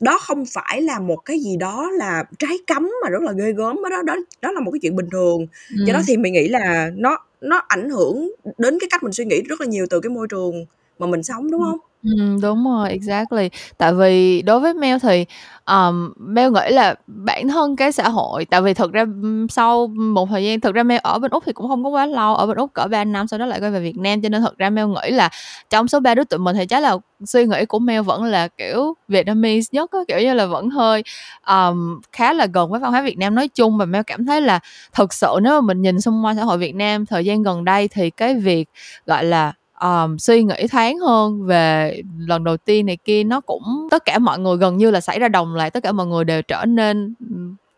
đó 0.00 0.18
không 0.18 0.44
phải 0.46 0.82
là 0.82 0.98
một 0.98 1.16
cái 1.16 1.38
gì 1.40 1.56
đó 1.56 1.90
là 1.98 2.24
trái 2.38 2.58
cấm 2.66 2.90
mà 3.02 3.10
rất 3.10 3.22
là 3.22 3.32
ghê 3.32 3.52
gớm 3.52 3.76
đó. 3.90 4.02
Đó 4.02 4.16
đó 4.42 4.52
là 4.52 4.60
một 4.60 4.70
cái 4.70 4.78
chuyện 4.82 4.96
bình 4.96 5.08
thường. 5.12 5.46
Ừ. 5.78 5.84
do 5.86 5.94
đó 5.94 6.00
thì 6.06 6.16
mình 6.16 6.32
nghĩ 6.32 6.48
là 6.48 6.90
nó 6.96 7.18
nó 7.40 7.62
ảnh 7.68 7.90
hưởng 7.90 8.30
đến 8.58 8.78
cái 8.80 8.88
cách 8.90 9.02
mình 9.02 9.12
suy 9.12 9.24
nghĩ 9.24 9.42
rất 9.42 9.60
là 9.60 9.66
nhiều 9.66 9.86
từ 9.90 10.00
cái 10.00 10.10
môi 10.10 10.28
trường 10.30 10.66
mà 10.98 11.06
mình 11.06 11.22
sống 11.22 11.50
đúng 11.50 11.62
không 11.62 11.78
Ừm, 12.06 12.40
đúng 12.40 12.64
rồi, 12.64 12.88
exactly. 12.90 13.48
Tại 13.78 13.94
vì 13.94 14.42
đối 14.42 14.60
với 14.60 14.74
Mel 14.74 14.98
thì, 15.02 15.24
ờm, 15.64 16.12
Mel 16.16 16.50
nghĩ 16.52 16.60
là 16.70 16.94
bản 17.06 17.48
thân 17.48 17.76
cái 17.76 17.92
xã 17.92 18.08
hội 18.08 18.44
tại 18.44 18.62
vì 18.62 18.74
thực 18.74 18.92
ra, 18.92 19.04
sau 19.50 19.86
một 19.86 20.28
thời 20.28 20.44
gian 20.44 20.60
thực 20.60 20.74
ra 20.74 20.82
Mel 20.82 20.98
ở 21.02 21.18
bên 21.18 21.30
Úc 21.30 21.42
thì 21.46 21.52
cũng 21.52 21.68
không 21.68 21.84
có 21.84 21.90
quá 21.90 22.06
lâu, 22.06 22.34
ở 22.36 22.46
bên 22.46 22.56
Úc 22.56 22.72
cỡ 22.74 22.86
3 22.90 23.04
năm 23.04 23.28
sau 23.28 23.38
đó 23.38 23.46
lại 23.46 23.60
quay 23.60 23.70
về 23.70 23.80
Việt 23.80 23.96
Nam, 23.98 24.22
cho 24.22 24.28
nên 24.28 24.40
thật 24.42 24.58
ra 24.58 24.70
Mel 24.70 24.86
nghĩ 24.86 25.10
là 25.10 25.28
trong 25.70 25.88
số 25.88 26.00
ba 26.00 26.14
đứa 26.14 26.24
tụi 26.24 26.38
mình 26.38 26.56
thì 26.56 26.66
chắc 26.66 26.80
là 26.82 26.96
suy 27.24 27.46
nghĩ 27.46 27.64
của 27.64 27.78
Mel 27.78 28.00
vẫn 28.02 28.24
là, 28.24 28.48
kiểu, 28.48 28.94
Vietnamese 29.08 29.68
nhất 29.72 29.90
á, 29.92 29.98
kiểu 30.08 30.18
như 30.20 30.34
là, 30.34 30.46
vẫn 30.46 30.70
hơi, 30.70 31.02
ờm, 31.42 32.00
khá 32.12 32.32
là 32.32 32.46
gần 32.54 32.70
với 32.70 32.80
văn 32.80 32.90
hóa 32.92 33.02
Việt 33.02 33.18
Nam 33.18 33.34
nói 33.34 33.48
chung 33.48 33.78
và 33.78 33.84
Mel 33.84 34.02
cảm 34.06 34.26
thấy 34.26 34.40
là 34.40 34.60
thực 34.92 35.12
sự 35.14 35.38
nếu 35.42 35.60
mà 35.60 35.66
mình 35.66 35.82
nhìn 35.82 36.00
xung 36.00 36.24
quanh 36.24 36.36
xã 36.36 36.44
hội 36.44 36.58
Việt 36.58 36.74
Nam 36.74 37.06
thời 37.06 37.24
gian 37.24 37.42
gần 37.42 37.64
đây 37.64 37.88
thì 37.88 38.10
cái 38.10 38.34
việc, 38.34 38.68
gọi 39.06 39.24
là, 39.24 39.52
um, 39.80 40.16
suy 40.18 40.42
nghĩ 40.42 40.66
thoáng 40.70 40.98
hơn 40.98 41.46
về 41.46 42.00
lần 42.18 42.44
đầu 42.44 42.56
tiên 42.56 42.86
này 42.86 42.96
kia 42.96 43.24
nó 43.24 43.40
cũng 43.40 43.88
tất 43.90 44.04
cả 44.04 44.18
mọi 44.18 44.38
người 44.38 44.56
gần 44.56 44.76
như 44.76 44.90
là 44.90 45.00
xảy 45.00 45.18
ra 45.18 45.28
đồng 45.28 45.54
lại 45.54 45.70
tất 45.70 45.82
cả 45.82 45.92
mọi 45.92 46.06
người 46.06 46.24
đều 46.24 46.42
trở 46.42 46.64
nên 46.64 47.14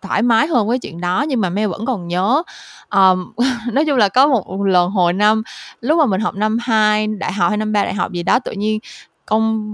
thoải 0.03 0.23
mái 0.23 0.47
hơn 0.47 0.69
với 0.69 0.79
chuyện 0.79 1.01
đó 1.01 1.25
nhưng 1.29 1.41
mà 1.41 1.51
Mel 1.51 1.69
vẫn 1.69 1.87
còn 1.87 2.09
nhớ. 2.09 2.43
Um, 2.91 3.33
nói 3.73 3.85
chung 3.85 3.97
là 3.97 4.09
có 4.09 4.27
một 4.27 4.65
lần 4.65 4.91
hồi 4.91 5.13
năm 5.13 5.43
lúc 5.81 5.99
mà 5.99 6.07
mình 6.07 6.21
học 6.21 6.35
năm 6.35 6.59
2 6.61 7.07
đại 7.07 7.33
học 7.33 7.49
hay 7.49 7.57
năm 7.57 7.73
ba 7.73 7.85
đại 7.85 7.95
học 7.95 8.13
gì 8.13 8.23
đó 8.23 8.39
tự 8.39 8.53
nhiên 8.53 8.79
con 9.29 9.65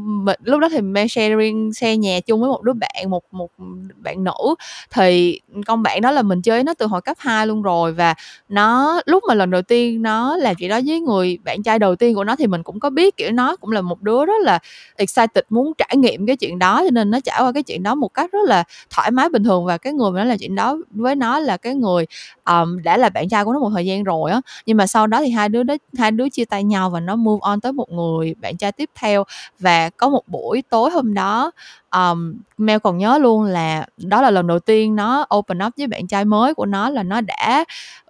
lúc 0.45 0.61
đó 0.61 0.69
thì 0.69 0.81
mê 0.81 1.09
sharing 1.09 1.73
xe 1.73 1.97
nhà 1.97 2.21
chung 2.27 2.41
với 2.41 2.49
một 2.49 2.63
đứa 2.63 2.73
bạn 2.73 3.11
một 3.11 3.23
một 3.31 3.51
bạn 3.97 4.25
nữ. 4.25 4.55
Thì 4.91 5.41
con 5.67 5.83
bạn 5.83 6.01
đó 6.01 6.11
là 6.11 6.23
mình 6.23 6.43
chơi 6.43 6.65
nó 6.65 6.75
từ 6.75 6.87
hồi 6.87 7.01
cấp 7.03 7.17
2 7.21 7.47
luôn 7.47 7.63
rồi 7.63 7.93
và 7.93 8.15
nó 8.49 9.01
lúc 9.07 9.23
mà 9.29 9.35
lần 9.35 9.51
đầu 9.51 9.63
tiên 9.63 10.03
nó 10.03 10.37
làm 10.37 10.55
chuyện 10.57 10.71
đó 10.71 10.81
với 10.87 11.01
người 11.01 11.39
bạn 11.45 11.63
trai 11.63 11.79
đầu 11.79 11.97
tiên 11.97 12.15
của 12.15 12.25
nó 12.25 12.37
thì 12.37 12.47
mình 12.47 12.63
cũng 12.63 12.81
có 12.81 12.91
biết 12.91 13.17
kiểu 13.17 13.33
nó 13.33 13.57
cũng 13.57 13.71
là 13.73 13.81
một 13.81 14.03
đứa 14.03 14.25
rất 14.27 14.41
là 14.43 14.59
excited 14.97 15.45
muốn 15.51 15.73
trải 15.79 15.97
nghiệm 15.97 16.27
cái 16.27 16.37
chuyện 16.37 16.59
đó 16.59 16.83
cho 16.85 16.91
nên 16.93 17.11
nó 17.11 17.21
trải 17.21 17.43
qua 17.43 17.53
cái 17.53 17.63
chuyện 17.63 17.83
đó 17.83 17.95
một 17.95 18.09
cách 18.15 18.33
rất 18.33 18.39
là 18.49 18.65
thoải 18.91 19.11
mái 19.11 19.29
bình 19.29 19.45
thường 19.45 19.65
và 19.65 19.79
cái 19.79 19.93
người 19.93 20.11
mà 20.11 20.19
nó 20.21 20.25
làm 20.25 20.39
chuyện 20.39 20.55
đó 20.55 20.77
với 20.91 21.17
nó 21.17 21.39
là 21.41 21.57
cái 21.57 21.75
người 21.75 22.07
um, 22.45 22.83
đã 22.83 22.97
là 22.97 23.09
bạn 23.09 23.29
trai 23.29 23.45
của 23.45 23.53
nó 23.53 23.59
một 23.59 23.71
thời 23.75 23.87
gian 23.87 24.05
rồi 24.05 24.31
á. 24.31 24.41
Nhưng 24.67 24.77
mà 24.77 24.87
sau 24.87 25.07
đó 25.07 25.21
thì 25.21 25.31
hai 25.31 25.49
đứa 25.49 25.63
đó 25.63 25.75
hai 25.99 26.11
đứa 26.11 26.29
chia 26.29 26.45
tay 26.45 26.65
nhau 26.65 26.91
và 26.91 27.01
nó 27.01 27.17
move 27.17 27.39
on 27.43 27.61
tới 27.61 27.73
một 27.73 27.91
người 27.93 28.35
bạn 28.41 28.57
trai 28.57 28.73
tiếp 28.73 28.91
theo 29.01 29.25
và 29.59 29.91
có 29.91 30.09
một 30.09 30.23
buổi 30.27 30.63
tối 30.71 30.91
hôm 30.91 31.15
đó 31.15 31.51
um, 31.97 32.35
Mel 32.59 32.79
còn 32.79 32.99
nhớ 32.99 33.19
luôn 33.19 33.45
là 33.45 33.87
đó 33.97 34.23
là 34.23 34.31
lần 34.31 34.47
đầu 34.47 34.59
tiên 34.59 34.97
nó 34.97 35.27
open 35.37 35.59
up 35.67 35.73
với 35.77 35.87
bạn 35.87 36.07
trai 36.07 36.25
mới 36.25 36.55
của 36.55 36.67
nó 36.67 36.91
là 36.91 37.03
nó 37.03 37.21
đã 37.21 37.65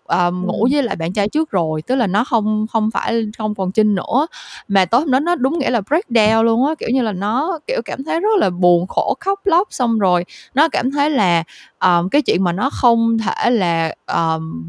um, 0.05 0.47
ngủ 0.47 0.69
với 0.73 0.83
lại 0.83 0.97
bạn 0.97 1.13
trai 1.13 1.29
trước 1.29 1.51
rồi 1.51 1.83
tức 1.83 1.95
là 1.95 2.07
nó 2.07 2.25
không 2.25 2.67
không 2.73 2.91
phải 2.91 3.27
không 3.39 3.55
còn 3.55 3.73
chinh 3.73 3.95
nữa. 3.95 4.27
Mà 4.69 4.85
tối 4.85 5.01
hôm 5.01 5.11
đó 5.11 5.21
nó 5.21 5.35
đúng 5.35 5.59
nghĩa 5.59 5.71
là 5.71 5.81
breakdown 5.81 6.43
luôn 6.43 6.67
á 6.67 6.75
kiểu 6.79 6.89
như 6.93 7.03
là 7.03 7.13
nó 7.13 7.59
kiểu 7.67 7.81
cảm 7.85 8.05
thấy 8.05 8.21
rất 8.21 8.29
là 8.39 8.51
buồn 8.51 8.87
khổ 8.87 9.17
khóc 9.21 9.41
lóc 9.47 9.69
xong 9.71 9.99
rồi 9.99 10.25
nó 10.55 10.69
cảm 10.69 10.91
thấy 10.91 11.11
là 11.11 11.45
um, 11.81 12.09
cái 12.09 12.23
chuyện 12.23 12.45
mà 12.45 12.53
nó 12.53 12.71
không 12.71 13.19
thể 13.19 13.51
là 13.51 13.95
um, 14.07 14.65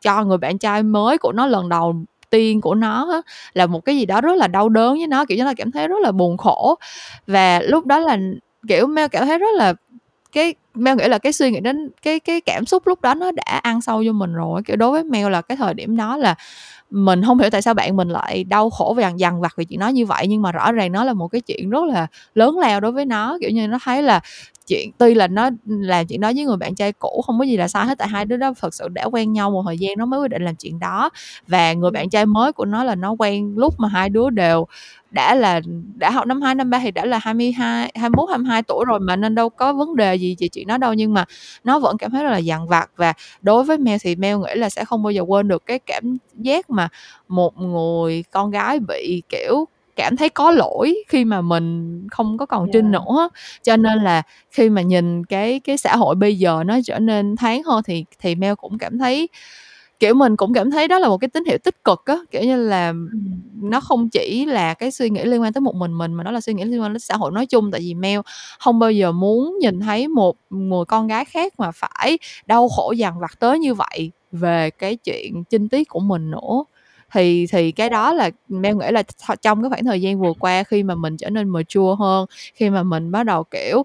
cho 0.00 0.24
người 0.24 0.38
bạn 0.38 0.58
trai 0.58 0.82
mới 0.82 1.18
của 1.18 1.32
nó 1.32 1.46
lần 1.46 1.68
đầu 1.68 1.96
tiên 2.30 2.60
của 2.60 2.74
nó 2.74 3.08
á, 3.12 3.20
là 3.54 3.66
một 3.66 3.84
cái 3.84 3.96
gì 3.96 4.06
đó 4.06 4.20
rất 4.20 4.36
là 4.36 4.48
đau 4.48 4.68
đớn 4.68 4.94
với 4.94 5.06
nó 5.06 5.24
kiểu 5.24 5.38
như 5.38 5.44
là 5.44 5.54
cảm 5.56 5.72
thấy 5.72 5.88
rất 5.88 6.00
là 6.02 6.12
buồn 6.12 6.36
khổ. 6.36 6.74
Và 7.26 7.60
lúc 7.60 7.86
đó 7.86 7.98
là 7.98 8.18
kiểu 8.68 8.86
Mel 8.86 9.08
cảm 9.08 9.26
thấy 9.26 9.38
rất 9.38 9.54
là 9.54 9.74
cái 10.32 10.54
Mel 10.74 10.96
nghĩ 10.96 11.08
là 11.08 11.18
cái 11.18 11.32
suy 11.32 11.50
nghĩ 11.50 11.60
đến 11.60 11.90
cái 12.02 12.20
cái 12.20 12.40
cảm 12.40 12.66
xúc 12.66 12.86
lúc 12.86 13.00
đó 13.00 13.14
nó 13.14 13.30
đã 13.30 13.60
ăn 13.62 13.80
sâu 13.80 14.02
vô 14.06 14.12
mình 14.12 14.32
rồi 14.34 14.62
kiểu 14.62 14.76
đối 14.76 14.90
với 14.90 15.04
Mel 15.04 15.30
là 15.30 15.42
cái 15.42 15.56
thời 15.56 15.74
điểm 15.74 15.96
đó 15.96 16.16
là 16.16 16.34
mình 16.90 17.22
không 17.26 17.38
hiểu 17.38 17.50
tại 17.50 17.62
sao 17.62 17.74
bạn 17.74 17.96
mình 17.96 18.08
lại 18.08 18.44
đau 18.44 18.70
khổ 18.70 18.94
và 18.96 19.02
dằn 19.02 19.20
dằn 19.20 19.40
vặt 19.40 19.52
vì 19.56 19.64
chuyện 19.64 19.80
đó 19.80 19.88
như 19.88 20.06
vậy 20.06 20.26
nhưng 20.28 20.42
mà 20.42 20.52
rõ 20.52 20.72
ràng 20.72 20.92
nó 20.92 21.04
là 21.04 21.12
một 21.12 21.28
cái 21.28 21.40
chuyện 21.40 21.70
rất 21.70 21.84
là 21.84 22.06
lớn 22.34 22.58
lao 22.58 22.80
đối 22.80 22.92
với 22.92 23.04
nó. 23.04 23.38
Kiểu 23.40 23.50
như 23.50 23.68
nó 23.68 23.78
thấy 23.84 24.02
là 24.02 24.20
chuyện 24.68 24.90
tuy 24.98 25.14
là 25.14 25.26
nó 25.26 25.50
làm 25.66 26.06
chuyện 26.06 26.20
đó 26.20 26.32
với 26.36 26.44
người 26.44 26.56
bạn 26.56 26.74
trai 26.74 26.92
cũ 26.92 27.22
không 27.26 27.38
có 27.38 27.44
gì 27.44 27.56
là 27.56 27.68
sai 27.68 27.86
hết 27.86 27.98
tại 27.98 28.08
hai 28.08 28.24
đứa 28.24 28.36
đó 28.36 28.52
thật 28.60 28.74
sự 28.74 28.88
đã 28.88 29.04
quen 29.04 29.32
nhau 29.32 29.50
một 29.50 29.62
thời 29.66 29.78
gian 29.78 29.98
nó 29.98 30.06
mới 30.06 30.20
quyết 30.20 30.30
định 30.30 30.42
làm 30.42 30.56
chuyện 30.56 30.78
đó. 30.78 31.10
Và 31.46 31.72
người 31.72 31.90
bạn 31.90 32.10
trai 32.10 32.26
mới 32.26 32.52
của 32.52 32.64
nó 32.64 32.84
là 32.84 32.94
nó 32.94 33.12
quen 33.18 33.54
lúc 33.56 33.74
mà 33.78 33.88
hai 33.88 34.08
đứa 34.08 34.30
đều 34.30 34.66
đã 35.10 35.34
là 35.34 35.60
đã 35.94 36.10
học 36.10 36.26
năm 36.26 36.42
2 36.42 36.54
năm 36.54 36.70
3 36.70 36.78
thì 36.78 36.90
đã 36.90 37.04
là 37.04 37.18
22 37.18 37.92
21 37.94 38.28
22 38.30 38.62
tuổi 38.62 38.84
rồi 38.88 39.00
mà 39.00 39.16
nên 39.16 39.34
đâu 39.34 39.48
có 39.48 39.72
vấn 39.72 39.96
đề 39.96 40.14
gì 40.14 40.36
về 40.40 40.48
chuyện 40.48 40.66
đó 40.66 40.78
đâu. 40.78 40.94
Nhưng 40.94 41.14
mà 41.14 41.24
nó 41.64 41.78
vẫn 41.78 41.98
cảm 41.98 42.10
thấy 42.10 42.24
rất 42.24 42.30
là 42.30 42.38
dằn 42.38 42.68
vặt 42.68 42.90
và 42.96 43.12
đối 43.42 43.64
với 43.64 43.78
Mel 43.78 43.96
thì 44.02 44.16
Mel 44.16 44.36
nghĩ 44.36 44.54
là 44.54 44.70
sẽ 44.70 44.84
không 44.84 45.02
bao 45.02 45.10
giờ 45.10 45.22
quên 45.22 45.48
được 45.48 45.66
cái 45.66 45.78
cảm 45.78 46.18
giác 46.34 46.70
mà 46.70 46.88
một 47.28 47.58
người 47.58 48.24
con 48.30 48.50
gái 48.50 48.80
bị 48.80 49.22
kiểu 49.28 49.64
cảm 49.98 50.16
thấy 50.16 50.28
có 50.28 50.50
lỗi 50.50 50.94
khi 51.08 51.24
mà 51.24 51.40
mình 51.40 52.00
không 52.10 52.38
có 52.38 52.46
còn 52.46 52.64
yeah. 52.64 52.70
trinh 52.72 52.90
nữa. 52.90 53.28
Cho 53.62 53.76
nên 53.76 53.98
là 53.98 54.22
khi 54.50 54.68
mà 54.68 54.82
nhìn 54.82 55.24
cái 55.24 55.60
cái 55.60 55.76
xã 55.76 55.96
hội 55.96 56.14
bây 56.14 56.38
giờ 56.38 56.62
nó 56.66 56.78
trở 56.84 56.98
nên 56.98 57.36
thoáng 57.36 57.62
hơn 57.62 57.82
thì 57.86 58.04
thì 58.20 58.34
Mel 58.34 58.54
cũng 58.54 58.78
cảm 58.78 58.98
thấy 58.98 59.28
kiểu 60.00 60.14
mình 60.14 60.36
cũng 60.36 60.54
cảm 60.54 60.70
thấy 60.70 60.88
đó 60.88 60.98
là 60.98 61.08
một 61.08 61.18
cái 61.18 61.28
tín 61.28 61.44
hiệu 61.44 61.58
tích 61.64 61.84
cực 61.84 62.02
á. 62.04 62.16
Kiểu 62.30 62.42
như 62.42 62.56
là 62.56 62.92
nó 63.62 63.80
không 63.80 64.08
chỉ 64.08 64.46
là 64.46 64.74
cái 64.74 64.90
suy 64.90 65.10
nghĩ 65.10 65.24
liên 65.24 65.42
quan 65.42 65.52
tới 65.52 65.60
một 65.60 65.74
mình 65.74 65.98
mình 65.98 66.14
mà 66.14 66.24
nó 66.24 66.30
là 66.30 66.40
suy 66.40 66.54
nghĩ 66.54 66.64
liên 66.64 66.82
quan 66.82 66.92
đến 66.92 67.00
xã 67.00 67.16
hội 67.16 67.30
nói 67.32 67.46
chung. 67.46 67.70
Tại 67.70 67.80
vì 67.80 67.94
Mel 67.94 68.20
không 68.58 68.78
bao 68.78 68.90
giờ 68.90 69.12
muốn 69.12 69.58
nhìn 69.60 69.80
thấy 69.80 70.08
một 70.08 70.36
người 70.50 70.84
con 70.84 71.06
gái 71.06 71.24
khác 71.24 71.52
mà 71.58 71.70
phải 71.70 72.18
đau 72.46 72.68
khổ 72.68 72.92
dằn 72.92 73.20
vặt 73.20 73.40
tới 73.40 73.58
như 73.58 73.74
vậy 73.74 74.10
về 74.32 74.70
cái 74.70 74.96
chuyện 74.96 75.44
chinh 75.44 75.68
tiết 75.68 75.88
của 75.88 76.00
mình 76.00 76.30
nữa 76.30 76.64
thì 77.12 77.46
thì 77.46 77.72
cái 77.72 77.90
đó 77.90 78.12
là 78.12 78.30
Mel 78.48 78.76
nghĩ 78.76 78.86
là 78.90 79.02
trong 79.42 79.62
cái 79.62 79.70
khoảng 79.70 79.84
thời 79.84 80.02
gian 80.02 80.20
vừa 80.20 80.32
qua 80.38 80.62
khi 80.62 80.82
mà 80.82 80.94
mình 80.94 81.16
trở 81.16 81.30
nên 81.30 81.48
mature 81.48 81.94
hơn 81.98 82.26
khi 82.54 82.70
mà 82.70 82.82
mình 82.82 83.10
bắt 83.10 83.22
đầu 83.22 83.44
kiểu 83.44 83.84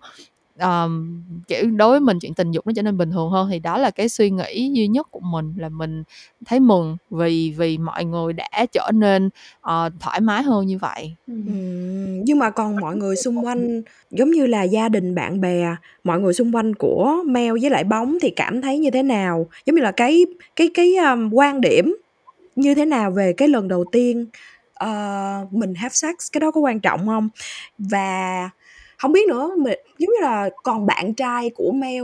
um, 0.59 1.21
kiểu 1.47 1.71
đối 1.71 1.89
với 1.89 1.99
mình 1.99 2.19
chuyện 2.19 2.33
tình 2.33 2.51
dục 2.51 2.67
nó 2.67 2.73
trở 2.75 2.81
nên 2.81 2.97
bình 2.97 3.11
thường 3.11 3.29
hơn 3.29 3.49
thì 3.51 3.59
đó 3.59 3.77
là 3.77 3.91
cái 3.91 4.09
suy 4.09 4.29
nghĩ 4.29 4.71
duy 4.73 4.87
nhất 4.87 5.07
của 5.11 5.19
mình 5.19 5.53
là 5.57 5.69
mình 5.69 6.03
thấy 6.45 6.59
mừng 6.59 6.97
vì 7.09 7.53
vì 7.57 7.77
mọi 7.77 8.05
người 8.05 8.33
đã 8.33 8.65
trở 8.71 8.91
nên 8.93 9.29
uh, 9.61 9.93
thoải 9.99 10.21
mái 10.21 10.43
hơn 10.43 10.65
như 10.67 10.77
vậy 10.77 11.15
ừ. 11.27 11.33
nhưng 12.23 12.39
mà 12.39 12.49
còn 12.49 12.75
mọi 12.75 12.95
người 12.95 13.15
xung 13.15 13.45
quanh 13.45 13.81
giống 14.11 14.31
như 14.31 14.45
là 14.45 14.63
gia 14.63 14.89
đình 14.89 15.15
bạn 15.15 15.41
bè 15.41 15.75
mọi 16.03 16.19
người 16.19 16.33
xung 16.33 16.55
quanh 16.55 16.75
của 16.75 17.23
Mel 17.25 17.51
với 17.61 17.69
lại 17.69 17.83
bóng 17.83 18.17
thì 18.21 18.29
cảm 18.29 18.61
thấy 18.61 18.79
như 18.79 18.91
thế 18.91 19.03
nào 19.03 19.47
giống 19.65 19.75
như 19.75 19.81
là 19.81 19.91
cái 19.91 20.25
cái 20.55 20.69
cái 20.73 20.95
um, 20.95 21.29
quan 21.33 21.61
điểm 21.61 21.95
như 22.55 22.75
thế 22.75 22.85
nào 22.85 23.11
về 23.11 23.33
cái 23.33 23.47
lần 23.47 23.67
đầu 23.67 23.85
tiên 23.91 24.25
uh, 24.83 25.53
mình 25.53 25.73
have 25.75 25.93
sex? 25.93 26.13
Cái 26.31 26.39
đó 26.41 26.51
có 26.51 26.61
quan 26.61 26.79
trọng 26.79 27.07
không? 27.07 27.29
Và 27.77 28.49
không 28.97 29.11
biết 29.11 29.27
nữa 29.27 29.51
mình 29.57 29.79
giống 29.97 30.09
như 30.09 30.21
là 30.21 30.49
còn 30.63 30.85
bạn 30.85 31.13
trai 31.13 31.49
của 31.55 31.71
Mel 31.71 32.03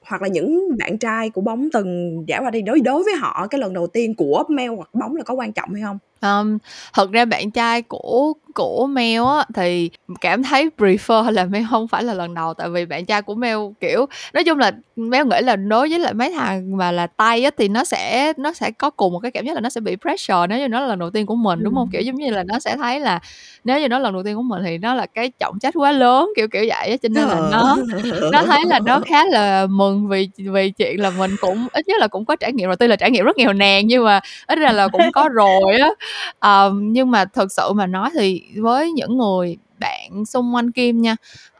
hoặc 0.00 0.22
là 0.22 0.28
những 0.28 0.76
bạn 0.78 0.98
trai 0.98 1.30
của 1.30 1.40
bóng 1.40 1.68
từng 1.72 2.24
trải 2.28 2.40
qua 2.40 2.50
đi 2.50 2.62
đối 2.62 2.80
đối 2.80 3.02
với 3.02 3.14
họ 3.14 3.46
cái 3.46 3.60
lần 3.60 3.74
đầu 3.74 3.86
tiên 3.86 4.14
của 4.14 4.44
Mel 4.48 4.70
hoặc 4.70 4.94
bóng 4.94 5.16
là 5.16 5.22
có 5.22 5.34
quan 5.34 5.52
trọng 5.52 5.74
hay 5.74 5.82
không? 5.82 5.98
Um, 6.22 6.58
thật 6.92 7.10
ra 7.12 7.24
bạn 7.24 7.50
trai 7.50 7.82
của 7.82 8.32
của 8.54 8.86
Mel 8.86 9.22
á 9.22 9.44
thì 9.54 9.90
cảm 10.20 10.42
thấy 10.42 10.70
prefer 10.78 11.30
là 11.30 11.44
Mel 11.44 11.62
không 11.70 11.88
phải 11.88 12.04
là 12.04 12.14
lần 12.14 12.34
đầu 12.34 12.54
tại 12.54 12.68
vì 12.68 12.86
bạn 12.86 13.04
trai 13.04 13.22
của 13.22 13.34
Mel 13.34 13.58
kiểu 13.80 14.06
nói 14.32 14.44
chung 14.44 14.58
là 14.58 14.72
Mel 14.96 15.26
nghĩ 15.26 15.40
là 15.42 15.56
đối 15.56 15.88
với 15.88 15.98
lại 15.98 16.14
mấy 16.14 16.30
thằng 16.30 16.76
mà 16.76 16.92
là 16.92 17.06
tay 17.06 17.44
á 17.44 17.50
thì 17.58 17.68
nó 17.68 17.84
sẽ 17.84 18.32
nó 18.36 18.52
sẽ 18.52 18.70
có 18.70 18.90
cùng 18.90 19.12
một 19.12 19.18
cái 19.18 19.30
cảm 19.30 19.44
giác 19.44 19.54
là 19.54 19.60
nó 19.60 19.68
sẽ 19.68 19.80
bị 19.80 19.96
pressure 19.96 20.46
nếu 20.48 20.58
như 20.58 20.68
nó 20.68 20.80
là 20.80 20.86
lần 20.86 20.98
đầu 20.98 21.10
tiên 21.10 21.26
của 21.26 21.36
mình 21.36 21.58
đúng 21.62 21.74
không? 21.74 21.88
Kiểu 21.92 22.02
giống 22.02 22.16
như 22.16 22.30
là 22.30 22.42
nó 22.42 22.58
sẽ 22.58 22.76
thấy 22.76 23.00
là 23.00 23.20
nếu 23.64 23.80
như 23.80 23.88
nó 23.88 23.98
lần 23.98 24.12
đầu 24.12 24.22
tiên 24.22 24.36
của 24.36 24.42
mình 24.42 24.62
thì 24.64 24.78
nó 24.78 24.94
là 24.94 25.06
cái 25.06 25.32
trọng 25.38 25.58
trách 25.58 25.74
quá 25.76 25.92
lớn 25.92 26.30
kiểu 26.36 26.48
kiểu 26.48 26.64
vậy 26.68 26.90
á 26.90 26.96
cho 27.02 27.08
nên 27.08 27.28
là 27.28 27.40
nó 27.52 27.76
nó 28.32 28.42
thấy 28.46 28.60
là 28.66 28.80
nó 28.80 29.00
khá 29.06 29.24
là 29.24 29.66
mừng 29.66 30.08
vì 30.08 30.28
vì 30.36 30.70
chuyện 30.70 31.00
là 31.00 31.10
mình 31.10 31.36
cũng 31.40 31.66
ít 31.72 31.88
nhất 31.88 32.00
là 32.00 32.08
cũng 32.08 32.24
có 32.24 32.36
trải 32.36 32.52
nghiệm 32.52 32.66
rồi 32.66 32.76
tuy 32.76 32.86
là 32.86 32.96
trải 32.96 33.10
nghiệm 33.10 33.24
rất 33.24 33.36
nghèo 33.36 33.52
nàn 33.52 33.86
nhưng 33.86 34.04
mà 34.04 34.20
ít 34.46 34.58
ra 34.58 34.72
là 34.72 34.88
cũng 34.88 35.12
có 35.12 35.28
rồi 35.32 35.76
á 35.80 35.88
um, 36.40 36.92
nhưng 36.92 37.10
mà 37.10 37.24
thật 37.24 37.52
sự 37.52 37.72
mà 37.72 37.86
nói 37.86 38.10
thì 38.14 38.42
với 38.62 38.92
những 38.92 39.18
người 39.18 39.56
bạn 39.80 40.26
xung 40.26 40.54
quanh 40.54 40.72
kim 40.72 41.02
nha 41.02 41.16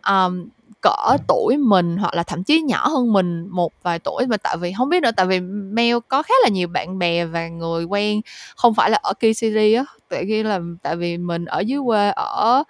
um, 0.08 0.48
cỡ 0.82 1.16
tuổi 1.28 1.56
mình 1.56 1.96
hoặc 1.96 2.14
là 2.14 2.22
thậm 2.22 2.44
chí 2.44 2.60
nhỏ 2.62 2.88
hơn 2.88 3.12
mình 3.12 3.48
một 3.50 3.72
vài 3.82 3.98
tuổi 3.98 4.26
mà 4.26 4.36
tại 4.36 4.56
vì 4.56 4.72
không 4.78 4.88
biết 4.88 5.02
nữa 5.02 5.10
tại 5.16 5.26
vì 5.26 5.40
mail 5.40 5.96
có 6.08 6.22
khá 6.22 6.34
là 6.42 6.48
nhiều 6.48 6.68
bạn 6.68 6.98
bè 6.98 7.24
và 7.24 7.48
người 7.48 7.84
quen 7.84 8.20
không 8.56 8.74
phải 8.74 8.90
là 8.90 8.98
ở 9.02 9.12
KCD 9.14 9.40
City 9.40 9.72
á 9.74 9.84
tại 10.10 10.24
vì 10.28 10.42
là 10.42 10.60
tại 10.82 10.96
vì 10.96 11.18
mình 11.18 11.44
ở 11.44 11.60
dưới 11.60 11.80
quê 11.86 12.10
ở 12.16 12.62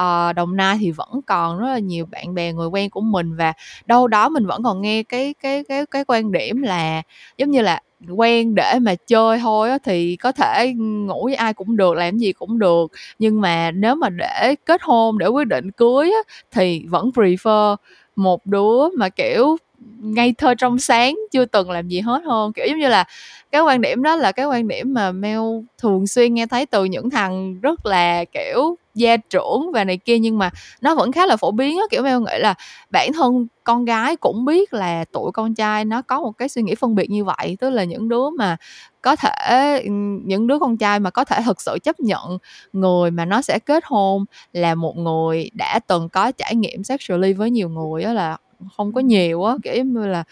uh, 0.00 0.36
Đồng 0.36 0.56
Nai 0.56 0.76
thì 0.80 0.90
vẫn 0.90 1.20
còn 1.26 1.58
rất 1.58 1.66
là 1.68 1.78
nhiều 1.78 2.06
bạn 2.06 2.34
bè 2.34 2.52
người 2.52 2.68
quen 2.68 2.90
của 2.90 3.00
mình 3.00 3.36
và 3.36 3.52
đâu 3.86 4.08
đó 4.08 4.28
mình 4.28 4.46
vẫn 4.46 4.62
còn 4.62 4.80
nghe 4.80 5.02
cái 5.02 5.34
cái 5.42 5.64
cái 5.68 5.86
cái 5.86 6.04
quan 6.04 6.32
điểm 6.32 6.62
là 6.62 7.02
giống 7.38 7.50
như 7.50 7.62
là 7.62 7.80
quen 8.16 8.54
để 8.54 8.78
mà 8.82 8.94
chơi 9.06 9.38
thôi 9.38 9.70
á, 9.70 9.78
thì 9.84 10.16
có 10.16 10.32
thể 10.32 10.72
ngủ 10.76 11.24
với 11.24 11.34
ai 11.34 11.54
cũng 11.54 11.76
được 11.76 11.94
làm 11.94 12.18
gì 12.18 12.32
cũng 12.32 12.58
được. 12.58 12.92
Nhưng 13.18 13.40
mà 13.40 13.70
nếu 13.70 13.94
mà 13.94 14.08
để 14.10 14.54
kết 14.66 14.82
hôn 14.82 15.18
để 15.18 15.26
quyết 15.26 15.46
định 15.48 15.70
cưới 15.70 16.10
á, 16.10 16.34
thì 16.50 16.84
vẫn 16.88 17.10
prefer 17.14 17.76
một 18.16 18.46
đứa 18.46 18.88
mà 18.98 19.08
kiểu 19.08 19.56
ngây 20.00 20.34
thơ 20.38 20.54
trong 20.54 20.78
sáng, 20.78 21.14
chưa 21.32 21.44
từng 21.44 21.70
làm 21.70 21.88
gì 21.88 22.00
hết 22.00 22.22
hơn 22.24 22.52
kiểu 22.52 22.66
giống 22.68 22.78
như 22.78 22.88
là 22.88 23.04
cái 23.52 23.62
quan 23.62 23.80
điểm 23.80 24.02
đó 24.02 24.16
là 24.16 24.32
cái 24.32 24.46
quan 24.46 24.68
điểm 24.68 24.94
mà 24.94 25.12
Mel 25.12 25.40
thường 25.78 26.06
xuyên 26.06 26.34
nghe 26.34 26.46
thấy 26.46 26.66
từ 26.66 26.84
những 26.84 27.10
thằng 27.10 27.60
rất 27.60 27.86
là, 27.86 28.24
kiểu, 28.24 28.76
gia 28.94 29.16
trưởng 29.16 29.70
và 29.72 29.84
này 29.84 29.96
kia, 29.96 30.18
nhưng 30.18 30.38
mà 30.38 30.50
nó 30.80 30.94
vẫn 30.94 31.12
khá 31.12 31.26
là 31.26 31.36
phổ 31.36 31.50
biến 31.50 31.76
á. 31.78 31.82
Kiểu 31.90 32.02
Mel 32.02 32.18
nghĩ 32.20 32.38
là 32.38 32.54
bản 32.90 33.12
thân 33.12 33.46
con 33.64 33.84
gái 33.84 34.16
cũng 34.16 34.44
biết 34.44 34.74
là 34.74 35.04
tuổi 35.12 35.32
con 35.32 35.54
trai 35.54 35.84
nó 35.84 36.02
có 36.02 36.20
một 36.20 36.32
cái 36.38 36.48
suy 36.48 36.62
nghĩ 36.62 36.74
phân 36.74 36.94
biệt 36.94 37.10
như 37.10 37.24
vậy, 37.24 37.56
tức 37.60 37.70
là 37.70 37.84
những 37.84 38.08
đứa 38.08 38.30
mà 38.30 38.56
có 39.02 39.16
thể 39.16 39.82
những 40.24 40.46
đứa 40.46 40.58
con 40.58 40.76
trai 40.76 41.00
mà 41.00 41.10
có 41.10 41.24
thể 41.24 41.40
thực 41.44 41.60
sự 41.60 41.78
chấp 41.82 42.00
nhận 42.00 42.38
người 42.72 43.10
mà 43.10 43.24
nó 43.24 43.42
sẽ 43.42 43.58
kết 43.58 43.84
hôn 43.86 44.24
là 44.52 44.74
một 44.74 44.96
người 44.96 45.50
đã 45.54 45.80
từng 45.86 46.08
có 46.08 46.32
trải 46.32 46.54
nghiệm 46.54 46.84
sexually 46.84 47.32
với 47.32 47.50
nhiều 47.50 47.68
người 47.68 48.02
đó 48.02 48.12
là 48.12 48.36
không 48.76 48.92
có 48.92 49.00
nhiều 49.00 49.44
á 49.44 49.54
kiểu 49.62 49.84
như 49.84 50.06
là 50.06 50.24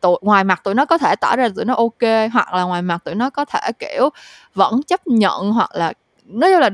tụi 0.00 0.18
ngoài 0.22 0.44
mặt 0.44 0.60
tụi 0.64 0.74
nó 0.74 0.84
có 0.84 0.98
thể 0.98 1.16
tỏ 1.16 1.36
ra 1.36 1.48
tụi 1.56 1.64
nó 1.64 1.74
ok 1.74 2.30
hoặc 2.32 2.54
là 2.54 2.62
ngoài 2.62 2.82
mặt 2.82 3.04
tụi 3.04 3.14
nó 3.14 3.30
có 3.30 3.44
thể 3.44 3.60
kiểu 3.78 4.08
vẫn 4.54 4.82
chấp 4.82 5.06
nhận 5.06 5.52
hoặc 5.52 5.70
là 5.74 5.92
nói 6.26 6.50
chung 6.52 6.60
là 6.60 6.70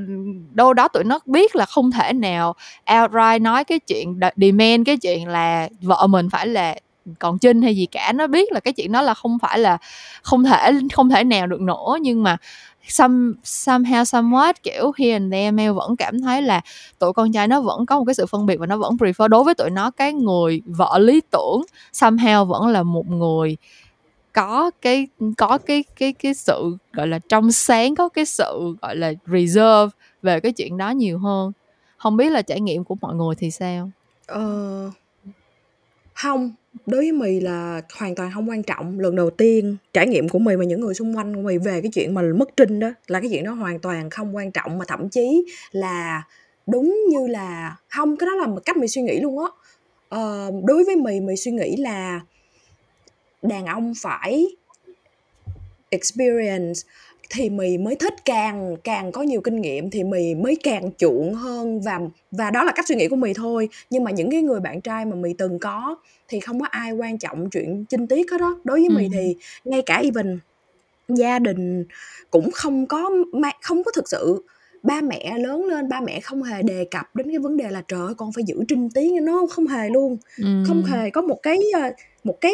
đâu 0.55 0.75
đó 0.75 0.89
tụi 0.89 1.05
nó 1.05 1.19
biết 1.27 1.57
là 1.57 1.67
không 1.67 1.91
thể 1.91 2.13
nào 2.13 2.55
outright 2.93 3.43
nói 3.43 3.65
cái 3.65 3.79
chuyện 3.79 4.21
demand 4.37 4.87
cái 4.87 4.97
chuyện 4.97 5.29
là 5.29 5.69
vợ 5.83 6.07
mình 6.07 6.31
phải 6.31 6.47
là 6.47 6.77
còn 7.19 7.39
trinh 7.39 7.63
hay 7.63 7.77
gì 7.77 7.87
cả. 7.87 8.13
Nó 8.13 8.27
biết 8.27 8.53
là 8.53 8.61
cái 8.61 8.73
chuyện 8.73 8.93
đó 8.93 9.03
là 9.03 9.15
không 9.15 9.39
phải 9.39 9.59
là 9.59 9.79
không 10.23 10.45
thể 10.45 10.73
không 10.93 11.11
thể 11.11 11.25
nào 11.25 11.47
được 11.47 11.61
nữa 11.61 11.97
nhưng 12.01 12.23
mà 12.23 12.37
some 12.89 13.33
somehow 13.45 14.05
somewhat 14.05 14.55
kiểu 14.63 14.93
here 14.99 15.13
and 15.13 15.33
there 15.33 15.51
Mel 15.51 15.73
vẫn 15.73 15.97
cảm 15.97 16.21
thấy 16.21 16.43
là 16.43 16.61
tụi 16.99 17.13
con 17.13 17.33
trai 17.33 17.49
nó 17.49 17.61
vẫn 17.61 17.87
có 17.87 17.99
một 17.99 18.05
cái 18.05 18.15
sự 18.15 18.27
phân 18.27 18.47
biệt 18.47 18.57
và 18.57 18.67
nó 18.67 18.77
vẫn 18.77 18.95
prefer 18.95 19.29
đối 19.29 19.45
với 19.45 19.55
tụi 19.55 19.71
nó 19.71 19.91
cái 19.91 20.13
người 20.13 20.61
vợ 20.67 20.99
lý 20.99 21.21
tưởng. 21.31 21.63
Somehow 21.93 22.45
vẫn 22.45 22.67
là 22.67 22.83
một 22.83 23.07
người 23.07 23.57
có 24.33 24.71
cái 24.83 25.09
có 25.37 25.59
cái 25.67 25.85
cái 25.97 26.13
cái 26.13 26.35
sự 26.35 26.77
gọi 26.93 27.07
là 27.07 27.19
trong 27.29 27.53
sáng 27.53 27.95
có 27.95 28.09
cái 28.09 28.25
sự 28.25 28.77
gọi 28.83 28.97
là 28.97 29.13
reserve 29.27 29.89
về 30.23 30.41
cái 30.41 30.53
chuyện 30.53 30.77
đó 30.77 30.91
nhiều 30.91 31.19
hơn. 31.19 31.53
Không 31.97 32.17
biết 32.17 32.31
là 32.31 32.43
trải 32.43 32.61
nghiệm 32.61 32.85
của 32.85 32.97
mọi 33.01 33.15
người 33.15 33.35
thì 33.35 33.51
sao? 33.51 33.91
Ờ, 34.27 34.91
hông, 36.23 36.53
đối 36.87 37.01
với 37.01 37.13
mì 37.13 37.41
là 37.41 37.83
hoàn 37.99 38.15
toàn 38.15 38.31
không 38.35 38.51
quan 38.51 38.63
trọng. 38.63 39.01
Lần 39.01 39.17
đầu 39.17 39.31
tiên 39.31 39.77
trải 39.93 40.07
nghiệm 40.07 40.29
của 40.29 40.39
mì 40.39 40.57
và 40.57 40.65
những 40.65 40.81
người 40.81 40.95
xung 40.95 41.17
quanh 41.17 41.35
của 41.35 41.43
mì 41.43 41.59
về 41.59 41.81
cái 41.81 41.91
chuyện 41.95 42.15
mà 42.15 42.23
mất 42.23 42.57
trinh 42.57 42.81
đó, 42.81 42.91
là 43.07 43.21
cái 43.21 43.29
chuyện 43.31 43.45
đó 43.45 43.53
hoàn 43.53 43.79
toàn 43.79 44.11
không 44.11 44.37
quan 44.37 44.53
trọng, 44.53 44.79
mà 44.79 44.85
thậm 44.89 45.09
chí 45.09 45.45
là 45.73 46.23
đúng 46.67 46.99
như 47.09 47.27
là 47.27 47.77
không 47.89 48.17
cái 48.17 48.27
đó 48.27 48.35
là 48.35 48.47
một 48.47 48.61
cách 48.65 48.77
mì 48.77 48.89
suy 48.89 49.03
nghĩ 49.03 49.21
luôn 49.21 49.39
á. 49.39 49.47
Ờ, 50.09 50.51
đối 50.65 50.85
với 50.85 50.97
mì, 50.97 51.21
mì 51.21 51.37
suy 51.37 51.53
nghĩ 51.53 51.77
là 51.77 52.21
đàn 53.43 53.67
ông 53.67 53.93
phải 54.03 54.47
experience 55.91 56.81
thì 57.31 57.51
mì 57.51 57.79
mới 57.79 57.97
thích 57.97 58.15
càng 58.25 58.77
càng 58.85 59.13
có 59.13 59.23
nhiều 59.23 59.41
kinh 59.41 59.61
nghiệm 59.61 59.91
thì 59.91 60.05
mì 60.05 60.35
mới 60.35 60.57
càng 60.63 60.91
chuộng 60.99 61.35
hơn 61.35 61.81
và 61.81 62.01
và 62.31 62.51
đó 62.51 62.65
là 62.65 62.73
cách 62.73 62.89
suy 62.89 62.95
nghĩ 62.95 63.09
của 63.09 63.17
mì 63.17 63.33
thôi 63.35 63.69
nhưng 63.91 64.05
mà 64.05 64.11
những 64.11 64.31
cái 64.31 64.43
người 64.43 64.61
bạn 64.61 64.81
trai 64.81 65.05
mà 65.05 65.17
mì 65.17 65.33
từng 65.39 65.59
có 65.59 65.97
thì 66.29 66.41
không 66.41 66.61
có 66.61 66.67
ai 66.71 66.93
quan 66.93 67.19
trọng 67.19 67.51
chuyện 67.51 67.85
chinh 67.85 68.07
tiết 68.07 68.31
hết 68.31 68.41
đó 68.41 68.61
đối 68.65 68.79
với 68.81 68.89
ừ. 68.89 68.95
mì 68.97 69.09
thì 69.13 69.37
ngay 69.65 69.83
cả 69.83 69.97
even 69.97 70.39
gia 71.09 71.39
đình 71.39 71.85
cũng 72.31 72.51
không 72.51 72.87
có 72.87 73.11
không 73.63 73.85
có 73.85 73.91
thực 73.95 74.09
sự 74.09 74.43
ba 74.83 75.01
mẹ 75.01 75.39
lớn 75.39 75.65
lên 75.65 75.89
ba 75.89 76.01
mẹ 76.01 76.21
không 76.21 76.43
hề 76.43 76.63
đề 76.63 76.85
cập 76.91 77.17
đến 77.17 77.29
cái 77.29 77.39
vấn 77.39 77.57
đề 77.57 77.71
là 77.71 77.83
trời 77.89 78.01
ơi 78.01 78.15
con 78.17 78.33
phải 78.33 78.45
giữ 78.45 78.57
trinh 78.69 78.91
tiết 78.91 79.23
nó 79.23 79.47
không 79.51 79.67
hề 79.67 79.89
luôn 79.89 80.17
ừ. 80.39 80.65
không 80.67 80.83
hề 80.85 81.11
có 81.11 81.23
một 81.23 81.43
cái 81.43 81.59
ờ, 81.75 81.83
một 82.25 82.41
cái 82.41 82.53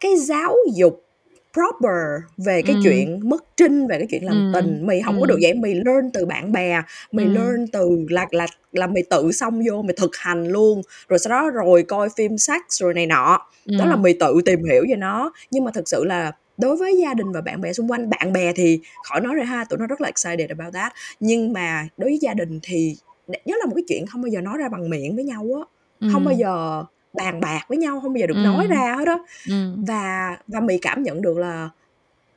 cái 0.00 0.16
giáo 0.16 0.54
dục 0.74 1.04
proper 1.52 2.22
về 2.36 2.62
cái 2.62 2.74
ừ. 2.74 2.80
chuyện 2.84 3.20
mất 3.28 3.44
trinh 3.56 3.86
về 3.86 3.98
cái 3.98 4.06
chuyện 4.10 4.24
làm 4.24 4.52
ừ. 4.52 4.60
tình 4.60 4.86
mày 4.86 5.02
không 5.04 5.14
ừ. 5.16 5.20
có 5.20 5.26
được 5.26 5.38
vậy 5.42 5.54
mày 5.54 5.74
learn 5.74 6.10
từ 6.14 6.26
bạn 6.26 6.52
bè 6.52 6.82
mày 7.12 7.24
ừ. 7.26 7.32
learn 7.32 7.66
từ 7.72 8.06
là 8.10 8.26
là 8.30 8.46
là 8.72 8.86
mày 8.86 9.02
tự 9.10 9.32
xong 9.32 9.62
vô 9.68 9.82
mày 9.82 9.94
thực 9.96 10.16
hành 10.16 10.48
luôn 10.48 10.82
rồi 11.08 11.18
sau 11.18 11.30
đó 11.30 11.50
rồi 11.50 11.82
coi 11.82 12.08
phim 12.16 12.38
sex 12.38 12.60
rồi 12.70 12.94
này 12.94 13.06
nọ 13.06 13.46
ừ. 13.66 13.74
đó 13.78 13.84
là 13.86 13.96
mày 13.96 14.14
tự 14.20 14.40
tìm 14.44 14.64
hiểu 14.64 14.84
về 14.88 14.96
nó 14.96 15.32
nhưng 15.50 15.64
mà 15.64 15.70
thực 15.70 15.88
sự 15.88 16.04
là 16.04 16.32
đối 16.58 16.76
với 16.76 16.96
gia 17.02 17.14
đình 17.14 17.32
và 17.32 17.40
bạn 17.40 17.60
bè 17.60 17.72
xung 17.72 17.90
quanh 17.90 18.10
bạn 18.10 18.32
bè 18.32 18.52
thì 18.52 18.80
khỏi 19.08 19.20
nói 19.20 19.34
rồi 19.34 19.44
ha 19.44 19.64
tụi 19.64 19.78
nó 19.78 19.86
rất 19.86 20.00
là 20.00 20.08
excited 20.08 20.50
about 20.58 20.74
that 20.74 20.92
nhưng 21.20 21.52
mà 21.52 21.88
đối 21.96 22.10
với 22.10 22.18
gia 22.18 22.34
đình 22.34 22.60
thì 22.62 22.96
đó 23.28 23.56
là 23.58 23.66
một 23.66 23.72
cái 23.74 23.84
chuyện 23.88 24.06
không 24.06 24.22
bao 24.22 24.28
giờ 24.28 24.40
nói 24.40 24.58
ra 24.58 24.68
bằng 24.68 24.90
miệng 24.90 25.16
với 25.16 25.24
nhau 25.24 25.46
á 25.54 25.62
ừ. 26.00 26.08
không 26.12 26.24
bao 26.24 26.34
giờ 26.34 26.84
bàn 27.12 27.40
bạc 27.40 27.60
với 27.68 27.78
nhau 27.78 28.00
không 28.00 28.12
bao 28.12 28.18
giờ 28.20 28.26
được 28.26 28.34
ừ. 28.34 28.44
nói 28.44 28.66
ra 28.66 28.94
hết 28.98 29.04
đó 29.04 29.24
ừ. 29.48 29.72
và 29.86 30.36
và 30.46 30.60
mì 30.60 30.78
cảm 30.78 31.02
nhận 31.02 31.22
được 31.22 31.38
là 31.38 31.70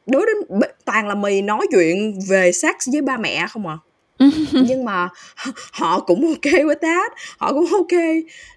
đối 0.06 0.26
đến 0.26 0.60
toàn 0.86 1.08
là 1.08 1.16
mì 1.16 1.42
nói 1.42 1.68
chuyện 1.72 2.20
về 2.30 2.52
sex 2.52 2.76
với 2.92 3.02
ba 3.02 3.18
mẹ 3.18 3.48
không 3.50 3.68
à 3.68 3.78
nhưng 4.68 4.86
mà 4.86 5.10
họ 5.74 6.00
cũng 6.00 6.28
ok 6.28 6.66
với 6.66 6.76
that 6.82 7.12
họ 7.38 7.54
cũng 7.54 7.66
ok 7.72 8.00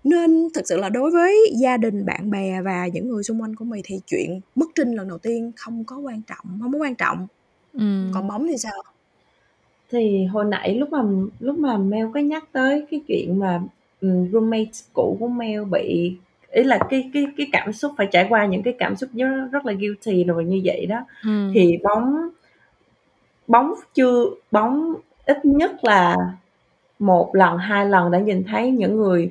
nên 0.05 0.49
thực 0.55 0.69
sự 0.69 0.77
là 0.77 0.89
đối 0.89 1.11
với 1.11 1.37
gia 1.59 1.77
đình 1.77 2.07
bạn 2.07 2.31
bè 2.31 2.61
và 2.63 2.87
những 2.87 3.09
người 3.09 3.23
xung 3.23 3.43
quanh 3.43 3.57
của 3.57 3.65
mày 3.65 3.81
thì 3.85 4.01
chuyện 4.07 4.41
mất 4.55 4.67
trinh 4.75 4.93
lần 4.93 5.09
đầu 5.09 5.19
tiên 5.19 5.53
không 5.57 5.85
có 5.85 5.99
quan 5.99 6.23
trọng 6.23 6.59
không 6.63 6.73
có 6.73 6.79
quan 6.79 6.95
trọng 6.95 7.27
ừ. 7.73 8.11
còn 8.15 8.29
bóng 8.29 8.47
thì 8.47 8.57
sao 8.59 8.83
thì 9.91 10.25
hồi 10.25 10.45
nãy 10.45 10.75
lúc 10.75 10.89
mà 10.91 11.03
lúc 11.41 11.59
mà 11.59 11.77
Mel 11.77 12.07
có 12.15 12.21
nhắc 12.21 12.45
tới 12.53 12.87
cái 12.91 13.01
chuyện 13.09 13.39
mà 13.39 13.61
roommate 14.33 14.71
cũ 14.93 15.17
của 15.21 15.29
Mel 15.29 15.65
bị 15.65 16.17
ý 16.51 16.65
là 16.65 16.79
cái 16.91 17.11
cái 17.15 17.27
cái 17.37 17.47
cảm 17.53 17.73
xúc 17.73 17.93
phải 17.97 18.09
trải 18.13 18.27
qua 18.29 18.47
những 18.47 18.63
cái 18.63 18.75
cảm 18.79 18.97
xúc 18.97 19.11
rất 19.15 19.49
rất 19.53 19.67
là 19.67 19.73
guilty 19.73 20.25
rồi 20.25 20.45
như 20.45 20.61
vậy 20.65 20.87
đó 20.87 21.01
Ừm. 21.25 21.51
thì 21.55 21.79
bóng 21.83 22.29
bóng 23.49 23.75
chưa 23.95 24.25
bóng 24.51 24.95
ít 25.27 25.45
nhất 25.45 25.85
là 25.85 26.17
một 26.99 27.35
lần 27.35 27.59
hai 27.59 27.87
lần 27.87 28.11
đã 28.11 28.19
nhìn 28.19 28.45
thấy 28.45 28.71
những 28.71 28.97
người 28.97 29.31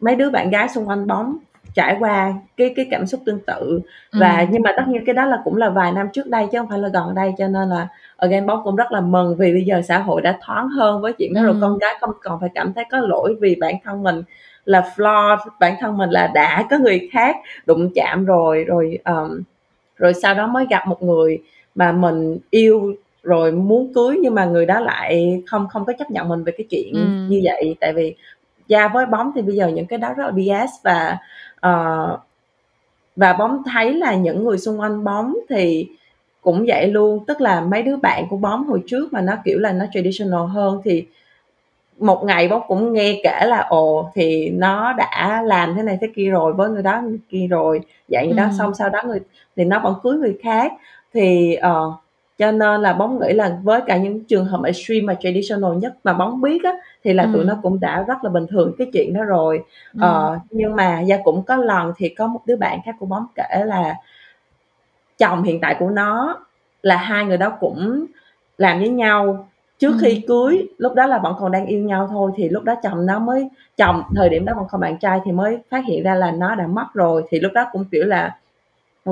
mấy 0.00 0.16
đứa 0.16 0.30
bạn 0.30 0.50
gái 0.50 0.68
xung 0.68 0.88
quanh 0.88 1.06
bóng 1.06 1.38
trải 1.74 1.96
qua 2.00 2.34
cái 2.56 2.72
cái 2.76 2.86
cảm 2.90 3.06
xúc 3.06 3.20
tương 3.26 3.40
tự 3.46 3.80
và 4.12 4.38
Ừm. 4.38 4.48
nhưng 4.50 4.62
mà 4.62 4.72
tất 4.76 4.82
nhiên 4.88 5.02
cái 5.06 5.14
đó 5.14 5.24
là 5.24 5.38
cũng 5.44 5.56
là 5.56 5.70
vài 5.70 5.92
năm 5.92 6.08
trước 6.12 6.26
đây 6.26 6.46
chứ 6.52 6.58
không 6.58 6.68
phải 6.68 6.78
là 6.78 6.88
gần 6.88 7.14
đây 7.14 7.32
cho 7.38 7.48
nên 7.48 7.68
là 7.68 7.88
again 8.16 8.46
bóng 8.46 8.60
cũng 8.64 8.76
rất 8.76 8.92
là 8.92 9.00
mừng 9.00 9.36
vì 9.36 9.52
bây 9.52 9.62
giờ 9.62 9.82
xã 9.88 9.98
hội 9.98 10.20
đã 10.20 10.38
thoáng 10.42 10.68
hơn 10.68 11.02
với 11.02 11.12
chuyện 11.12 11.34
đó 11.34 11.42
rồi 11.42 11.54
con 11.60 11.78
gái 11.78 11.94
không 12.00 12.10
còn 12.22 12.40
phải 12.40 12.50
cảm 12.54 12.72
thấy 12.72 12.84
có 12.90 12.98
lỗi 12.98 13.36
vì 13.40 13.54
bản 13.54 13.74
thân 13.84 14.02
mình 14.02 14.22
là 14.64 14.90
flaw 14.96 15.36
bản 15.60 15.74
thân 15.80 15.96
mình 15.96 16.10
là 16.10 16.30
đã 16.34 16.66
có 16.70 16.78
người 16.78 17.08
khác 17.12 17.36
đụng 17.66 17.90
chạm 17.94 18.24
rồi 18.24 18.64
rồi 18.64 18.98
um, 19.04 19.42
rồi 19.96 20.14
sau 20.14 20.34
đó 20.34 20.46
mới 20.46 20.66
gặp 20.70 20.86
một 20.86 21.02
người 21.02 21.38
mà 21.74 21.92
mình 21.92 22.38
yêu 22.50 22.94
rồi 23.22 23.52
muốn 23.52 23.94
cưới 23.94 24.18
nhưng 24.22 24.34
mà 24.34 24.44
người 24.44 24.66
đó 24.66 24.80
lại 24.80 25.42
không 25.46 25.68
không 25.68 25.84
có 25.84 25.92
chấp 25.98 26.10
nhận 26.10 26.28
mình 26.28 26.44
về 26.44 26.52
cái 26.58 26.66
chuyện 26.70 26.94
ừ. 26.94 27.06
như 27.28 27.40
vậy 27.44 27.76
tại 27.80 27.92
vì 27.92 28.14
da 28.68 28.88
với 28.88 29.06
bóng 29.06 29.32
thì 29.34 29.42
bây 29.42 29.54
giờ 29.54 29.68
những 29.68 29.86
cái 29.86 29.98
đó 29.98 30.14
rất 30.16 30.24
là 30.24 30.30
BS 30.30 30.84
và 30.84 31.18
uh, 31.68 32.20
và 33.16 33.32
bóng 33.32 33.62
thấy 33.72 33.94
là 33.94 34.14
những 34.14 34.44
người 34.44 34.58
xung 34.58 34.80
quanh 34.80 35.04
bóng 35.04 35.34
thì 35.48 35.88
cũng 36.42 36.64
vậy 36.68 36.88
luôn 36.88 37.24
tức 37.26 37.40
là 37.40 37.60
mấy 37.60 37.82
đứa 37.82 37.96
bạn 37.96 38.26
của 38.30 38.36
bóng 38.36 38.64
hồi 38.64 38.82
trước 38.86 39.12
mà 39.12 39.20
nó 39.20 39.32
kiểu 39.44 39.58
là 39.58 39.72
nó 39.72 39.84
traditional 39.94 40.46
hơn 40.48 40.80
thì 40.84 41.06
một 41.98 42.24
ngày 42.24 42.48
bóng 42.48 42.62
cũng 42.68 42.92
nghe 42.92 43.20
kể 43.22 43.46
là 43.46 43.66
ồ 43.68 44.10
thì 44.14 44.50
nó 44.50 44.92
đã 44.92 45.42
làm 45.46 45.74
thế 45.76 45.82
này 45.82 45.98
thế 46.00 46.08
kia 46.16 46.30
rồi 46.30 46.52
với 46.52 46.70
người 46.70 46.82
đó 46.82 47.02
người 47.02 47.18
kia 47.28 47.46
rồi 47.50 47.80
vậy 48.08 48.26
ừ. 48.26 48.36
đó 48.36 48.48
xong 48.58 48.74
sau 48.74 48.88
đó 48.88 49.02
người 49.06 49.20
thì 49.56 49.64
nó 49.64 49.78
vẫn 49.78 49.94
cưới 50.02 50.16
người 50.16 50.38
khác 50.42 50.72
thì 51.14 51.56
uh, 51.58 51.94
cho 52.38 52.52
nên 52.52 52.80
là 52.80 52.92
bóng 52.92 53.20
nghĩ 53.20 53.32
là 53.32 53.58
với 53.62 53.80
cả 53.86 53.96
những 53.96 54.24
trường 54.24 54.44
hợp 54.44 54.60
extreme 54.64 55.00
mà 55.00 55.14
traditional 55.20 55.76
nhất 55.76 55.94
mà 56.04 56.12
bóng 56.12 56.40
biết 56.40 56.64
á 56.64 56.72
thì 57.04 57.12
là 57.12 57.22
ừ. 57.22 57.30
tụi 57.34 57.44
nó 57.44 57.58
cũng 57.62 57.80
đã 57.80 58.04
rất 58.08 58.24
là 58.24 58.30
bình 58.30 58.46
thường 58.46 58.72
cái 58.78 58.90
chuyện 58.92 59.14
đó 59.14 59.24
rồi 59.24 59.64
ừ. 60.00 60.06
uh, 60.06 60.38
nhưng 60.50 60.76
mà 60.76 61.00
gia 61.00 61.16
cũng 61.24 61.42
có 61.42 61.56
lần 61.56 61.92
thì 61.96 62.08
có 62.08 62.26
một 62.26 62.40
đứa 62.46 62.56
bạn 62.56 62.78
khác 62.84 62.94
của 62.98 63.06
bóng 63.06 63.26
kể 63.34 63.64
là 63.64 63.94
chồng 65.18 65.42
hiện 65.42 65.60
tại 65.60 65.76
của 65.78 65.90
nó 65.90 66.44
là 66.82 66.96
hai 66.96 67.24
người 67.24 67.36
đó 67.36 67.50
cũng 67.60 68.06
làm 68.58 68.78
với 68.78 68.88
nhau 68.88 69.48
trước 69.78 69.92
ừ. 69.92 69.98
khi 70.00 70.24
cưới 70.28 70.68
lúc 70.78 70.94
đó 70.94 71.06
là 71.06 71.18
vẫn 71.18 71.34
còn 71.38 71.52
đang 71.52 71.66
yêu 71.66 71.80
nhau 71.80 72.08
thôi 72.10 72.30
thì 72.36 72.48
lúc 72.48 72.64
đó 72.64 72.74
chồng 72.82 73.06
nó 73.06 73.18
mới 73.18 73.48
chồng 73.76 74.02
thời 74.16 74.28
điểm 74.28 74.44
đó 74.44 74.52
còn 74.56 74.68
không 74.68 74.80
bạn 74.80 74.98
trai 74.98 75.20
thì 75.24 75.32
mới 75.32 75.58
phát 75.70 75.84
hiện 75.86 76.02
ra 76.02 76.14
là 76.14 76.30
nó 76.30 76.54
đã 76.54 76.66
mất 76.66 76.86
rồi 76.94 77.24
thì 77.28 77.40
lúc 77.40 77.52
đó 77.52 77.66
cũng 77.72 77.84
kiểu 77.90 78.04
là 78.04 78.36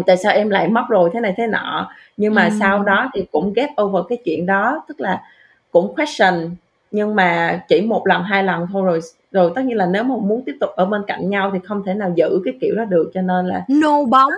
tại 0.07 0.17
sao 0.17 0.33
em 0.33 0.51
lại 0.51 0.69
mất 0.69 0.85
rồi 0.89 1.11
thế 1.13 1.21
này 1.21 1.35
thế 1.37 1.47
nọ? 1.47 1.91
Nhưng 2.17 2.35
mà 2.35 2.45
ừ. 2.45 2.51
sau 2.61 2.83
đó 2.83 3.11
thì 3.15 3.27
cũng 3.33 3.53
get 3.53 3.71
over 3.83 4.05
cái 4.09 4.19
chuyện 4.25 4.47
đó 4.47 4.85
tức 4.89 5.01
là 5.01 5.23
cũng 5.71 5.95
question 5.95 6.51
nhưng 6.91 7.15
mà 7.15 7.61
chỉ 7.69 7.81
một 7.81 8.07
lần 8.07 8.23
hai 8.23 8.45
lần 8.45 8.67
thôi 8.73 8.83
rồi 8.85 9.01
rồi 9.33 9.53
tất 9.55 9.63
nhiên 9.65 9.77
là 9.77 9.87
nếu 9.87 10.03
mà 10.03 10.15
muốn 10.17 10.43
tiếp 10.47 10.57
tục 10.61 10.71
ở 10.77 10.85
bên 10.85 11.03
cạnh 11.07 11.31
nhau 11.31 11.51
thì 11.53 11.59
không 11.65 11.83
thể 11.87 11.95
nào 11.95 12.13
giữ 12.17 12.41
cái 12.45 12.55
kiểu 12.61 12.75
đó 12.77 12.85
được 12.85 13.11
cho 13.15 13.23
nên 13.23 13.47
là 13.47 13.65
no 13.69 14.05
bóng. 14.05 14.33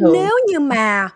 Nếu 0.00 0.38
như 0.52 0.60
mà 0.60 1.08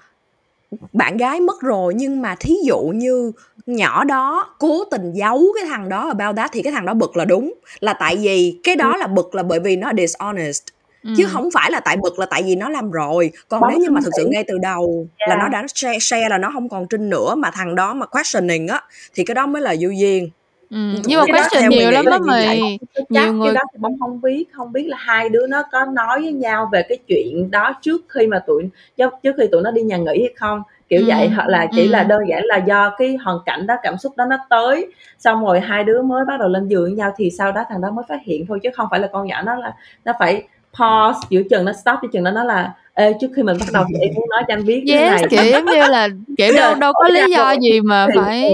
bạn 0.92 1.16
gái 1.16 1.40
mất 1.40 1.60
rồi 1.60 1.94
nhưng 1.94 2.22
mà 2.22 2.34
thí 2.40 2.54
dụ 2.66 2.80
như 2.80 3.32
nhỏ 3.66 4.04
đó 4.04 4.54
cố 4.58 4.84
tình 4.90 5.12
giấu 5.12 5.42
cái 5.54 5.64
thằng 5.68 5.88
đó 5.88 6.08
ở 6.08 6.14
bao 6.14 6.32
that 6.32 6.50
thì 6.52 6.62
cái 6.62 6.72
thằng 6.72 6.86
đó 6.86 6.94
bực 6.94 7.16
là 7.16 7.24
đúng. 7.24 7.54
Là 7.80 7.92
tại 7.92 8.16
vì 8.16 8.60
cái 8.64 8.76
đó 8.76 8.96
là 8.96 9.06
bực 9.06 9.34
là 9.34 9.42
bởi 9.42 9.60
vì 9.60 9.76
nó 9.76 9.90
dishonest 9.96 10.62
Ừ. 11.04 11.10
chứ 11.16 11.26
không 11.26 11.48
phải 11.54 11.70
là 11.70 11.80
tại 11.80 11.96
bực 11.96 12.18
là 12.18 12.26
tại 12.26 12.42
vì 12.42 12.56
nó 12.56 12.68
làm 12.68 12.90
rồi 12.90 13.30
còn 13.48 13.60
Bóng 13.60 13.70
nếu 13.70 13.78
như 13.78 13.90
mà 13.90 14.00
thực 14.04 14.10
sự 14.16 14.28
ngay 14.30 14.44
từ 14.48 14.58
đầu 14.62 15.06
yeah. 15.18 15.28
là 15.28 15.36
nó 15.36 15.48
đã 15.48 15.66
share, 15.74 15.98
share 15.98 16.28
là 16.28 16.38
nó 16.38 16.50
không 16.52 16.68
còn 16.68 16.86
trinh 16.90 17.10
nữa 17.10 17.34
mà 17.34 17.50
thằng 17.50 17.74
đó 17.74 17.94
mà 17.94 18.06
questioning 18.06 18.68
á 18.68 18.82
thì 19.14 19.24
cái 19.24 19.34
đó 19.34 19.46
mới 19.46 19.62
là 19.62 19.76
dư 19.76 19.88
duyên 19.88 20.30
Ừ, 20.70 20.76
nhưng 21.04 21.20
mà 21.20 21.24
question 21.26 21.70
nhiều 21.70 21.90
lắm 21.90 22.04
đó 22.04 22.18
mày 22.18 22.78
nhiều 23.08 23.32
người 23.32 23.54
đó 23.54 23.60
thì 23.72 23.78
bóng 23.78 23.98
không 24.00 24.20
biết 24.20 24.44
không 24.52 24.72
biết 24.72 24.86
là 24.86 24.96
hai 25.00 25.28
đứa 25.28 25.46
nó 25.46 25.62
có 25.72 25.84
nói 25.84 26.20
với 26.22 26.32
nhau 26.32 26.68
về 26.72 26.82
cái 26.88 26.98
chuyện 27.08 27.50
đó 27.50 27.74
trước 27.82 28.04
khi 28.08 28.26
mà 28.26 28.38
tụi 28.38 28.68
trước 28.96 29.34
khi 29.38 29.44
tụi 29.52 29.62
nó 29.62 29.70
đi 29.70 29.82
nhà 29.82 29.96
nghỉ 29.96 30.22
hay 30.22 30.34
không 30.36 30.62
kiểu 30.88 31.00
ừ. 31.00 31.04
vậy 31.08 31.28
hoặc 31.28 31.48
là 31.48 31.66
chỉ 31.72 31.82
ừ. 31.82 31.88
là 31.88 32.02
đơn 32.02 32.28
giản 32.28 32.44
là 32.44 32.56
do 32.56 32.94
cái 32.98 33.16
hoàn 33.16 33.38
cảnh 33.46 33.66
đó 33.66 33.74
cảm 33.82 33.98
xúc 33.98 34.16
đó 34.16 34.24
nó 34.24 34.36
tới 34.50 34.92
xong 35.18 35.44
rồi 35.44 35.60
hai 35.60 35.84
đứa 35.84 36.02
mới 36.02 36.24
bắt 36.24 36.40
đầu 36.40 36.48
lên 36.48 36.68
giường 36.68 36.84
với 36.84 36.92
nhau 36.92 37.12
thì 37.16 37.30
sau 37.30 37.52
đó 37.52 37.64
thằng 37.68 37.80
đó 37.80 37.90
mới 37.90 38.04
phát 38.08 38.20
hiện 38.24 38.46
thôi 38.48 38.58
chứ 38.62 38.68
không 38.74 38.88
phải 38.90 39.00
là 39.00 39.08
con 39.12 39.26
nhỏ 39.26 39.42
nó 39.42 39.54
là 39.54 39.74
nó 40.04 40.12
phải 40.18 40.42
pause 40.78 41.20
giữa 41.30 41.42
chừng 41.50 41.64
nó 41.64 41.72
stop 41.72 41.98
giữa 42.02 42.08
chừng 42.12 42.22
nó 42.22 42.30
nói 42.30 42.46
là 42.46 42.74
Ê, 42.94 43.12
trước 43.20 43.28
khi 43.36 43.42
mình 43.42 43.56
bắt 43.60 43.66
đầu 43.72 43.84
thì 43.88 43.94
em 44.00 44.14
muốn 44.14 44.28
nói 44.28 44.42
cho 44.48 44.54
anh 44.54 44.64
biết 44.64 44.84
yes, 44.88 45.10
này 45.10 45.24
kiểu 45.30 45.44
giống 45.52 45.64
như 45.64 45.88
là 45.88 46.08
kiểu 46.38 46.52
đâu 46.56 46.74
đâu 46.74 46.92
có 46.92 47.08
lý 47.08 47.20
do 47.36 47.52
gì 47.52 47.80
mà 47.80 48.06
phải 48.16 48.52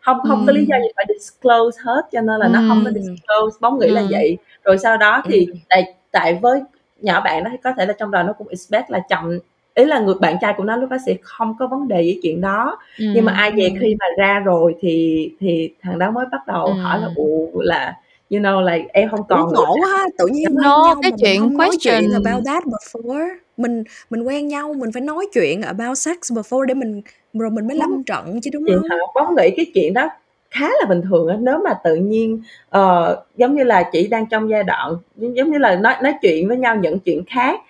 không 0.00 0.18
không 0.28 0.40
ừ. 0.40 0.44
có 0.46 0.52
lý 0.52 0.64
do 0.64 0.76
gì 0.76 0.88
phải 0.96 1.04
disclose 1.08 1.80
hết 1.84 2.02
cho 2.12 2.20
nên 2.20 2.40
là 2.40 2.46
ừ. 2.46 2.50
nó 2.52 2.60
không 2.68 2.84
có 2.84 2.90
disclose 2.90 3.56
bóng 3.60 3.78
nghĩ 3.78 3.86
ừ. 3.86 3.94
là 3.94 4.02
vậy 4.10 4.38
rồi 4.64 4.78
sau 4.78 4.96
đó 4.96 5.22
thì 5.24 5.46
tại 5.68 5.94
tại 6.10 6.38
với 6.42 6.60
nhỏ 7.00 7.20
bạn 7.20 7.44
đó 7.44 7.50
có 7.64 7.72
thể 7.78 7.86
là 7.86 7.92
trong 7.98 8.10
đầu 8.10 8.22
nó 8.22 8.32
cũng 8.32 8.48
expect 8.48 8.90
là 8.90 9.00
chồng 9.10 9.38
ý 9.74 9.84
là 9.84 9.98
người 9.98 10.14
bạn 10.20 10.36
trai 10.40 10.54
của 10.56 10.64
nó 10.64 10.76
lúc 10.76 10.90
đó 10.90 10.96
sẽ 11.06 11.14
không 11.22 11.54
có 11.58 11.66
vấn 11.66 11.88
đề 11.88 11.96
với 11.96 12.20
chuyện 12.22 12.40
đó 12.40 12.78
ừ. 12.98 13.04
nhưng 13.14 13.24
mà 13.24 13.32
ai 13.32 13.50
về 13.50 13.64
ừ. 13.64 13.74
khi 13.80 13.96
mà 13.98 14.06
ra 14.18 14.38
rồi 14.38 14.74
thì 14.80 15.30
thì 15.40 15.70
thằng 15.82 15.98
đó 15.98 16.10
mới 16.10 16.26
bắt 16.32 16.46
đầu 16.46 16.64
ừ. 16.64 16.72
hỏi 16.72 17.00
là 17.00 17.08
ủa 17.16 17.46
là 17.54 17.94
you 18.32 18.40
know 18.40 18.60
like 18.72 18.88
em 18.92 19.08
không 19.10 19.26
còn 19.28 19.52
ngộ 19.52 19.76
ha 19.92 20.04
tự 20.18 20.26
nhiên 20.26 20.48
no, 20.54 20.62
nhau 20.62 20.94
cái 21.02 21.10
mà 21.10 21.16
chuyện 21.20 21.40
mình 21.40 21.50
không 21.50 21.56
question 21.56 22.02
nói 22.02 22.12
chuyện 22.12 22.24
about 22.24 22.46
that 22.46 22.62
before 22.64 23.28
mình 23.56 23.84
mình 24.10 24.22
quen 24.22 24.48
nhau 24.48 24.74
mình 24.74 24.92
phải 24.92 25.02
nói 25.02 25.26
chuyện 25.32 25.62
about 25.62 25.98
sex 25.98 26.16
before 26.32 26.64
để 26.64 26.74
mình 26.74 27.02
rồi 27.32 27.50
mình 27.50 27.68
mới 27.68 27.76
lâm 27.76 28.04
trận 28.04 28.40
chứ 28.40 28.50
đúng 28.52 28.64
không? 28.66 28.98
Bóng 29.14 29.34
nghĩ 29.36 29.50
cái 29.56 29.66
chuyện 29.74 29.94
đó 29.94 30.08
khá 30.50 30.68
là 30.80 30.86
bình 30.88 31.02
thường 31.02 31.28
á 31.28 31.36
nếu 31.40 31.58
mà 31.64 31.74
tự 31.84 31.94
nhiên 31.94 32.42
uh, 32.78 33.18
giống 33.36 33.54
như 33.54 33.64
là 33.64 33.82
chỉ 33.92 34.08
đang 34.08 34.26
trong 34.26 34.50
giai 34.50 34.64
đoạn 34.64 34.96
giống 35.16 35.50
như 35.50 35.58
là 35.58 35.76
nói 35.76 35.94
nói 36.02 36.14
chuyện 36.22 36.48
với 36.48 36.56
nhau 36.56 36.76
những 36.76 36.98
chuyện 36.98 37.24
khác 37.26 37.60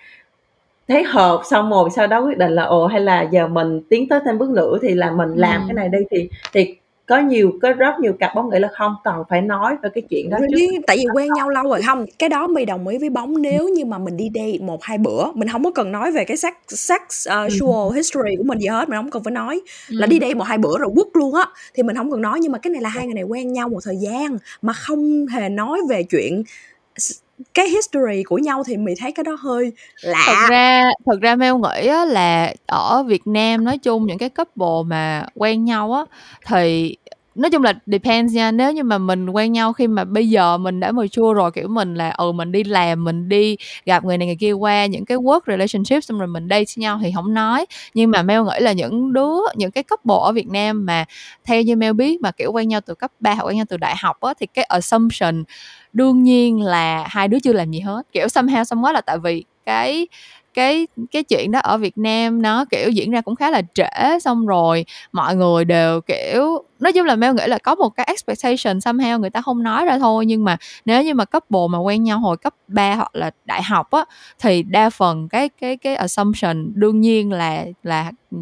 thấy 0.87 1.03
hợp 1.03 1.41
xong 1.49 1.69
rồi 1.69 1.89
sau 1.95 2.07
đó 2.07 2.21
quyết 2.21 2.37
định 2.37 2.51
là 2.51 2.63
ồ 2.63 2.87
hay 2.87 3.01
là 3.01 3.21
giờ 3.21 3.47
mình 3.47 3.81
tiến 3.89 4.09
tới 4.09 4.19
thêm 4.25 4.37
bước 4.37 4.49
nữa 4.49 4.77
thì 4.81 4.93
là 4.93 5.11
mình 5.11 5.33
làm 5.35 5.61
ừ. 5.61 5.65
cái 5.67 5.73
này 5.73 5.89
đi 5.89 5.99
thì 6.11 6.29
thì 6.53 6.75
có 7.05 7.19
nhiều 7.19 7.51
có 7.61 7.73
rất 7.73 7.99
nhiều 7.99 8.13
cặp 8.19 8.35
bóng 8.35 8.49
nghĩ 8.49 8.59
là 8.59 8.69
không 8.73 8.95
cần 9.03 9.15
phải 9.29 9.41
nói 9.41 9.75
về 9.83 9.89
cái 9.93 10.03
chuyện 10.09 10.29
đó 10.29 10.37
really? 10.39 10.67
trước. 10.67 10.81
tại 10.87 10.97
vì 10.97 11.05
quen 11.13 11.29
nhau 11.35 11.49
lâu 11.49 11.63
rồi. 11.63 11.81
Không 11.81 12.05
cái 12.19 12.29
đó 12.29 12.47
mi 12.47 12.65
đồng 12.65 12.87
ý 12.87 12.97
với 12.97 13.09
bóng 13.09 13.41
nếu 13.41 13.69
như 13.69 13.85
mà 13.85 13.97
mình 13.97 14.17
đi 14.17 14.29
date 14.35 14.57
một 14.61 14.83
hai 14.83 14.97
bữa. 14.97 15.25
Mình 15.33 15.49
không 15.49 15.63
có 15.63 15.71
cần 15.71 15.91
nói 15.91 16.11
về 16.11 16.25
cái 16.25 16.37
sex 16.37 16.53
sex 16.67 17.01
uh, 17.01 17.51
sexual 17.51 17.95
history 17.95 18.35
của 18.37 18.43
mình 18.43 18.59
gì 18.59 18.67
hết 18.67 18.89
mình 18.89 18.97
không 18.97 19.11
cần 19.11 19.23
phải 19.23 19.31
nói. 19.31 19.61
Ừ. 19.89 19.95
là 19.99 20.07
đi 20.07 20.17
date 20.21 20.33
một 20.33 20.43
hai 20.43 20.57
bữa 20.57 20.77
rồi 20.77 20.89
quất 20.95 21.07
luôn 21.13 21.35
á 21.35 21.45
thì 21.73 21.83
mình 21.83 21.95
không 21.95 22.11
cần 22.11 22.21
nói. 22.21 22.39
Nhưng 22.41 22.51
mà 22.51 22.57
cái 22.57 22.71
này 22.71 22.81
là 22.81 22.89
hai 22.89 23.05
người 23.05 23.15
này 23.15 23.23
quen 23.23 23.53
nhau 23.53 23.69
một 23.69 23.79
thời 23.83 23.97
gian 23.97 24.37
mà 24.61 24.73
không 24.73 25.25
hề 25.27 25.49
nói 25.49 25.79
về 25.89 26.03
chuyện 26.03 26.43
cái 27.53 27.69
history 27.69 28.23
của 28.23 28.37
nhau 28.37 28.63
thì 28.67 28.77
mình 28.77 28.95
thấy 28.99 29.11
cái 29.11 29.23
đó 29.23 29.37
hơi 29.39 29.71
lạ. 30.01 30.23
Thật 30.27 30.47
ra 30.49 30.83
thật 31.05 31.21
ra 31.21 31.35
Mel 31.35 31.53
nghĩ 31.53 31.87
á, 31.87 32.05
là 32.05 32.53
ở 32.65 33.03
Việt 33.03 33.27
Nam 33.27 33.63
nói 33.63 33.77
chung 33.77 34.05
những 34.05 34.17
cái 34.17 34.29
couple 34.29 34.83
mà 34.85 35.25
quen 35.35 35.65
nhau 35.65 35.93
á 35.93 36.05
thì 36.47 36.97
nói 37.35 37.49
chung 37.51 37.63
là 37.63 37.73
depends 37.85 38.33
nha, 38.35 38.51
nếu 38.51 38.71
như 38.73 38.83
mà 38.83 38.97
mình 38.97 39.29
quen 39.29 39.51
nhau 39.51 39.73
khi 39.73 39.87
mà 39.87 40.03
bây 40.03 40.29
giờ 40.29 40.57
mình 40.57 40.79
đã 40.79 40.91
chua 41.11 41.33
rồi, 41.33 41.51
kiểu, 41.51 41.67
mình 41.67 41.95
là 41.95 42.09
ừ 42.09 42.31
mình 42.31 42.51
đi 42.51 42.63
làm, 42.63 43.03
mình 43.03 43.29
đi 43.29 43.57
gặp 43.85 44.05
người 44.05 44.17
này 44.17 44.27
người 44.27 44.35
kia 44.39 44.51
qua 44.51 44.85
những 44.85 45.05
cái 45.05 45.17
work 45.17 45.39
relationship 45.47 46.03
xong 46.03 46.19
rồi 46.19 46.27
mình 46.27 46.47
date 46.49 46.63
với 46.77 46.81
nhau 46.81 46.99
thì 47.03 47.11
không 47.15 47.33
nói. 47.33 47.65
Nhưng 47.93 48.11
mà 48.11 48.23
Mel 48.23 48.41
nghĩ 48.41 48.59
là 48.59 48.71
những 48.71 49.13
đứa, 49.13 49.35
những 49.55 49.71
cái 49.71 49.83
couple 49.83 50.15
ở 50.21 50.31
Việt 50.31 50.47
Nam 50.47 50.85
mà 50.85 51.05
theo 51.43 51.61
như 51.61 51.75
Mel 51.75 51.93
biết 51.93 52.21
mà, 52.21 52.31
kiểu, 52.31 52.51
quen 52.51 52.67
nhau 52.69 52.81
từ 52.81 52.93
cấp 52.95 53.11
3 53.19 53.33
hoặc 53.33 53.43
quen 53.43 53.55
nhau 53.57 53.65
từ 53.69 53.77
đại 53.77 53.95
học 53.99 54.21
á, 54.21 54.33
thì 54.39 54.45
cái 54.53 54.65
assumption 54.65 55.43
đương 55.93 56.23
nhiên 56.23 56.61
là 56.61 57.03
hai 57.09 57.27
đứa 57.27 57.39
chưa 57.39 57.53
làm 57.53 57.71
gì 57.71 57.79
hết. 57.79 58.03
Kiểu, 58.11 58.27
somehow, 58.27 58.63
somewhat 58.63 58.93
là 58.93 59.01
tại 59.01 59.17
vì 59.19 59.43
cái 59.65 60.07
cái 60.53 60.87
cái 61.11 61.23
chuyện 61.23 61.51
đó 61.51 61.59
ở 61.59 61.77
Việt 61.77 61.97
Nam 61.97 62.41
nó, 62.41 62.65
kiểu, 62.65 62.89
diễn 62.89 63.11
ra 63.11 63.21
cũng 63.21 63.35
khá 63.35 63.51
là 63.51 63.61
trễ, 63.73 64.19
xong 64.21 64.47
rồi 64.47 64.85
mọi 65.11 65.35
người 65.35 65.65
đều, 65.65 66.01
kiểu, 66.01 66.63
nói 66.79 66.93
chung 66.93 67.05
là 67.05 67.15
Mel 67.15 67.33
nghĩ 67.35 67.43
là 67.47 67.57
có 67.57 67.75
một 67.75 67.89
cái 67.89 68.05
expectation 68.09 68.77
somehow 68.77 69.19
người 69.19 69.29
ta 69.29 69.41
không 69.41 69.63
nói 69.63 69.85
ra 69.85 69.99
thôi, 69.99 70.25
nhưng 70.25 70.43
mà 70.43 70.57
nếu 70.85 71.03
như 71.03 71.13
mà 71.13 71.25
couple 71.25 71.59
mà 71.69 71.77
quen 71.79 72.03
nhau 72.03 72.19
hồi 72.19 72.37
cấp 72.37 72.53
3 72.67 72.95
hoặc 72.95 73.15
là 73.15 73.31
đại 73.45 73.63
học 73.63 73.91
á, 73.91 74.05
thì 74.39 74.63
đa 74.63 74.89
phần 74.89 75.27
cái 75.29 75.49
cái 75.49 75.77
cái 75.77 75.95
assumption 75.95 76.71
đương 76.75 77.01
nhiên 77.01 77.31
là 77.31 77.65
là 77.83 78.11
ừ, 78.31 78.37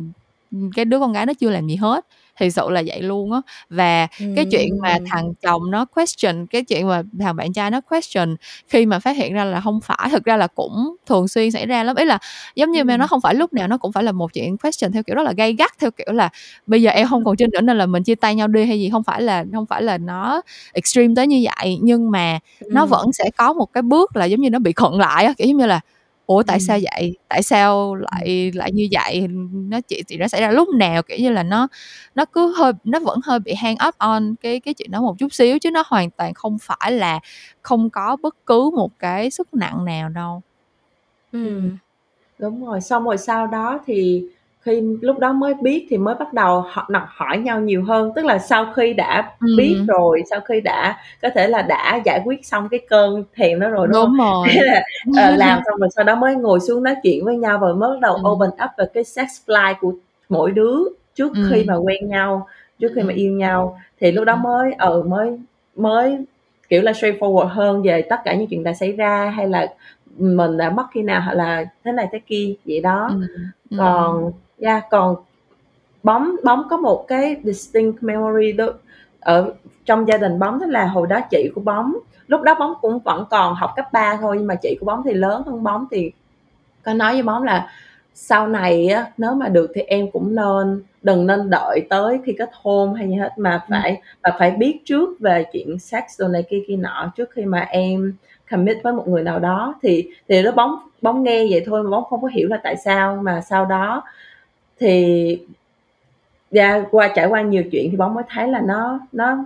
cái 0.76 0.86
đứa 0.86 1.00
con 1.00 1.14
gái 1.14 1.26
nó 1.26 1.34
chưa 1.34 1.50
làm 1.50 1.68
gì 1.68 1.76
hết 1.76 2.06
thì 2.40 2.52
sự 2.52 2.70
là 2.70 2.84
vậy 2.86 3.02
luôn 3.02 3.32
á 3.34 3.42
và 3.70 4.08
uhm. 4.24 4.36
cái 4.36 4.46
chuyện 4.52 4.70
mà 4.82 4.98
thằng 5.10 5.34
chồng 5.42 5.72
nó 5.72 5.86
question 5.86 6.46
cái 6.48 6.64
chuyện 6.64 6.88
mà 6.88 7.04
thằng 7.20 7.36
bạn 7.36 7.54
trai 7.54 7.72
nó 7.72 7.82
question 7.82 8.36
khi 8.68 8.86
mà 8.86 9.00
phát 9.00 9.18
hiện 9.18 9.34
ra 9.34 9.46
là 9.46 9.62
không 9.62 9.80
phải 9.82 10.10
thực 10.12 10.24
ra 10.24 10.38
là 10.38 10.48
cũng 10.48 10.96
thường 11.06 11.28
xuyên 11.28 11.52
xảy 11.52 11.66
ra 11.66 11.84
lắm 11.84 11.96
ý 11.96 12.06
là 12.06 12.18
giống 12.56 12.72
như 12.72 12.84
mà 12.84 12.98
nó 12.98 13.08
không 13.08 13.22
phải 13.22 13.36
lúc 13.36 13.54
nào 13.54 13.68
nó 13.68 13.78
cũng 13.78 13.92
phải 13.92 14.04
là 14.04 14.12
một 14.12 14.34
chuyện 14.34 14.58
question 14.58 14.92
theo 14.92 15.04
kiểu 15.04 15.16
đó 15.16 15.24
là 15.24 15.32
gay 15.38 15.54
gắt 15.54 15.72
theo 15.80 15.92
kiểu 15.92 16.14
là 16.14 16.30
bây 16.68 16.82
giờ 16.82 16.92
em 16.92 17.08
không 17.08 17.26
còn 17.26 17.38
trên 17.38 17.50
đỉnh 17.52 17.66
nên 17.66 17.78
là 17.78 17.86
mình 17.86 18.04
chia 18.04 18.16
tay 18.16 18.36
nhau 18.36 18.48
đi 18.48 18.66
hay 18.66 18.80
gì 18.80 18.90
không 18.90 19.04
phải 19.04 19.22
là 19.22 19.46
không 19.54 19.66
phải 19.66 19.82
là 19.82 19.98
nó 19.98 20.42
extreme 20.74 21.14
tới 21.16 21.28
như 21.28 21.46
vậy 21.58 21.78
nhưng 21.82 22.12
mà 22.12 22.40
uhm. 22.66 22.74
nó 22.74 22.86
vẫn 22.86 23.14
sẽ 23.14 23.30
có 23.38 23.54
một 23.54 23.74
cái 23.74 23.82
bước 23.82 24.16
là 24.16 24.26
giống 24.26 24.42
như 24.42 24.50
nó 24.50 24.60
bị 24.60 24.74
khận 24.76 24.94
lại 25.00 25.26
á 25.26 25.34
kiểu 25.38 25.48
giống 25.48 25.58
như 25.58 25.66
là 25.66 25.80
ủa 26.26 26.44
tại 26.44 26.58
ừ. 26.58 26.64
sao 26.68 26.80
vậy? 26.82 27.18
Tại 27.30 27.44
sao 27.44 27.96
lại 27.96 28.52
lại 28.56 28.72
như 28.72 28.88
vậy? 28.92 29.28
Nó 29.52 29.82
chỉ 29.88 30.04
thì 30.08 30.18
nó 30.18 30.28
xảy 30.28 30.42
ra 30.42 30.52
lúc 30.52 30.70
nào? 30.70 31.04
Kiểu 31.04 31.18
như 31.18 31.30
là 31.32 31.44
nó 31.44 31.68
nó 32.16 32.26
cứ 32.26 32.54
hơi 32.58 32.72
nó 32.84 33.00
vẫn 33.00 33.20
hơi 33.26 33.40
bị 33.40 33.54
hang 33.54 33.76
up 33.88 33.96
on 33.98 34.36
cái 34.42 34.60
cái 34.60 34.74
chuyện 34.74 34.92
đó 34.92 35.02
một 35.02 35.16
chút 35.20 35.34
xíu 35.34 35.60
chứ 35.60 35.72
nó 35.72 35.84
hoàn 35.88 36.12
toàn 36.12 36.34
không 36.34 36.58
phải 36.62 36.92
là 36.92 37.20
không 37.62 37.90
có 37.90 38.18
bất 38.22 38.36
cứ 38.46 38.70
một 38.76 38.92
cái 39.00 39.32
sức 39.32 39.54
nặng 39.54 39.86
nào 39.86 40.10
đâu. 40.10 40.42
Ừ. 41.32 41.62
đúng 42.40 42.66
rồi 42.66 42.82
xong 42.82 43.04
rồi 43.04 43.18
sau 43.18 43.48
đó 43.48 43.80
thì 43.86 44.24
khi 44.62 44.82
lúc 45.02 45.20
đó 45.20 45.34
mới 45.34 45.54
biết 45.54 45.88
thì 45.90 45.98
mới 45.98 46.16
bắt 46.16 46.34
đầu 46.34 46.62
họ 46.70 46.86
đặt 46.90 47.08
hỏi 47.08 47.38
nhau 47.38 47.60
nhiều 47.60 47.84
hơn 47.84 48.12
tức 48.16 48.26
là 48.26 48.38
sau 48.38 48.74
khi 48.76 48.94
đã 48.94 49.32
ừ. 49.40 49.48
biết 49.58 49.78
rồi 49.88 50.24
sau 50.30 50.40
khi 50.40 50.62
đã 50.62 50.98
có 51.22 51.30
thể 51.36 51.48
là 51.48 51.62
đã 51.62 52.02
giải 52.06 52.22
quyết 52.26 52.46
xong 52.46 52.70
cái 52.70 52.80
cơn 52.90 53.24
thèm 53.36 53.60
đó 53.60 53.70
rồi 53.70 53.88
đúng, 53.88 54.06
đúng 54.06 54.18
rồi 54.18 54.48
là, 54.52 54.84
uh, 55.10 55.16
làm 55.40 55.60
xong 55.66 55.80
rồi 55.80 55.90
sau 55.96 56.06
đó 56.06 56.16
mới 56.16 56.36
ngồi 56.36 56.60
xuống 56.60 56.84
nói 56.84 56.96
chuyện 57.04 57.26
với 57.26 57.38
nhau 57.38 57.58
và 57.62 57.74
mới 57.74 57.90
bắt 57.90 58.00
đầu 58.02 58.16
ừ. 58.16 58.30
open 58.30 58.50
up 58.50 58.72
về 58.78 58.86
cái 58.94 59.04
sex 59.04 59.28
fly 59.48 59.74
của 59.82 59.94
mỗi 60.30 60.52
đứa 60.52 60.78
trước 61.16 61.34
ừ. 61.36 61.50
khi 61.52 61.64
mà 61.64 61.76
quen 61.76 62.10
nhau 62.10 62.48
trước 62.80 62.92
khi 62.96 63.02
mà 63.02 63.14
yêu 63.14 63.32
nhau 63.32 63.80
thì 64.00 64.12
lúc 64.12 64.26
đó 64.26 64.36
mới 64.36 64.74
ờ 64.78 64.92
ừ, 64.92 65.04
mới 65.04 65.40
mới 65.76 66.18
kiểu 66.70 66.82
là 66.82 66.92
straightforward 66.92 67.48
hơn 67.48 67.82
về 67.82 68.02
tất 68.02 68.20
cả 68.26 68.34
những 68.34 68.48
chuyện 68.48 68.64
đã 68.64 68.74
xảy 68.74 68.92
ra 68.92 69.34
hay 69.36 69.48
là 69.48 69.68
mình 70.18 70.58
đã 70.58 70.70
mất 70.70 70.86
khi 70.94 71.02
nào 71.02 71.22
hoặc 71.22 71.34
là 71.34 71.66
thế 71.84 71.92
này 71.92 72.08
thế 72.12 72.20
kia 72.28 72.54
vậy 72.66 72.80
đó 72.80 73.10
ừ. 73.70 73.78
còn 73.78 74.32
yeah, 74.62 74.84
còn 74.90 75.16
bóng 76.04 76.36
bóng 76.44 76.64
có 76.70 76.78
một 76.78 77.06
cái 77.08 77.36
distinct 77.44 78.04
memory 78.04 78.52
đó 78.52 78.68
ở 79.20 79.54
trong 79.86 80.08
gia 80.08 80.18
đình 80.18 80.40
bóng 80.40 80.60
đó 80.60 80.66
là 80.66 80.86
hồi 80.86 81.08
đó 81.08 81.20
chị 81.32 81.50
của 81.56 81.62
bóng 81.62 81.98
lúc 82.28 82.42
đó 82.42 82.56
bóng 82.60 82.74
cũng 82.82 83.00
vẫn 83.00 83.26
còn 83.30 83.56
học 83.56 83.72
cấp 83.76 83.86
3 83.94 84.18
thôi 84.22 84.36
nhưng 84.40 84.48
mà 84.48 84.56
chị 84.56 84.78
của 84.80 84.86
bóng 84.86 85.02
thì 85.06 85.14
lớn 85.14 85.44
hơn 85.46 85.64
bóng 85.64 85.86
thì 85.92 86.12
có 86.84 86.94
nói 86.94 87.14
với 87.14 87.24
bóng 87.24 87.44
là 87.44 87.70
sau 88.14 88.48
này 88.48 88.88
á 88.88 89.06
nếu 89.18 89.34
mà 89.34 89.48
được 89.48 89.72
thì 89.76 89.82
em 89.82 90.12
cũng 90.12 90.36
nên 90.36 90.84
đừng 91.02 91.28
nên 91.28 91.50
đợi 91.50 91.86
tới 91.90 92.20
khi 92.26 92.34
kết 92.38 92.50
hôn 92.54 92.94
hay 92.94 93.08
gì 93.08 93.16
hết 93.16 93.32
mà 93.38 93.52
ừ. 93.52 93.60
phải 93.70 93.92
ừ. 93.92 94.02
mà 94.24 94.36
phải 94.40 94.52
biết 94.52 94.80
trước 94.86 95.20
về 95.20 95.46
chuyện 95.54 95.80
sex 95.80 96.04
đồ 96.20 96.28
này 96.28 96.44
kia 96.50 96.64
kia 96.68 96.76
nọ 96.76 97.12
trước 97.16 97.30
khi 97.32 97.46
mà 97.46 97.60
em 97.60 98.14
commit 98.52 98.78
với 98.84 98.94
một 98.94 99.08
người 99.08 99.24
nào 99.24 99.40
đó 99.40 99.76
thì 99.82 100.08
thì 100.28 100.42
nó 100.42 100.52
bóng 100.52 100.76
bóng 101.02 101.24
nghe 101.24 101.48
vậy 101.50 101.64
thôi 101.66 101.84
mà 101.84 101.90
bóng 101.90 102.04
không 102.10 102.22
có 102.22 102.28
hiểu 102.28 102.48
là 102.48 102.60
tại 102.64 102.76
sao 102.78 103.16
mà 103.22 103.42
sau 103.42 103.66
đó 103.66 104.04
thì 104.82 105.38
ra 106.52 106.86
qua 106.92 107.12
trải 107.16 107.28
qua 107.28 107.42
nhiều 107.42 107.64
chuyện 107.72 107.92
thì 107.92 107.98
bóng 107.98 108.14
mới 108.14 108.24
thấy 108.30 108.48
là 108.48 108.62
nó 108.62 109.00
nó 109.12 109.46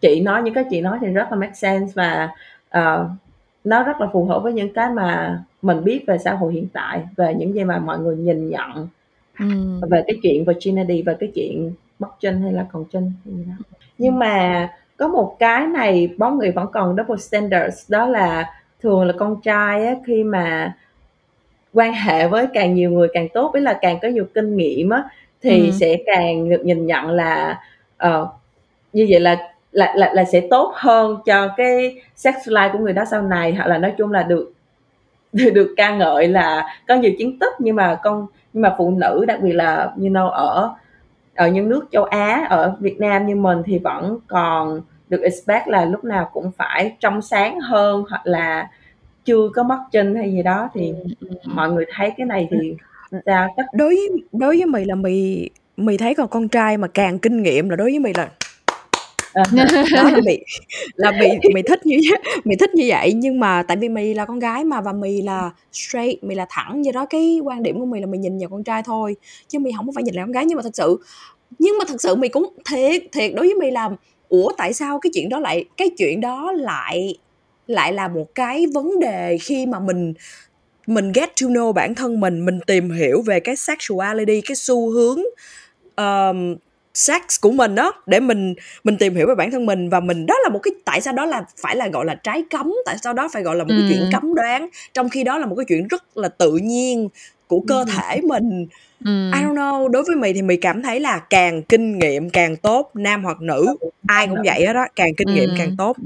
chị 0.00 0.20
nói 0.20 0.42
những 0.42 0.54
cái 0.54 0.64
chị 0.70 0.80
nói 0.80 0.98
thì 1.00 1.06
rất 1.06 1.26
là 1.30 1.36
make 1.36 1.54
sense 1.54 1.92
và 1.94 2.28
uh, 2.78 3.10
nó 3.64 3.82
rất 3.82 4.00
là 4.00 4.06
phù 4.12 4.24
hợp 4.24 4.40
với 4.42 4.52
những 4.52 4.72
cái 4.72 4.90
mà 4.90 5.42
mình 5.62 5.84
biết 5.84 6.04
về 6.06 6.18
xã 6.18 6.34
hội 6.34 6.52
hiện 6.52 6.66
tại 6.72 7.04
về 7.16 7.34
những 7.34 7.54
gì 7.54 7.64
mà 7.64 7.78
mọi 7.78 7.98
người 7.98 8.16
nhìn 8.16 8.48
nhận 8.50 8.88
ừ. 9.38 9.46
về 9.90 10.02
cái 10.06 10.16
chuyện 10.22 10.44
virginity 10.44 11.02
và 11.02 11.16
cái 11.20 11.30
chuyện 11.34 11.72
mất 11.98 12.08
chân 12.20 12.42
hay 12.42 12.52
là 12.52 12.66
còn 12.72 12.84
chân 12.84 13.12
nhưng 13.98 14.18
mà 14.18 14.68
có 14.96 15.08
một 15.08 15.36
cái 15.38 15.66
này 15.66 16.14
bóng 16.18 16.38
người 16.38 16.50
vẫn 16.50 16.66
còn 16.72 16.96
double 16.96 17.16
standards 17.16 17.90
đó 17.90 18.06
là 18.06 18.54
thường 18.82 19.04
là 19.04 19.14
con 19.18 19.40
trai 19.40 19.86
á, 19.86 19.94
khi 20.06 20.24
mà 20.24 20.74
quan 21.72 21.92
hệ 21.92 22.28
với 22.28 22.46
càng 22.54 22.74
nhiều 22.74 22.90
người 22.90 23.08
càng 23.12 23.28
tốt 23.28 23.54
ý 23.54 23.60
là 23.60 23.78
càng 23.82 23.98
có 24.02 24.08
nhiều 24.08 24.24
kinh 24.34 24.56
nghiệm 24.56 24.90
á 24.90 25.04
thì 25.42 25.66
ừ. 25.66 25.70
sẽ 25.80 25.96
càng 26.06 26.48
được 26.50 26.62
nhìn 26.64 26.86
nhận 26.86 27.10
là 27.10 27.60
uh, 28.06 28.28
như 28.92 29.06
vậy 29.10 29.20
là 29.20 29.36
là 29.72 29.94
là 29.96 30.12
là 30.14 30.24
sẽ 30.24 30.40
tốt 30.50 30.72
hơn 30.74 31.16
cho 31.26 31.48
cái 31.56 32.02
sex 32.16 32.34
life 32.44 32.72
của 32.72 32.78
người 32.78 32.92
đó 32.92 33.04
sau 33.10 33.22
này 33.22 33.54
hoặc 33.54 33.66
là 33.66 33.78
nói 33.78 33.94
chung 33.98 34.12
là 34.12 34.22
được 34.22 34.52
được 35.32 35.74
ca 35.76 35.96
ngợi 35.96 36.28
là 36.28 36.66
có 36.88 36.94
nhiều 36.94 37.12
chiến 37.18 37.38
tích 37.38 37.52
nhưng 37.58 37.76
mà 37.76 37.98
con 38.02 38.26
nhưng 38.52 38.62
mà 38.62 38.74
phụ 38.78 38.90
nữ 38.90 39.24
đặc 39.28 39.40
biệt 39.40 39.52
là 39.52 39.92
you 39.96 40.08
know 40.08 40.28
ở 40.28 40.74
ở 41.34 41.48
những 41.48 41.68
nước 41.68 41.86
châu 41.92 42.04
Á 42.04 42.46
ở 42.50 42.76
Việt 42.80 43.00
Nam 43.00 43.26
như 43.26 43.36
mình 43.36 43.62
thì 43.66 43.78
vẫn 43.78 44.18
còn 44.26 44.80
được 45.08 45.22
expect 45.22 45.68
là 45.68 45.84
lúc 45.84 46.04
nào 46.04 46.30
cũng 46.32 46.50
phải 46.56 46.96
trong 47.00 47.22
sáng 47.22 47.60
hơn 47.60 48.04
hoặc 48.10 48.26
là 48.26 48.68
chưa 49.24 49.48
có 49.54 49.62
mất 49.62 49.78
chân 49.92 50.14
hay 50.14 50.32
gì 50.32 50.42
đó 50.42 50.70
thì 50.74 50.92
ừ, 51.20 51.26
ừ. 51.28 51.36
mọi 51.44 51.72
người 51.72 51.84
thấy 51.94 52.10
cái 52.16 52.26
này 52.26 52.48
thì 52.50 52.74
sao 53.26 53.54
chắc 53.56 53.66
đối 53.72 53.88
với 53.88 54.08
đối 54.32 54.56
với 54.56 54.66
mày 54.66 54.84
là 54.84 54.94
mày 54.94 55.50
mày 55.76 55.98
thấy 55.98 56.14
còn 56.14 56.28
con 56.28 56.48
trai 56.48 56.76
mà 56.76 56.88
càng 56.88 57.18
kinh 57.18 57.42
nghiệm 57.42 57.68
là 57.68 57.76
đối 57.76 57.90
với 57.90 57.98
mày 57.98 58.12
là 58.16 58.30
ờ. 59.32 59.42
đó 59.96 60.02
là 60.02 60.20
mày 60.24 60.44
là 60.94 61.10
mày 61.10 61.38
mày 61.54 61.62
thích 61.62 61.86
như 61.86 61.96
mày 62.44 62.56
thích 62.56 62.74
như 62.74 62.84
vậy 62.88 63.12
nhưng 63.12 63.40
mà 63.40 63.62
tại 63.62 63.76
vì 63.76 63.88
mày 63.88 64.14
là 64.14 64.24
con 64.24 64.38
gái 64.38 64.64
mà 64.64 64.80
và 64.80 64.92
mày 64.92 65.22
là 65.22 65.50
straight 65.72 66.24
mày 66.24 66.36
là 66.36 66.46
thẳng 66.50 66.84
do 66.84 66.92
đó 66.92 67.06
cái 67.10 67.40
quan 67.44 67.62
điểm 67.62 67.78
của 67.80 67.86
mày 67.86 68.00
là 68.00 68.06
mày 68.06 68.18
nhìn 68.18 68.38
vào 68.38 68.48
con 68.48 68.64
trai 68.64 68.82
thôi 68.82 69.16
chứ 69.48 69.58
mày 69.58 69.72
không 69.76 69.86
có 69.86 69.92
phải 69.94 70.04
nhìn 70.04 70.14
lại 70.14 70.24
con 70.24 70.32
gái 70.32 70.46
nhưng 70.46 70.56
mà 70.56 70.62
thật 70.62 70.74
sự 70.76 70.98
nhưng 71.58 71.78
mà 71.78 71.84
thật 71.88 72.02
sự 72.02 72.14
mày 72.14 72.28
cũng 72.28 72.54
thiệt 72.70 73.02
thiệt 73.12 73.32
đối 73.34 73.46
với 73.46 73.54
mày 73.54 73.70
là 73.70 73.90
ủa 74.28 74.52
tại 74.56 74.72
sao 74.72 74.98
cái 74.98 75.10
chuyện 75.14 75.28
đó 75.28 75.38
lại 75.38 75.64
cái 75.76 75.90
chuyện 75.98 76.20
đó 76.20 76.52
lại 76.52 77.14
lại 77.70 77.92
là 77.92 78.08
một 78.08 78.34
cái 78.34 78.66
vấn 78.74 79.00
đề 79.00 79.38
khi 79.38 79.66
mà 79.66 79.80
mình 79.80 80.14
mình 80.86 81.12
get 81.12 81.28
to 81.42 81.46
know 81.46 81.72
bản 81.72 81.94
thân 81.94 82.20
mình 82.20 82.44
mình 82.44 82.60
tìm 82.66 82.90
hiểu 82.90 83.22
về 83.22 83.40
cái 83.40 83.56
sexuality 83.56 84.40
cái 84.40 84.56
xu 84.56 84.90
hướng 84.90 85.18
um, 85.96 86.56
sex 86.94 87.22
của 87.40 87.50
mình 87.50 87.74
đó 87.74 87.92
để 88.06 88.20
mình 88.20 88.54
mình 88.84 88.96
tìm 88.96 89.14
hiểu 89.14 89.26
về 89.26 89.34
bản 89.34 89.50
thân 89.50 89.66
mình. 89.66 89.88
Và 89.90 90.00
mình 90.00 90.26
đó 90.26 90.34
là 90.42 90.48
một 90.48 90.58
cái 90.62 90.72
tại 90.84 91.00
sao 91.00 91.14
đó 91.14 91.26
là 91.26 91.44
phải 91.62 91.76
là 91.76 91.88
gọi 91.88 92.04
là 92.04 92.14
trái 92.14 92.44
cấm 92.50 92.72
tại 92.86 92.96
sao 93.02 93.12
đó 93.12 93.28
phải 93.32 93.42
gọi 93.42 93.56
là 93.56 93.64
một 93.64 93.70
cái 93.78 93.86
chuyện 93.88 94.10
cấm 94.12 94.34
đoán 94.34 94.68
trong 94.94 95.08
khi 95.08 95.24
đó 95.24 95.38
là 95.38 95.46
một 95.46 95.54
cái 95.56 95.64
chuyện 95.68 95.88
rất 95.88 96.16
là 96.16 96.28
tự 96.28 96.56
nhiên 96.56 97.08
của 97.46 97.60
cơ 97.68 97.84
thể 97.84 98.20
mình. 98.20 98.66
I 99.04 99.40
don't 99.42 99.54
know 99.54 99.88
đối 99.88 100.02
với 100.02 100.16
mày 100.16 100.32
thì 100.32 100.42
mày 100.42 100.56
cảm 100.56 100.82
thấy 100.82 101.00
là 101.00 101.18
càng 101.18 101.62
kinh 101.62 101.98
nghiệm 101.98 102.30
càng 102.30 102.56
tốt 102.56 102.90
nam 102.94 103.24
hoặc 103.24 103.40
nữ 103.40 103.76
ai 104.06 104.26
cũng 104.26 104.38
vậy 104.44 104.66
hết 104.66 104.72
đó 104.72 104.86
càng 104.96 105.14
kinh 105.16 105.34
nghiệm 105.34 105.50
càng 105.58 105.76
tốt 105.78 105.96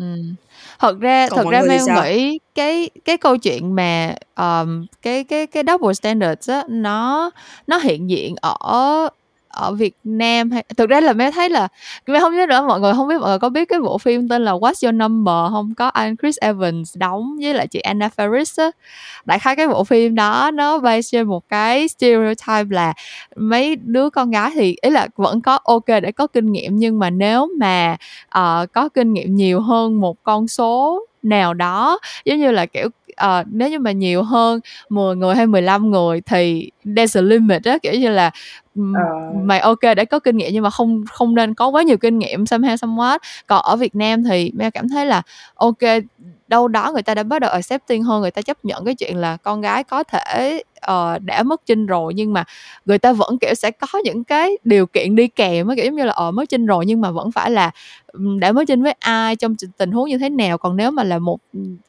thật 0.78 1.00
ra 1.00 1.28
Còn 1.30 1.44
thật 1.44 1.50
ra 1.50 1.62
Mel 1.62 2.04
nghĩ 2.04 2.38
cái 2.54 2.90
cái 3.04 3.18
câu 3.18 3.36
chuyện 3.36 3.74
mà 3.74 4.14
um, 4.36 4.86
cái 5.02 5.24
cái 5.24 5.46
cái 5.46 5.62
double 5.66 5.94
standards 5.94 6.50
á 6.50 6.62
nó 6.68 7.30
nó 7.66 7.78
hiện 7.78 8.10
diện 8.10 8.34
ở 8.40 9.08
ở 9.54 9.74
Việt 9.74 9.94
Nam 10.04 10.50
hay 10.50 10.64
thực 10.76 10.88
ra 10.88 11.00
là 11.00 11.12
mẹ 11.12 11.30
thấy 11.30 11.48
là 11.50 11.68
mẹ 12.06 12.20
không 12.20 12.36
nhớ 12.36 12.46
nữa 12.46 12.64
mọi 12.68 12.80
người 12.80 12.92
không 12.94 13.08
biết 13.08 13.20
mọi 13.20 13.28
người 13.28 13.38
có 13.38 13.48
biết 13.48 13.68
cái 13.68 13.80
bộ 13.80 13.98
phim 13.98 14.28
tên 14.28 14.44
là 14.44 14.52
What's 14.52 14.86
Your 14.86 14.94
Number 14.94 15.50
không? 15.50 15.74
Có 15.74 15.86
anh 15.88 16.16
Chris 16.16 16.36
Evans 16.38 16.96
đóng 16.96 17.36
với 17.42 17.54
lại 17.54 17.66
chị 17.66 17.80
Anna 17.80 18.08
Faris 18.16 18.64
á. 18.64 18.70
Đại 19.24 19.38
khái 19.38 19.56
cái 19.56 19.68
bộ 19.68 19.84
phim 19.84 20.14
đó 20.14 20.50
nó 20.54 20.78
based 20.78 21.12
trên 21.12 21.26
một 21.26 21.48
cái 21.48 21.88
stereotype 21.88 22.64
là 22.70 22.92
mấy 23.36 23.76
đứa 23.76 24.10
con 24.10 24.30
gái 24.30 24.50
thì 24.54 24.76
ý 24.82 24.90
là 24.90 25.08
vẫn 25.16 25.40
có 25.40 25.58
ok 25.64 25.86
để 25.86 26.12
có 26.12 26.26
kinh 26.26 26.52
nghiệm 26.52 26.76
nhưng 26.76 26.98
mà 26.98 27.10
nếu 27.10 27.48
mà 27.58 27.96
uh, 28.38 28.72
có 28.72 28.88
kinh 28.94 29.12
nghiệm 29.12 29.34
nhiều 29.34 29.60
hơn 29.60 30.00
một 30.00 30.22
con 30.22 30.48
số 30.48 31.00
nào 31.22 31.54
đó 31.54 31.98
giống 32.24 32.38
như 32.38 32.50
là 32.50 32.66
kiểu 32.66 32.88
uh, 33.24 33.46
nếu 33.50 33.70
như 33.70 33.78
mà 33.78 33.92
nhiều 33.92 34.22
hơn 34.22 34.60
10 34.88 35.16
người 35.16 35.34
hay 35.34 35.46
15 35.46 35.90
người 35.90 36.20
thì 36.20 36.70
there's 36.84 37.20
a 37.20 37.22
limit 37.22 37.62
đó 37.64 37.78
kiểu 37.82 37.92
như 37.92 38.08
là 38.08 38.30
Ờ. 38.76 38.82
uh. 39.30 39.36
mày 39.44 39.60
ok 39.60 39.80
để 39.96 40.04
có 40.04 40.18
kinh 40.18 40.36
nghiệm 40.36 40.52
nhưng 40.52 40.62
mà 40.62 40.70
không 40.70 41.04
không 41.12 41.34
nên 41.34 41.54
có 41.54 41.68
quá 41.68 41.82
nhiều 41.82 41.96
kinh 41.96 42.18
nghiệm 42.18 42.44
somehow 42.44 42.74
somewhat 42.76 43.18
còn 43.46 43.62
ở 43.62 43.76
Việt 43.76 43.94
Nam 43.94 44.24
thì 44.24 44.52
mẹ 44.54 44.70
cảm 44.70 44.88
thấy 44.88 45.06
là 45.06 45.22
ok 45.54 45.78
đâu 46.48 46.68
đó 46.68 46.90
người 46.92 47.02
ta 47.02 47.14
đã 47.14 47.22
bắt 47.22 47.38
đầu 47.38 47.50
accepting 47.50 48.02
hơn 48.02 48.22
người 48.22 48.30
ta 48.30 48.42
chấp 48.42 48.64
nhận 48.64 48.84
cái 48.84 48.94
chuyện 48.94 49.16
là 49.16 49.36
con 49.36 49.60
gái 49.60 49.84
có 49.84 50.02
thể 50.02 50.62
uh, 50.90 51.22
đã 51.22 51.42
mất 51.42 51.60
trinh 51.66 51.86
rồi 51.86 52.14
nhưng 52.14 52.32
mà 52.32 52.44
người 52.84 52.98
ta 52.98 53.12
vẫn 53.12 53.38
kiểu 53.38 53.54
sẽ 53.54 53.70
có 53.70 53.98
những 54.04 54.24
cái 54.24 54.58
điều 54.64 54.86
kiện 54.86 55.16
đi 55.16 55.28
kèm 55.28 55.68
kiểu 55.76 55.84
giống 55.84 55.96
như 55.96 56.04
là 56.04 56.12
ở 56.12 56.28
uh, 56.28 56.34
mất 56.34 56.44
trinh 56.48 56.66
rồi 56.66 56.86
nhưng 56.86 57.00
mà 57.00 57.10
vẫn 57.10 57.32
phải 57.32 57.50
là 57.50 57.70
đã 58.38 58.52
mất 58.52 58.64
trinh 58.68 58.82
với 58.82 58.94
ai 58.98 59.36
trong 59.36 59.54
tình 59.78 59.92
huống 59.92 60.08
như 60.08 60.18
thế 60.18 60.28
nào 60.28 60.58
còn 60.58 60.76
nếu 60.76 60.90
mà 60.90 61.04
là 61.04 61.18
một 61.18 61.38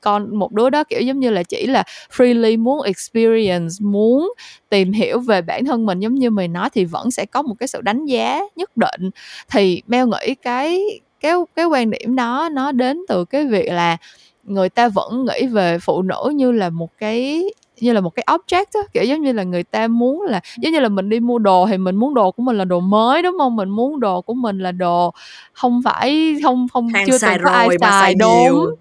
con 0.01 0.35
một 0.39 0.51
đứa 0.51 0.69
đó 0.69 0.83
kiểu 0.83 1.01
giống 1.01 1.19
như 1.19 1.29
là 1.29 1.43
chỉ 1.43 1.67
là 1.67 1.83
freely 2.11 2.63
muốn 2.63 2.81
experience 2.81 3.73
muốn 3.79 4.33
tìm 4.75 4.91
hiểu 4.91 5.19
về 5.19 5.41
bản 5.41 5.65
thân 5.65 5.85
mình 5.85 5.99
giống 5.99 6.15
như 6.15 6.29
mình 6.29 6.53
nói 6.53 6.69
thì 6.73 6.85
vẫn 6.85 7.11
sẽ 7.11 7.25
có 7.25 7.41
một 7.41 7.55
cái 7.59 7.67
sự 7.67 7.81
đánh 7.81 8.05
giá 8.05 8.39
nhất 8.55 8.77
định. 8.77 9.09
Thì 9.51 9.81
meo 9.87 10.07
nghĩ 10.07 10.35
cái 10.41 10.81
cái 11.19 11.33
cái 11.55 11.65
quan 11.65 11.89
điểm 11.89 12.15
đó 12.15 12.49
nó 12.51 12.71
đến 12.71 13.01
từ 13.09 13.25
cái 13.25 13.45
việc 13.45 13.71
là 13.71 13.97
người 14.43 14.69
ta 14.69 14.89
vẫn 14.89 15.25
nghĩ 15.25 15.47
về 15.47 15.77
phụ 15.79 16.01
nữ 16.01 16.31
như 16.35 16.51
là 16.51 16.69
một 16.69 16.89
cái 16.97 17.43
như 17.79 17.93
là 17.93 18.01
một 18.01 18.09
cái 18.09 18.25
object 18.27 18.65
á 18.73 18.79
kiểu 18.93 19.03
giống 19.03 19.21
như 19.21 19.31
là 19.31 19.43
người 19.43 19.63
ta 19.63 19.87
muốn 19.87 20.21
là 20.21 20.41
giống 20.57 20.73
như 20.73 20.79
là 20.79 20.89
mình 20.89 21.09
đi 21.09 21.19
mua 21.19 21.39
đồ 21.39 21.67
thì 21.69 21.77
mình 21.77 21.95
muốn 21.95 22.13
đồ 22.13 22.31
của 22.31 22.43
mình 22.43 22.57
là 22.57 22.65
đồ 22.65 22.79
mới 22.79 23.21
đúng 23.21 23.35
không? 23.37 23.55
Mình 23.55 23.69
muốn 23.69 23.99
đồ 23.99 24.21
của 24.21 24.33
mình 24.33 24.59
là 24.59 24.71
đồ 24.71 25.13
không 25.53 25.81
phải 25.85 26.35
không 26.43 26.67
không 26.73 26.87
Hàng 26.87 27.05
chưa 27.07 27.17
từng 27.21 27.37
có 27.43 27.49
ai 27.49 27.67
xài 27.81 28.15
đúng. 28.15 28.75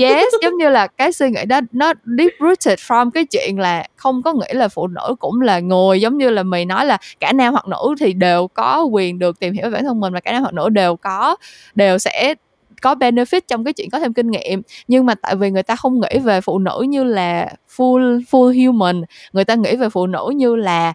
Yes 0.00 0.24
giống 0.42 0.56
như 0.56 0.68
là 0.68 0.86
cái 0.96 1.12
suy 1.12 1.30
nghĩ 1.30 1.44
đó 1.44 1.60
nó 1.72 1.92
deep 2.04 2.32
rooted 2.40 2.78
from 2.78 3.10
cái 3.10 3.24
chuyện 3.24 3.58
là 3.58 3.84
không 3.96 4.22
có 4.22 4.32
nghĩ 4.32 4.52
là 4.52 4.68
phụ 4.68 4.86
nữ 4.86 5.14
cũng 5.18 5.40
là 5.40 5.60
người 5.60 6.00
giống 6.00 6.18
như 6.18 6.30
là 6.30 6.42
mày 6.42 6.64
nói 6.64 6.86
là 6.86 6.98
cả 7.20 7.32
nam 7.32 7.52
hoặc 7.52 7.68
nữ 7.68 7.94
thì 8.00 8.12
đều 8.12 8.48
có 8.48 8.82
quyền 8.92 9.18
được 9.18 9.40
tìm 9.40 9.54
hiểu 9.54 9.70
bản 9.70 9.84
thân 9.84 10.00
mình 10.00 10.12
và 10.12 10.20
cả 10.20 10.32
nam 10.32 10.42
hoặc 10.42 10.54
nữ 10.54 10.68
đều 10.68 10.96
có 10.96 11.36
đều 11.74 11.98
sẽ 11.98 12.34
có 12.80 12.94
benefit 12.94 13.40
trong 13.48 13.64
cái 13.64 13.72
chuyện 13.72 13.90
có 13.90 13.98
thêm 14.00 14.12
kinh 14.12 14.30
nghiệm, 14.30 14.62
nhưng 14.88 15.06
mà 15.06 15.14
tại 15.14 15.36
vì 15.36 15.50
người 15.50 15.62
ta 15.62 15.76
không 15.76 16.00
nghĩ 16.00 16.18
về 16.18 16.40
phụ 16.40 16.58
nữ 16.58 16.86
như 16.88 17.04
là 17.04 17.48
full 17.76 18.20
full 18.30 18.66
human, 18.66 19.02
người 19.32 19.44
ta 19.44 19.54
nghĩ 19.54 19.76
về 19.76 19.88
phụ 19.88 20.06
nữ 20.06 20.32
như 20.36 20.56
là 20.56 20.92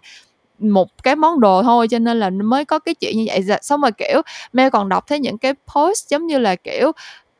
một 0.58 0.88
cái 1.02 1.16
món 1.16 1.40
đồ 1.40 1.62
thôi, 1.62 1.88
cho 1.88 1.98
nên 1.98 2.20
là 2.20 2.30
mới 2.30 2.64
có 2.64 2.78
cái 2.78 2.94
chuyện 2.94 3.16
như 3.18 3.24
vậy. 3.26 3.42
Dạ, 3.42 3.58
xong 3.62 3.80
rồi, 3.80 3.92
kiểu, 3.92 4.22
Mel 4.52 4.68
còn 4.70 4.88
đọc 4.88 5.04
thấy 5.08 5.18
những 5.18 5.38
cái 5.38 5.54
post 5.74 6.08
giống 6.08 6.26
như 6.26 6.38
là, 6.38 6.56
kiểu 6.56 6.92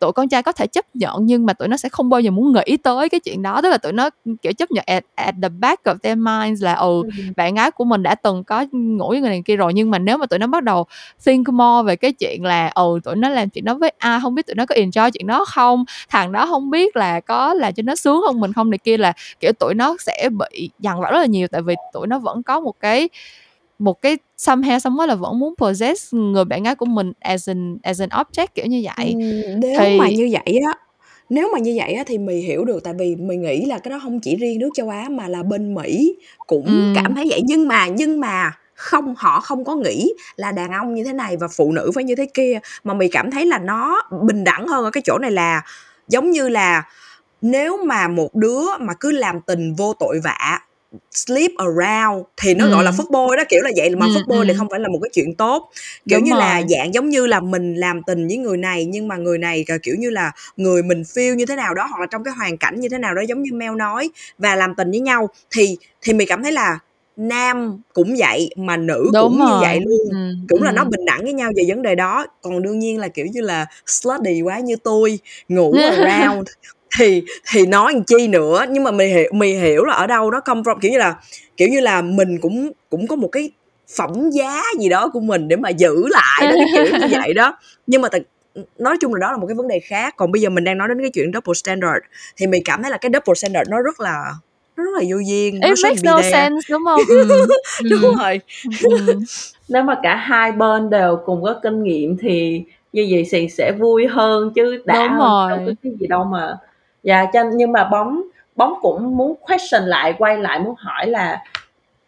tụi 0.06 0.12
con 0.12 0.28
trai 0.28 0.42
có 0.42 0.52
thể 0.52 0.66
chấp 0.66 0.84
nhận 0.94 1.26
nhưng 1.26 1.46
mà 1.46 1.52
tụi 1.52 1.68
nó 1.68 1.76
sẽ 1.76 1.88
không 1.88 2.10
bao 2.10 2.20
giờ 2.20 2.30
muốn 2.30 2.52
nghĩ 2.52 2.76
tới 2.76 3.08
cái 3.08 3.20
chuyện 3.20 3.42
đó 3.42 3.62
tức 3.62 3.68
là 3.68 3.78
tụi 3.78 3.92
nó 3.92 4.10
kiểu 4.42 4.52
chấp 4.52 4.70
nhận 4.70 4.84
at, 4.86 5.04
at 5.14 5.34
the 5.42 5.48
back 5.48 5.84
of 5.84 5.98
their 6.02 6.18
minds 6.18 6.62
là 6.62 6.74
ừ, 6.74 7.02
ừ. 7.02 7.22
bạn 7.36 7.54
gái 7.54 7.70
của 7.70 7.84
mình 7.84 8.02
đã 8.02 8.14
từng 8.14 8.44
có 8.44 8.64
ngủ 8.72 9.08
với 9.08 9.20
người 9.20 9.30
này 9.30 9.42
kia 9.44 9.56
rồi 9.56 9.74
nhưng 9.74 9.90
mà 9.90 9.98
nếu 9.98 10.18
mà 10.18 10.26
tụi 10.26 10.38
nó 10.38 10.46
bắt 10.46 10.62
đầu 10.62 10.86
think 11.24 11.48
more 11.48 11.86
về 11.86 11.96
cái 11.96 12.12
chuyện 12.12 12.44
là 12.44 12.70
ừ 12.74 13.00
tụi 13.04 13.16
nó 13.16 13.28
làm 13.28 13.50
chuyện 13.50 13.64
đó 13.64 13.74
với 13.74 13.92
ai 13.98 14.20
không 14.22 14.34
biết 14.34 14.46
tụi 14.46 14.54
nó 14.54 14.66
có 14.66 14.74
enjoy 14.74 15.10
chuyện 15.10 15.26
đó 15.26 15.44
không 15.44 15.84
thằng 16.08 16.32
đó 16.32 16.46
không 16.46 16.70
biết 16.70 16.96
là 16.96 17.20
có 17.20 17.54
là 17.54 17.70
cho 17.70 17.82
nó 17.86 17.94
sướng 17.94 18.22
hơn 18.26 18.40
mình 18.40 18.52
không 18.52 18.70
này 18.70 18.78
kia 18.78 18.96
là 18.96 19.12
kiểu 19.40 19.52
tụi 19.52 19.74
nó 19.74 19.96
sẽ 20.00 20.28
bị 20.38 20.70
dằn 20.78 21.00
vặt 21.00 21.10
rất 21.10 21.18
là 21.18 21.26
nhiều 21.26 21.48
tại 21.48 21.62
vì 21.62 21.74
tụi 21.92 22.06
nó 22.06 22.18
vẫn 22.18 22.42
có 22.42 22.60
một 22.60 22.80
cái 22.80 23.08
một 23.78 24.02
cái 24.02 24.18
somehow 24.38 24.78
somehow 24.78 25.06
là 25.06 25.14
vẫn 25.14 25.38
muốn 25.38 25.54
possess 25.58 26.14
người 26.14 26.44
bạn 26.44 26.62
gái 26.62 26.74
của 26.74 26.86
mình 26.86 27.12
as 27.20 27.48
an 27.48 27.78
as 27.82 28.02
an 28.02 28.08
object 28.08 28.46
kiểu 28.54 28.66
như 28.66 28.82
vậy 28.84 29.14
ừ, 29.20 29.54
nếu 29.56 29.80
thì... 29.80 29.98
mà 29.98 30.08
như 30.08 30.28
vậy 30.32 30.60
á 30.66 30.72
nếu 31.28 31.50
mà 31.52 31.58
như 31.58 31.74
vậy 31.76 31.92
á 31.92 32.04
thì 32.06 32.18
mình 32.18 32.42
hiểu 32.42 32.64
được 32.64 32.84
tại 32.84 32.94
vì 32.98 33.16
mình 33.16 33.42
nghĩ 33.42 33.64
là 33.64 33.78
cái 33.78 33.90
đó 33.90 33.98
không 34.02 34.20
chỉ 34.20 34.36
riêng 34.36 34.58
nước 34.58 34.70
châu 34.74 34.88
Á 34.88 35.06
mà 35.10 35.28
là 35.28 35.42
bên 35.42 35.74
Mỹ 35.74 36.16
cũng 36.46 36.66
ừ. 36.66 36.92
cảm 36.94 37.14
thấy 37.14 37.26
vậy 37.30 37.40
nhưng 37.44 37.68
mà 37.68 37.86
nhưng 37.86 38.20
mà 38.20 38.52
không 38.74 39.14
họ 39.18 39.40
không 39.40 39.64
có 39.64 39.76
nghĩ 39.76 40.12
là 40.36 40.52
đàn 40.52 40.72
ông 40.72 40.94
như 40.94 41.04
thế 41.04 41.12
này 41.12 41.36
và 41.36 41.48
phụ 41.48 41.72
nữ 41.72 41.90
phải 41.94 42.04
như 42.04 42.14
thế 42.14 42.26
kia 42.34 42.58
mà 42.84 42.94
mình 42.94 43.10
cảm 43.12 43.30
thấy 43.30 43.46
là 43.46 43.58
nó 43.58 44.02
bình 44.22 44.44
đẳng 44.44 44.66
hơn 44.66 44.84
ở 44.84 44.90
cái 44.90 45.02
chỗ 45.04 45.18
này 45.18 45.30
là 45.30 45.62
giống 46.08 46.30
như 46.30 46.48
là 46.48 46.82
nếu 47.42 47.84
mà 47.84 48.08
một 48.08 48.34
đứa 48.34 48.64
mà 48.80 48.94
cứ 49.00 49.10
làm 49.10 49.40
tình 49.40 49.74
vô 49.74 49.94
tội 50.00 50.20
vạ 50.24 50.60
sleep 51.10 51.50
around 51.58 52.24
thì 52.36 52.54
nó 52.54 52.64
ừ. 52.64 52.70
gọi 52.70 52.84
là 52.84 52.92
boy 53.10 53.36
đó 53.36 53.44
kiểu 53.48 53.62
là 53.62 53.70
vậy 53.76 53.96
mà 53.96 54.06
ừ, 54.06 54.22
boy 54.28 54.36
ừ. 54.38 54.44
thì 54.48 54.54
không 54.58 54.68
phải 54.70 54.80
là 54.80 54.88
một 54.88 54.98
cái 55.02 55.10
chuyện 55.12 55.34
tốt 55.34 55.70
kiểu 56.08 56.18
Đúng 56.18 56.24
như 56.24 56.32
rồi. 56.32 56.40
là 56.40 56.62
dạng 56.68 56.94
giống 56.94 57.08
như 57.08 57.26
là 57.26 57.40
mình 57.40 57.74
làm 57.74 58.02
tình 58.02 58.28
với 58.28 58.36
người 58.36 58.56
này 58.56 58.84
nhưng 58.84 59.08
mà 59.08 59.16
người 59.16 59.38
này 59.38 59.64
kiểu 59.82 59.94
như 59.98 60.10
là 60.10 60.32
người 60.56 60.82
mình 60.82 61.02
feel 61.02 61.34
như 61.34 61.46
thế 61.46 61.56
nào 61.56 61.74
đó 61.74 61.86
hoặc 61.90 62.00
là 62.00 62.06
trong 62.10 62.24
cái 62.24 62.34
hoàn 62.34 62.56
cảnh 62.56 62.80
như 62.80 62.88
thế 62.88 62.98
nào 62.98 63.14
đó 63.14 63.22
giống 63.28 63.42
như 63.42 63.52
Mel 63.52 63.76
nói 63.76 64.10
và 64.38 64.56
làm 64.56 64.74
tình 64.74 64.90
với 64.90 65.00
nhau 65.00 65.28
thì 65.50 65.76
thì 66.02 66.12
mình 66.12 66.28
cảm 66.28 66.42
thấy 66.42 66.52
là 66.52 66.78
nam 67.16 67.80
cũng 67.92 68.14
vậy 68.18 68.50
mà 68.56 68.76
nữ 68.76 69.10
Đúng 69.12 69.22
cũng 69.22 69.38
rồi. 69.38 69.48
như 69.48 69.56
vậy 69.60 69.80
luôn 69.80 70.08
ừ, 70.10 70.34
cũng 70.48 70.60
ừ. 70.60 70.64
là 70.64 70.72
nó 70.72 70.84
bình 70.84 71.04
đẳng 71.04 71.22
với 71.22 71.32
nhau 71.32 71.52
về 71.56 71.64
vấn 71.68 71.82
đề 71.82 71.94
đó 71.94 72.26
còn 72.42 72.62
đương 72.62 72.78
nhiên 72.78 72.98
là 72.98 73.08
kiểu 73.08 73.26
như 73.26 73.40
là 73.40 73.66
slutty 73.86 74.42
quá 74.42 74.58
như 74.58 74.76
tôi 74.76 75.18
ngủ 75.48 75.74
around 75.90 76.48
thì 76.98 77.22
thì 77.52 77.66
nói 77.66 77.92
làm 77.92 78.04
chi 78.04 78.28
nữa 78.28 78.64
nhưng 78.70 78.84
mà 78.84 78.90
mày 78.90 79.08
hiểu 79.08 79.30
mày 79.34 79.54
hiểu 79.54 79.84
là 79.84 79.94
ở 79.94 80.06
đâu 80.06 80.30
nó 80.30 80.40
come 80.40 80.60
from 80.60 80.78
kiểu 80.80 80.92
như 80.92 80.98
là 80.98 81.14
kiểu 81.56 81.68
như 81.68 81.80
là 81.80 82.02
mình 82.02 82.38
cũng 82.40 82.72
cũng 82.90 83.06
có 83.06 83.16
một 83.16 83.28
cái 83.28 83.50
phẩm 83.96 84.30
giá 84.30 84.62
gì 84.80 84.88
đó 84.88 85.10
của 85.12 85.20
mình 85.20 85.48
để 85.48 85.56
mà 85.56 85.68
giữ 85.68 86.08
lại 86.08 86.42
đó 86.42 86.52
cái 86.56 86.66
kiểu 86.74 86.98
như 86.98 87.16
vậy 87.22 87.34
đó 87.34 87.58
nhưng 87.86 88.02
mà 88.02 88.08
thật 88.12 88.22
nói 88.78 88.96
chung 89.00 89.14
là 89.14 89.18
đó 89.20 89.32
là 89.32 89.38
một 89.38 89.46
cái 89.46 89.54
vấn 89.54 89.68
đề 89.68 89.80
khác 89.80 90.14
còn 90.16 90.32
bây 90.32 90.42
giờ 90.42 90.50
mình 90.50 90.64
đang 90.64 90.78
nói 90.78 90.88
đến 90.88 91.00
cái 91.00 91.10
chuyện 91.14 91.30
double 91.34 91.54
standard 91.54 92.04
thì 92.36 92.46
mình 92.46 92.62
cảm 92.64 92.82
thấy 92.82 92.90
là 92.90 92.96
cái 92.96 93.10
double 93.14 93.34
standard 93.34 93.70
nó 93.70 93.82
rất 93.82 94.00
là 94.00 94.24
nó 94.76 94.84
rất 94.84 94.90
là 94.98 95.04
vô 95.10 95.16
duyên 95.28 95.60
it 95.60 95.78
makes 95.82 96.04
no 96.04 96.16
there. 96.16 96.30
sense 96.30 96.66
đúng 96.70 96.82
không 96.84 97.00
ừ. 97.08 97.46
đúng 97.90 98.02
ừ. 98.02 98.12
rồi 98.18 98.40
ừ. 98.82 99.20
nếu 99.68 99.82
mà 99.82 100.00
cả 100.02 100.16
hai 100.16 100.52
bên 100.52 100.90
đều 100.90 101.18
cùng 101.26 101.42
có 101.42 101.60
kinh 101.62 101.82
nghiệm 101.82 102.16
thì 102.16 102.62
như 102.92 103.06
vậy 103.10 103.26
thì 103.30 103.48
sẽ 103.48 103.72
vui 103.72 104.06
hơn 104.06 104.52
chứ 104.54 104.82
đã 104.84 105.08
đúng 105.08 105.18
hơn 105.18 105.64
rồi. 105.64 105.76
cái 105.82 105.92
gì 106.00 106.06
đâu 106.06 106.24
mà 106.24 106.56
dạ 107.06 107.26
cho 107.32 107.44
nhưng 107.54 107.72
mà 107.72 107.84
bóng 107.84 108.22
bóng 108.56 108.74
cũng 108.82 109.16
muốn 109.16 109.34
question 109.40 109.82
lại, 109.82 110.14
quay 110.18 110.38
lại 110.38 110.60
muốn 110.60 110.74
hỏi 110.78 111.06
là 111.06 111.44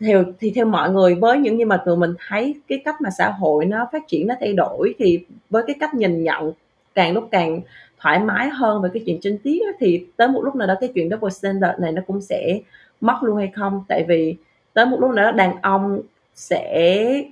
thì 0.00 0.12
thì 0.40 0.52
theo 0.54 0.66
mọi 0.66 0.90
người 0.90 1.14
với 1.14 1.38
những 1.38 1.56
như 1.56 1.66
mà 1.66 1.76
tụi 1.76 1.96
mình 1.96 2.14
thấy, 2.28 2.54
cái 2.68 2.82
cách 2.84 3.00
mà 3.00 3.10
xã 3.18 3.30
hội 3.30 3.64
nó 3.64 3.88
phát 3.92 4.08
triển, 4.08 4.26
nó 4.26 4.34
thay 4.40 4.52
đổi 4.52 4.94
thì 4.98 5.24
với 5.50 5.62
cái 5.66 5.76
cách 5.80 5.94
nhìn 5.94 6.24
nhận 6.24 6.52
càng 6.94 7.14
lúc 7.14 7.28
càng 7.30 7.60
thoải 7.98 8.18
mái 8.18 8.48
hơn 8.48 8.82
về 8.82 8.88
cái 8.94 9.02
chuyện 9.06 9.18
trinh 9.22 9.38
tiết 9.38 9.62
thì 9.80 10.06
tới 10.16 10.28
một 10.28 10.42
lúc 10.44 10.56
nào 10.56 10.68
đó 10.68 10.74
cái 10.80 10.90
chuyện 10.94 11.10
double 11.10 11.30
standard 11.30 11.80
này 11.80 11.92
nó 11.92 12.02
cũng 12.06 12.20
sẽ 12.20 12.58
mất 13.00 13.18
luôn 13.22 13.36
hay 13.36 13.50
không? 13.54 13.84
Tại 13.88 14.04
vì 14.08 14.36
tới 14.74 14.86
một 14.86 15.00
lúc 15.00 15.10
nào 15.10 15.24
đó 15.24 15.32
đàn 15.32 15.62
ông 15.62 16.00
sẽ 16.34 17.22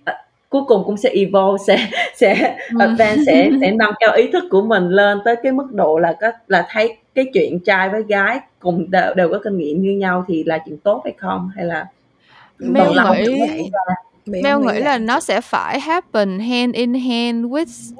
cuối 0.48 0.62
cùng 0.66 0.82
cũng 0.86 0.96
sẽ 0.96 1.10
evolve 1.10 1.64
sẽ 1.66 1.88
sẽ 2.16 2.56
ừ. 2.70 2.76
advance 2.80 3.22
sẽ 3.26 3.50
sẽ 3.60 3.70
nâng 3.70 3.94
cao 4.00 4.14
ý 4.14 4.30
thức 4.32 4.44
của 4.50 4.62
mình 4.62 4.88
lên 4.88 5.18
tới 5.24 5.36
cái 5.42 5.52
mức 5.52 5.72
độ 5.72 5.98
là 5.98 6.14
có 6.20 6.32
là 6.48 6.66
thấy 6.70 6.96
cái 7.14 7.24
chuyện 7.34 7.60
trai 7.60 7.88
với 7.88 8.02
gái 8.02 8.40
cùng 8.58 8.90
đều, 8.90 9.14
đều 9.14 9.28
có 9.28 9.40
kinh 9.44 9.58
nghiệm 9.58 9.82
như 9.82 9.90
nhau 9.90 10.24
thì 10.28 10.44
là 10.44 10.58
chuyện 10.58 10.78
tốt 10.78 11.00
hay 11.04 11.14
không 11.18 11.50
hay 11.56 11.64
là 11.64 11.86
Mel 12.58 12.88
nghĩ 13.26 13.70
Mel 14.26 14.58
nghĩ 14.58 14.80
là 14.80 14.98
nó 14.98 15.20
sẽ 15.20 15.40
phải 15.40 15.80
happen 15.80 16.38
hand 16.38 16.74
in 16.74 16.94
hand 16.94 17.44
with 17.46 17.94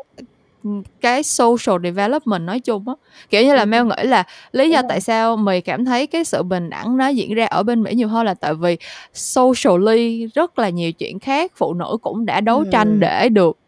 cái 1.01 1.23
social 1.23 1.77
development 1.85 2.43
nói 2.43 2.61
chung 2.61 2.89
á. 2.89 2.95
Kiểu 3.31 3.45
như 3.45 3.55
là 3.55 3.65
Mel 3.65 3.85
nghĩ 3.85 4.03
là 4.03 4.25
lý 4.53 4.71
do 4.71 4.83
tại 4.89 5.01
sao 5.01 5.37
mày 5.37 5.61
cảm 5.61 5.85
thấy 5.85 6.07
cái 6.07 6.25
sự 6.25 6.43
bình 6.43 6.71
đẳng 6.71 6.97
nó 6.97 7.09
diễn 7.09 7.35
ra 7.35 7.47
ở 7.47 7.63
bên 7.63 7.83
Mỹ 7.83 7.95
nhiều 7.95 8.09
hơn 8.09 8.27
là 8.27 8.35
tại 8.35 8.55
vì 8.55 8.77
socially 9.15 10.27
rất 10.27 10.59
là 10.59 10.69
nhiều 10.69 10.93
chuyện 10.93 11.19
khác 11.19 11.53
phụ 11.57 11.75
nữ 11.75 11.97
cũng 12.03 12.27
đã 12.27 12.41
đấu 12.41 12.65
tranh 12.73 13.01
để 13.01 13.29
được 13.29 13.59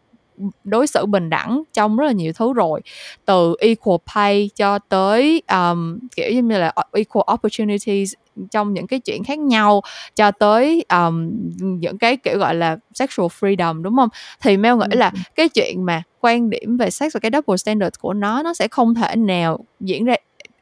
đối 0.63 0.87
xử 0.87 1.05
bình 1.05 1.29
đẳng 1.29 1.63
trong 1.73 1.97
rất 1.97 2.05
là 2.05 2.11
nhiều 2.11 2.33
thứ 2.33 2.53
rồi. 2.53 2.81
Từ 3.25 3.55
equal 3.59 3.97
pay 4.15 4.49
cho 4.55 4.79
tới 4.79 5.41
um, 5.51 5.99
kiểu 6.15 6.41
như 6.41 6.57
là 6.57 6.73
equal 6.93 7.23
opportunities 7.33 8.13
trong 8.51 8.73
những 8.73 8.87
cái 8.87 8.99
chuyện 8.99 9.23
khác 9.23 9.39
nhau 9.39 9.81
cho 10.15 10.31
tới 10.31 10.85
um, 10.89 11.31
những 11.59 11.97
cái 11.97 12.17
kiểu 12.17 12.37
gọi 12.37 12.55
là 12.55 12.77
sexual 12.93 13.27
freedom 13.39 13.81
đúng 13.81 13.95
không? 13.95 14.09
Thì 14.41 14.57
Mel 14.57 14.75
nghĩ 14.75 14.97
là 14.97 15.11
cái 15.35 15.49
chuyện 15.49 15.85
mà 15.85 16.03
quan 16.21 16.49
điểm 16.49 16.77
về 16.77 16.89
sex 16.89 17.13
và 17.13 17.19
cái 17.19 17.31
double 17.33 17.57
standard 17.57 17.99
của 17.99 18.13
nó 18.13 18.43
nó 18.43 18.53
sẽ 18.53 18.67
không 18.67 18.95
thể 18.95 19.15
nào 19.15 19.59
diễn 19.79 20.05
ra 20.05 20.15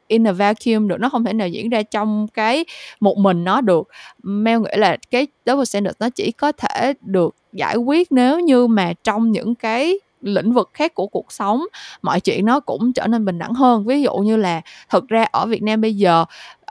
in 0.08 0.26
a 0.26 0.32
vacuum 0.32 0.88
được 0.88 0.96
nó 1.00 1.08
không 1.08 1.24
thể 1.24 1.32
nào 1.32 1.48
diễn 1.48 1.70
ra 1.70 1.82
trong 1.82 2.26
cái 2.34 2.64
một 3.00 3.18
mình 3.18 3.44
nó 3.44 3.60
được. 3.60 3.88
Mel 4.22 4.58
nghĩ 4.58 4.70
là 4.76 4.96
cái 5.10 5.26
double 5.46 5.64
standard 5.64 5.96
nó 6.00 6.10
chỉ 6.10 6.32
có 6.32 6.52
thể 6.52 6.92
được 7.00 7.34
giải 7.52 7.76
quyết 7.76 8.12
nếu 8.12 8.40
như 8.40 8.66
mà 8.66 8.92
trong 9.04 9.32
những 9.32 9.54
cái 9.54 9.98
lĩnh 10.22 10.52
vực 10.52 10.70
khác 10.74 10.94
của 10.94 11.06
cuộc 11.06 11.32
sống 11.32 11.64
mọi 12.02 12.20
chuyện 12.20 12.46
nó 12.46 12.60
cũng 12.60 12.92
trở 12.92 13.06
nên 13.06 13.24
bình 13.24 13.38
đẳng 13.38 13.54
hơn. 13.54 13.86
Ví 13.86 14.02
dụ 14.02 14.16
như 14.16 14.36
là 14.36 14.60
thực 14.88 15.08
ra 15.08 15.24
ở 15.32 15.46
Việt 15.46 15.62
Nam 15.62 15.80
bây 15.80 15.96
giờ 15.96 16.24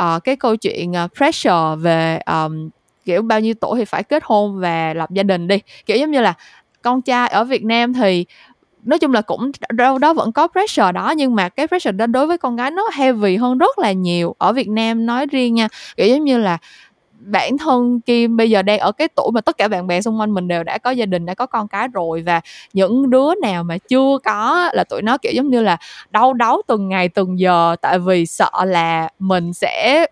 uh, 0.03 0.23
cái 0.23 0.35
câu 0.35 0.55
chuyện 0.55 0.91
uh, 0.91 1.11
pressure 1.17 1.75
về 1.77 2.19
um, 2.25 2.69
kiểu 3.05 3.21
bao 3.21 3.39
nhiêu 3.39 3.53
tuổi 3.53 3.79
thì 3.79 3.85
phải 3.85 4.03
kết 4.03 4.23
hôn 4.25 4.59
và 4.59 4.93
lập 4.93 5.11
gia 5.11 5.23
đình 5.23 5.47
đi. 5.47 5.59
Kiểu 5.85 5.97
giống 5.97 6.11
như 6.11 6.21
là 6.21 6.33
con 6.81 7.01
trai 7.01 7.27
ở 7.27 7.43
Việt 7.43 7.63
Nam 7.63 7.93
thì 7.93 8.25
nói 8.83 8.99
chung 8.99 9.13
là 9.13 9.21
cũng 9.21 9.51
đâu, 9.73 9.97
đó 9.97 10.13
vẫn 10.13 10.31
có 10.31 10.47
pressure 10.47 10.91
đó, 10.91 11.13
nhưng 11.17 11.35
mà 11.35 11.49
cái 11.49 11.67
pressure 11.67 11.91
đó 11.91 12.05
đối 12.07 12.27
với 12.27 12.37
con 12.37 12.55
gái 12.55 12.71
nó 12.71 12.83
heavy 12.93 13.35
hơn 13.37 13.57
rất 13.57 13.79
là 13.79 13.91
nhiều. 13.91 14.35
Ở 14.37 14.53
Việt 14.53 14.69
Nam 14.69 15.05
nói 15.05 15.25
riêng 15.25 15.55
nha, 15.55 15.67
kiểu 15.97 16.07
giống 16.07 16.23
như 16.23 16.37
là 16.37 16.57
bản 17.19 17.57
thân 17.57 17.99
Kim 18.01 18.37
bây 18.37 18.49
giờ 18.49 18.61
đang 18.61 18.79
ở 18.79 18.91
cái 18.91 19.07
tuổi 19.07 19.31
mà 19.33 19.41
tất 19.41 19.57
cả 19.57 19.67
bạn 19.67 19.87
bè 19.87 20.01
xung 20.01 20.19
quanh 20.19 20.33
mình 20.33 20.47
đều 20.47 20.63
đã 20.63 20.77
có 20.77 20.91
gia 20.91 21.05
đình 21.05 21.25
đã 21.25 21.33
có 21.33 21.45
con 21.45 21.67
cái 21.67 21.87
rồi 21.87 22.21
và 22.25 22.41
những 22.73 23.09
đứa 23.09 23.35
nào 23.41 23.63
mà 23.63 23.77
chưa 23.77 24.17
có 24.23 24.69
là 24.73 24.83
tụi 24.83 25.01
nó 25.01 25.17
kiểu 25.17 25.31
giống 25.35 25.49
như 25.49 25.61
là 25.61 25.77
đau 26.09 26.33
đấu 26.33 26.61
từng 26.67 26.89
ngày 26.89 27.09
từng 27.09 27.39
giờ. 27.39 27.75
Tại 27.81 27.99
vì 27.99 28.25
sợ 28.25 28.51
là 28.65 29.09
mình 29.19 29.53
sẽ 29.53 30.05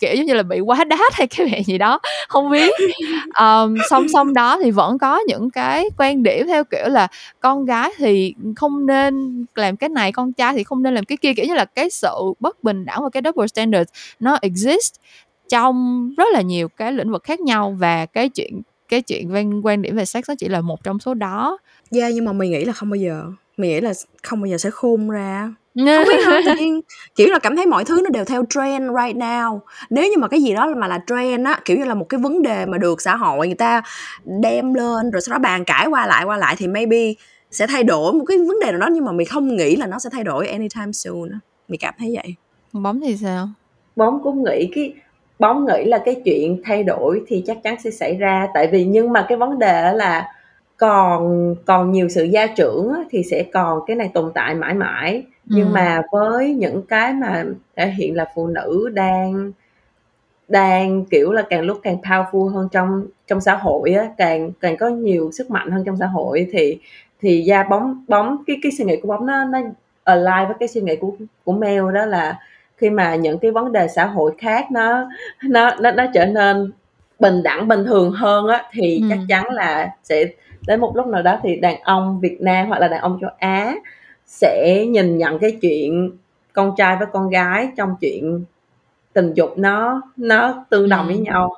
kiểu 0.00 0.14
giống 0.14 0.26
như 0.26 0.34
là 0.34 0.42
bị 0.42 0.60
quá 0.60 0.84
đát 0.84 1.12
hay 1.14 1.26
cái 1.26 1.48
gì 1.50 1.62
gì 1.64 1.78
đó 1.78 2.00
không 2.28 2.50
biết. 2.50 2.72
Um, 3.40 3.76
song 3.90 4.06
song 4.12 4.34
đó 4.34 4.58
thì 4.62 4.70
vẫn 4.70 4.98
có 4.98 5.18
những 5.18 5.50
cái 5.50 5.90
quan 5.98 6.22
điểm 6.22 6.46
theo 6.46 6.64
kiểu 6.64 6.88
là 6.88 7.08
con 7.40 7.64
gái 7.64 7.90
thì 7.96 8.34
không 8.56 8.86
nên 8.86 9.44
làm 9.54 9.76
cái 9.76 9.88
này 9.88 10.12
con 10.12 10.32
trai 10.32 10.52
thì 10.52 10.64
không 10.64 10.82
nên 10.82 10.94
làm 10.94 11.04
cái 11.04 11.16
kia. 11.16 11.32
Kiểu 11.36 11.46
như 11.46 11.54
là 11.54 11.64
cái 11.64 11.90
sự 11.90 12.14
bất 12.40 12.64
bình 12.64 12.84
đẳng 12.84 13.02
và 13.02 13.08
cái 13.10 13.22
double 13.24 13.46
standard 13.46 13.90
nó 14.20 14.38
exist 14.42 14.94
trong 15.48 16.10
rất 16.16 16.24
là 16.32 16.40
nhiều 16.40 16.68
cái 16.68 16.92
lĩnh 16.92 17.12
vực 17.12 17.24
khác 17.24 17.40
nhau 17.40 17.76
và 17.78 18.06
cái 18.06 18.28
chuyện 18.28 18.62
cái 18.88 19.02
chuyện 19.02 19.32
quan 19.32 19.66
quan 19.66 19.82
điểm 19.82 19.96
về 19.96 20.04
sex 20.04 20.24
nó 20.28 20.34
chỉ 20.38 20.48
là 20.48 20.60
một 20.60 20.84
trong 20.84 20.98
số 20.98 21.14
đó. 21.14 21.58
Yeah, 21.90 22.14
nhưng 22.14 22.24
mà 22.24 22.32
mình 22.32 22.50
nghĩ 22.50 22.64
là 22.64 22.72
không 22.72 22.90
bao 22.90 22.96
giờ. 22.96 23.24
Mình 23.56 23.70
nghĩ 23.70 23.80
là 23.80 23.92
không 24.22 24.40
bao 24.40 24.46
giờ 24.46 24.58
sẽ 24.58 24.70
khôn 24.70 25.10
ra. 25.10 25.54
Không 25.74 26.04
biết 26.08 26.24
hả? 26.26 26.40
Tự 26.46 26.54
nhiên 26.58 26.80
kiểu 27.14 27.28
là 27.28 27.38
cảm 27.38 27.56
thấy 27.56 27.66
mọi 27.66 27.84
thứ 27.84 28.00
nó 28.04 28.10
đều 28.10 28.24
theo 28.24 28.44
trend 28.50 28.82
right 28.82 29.16
now. 29.16 29.60
Nếu 29.90 30.04
như 30.04 30.18
mà 30.18 30.28
cái 30.28 30.42
gì 30.42 30.54
đó 30.54 30.74
mà 30.76 30.88
là 30.88 30.98
trend 31.06 31.46
á 31.46 31.60
kiểu 31.64 31.78
như 31.78 31.84
là 31.84 31.94
một 31.94 32.06
cái 32.08 32.20
vấn 32.20 32.42
đề 32.42 32.66
mà 32.66 32.78
được 32.78 33.00
xã 33.00 33.16
hội 33.16 33.46
người 33.46 33.56
ta 33.56 33.82
đem 34.24 34.74
lên 34.74 35.10
rồi 35.10 35.20
sau 35.20 35.32
đó 35.32 35.38
bàn 35.38 35.64
cãi 35.64 35.86
qua 35.86 36.06
lại 36.06 36.24
qua 36.24 36.36
lại 36.36 36.54
thì 36.58 36.66
maybe 36.66 37.12
sẽ 37.50 37.66
thay 37.66 37.84
đổi 37.84 38.12
một 38.12 38.24
cái 38.24 38.38
vấn 38.38 38.60
đề 38.60 38.70
nào 38.70 38.80
đó 38.80 38.88
nhưng 38.92 39.04
mà 39.04 39.12
mình 39.12 39.26
không 39.26 39.56
nghĩ 39.56 39.76
là 39.76 39.86
nó 39.86 39.98
sẽ 39.98 40.10
thay 40.12 40.24
đổi 40.24 40.48
anytime 40.48 40.92
soon 40.92 41.28
mình 41.68 41.80
cảm 41.80 41.94
thấy 41.98 42.16
vậy. 42.16 42.34
Bóng 42.72 43.00
thì 43.00 43.16
sao? 43.16 43.48
Bóng 43.96 44.22
cũng 44.22 44.44
nghĩ 44.44 44.68
cái 44.74 44.94
bóng 45.38 45.66
nghĩ 45.66 45.84
là 45.84 45.98
cái 45.98 46.22
chuyện 46.24 46.60
thay 46.64 46.82
đổi 46.82 47.22
thì 47.26 47.42
chắc 47.46 47.58
chắn 47.62 47.76
sẽ 47.84 47.90
xảy 47.90 48.16
ra 48.16 48.48
tại 48.54 48.66
vì 48.66 48.84
nhưng 48.84 49.12
mà 49.12 49.26
cái 49.28 49.38
vấn 49.38 49.58
đề 49.58 49.92
là 49.92 50.28
còn 50.76 51.54
còn 51.64 51.92
nhiều 51.92 52.08
sự 52.08 52.24
gia 52.24 52.46
trưởng 52.46 52.92
thì 53.10 53.22
sẽ 53.30 53.44
còn 53.52 53.80
cái 53.86 53.96
này 53.96 54.10
tồn 54.14 54.32
tại 54.34 54.54
mãi 54.54 54.74
mãi 54.74 55.22
nhưng 55.44 55.66
ừ. 55.66 55.72
mà 55.72 56.02
với 56.12 56.54
những 56.54 56.82
cái 56.82 57.12
mà 57.12 57.44
thể 57.76 57.86
hiện 57.86 58.16
là 58.16 58.24
phụ 58.34 58.46
nữ 58.46 58.90
đang 58.94 59.52
đang 60.48 61.04
kiểu 61.04 61.32
là 61.32 61.42
càng 61.50 61.62
lúc 61.62 61.78
càng 61.82 61.96
powerful 62.02 62.48
hơn 62.48 62.68
trong 62.72 63.06
trong 63.26 63.40
xã 63.40 63.54
hội 63.56 63.92
á 63.92 64.08
càng 64.16 64.52
càng 64.60 64.76
có 64.76 64.88
nhiều 64.88 65.30
sức 65.32 65.50
mạnh 65.50 65.70
hơn 65.70 65.84
trong 65.84 65.96
xã 65.96 66.06
hội 66.06 66.46
thì 66.52 66.78
thì 67.20 67.42
da 67.42 67.62
bóng 67.62 68.04
bóng 68.08 68.44
cái 68.46 68.56
cái 68.62 68.72
suy 68.78 68.84
nghĩ 68.84 68.96
của 69.02 69.08
bóng 69.08 69.26
nó 69.26 69.44
nó 69.44 69.58
align 70.04 70.48
với 70.48 70.56
cái 70.60 70.68
suy 70.68 70.80
nghĩ 70.80 70.96
của 70.96 71.12
của 71.44 71.52
Mel 71.52 71.92
đó 71.94 72.06
là 72.06 72.38
khi 72.76 72.90
mà 72.90 73.14
những 73.14 73.38
cái 73.38 73.50
vấn 73.50 73.72
đề 73.72 73.88
xã 73.88 74.06
hội 74.06 74.32
khác 74.38 74.66
nó 74.70 75.08
nó 75.44 75.70
nó 75.80 75.90
nó 75.90 76.04
trở 76.14 76.26
nên 76.26 76.72
bình 77.20 77.42
đẳng 77.42 77.68
bình 77.68 77.84
thường 77.84 78.12
hơn 78.12 78.46
á 78.46 78.64
thì 78.72 79.00
ừ. 79.02 79.06
chắc 79.10 79.18
chắn 79.28 79.50
là 79.50 79.90
sẽ 80.02 80.24
đến 80.66 80.80
một 80.80 80.96
lúc 80.96 81.06
nào 81.06 81.22
đó 81.22 81.38
thì 81.42 81.56
đàn 81.56 81.80
ông 81.80 82.20
Việt 82.20 82.40
Nam 82.40 82.68
hoặc 82.68 82.78
là 82.78 82.88
đàn 82.88 83.00
ông 83.00 83.18
châu 83.20 83.30
Á 83.38 83.74
sẽ 84.26 84.84
nhìn 84.88 85.18
nhận 85.18 85.38
cái 85.38 85.58
chuyện 85.62 86.10
con 86.52 86.74
trai 86.76 86.96
với 86.96 87.06
con 87.12 87.28
gái 87.28 87.68
trong 87.76 87.96
chuyện 88.00 88.44
tình 89.12 89.32
dục 89.34 89.58
nó 89.58 90.02
nó 90.16 90.64
tương 90.70 90.88
đồng 90.88 91.06
ừ. 91.06 91.12
với 91.12 91.18
nhau 91.18 91.54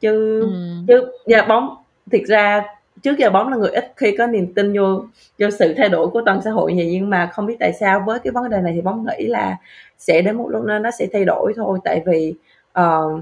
chứ 0.00 0.40
ừ. 0.40 0.48
chứ 0.88 1.12
giờ 1.26 1.44
bóng 1.48 1.76
thiệt 2.12 2.22
ra 2.26 2.62
trước 3.02 3.18
giờ 3.18 3.30
bóng 3.30 3.48
là 3.48 3.56
người 3.56 3.70
ít 3.70 3.92
khi 3.96 4.16
có 4.18 4.26
niềm 4.26 4.54
tin 4.54 4.72
vô 4.78 5.04
vô 5.38 5.50
sự 5.58 5.74
thay 5.76 5.88
đổi 5.88 6.08
của 6.08 6.22
toàn 6.26 6.40
xã 6.44 6.50
hội 6.50 6.72
vậy 6.76 6.88
nhưng 6.92 7.10
mà 7.10 7.30
không 7.32 7.46
biết 7.46 7.56
tại 7.60 7.72
sao 7.72 8.02
với 8.06 8.18
cái 8.18 8.30
vấn 8.30 8.50
đề 8.50 8.60
này 8.60 8.72
thì 8.74 8.80
bóng 8.80 9.06
nghĩ 9.06 9.26
là 9.26 9.56
sẽ 9.98 10.22
đến 10.22 10.36
một 10.36 10.48
lúc 10.48 10.64
nó 10.64 10.78
nó 10.78 10.90
sẽ 10.90 11.06
thay 11.12 11.24
đổi 11.24 11.52
thôi 11.56 11.78
tại 11.84 12.02
vì 12.06 12.34
uh, 12.80 13.20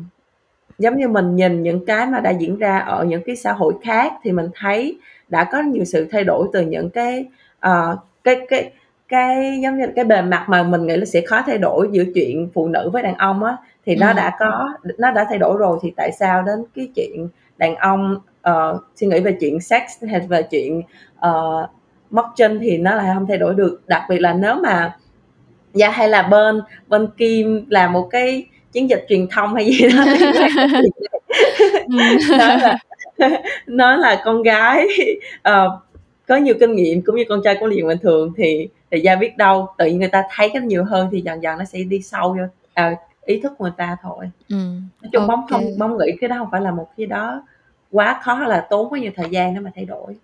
giống 0.79 0.97
như 0.97 1.09
mình 1.09 1.37
nhìn 1.37 1.63
những 1.63 1.87
cái 1.87 2.07
mà 2.07 2.21
đã 2.21 2.31
diễn 2.31 2.59
ra 2.59 2.79
ở 2.79 3.05
những 3.05 3.23
cái 3.27 3.37
xã 3.37 3.53
hội 3.53 3.75
khác 3.83 4.13
thì 4.23 4.33
mình 4.33 4.49
thấy 4.55 4.99
đã 5.29 5.45
có 5.53 5.61
nhiều 5.61 5.85
sự 5.85 6.09
thay 6.11 6.25
đổi 6.25 6.49
từ 6.53 6.61
những 6.61 6.91
cái 6.91 7.27
uh, 7.67 7.99
cái 8.25 8.47
cái 8.49 8.73
cái 9.09 9.61
giống 9.63 9.79
như 9.79 9.87
cái 9.97 10.05
bề 10.05 10.23
mặt 10.23 10.45
mà 10.49 10.63
mình 10.63 10.87
nghĩ 10.87 10.97
là 10.97 11.05
sẽ 11.05 11.21
khó 11.27 11.43
thay 11.47 11.59
đổi 11.59 11.89
giữa 11.93 12.05
chuyện 12.15 12.49
phụ 12.55 12.69
nữ 12.69 12.91
với 12.93 13.03
đàn 13.03 13.15
ông 13.15 13.45
á 13.45 13.57
thì 13.87 13.97
nó 13.97 14.09
ừ. 14.09 14.13
đã 14.17 14.37
có 14.39 14.69
nó 14.99 15.11
đã 15.11 15.27
thay 15.29 15.39
đổi 15.39 15.59
rồi 15.59 15.79
thì 15.83 15.93
tại 15.97 16.13
sao 16.13 16.43
đến 16.43 16.65
cái 16.77 16.89
chuyện 16.95 17.29
đàn 17.57 17.77
ông 17.77 18.21
uh, 18.51 18.81
suy 18.97 19.07
nghĩ 19.07 19.21
về 19.21 19.37
chuyện 19.41 19.61
sex 19.61 19.83
hay 20.11 20.21
về 20.21 20.43
chuyện 20.43 20.83
uh, 21.27 21.71
móc 22.11 22.33
chân 22.37 22.59
thì 22.63 22.79
nó 22.79 22.95
lại 22.95 23.11
không 23.15 23.27
thay 23.27 23.39
đổi 23.39 23.55
được 23.55 23.81
đặc 23.87 24.03
biệt 24.09 24.19
là 24.19 24.33
nếu 24.33 24.55
mà 24.55 24.97
dạ 25.75 25.91
hay 25.91 26.09
là 26.09 26.23
bên 26.23 26.61
bên 26.89 27.07
kim 27.17 27.67
làm 27.69 27.93
một 27.93 28.09
cái 28.11 28.47
chiến 28.73 28.91
dịch 28.91 29.07
truyền 29.09 29.27
thông 29.31 29.55
hay 29.55 29.65
gì 29.65 29.89
đó 29.89 30.05
nó 31.89 32.05
là 33.17 33.43
nó 33.67 33.97
là 33.97 34.23
con 34.25 34.43
gái 34.43 34.87
uh, 35.49 35.73
có 36.29 36.37
nhiều 36.37 36.55
kinh 36.61 36.75
nghiệm 36.75 37.03
cũng 37.03 37.17
như 37.17 37.25
con 37.29 37.41
trai 37.45 37.57
có 37.61 37.67
liền 37.67 37.89
bình 37.89 37.99
thường 38.03 38.33
thì 38.37 38.69
thì 38.91 39.01
gia 39.01 39.17
biết 39.17 39.37
đâu 39.37 39.69
tự 39.79 39.87
nhiên 39.87 39.99
người 39.99 40.09
ta 40.09 40.25
thấy 40.31 40.51
cái 40.53 40.63
nhiều 40.63 40.85
hơn 40.85 41.09
thì 41.13 41.21
dần 41.21 41.43
dần 41.43 41.59
nó 41.59 41.65
sẽ 41.65 41.79
đi 41.83 42.03
sâu 42.03 42.33
vô 42.33 42.45
à, 42.75 42.97
ý 43.25 43.41
thức 43.41 43.53
của 43.59 43.65
người 43.65 43.75
ta 43.77 43.97
thôi 44.03 44.31
ừ. 44.49 44.57
nói 45.03 45.11
chung 45.13 45.23
okay. 45.23 45.29
bóng 45.29 45.47
không 45.51 45.79
bóng 45.79 45.99
nghĩ 45.99 46.13
cái 46.21 46.29
đó 46.29 46.37
không 46.39 46.49
phải 46.53 46.61
là 46.61 46.71
một 46.71 46.89
cái 46.97 47.07
đó 47.07 47.43
quá 47.95 48.21
khó 48.23 48.39
là 48.39 48.67
tốn 48.71 48.93
quá 48.93 48.99
nhiều 48.99 49.13
thời 49.17 49.31
gian 49.31 49.55
để 49.55 49.61
mà 49.61 49.71
thay 49.75 49.85
đổi. 49.85 50.17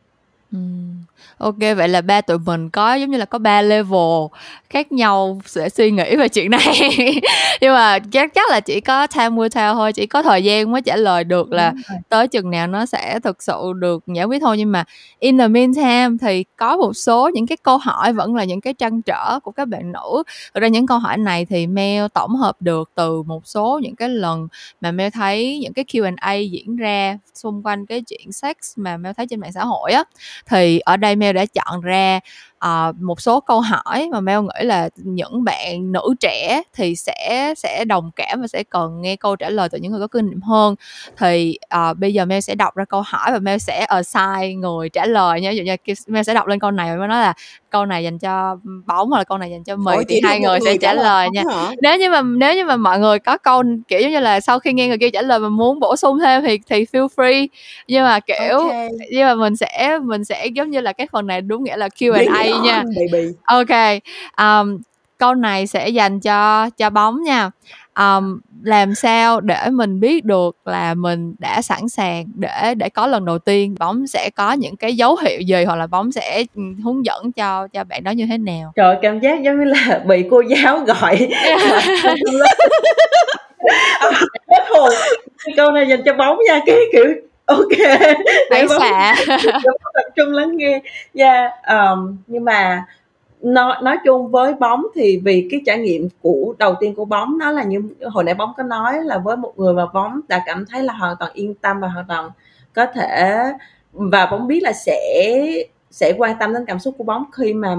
Ừm. 0.53 1.05
OK, 1.39 1.57
vậy 1.77 1.89
là 1.89 2.01
ba 2.01 2.21
tụi 2.21 2.39
mình 2.39 2.71
có 2.71 2.95
giống 2.95 3.11
như 3.11 3.19
là 3.19 3.25
có 3.25 3.39
ba 3.39 3.63
level 3.63 4.27
khác 4.71 4.93
nhau 4.93 5.41
sẽ 5.47 5.69
suy 5.69 5.91
nghĩ 5.91 6.17
về 6.17 6.29
chuyện 6.29 6.51
này. 6.51 6.91
Nhưng 7.61 7.75
mà 7.75 7.99
chắc 7.99 8.35
chắc 8.35 8.51
là 8.51 8.61
chỉ 8.61 8.81
có 8.81 9.07
time 9.07 9.29
will 9.29 9.49
tell 9.49 9.73
thôi, 9.75 9.93
chỉ 9.93 10.07
có 10.07 10.23
thời 10.23 10.45
gian 10.45 10.73
mới 10.73 10.83
trả 10.83 10.97
lời 10.97 11.25
được 11.25 11.53
là 11.53 11.73
tới 12.09 12.29
chừng 12.29 12.51
nào 12.51 12.67
nó 12.67 12.87
sẽ 12.87 13.21
thực 13.25 13.43
sự 13.43 13.73
được 13.77 14.05
giải 14.15 14.25
quyết 14.25 14.39
thôi. 14.43 14.59
Nhưng 14.59 14.73
mà 14.73 14.85
in 15.19 15.39
the 15.39 15.49
meantime 15.49 16.17
thì 16.21 16.45
có 16.57 16.77
một 16.77 16.93
số 16.97 17.31
những 17.35 17.47
cái 17.47 17.57
câu 17.63 17.79
hỏi 17.79 18.13
vẫn 18.13 18.35
là 18.35 18.45
những 18.45 18.61
cái 18.61 18.75
trăn 18.75 19.03
trở 19.03 19.41
của 19.41 19.51
các 19.53 19.69
bạn 19.69 19.93
nữ. 19.93 20.23
Thực 20.55 20.61
ra 20.61 20.69
những 20.69 20.87
câu 20.87 20.99
hỏi 20.99 21.17
này 21.19 21.45
thì 21.45 21.67
Mel 21.67 22.07
tổng 22.15 22.37
hợp 22.37 22.57
được 22.61 22.91
từ 22.95 23.23
một 23.23 23.47
số 23.47 23.81
những 23.83 23.97
cái 23.97 24.09
lần 24.09 24.49
mà 24.81 24.91
Mel 24.93 25.11
thấy 25.15 25.59
những 25.63 25.73
cái 25.73 25.85
Q&A 25.85 26.33
diễn 26.35 26.77
ra 26.77 27.19
xung 27.35 27.63
quanh 27.67 27.87
cái 27.87 28.03
chuyện 28.09 28.33
sex 28.33 28.57
mà 28.77 28.97
Mel 28.97 29.13
thấy 29.17 29.27
trên 29.31 29.41
mạng 29.41 29.53
xã 29.53 29.65
hội 29.65 29.93
á 29.93 30.05
thì 30.47 30.79
ở 30.79 30.97
đây 30.97 31.17
Mel 31.17 31.37
đã 31.37 31.45
chọn 31.47 31.81
ra 31.81 32.21
uh, 32.67 32.97
một 33.01 33.21
số 33.21 33.41
câu 33.41 33.61
hỏi 33.61 34.09
mà 34.13 34.21
Mel 34.21 34.41
nghĩ 34.41 34.65
là 34.65 34.89
những 34.97 35.45
bạn 35.45 35.93
nữ 35.93 36.15
trẻ 36.21 36.63
thì 36.75 36.97
sẽ 36.97 37.55
sẽ 37.57 37.85
đồng 37.85 38.11
cảm 38.17 38.41
và 38.41 38.47
sẽ 38.47 38.63
cần 38.65 39.01
nghe 39.03 39.17
câu 39.17 39.37
trả 39.37 39.51
lời 39.51 39.69
từ 39.69 39.79
những 39.79 39.93
người 39.93 40.01
có 40.01 40.07
kinh 40.07 40.27
nghiệm 40.29 40.41
hơn 40.41 40.75
thì 41.17 41.59
uh, 41.91 41.99
bây 41.99 42.15
giờ 42.15 42.25
Mel 42.25 42.41
sẽ 42.41 42.55
đọc 42.55 42.77
ra 42.77 42.85
câu 42.85 43.03
hỏi 43.07 43.33
và 43.33 43.39
Mel 43.39 43.59
sẽ 43.59 43.81
assign 43.81 44.61
người 44.61 44.89
trả 44.89 45.07
lời 45.07 45.41
nha 45.41 45.51
ví 45.51 45.57
dụ 45.57 45.63
như 45.63 45.95
Mel 46.07 46.23
sẽ 46.23 46.35
đọc 46.35 46.47
lên 46.47 46.59
câu 46.59 46.71
này 46.71 46.99
và 46.99 47.07
nói 47.07 47.21
là 47.21 47.35
câu 47.71 47.87
này 47.87 48.05
dành 48.05 48.19
cho 48.19 48.57
bóng 48.87 49.11
hoặc 49.11 49.19
là 49.19 49.25
câu 49.25 49.39
này 49.39 49.51
dành 49.51 49.65
cho 49.65 49.77
mì 49.77 49.93
thì 50.09 50.21
hai 50.25 50.41
người 50.41 50.59
sẽ 50.65 50.77
trả 50.77 50.95
lời 50.95 51.29
nha 51.33 51.43
hả? 51.51 51.71
nếu 51.83 51.99
như 51.99 52.11
mà 52.11 52.23
nếu 52.23 52.55
như 52.55 52.65
mà 52.65 52.77
mọi 52.77 52.99
người 52.99 53.19
có 53.19 53.39
câu 53.39 53.63
kiểu 53.89 54.11
như 54.11 54.21
là 54.21 54.41
sau 54.41 54.59
khi 54.59 54.73
nghe 54.73 54.89
người 54.89 54.99
kia 54.99 55.11
trả 55.11 55.23
lời 55.23 55.39
mà 55.39 55.49
muốn 55.49 55.81
bổ 55.81 55.97
sung 55.97 56.19
thêm 56.21 56.43
thì 56.43 56.59
thì 56.69 56.85
feel 56.93 57.09
free 57.17 57.47
nhưng 57.89 58.05
mà 58.05 58.21
kiểu 58.21 58.59
okay. 58.59 58.89
nhưng 59.11 59.27
mà 59.27 59.35
mình 59.35 59.57
sẽ 59.57 59.99
mình 60.03 60.25
sẽ 60.25 60.47
giống 60.47 60.71
như 60.71 60.81
là 60.81 60.93
cái 60.93 61.07
phần 61.13 61.27
này 61.27 61.41
đúng 61.41 61.65
nghĩa 61.65 61.77
là 61.77 61.89
Q&A 61.89 62.50
nha. 62.59 62.85
Baby. 62.97 63.29
ok 63.45 64.01
um, 64.39 64.79
câu 65.19 65.35
này 65.35 65.67
sẽ 65.67 65.89
dành 65.89 66.21
cho 66.21 66.71
cho 66.71 66.91
bóng 66.91 67.23
nha. 67.23 67.51
Um, 67.99 68.41
làm 68.63 68.95
sao 68.95 69.41
để 69.41 69.71
mình 69.73 70.01
biết 70.01 70.25
được 70.25 70.57
là 70.65 70.95
mình 70.95 71.35
đã 71.39 71.63
sẵn 71.63 71.89
sàng 71.89 72.25
để 72.35 72.75
để 72.75 72.89
có 72.89 73.07
lần 73.07 73.25
đầu 73.25 73.39
tiên 73.39 73.75
bóng 73.79 74.07
sẽ 74.07 74.31
có 74.37 74.53
những 74.53 74.77
cái 74.77 74.97
dấu 74.97 75.17
hiệu 75.17 75.41
gì 75.41 75.65
hoặc 75.65 75.77
là 75.77 75.87
bóng 75.87 76.13
sẽ 76.13 76.45
ừ, 76.57 76.63
hướng 76.85 77.05
dẫn 77.05 77.33
cho 77.33 77.69
cho 77.69 77.85
bạn 77.85 78.05
đó 78.05 78.11
như 78.11 78.27
thế 78.31 78.39
nào? 78.39 78.73
Trời 78.77 78.97
cảm 79.03 79.21
giác 79.21 79.43
giống 79.43 79.59
như 79.59 79.65
là 79.65 80.03
bị 80.07 80.25
cô 80.31 80.41
giáo 80.41 80.79
gọi 80.79 81.29
hết 84.49 84.65
hồn 84.71 84.91
câu 85.57 85.71
này 85.71 85.87
dành 85.89 86.03
cho 86.05 86.15
bóng 86.15 86.39
nha 86.49 86.61
cái 86.67 86.77
kiểu 86.93 87.07
ok. 87.51 88.01
Để 88.51 88.67
bóng 88.69 88.83
tập 89.95 90.11
trung 90.17 90.33
lắng 90.33 90.57
nghe. 90.57 90.83
Yeah 91.15 91.53
um, 91.69 92.17
nhưng 92.27 92.45
mà 92.45 92.85
nói 93.41 93.77
nói 93.83 93.97
chung 94.05 94.31
với 94.31 94.55
bóng 94.55 94.87
thì 94.95 95.21
vì 95.25 95.49
cái 95.51 95.61
trải 95.67 95.79
nghiệm 95.79 96.09
của 96.23 96.55
đầu 96.59 96.75
tiên 96.81 96.95
của 96.95 97.05
bóng 97.05 97.39
nó 97.39 97.51
là 97.51 97.63
như 97.63 97.83
hồi 98.05 98.25
nãy 98.25 98.35
bóng 98.35 98.53
có 98.57 98.63
nói 98.63 99.05
là 99.05 99.19
với 99.19 99.37
một 99.37 99.53
người 99.57 99.75
mà 99.75 99.87
bóng 99.87 100.21
đã 100.29 100.43
cảm 100.47 100.67
thấy 100.67 100.83
là 100.83 100.93
hoàn 100.93 101.17
toàn 101.19 101.33
yên 101.35 101.55
tâm 101.55 101.81
và 101.81 101.89
hoàn 101.89 102.05
toàn 102.09 102.31
có 102.73 102.87
thể 102.87 103.37
và 103.93 104.27
bóng 104.27 104.47
biết 104.47 104.63
là 104.63 104.73
sẽ 104.73 105.25
sẽ 105.91 106.13
quan 106.19 106.37
tâm 106.41 106.55
đến 106.55 106.65
cảm 106.67 106.79
xúc 106.79 106.95
của 106.99 107.05
bóng. 107.05 107.25
Khi 107.33 107.55
mà 107.55 107.77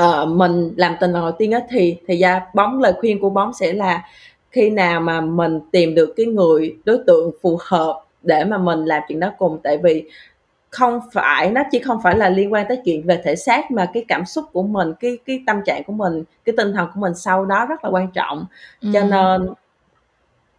uh, 0.00 0.28
mình 0.28 0.74
làm 0.76 0.96
tình 1.00 1.12
lần 1.12 1.22
đầu 1.22 1.32
tiên 1.32 1.52
á 1.52 1.60
thì 1.70 1.96
thì 2.06 2.16
ra 2.16 2.46
bóng 2.54 2.80
lời 2.80 2.92
khuyên 3.00 3.20
của 3.20 3.30
bóng 3.30 3.52
sẽ 3.52 3.72
là 3.72 4.02
khi 4.50 4.70
nào 4.70 5.00
mà 5.00 5.20
mình 5.20 5.60
tìm 5.72 5.94
được 5.94 6.14
cái 6.16 6.26
người 6.26 6.76
đối 6.84 6.98
tượng 7.06 7.30
phù 7.42 7.58
hợp 7.60 8.01
để 8.22 8.44
mà 8.44 8.58
mình 8.58 8.84
làm 8.84 9.02
chuyện 9.08 9.20
đó 9.20 9.32
cùng. 9.38 9.58
Tại 9.62 9.78
vì 9.78 10.04
không 10.70 11.00
phải 11.12 11.50
nó 11.50 11.62
chỉ 11.70 11.78
không 11.78 11.98
phải 12.02 12.16
là 12.16 12.28
liên 12.28 12.52
quan 12.52 12.66
tới 12.68 12.80
chuyện 12.84 13.06
về 13.06 13.20
thể 13.24 13.36
xác 13.36 13.70
mà 13.70 13.86
cái 13.94 14.04
cảm 14.08 14.24
xúc 14.24 14.44
của 14.52 14.62
mình 14.62 14.92
cái 15.00 15.18
cái 15.26 15.42
tâm 15.46 15.60
trạng 15.66 15.84
của 15.84 15.92
mình 15.92 16.24
cái 16.44 16.54
tinh 16.56 16.72
thần 16.72 16.88
của 16.94 17.00
mình 17.00 17.14
sau 17.14 17.44
đó 17.44 17.66
rất 17.66 17.84
là 17.84 17.90
quan 17.90 18.10
trọng. 18.10 18.46
Ừ. 18.82 18.88
cho 18.94 19.04
nên 19.04 19.48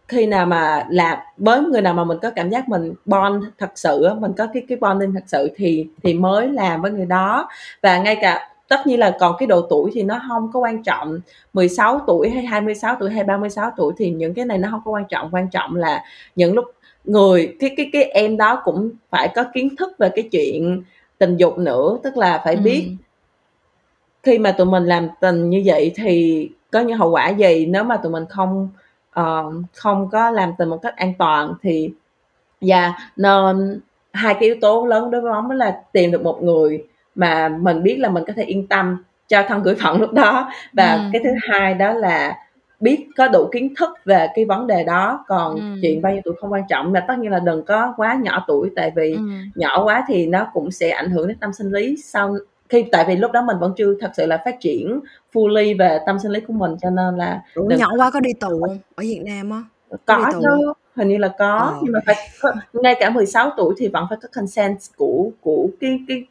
khi 0.08 0.26
nào 0.26 0.46
mà 0.46 0.86
làm 0.88 1.18
với 1.36 1.60
người 1.60 1.82
nào 1.82 1.94
mà 1.94 2.04
mình 2.04 2.18
có 2.22 2.30
cảm 2.30 2.50
giác 2.50 2.68
mình 2.68 2.94
bond 3.04 3.44
thật 3.58 3.70
sự 3.74 4.08
mình 4.18 4.32
có 4.38 4.46
cái 4.54 4.62
cái 4.68 4.78
bonding 4.80 5.14
thật 5.14 5.24
sự 5.26 5.50
thì 5.56 5.86
thì 6.02 6.14
mới 6.14 6.48
làm 6.48 6.82
với 6.82 6.90
người 6.90 7.06
đó. 7.06 7.48
Và 7.82 7.98
ngay 7.98 8.16
cả 8.20 8.48
tất 8.68 8.86
nhiên 8.86 9.00
là 9.00 9.16
còn 9.20 9.36
cái 9.38 9.46
độ 9.46 9.66
tuổi 9.70 9.90
thì 9.94 10.02
nó 10.02 10.20
không 10.28 10.50
có 10.52 10.60
quan 10.60 10.82
trọng. 10.82 11.20
16 11.52 12.00
tuổi 12.06 12.30
hay 12.30 12.44
26 12.44 12.96
tuổi 13.00 13.10
hay 13.10 13.24
36 13.24 13.70
tuổi 13.76 13.92
thì 13.96 14.10
những 14.10 14.34
cái 14.34 14.44
này 14.44 14.58
nó 14.58 14.68
không 14.70 14.80
có 14.84 14.90
quan 14.90 15.04
trọng. 15.08 15.28
Quan 15.32 15.48
trọng 15.50 15.76
là 15.76 16.04
những 16.36 16.54
lúc 16.54 16.64
người 17.04 17.56
cái 17.60 17.74
cái 17.76 17.90
cái 17.92 18.04
em 18.04 18.36
đó 18.36 18.60
cũng 18.64 18.90
phải 19.10 19.28
có 19.34 19.44
kiến 19.54 19.76
thức 19.76 19.92
về 19.98 20.08
cái 20.14 20.28
chuyện 20.32 20.82
tình 21.18 21.36
dục 21.36 21.58
nữa 21.58 21.98
tức 22.02 22.16
là 22.16 22.42
phải 22.44 22.56
biết 22.56 22.84
ừ. 22.86 22.94
khi 24.22 24.38
mà 24.38 24.52
tụi 24.52 24.66
mình 24.66 24.84
làm 24.84 25.08
tình 25.20 25.50
như 25.50 25.62
vậy 25.64 25.92
thì 25.94 26.48
có 26.70 26.80
những 26.80 26.98
hậu 26.98 27.10
quả 27.10 27.28
gì 27.28 27.66
nếu 27.66 27.84
mà 27.84 27.96
tụi 27.96 28.12
mình 28.12 28.24
không 28.28 28.68
uh, 29.20 29.54
không 29.74 30.08
có 30.12 30.30
làm 30.30 30.52
tình 30.58 30.68
một 30.68 30.78
cách 30.82 30.96
an 30.96 31.12
toàn 31.18 31.54
thì 31.62 31.90
và 32.60 32.80
yeah, 32.80 32.94
nên 33.16 33.80
hai 34.12 34.34
cái 34.34 34.42
yếu 34.42 34.56
tố 34.60 34.86
lớn 34.86 35.10
đối 35.10 35.20
với 35.20 35.32
bóng 35.32 35.48
đó 35.48 35.54
là 35.54 35.82
tìm 35.92 36.10
được 36.10 36.22
một 36.22 36.42
người 36.42 36.86
mà 37.14 37.48
mình 37.48 37.82
biết 37.82 37.96
là 37.98 38.08
mình 38.08 38.24
có 38.26 38.32
thể 38.36 38.42
yên 38.42 38.66
tâm 38.66 39.02
cho 39.28 39.42
thân 39.48 39.62
gửi 39.62 39.74
phận 39.74 40.00
lúc 40.00 40.12
đó 40.12 40.50
và 40.72 40.94
ừ. 40.94 41.00
cái 41.12 41.22
thứ 41.24 41.30
hai 41.42 41.74
đó 41.74 41.92
là 41.92 42.36
biết 42.80 43.06
có 43.16 43.28
đủ 43.28 43.48
kiến 43.52 43.74
thức 43.78 43.90
về 44.04 44.26
cái 44.34 44.44
vấn 44.44 44.66
đề 44.66 44.84
đó 44.84 45.24
còn 45.28 45.54
ừ. 45.54 45.78
chuyện 45.82 46.02
bao 46.02 46.12
nhiêu 46.12 46.22
tuổi 46.24 46.34
không 46.40 46.52
quan 46.52 46.62
trọng 46.68 46.92
mà 46.92 47.04
tất 47.08 47.14
nhiên 47.18 47.30
là 47.30 47.38
đừng 47.38 47.64
có 47.64 47.94
quá 47.96 48.18
nhỏ 48.22 48.44
tuổi 48.46 48.70
tại 48.76 48.92
vì 48.96 49.12
ừ. 49.12 49.22
nhỏ 49.54 49.84
quá 49.84 50.04
thì 50.08 50.26
nó 50.26 50.46
cũng 50.52 50.70
sẽ 50.70 50.90
ảnh 50.90 51.10
hưởng 51.10 51.28
đến 51.28 51.36
tâm 51.40 51.52
sinh 51.52 51.70
lý 51.70 51.96
sau 52.04 52.36
khi 52.68 52.84
tại 52.92 53.04
vì 53.08 53.16
lúc 53.16 53.32
đó 53.32 53.42
mình 53.42 53.56
vẫn 53.60 53.72
chưa 53.76 53.94
thật 54.00 54.10
sự 54.16 54.26
là 54.26 54.42
phát 54.44 54.56
triển 54.60 55.00
fully 55.32 55.78
về 55.78 55.98
tâm 56.06 56.18
sinh 56.18 56.32
lý 56.32 56.40
của 56.40 56.52
mình 56.52 56.76
cho 56.82 56.90
nên 56.90 57.16
là 57.16 57.42
Ủa, 57.54 57.64
nhỏ 57.64 57.88
quá 57.96 58.10
có 58.10 58.20
đi 58.20 58.32
tù 58.40 58.48
không 58.48 58.78
ở 58.94 59.02
Việt 59.02 59.22
Nam 59.24 59.50
á 59.50 59.62
có 60.06 60.32
chứ 60.32 60.72
hình 60.94 61.08
như 61.08 61.18
là 61.18 61.28
có 61.38 61.56
ờ. 61.56 61.78
nhưng 61.82 61.92
mà 61.92 62.00
phải 62.06 62.16
ngay 62.72 62.96
cả 63.00 63.10
16 63.10 63.50
tuổi 63.56 63.74
thì 63.78 63.88
vẫn 63.88 64.06
phải 64.08 64.18
có 64.22 64.28
consent 64.36 64.78
của 64.96 65.30
của 65.40 65.66
cái 65.80 66.00
cái 66.08 66.26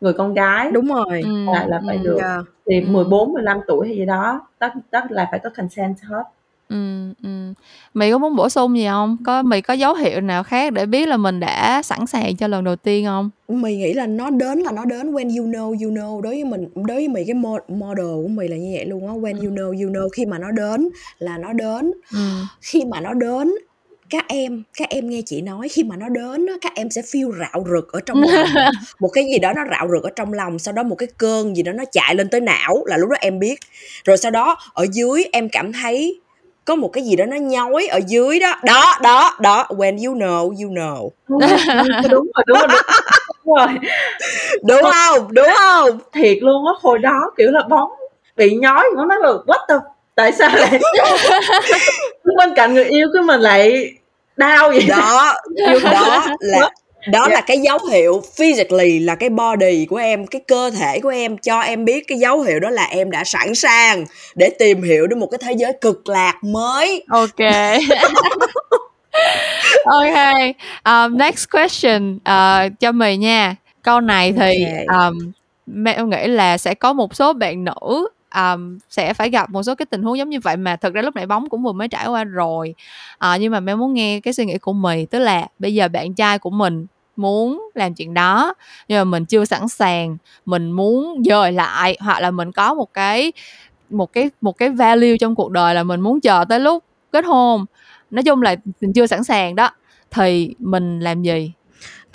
người 0.00 0.12
con 0.12 0.34
gái 0.34 0.70
đúng 0.70 0.86
rồi 0.86 1.22
là, 1.52 1.66
là 1.68 1.80
phải 1.86 1.96
ừ, 1.96 2.02
được 2.04 2.18
yeah. 2.18 2.44
thì 2.66 2.80
14 2.80 3.32
15 3.32 3.60
tuổi 3.66 3.86
hay 3.86 3.96
gì 3.96 4.06
đó 4.06 4.46
tất 4.58 4.72
tất 4.90 5.04
là 5.10 5.28
phải 5.30 5.40
có 5.44 5.50
consent 5.56 5.96
hết 6.02 6.22
Ừ, 6.68 7.12
ừ. 7.22 7.28
Mày 7.94 8.10
có 8.10 8.18
muốn 8.18 8.36
bổ 8.36 8.48
sung 8.48 8.78
gì 8.78 8.86
không? 8.86 9.16
Có 9.24 9.42
mày 9.42 9.62
có 9.62 9.74
dấu 9.74 9.94
hiệu 9.94 10.20
nào 10.20 10.42
khác 10.42 10.72
để 10.72 10.86
biết 10.86 11.08
là 11.08 11.16
mình 11.16 11.40
đã 11.40 11.82
sẵn 11.82 12.06
sàng 12.06 12.36
cho 12.36 12.46
lần 12.46 12.64
đầu 12.64 12.76
tiên 12.76 13.04
không? 13.04 13.30
Mày 13.48 13.76
nghĩ 13.76 13.92
là 13.92 14.06
nó 14.06 14.30
đến 14.30 14.58
là 14.58 14.72
nó 14.72 14.84
đến 14.84 15.12
when 15.12 15.38
you 15.38 15.46
know 15.46 15.68
you 15.68 15.90
know 15.90 16.20
đối 16.20 16.34
với 16.34 16.44
mình 16.44 16.68
đối 16.74 16.96
với 16.96 17.08
mày 17.08 17.24
cái 17.26 17.34
model 17.68 18.06
của 18.22 18.28
mày 18.28 18.48
là 18.48 18.56
như 18.56 18.72
vậy 18.76 18.86
luôn 18.86 19.06
á 19.06 19.14
when 19.14 19.36
you 19.36 19.50
know 19.50 19.66
you 19.66 19.92
know 19.92 20.08
khi 20.08 20.26
mà 20.26 20.38
nó 20.38 20.50
đến 20.50 20.88
là 21.18 21.38
nó 21.38 21.52
đến 21.52 21.92
ừ. 22.12 22.28
khi 22.60 22.84
mà 22.84 23.00
nó 23.00 23.14
đến 23.14 23.54
các 24.10 24.24
em 24.28 24.62
các 24.78 24.88
em 24.90 25.10
nghe 25.10 25.20
chị 25.26 25.40
nói 25.42 25.68
khi 25.68 25.84
mà 25.84 25.96
nó 25.96 26.08
đến 26.08 26.46
các 26.60 26.72
em 26.74 26.90
sẽ 26.90 27.02
feel 27.02 27.32
rạo 27.38 27.64
rực 27.74 27.92
ở 27.92 28.00
trong 28.06 28.22
lòng. 28.22 28.48
Một 29.00 29.08
cái 29.08 29.24
gì 29.24 29.38
đó 29.38 29.52
nó 29.56 29.62
rạo 29.70 29.88
rực 29.94 30.02
ở 30.04 30.10
trong 30.16 30.32
lòng 30.32 30.58
sau 30.58 30.72
đó 30.74 30.82
một 30.82 30.94
cái 30.94 31.08
cơn 31.18 31.56
gì 31.56 31.62
đó 31.62 31.72
nó 31.72 31.84
chạy 31.92 32.14
lên 32.14 32.28
tới 32.30 32.40
não 32.40 32.82
là 32.86 32.96
lúc 32.96 33.10
đó 33.10 33.16
em 33.20 33.38
biết. 33.38 33.60
Rồi 34.04 34.16
sau 34.16 34.30
đó 34.30 34.56
ở 34.74 34.86
dưới 34.92 35.24
em 35.32 35.48
cảm 35.48 35.72
thấy 35.72 36.20
có 36.64 36.74
một 36.74 36.88
cái 36.88 37.04
gì 37.04 37.16
đó 37.16 37.24
nó 37.24 37.36
nhói 37.36 37.86
ở 37.86 38.00
dưới 38.06 38.40
đó. 38.40 38.54
Đó 38.64 38.98
đó 39.02 39.36
đó 39.40 39.66
when 39.68 40.06
you 40.06 40.14
know 40.14 40.42
you 40.42 40.70
know. 40.74 41.10
Đúng 42.10 42.26
rồi 42.34 42.44
đúng 42.46 42.58
rồi 42.58 42.68
đúng 42.68 43.54
rồi. 43.56 43.66
Đúng 44.62 44.82
không? 44.92 45.28
Đúng 45.34 45.48
không? 45.58 45.98
Thiệt 46.12 46.38
luôn 46.40 46.66
á 46.66 46.72
hồi 46.80 46.98
đó 46.98 47.30
kiểu 47.36 47.50
là 47.50 47.62
bóng 47.68 47.90
bị 48.36 48.54
nhói 48.54 48.84
nó 48.96 49.04
nói 49.04 49.18
là 49.20 49.28
what 49.28 49.66
the 49.68 49.74
tại 50.16 50.32
sao 50.32 50.50
lại 50.52 50.70
bên 52.36 52.54
cạnh 52.56 52.74
người 52.74 52.84
yêu 52.84 53.08
của 53.12 53.22
mình 53.26 53.40
lại 53.40 53.92
đau 54.36 54.68
vậy? 54.68 54.86
Đó 54.88 55.34
đó 55.82 56.26
là 56.40 56.70
đó 57.08 57.20
yeah. 57.20 57.32
là 57.32 57.40
cái 57.40 57.58
dấu 57.58 57.78
hiệu 57.92 58.22
physically 58.36 58.98
là 58.98 59.14
cái 59.14 59.28
body 59.28 59.86
của 59.86 59.96
em 59.96 60.26
cái 60.26 60.40
cơ 60.48 60.70
thể 60.70 61.00
của 61.00 61.08
em 61.08 61.38
cho 61.38 61.60
em 61.60 61.84
biết 61.84 62.04
cái 62.08 62.18
dấu 62.18 62.40
hiệu 62.40 62.60
đó 62.60 62.70
là 62.70 62.84
em 62.84 63.10
đã 63.10 63.24
sẵn 63.24 63.54
sàng 63.54 64.04
để 64.34 64.50
tìm 64.58 64.82
hiểu 64.82 65.06
đến 65.06 65.18
một 65.18 65.26
cái 65.30 65.38
thế 65.42 65.52
giới 65.52 65.72
cực 65.80 66.08
lạc 66.08 66.34
mới. 66.42 67.04
Ok. 67.08 67.36
Ok. 69.84 70.38
Um, 70.84 71.18
next 71.18 71.48
question 71.50 72.16
uh, 72.16 72.72
cho 72.80 72.92
mì 72.92 73.16
nha. 73.16 73.56
Câu 73.82 74.00
này 74.00 74.32
thì 74.32 74.64
okay. 74.64 74.84
um, 74.86 75.32
mẹ 75.66 76.02
nghĩ 76.02 76.26
là 76.26 76.58
sẽ 76.58 76.74
có 76.74 76.92
một 76.92 77.14
số 77.14 77.32
bạn 77.32 77.64
nữ 77.64 78.08
um, 78.34 78.78
sẽ 78.90 79.14
phải 79.14 79.30
gặp 79.30 79.50
một 79.50 79.62
số 79.62 79.74
cái 79.74 79.86
tình 79.86 80.02
huống 80.02 80.18
giống 80.18 80.30
như 80.30 80.40
vậy 80.40 80.56
mà 80.56 80.76
thực 80.76 80.94
ra 80.94 81.02
lúc 81.02 81.14
nãy 81.16 81.26
bóng 81.26 81.48
cũng 81.48 81.62
vừa 81.62 81.72
mới 81.72 81.88
trải 81.88 82.06
qua 82.08 82.24
rồi. 82.24 82.74
Uh, 83.14 83.40
nhưng 83.40 83.52
mà 83.52 83.60
mẹ 83.60 83.74
muốn 83.74 83.94
nghe 83.94 84.20
cái 84.20 84.34
suy 84.34 84.44
nghĩ 84.44 84.58
của 84.58 84.72
mì 84.72 85.06
tức 85.06 85.18
là 85.18 85.48
bây 85.58 85.74
giờ 85.74 85.88
bạn 85.88 86.14
trai 86.14 86.38
của 86.38 86.50
mình 86.50 86.86
muốn 87.16 87.70
làm 87.74 87.94
chuyện 87.94 88.14
đó 88.14 88.54
nhưng 88.88 88.98
mà 88.98 89.04
mình 89.04 89.24
chưa 89.24 89.44
sẵn 89.44 89.68
sàng 89.68 90.16
mình 90.46 90.72
muốn 90.72 91.22
dời 91.24 91.52
lại 91.52 91.96
hoặc 92.00 92.20
là 92.20 92.30
mình 92.30 92.52
có 92.52 92.74
một 92.74 92.92
cái 92.92 93.32
một 93.90 94.12
cái 94.12 94.30
một 94.40 94.58
cái 94.58 94.70
value 94.70 95.16
trong 95.20 95.34
cuộc 95.34 95.50
đời 95.50 95.74
là 95.74 95.82
mình 95.82 96.00
muốn 96.00 96.20
chờ 96.20 96.44
tới 96.48 96.60
lúc 96.60 96.84
kết 97.12 97.24
hôn. 97.24 97.64
Nói 98.10 98.22
chung 98.22 98.42
là 98.42 98.56
mình 98.80 98.92
chưa 98.92 99.06
sẵn 99.06 99.24
sàng 99.24 99.56
đó. 99.56 99.70
Thì 100.10 100.54
mình 100.58 101.00
làm 101.00 101.22
gì? 101.22 101.52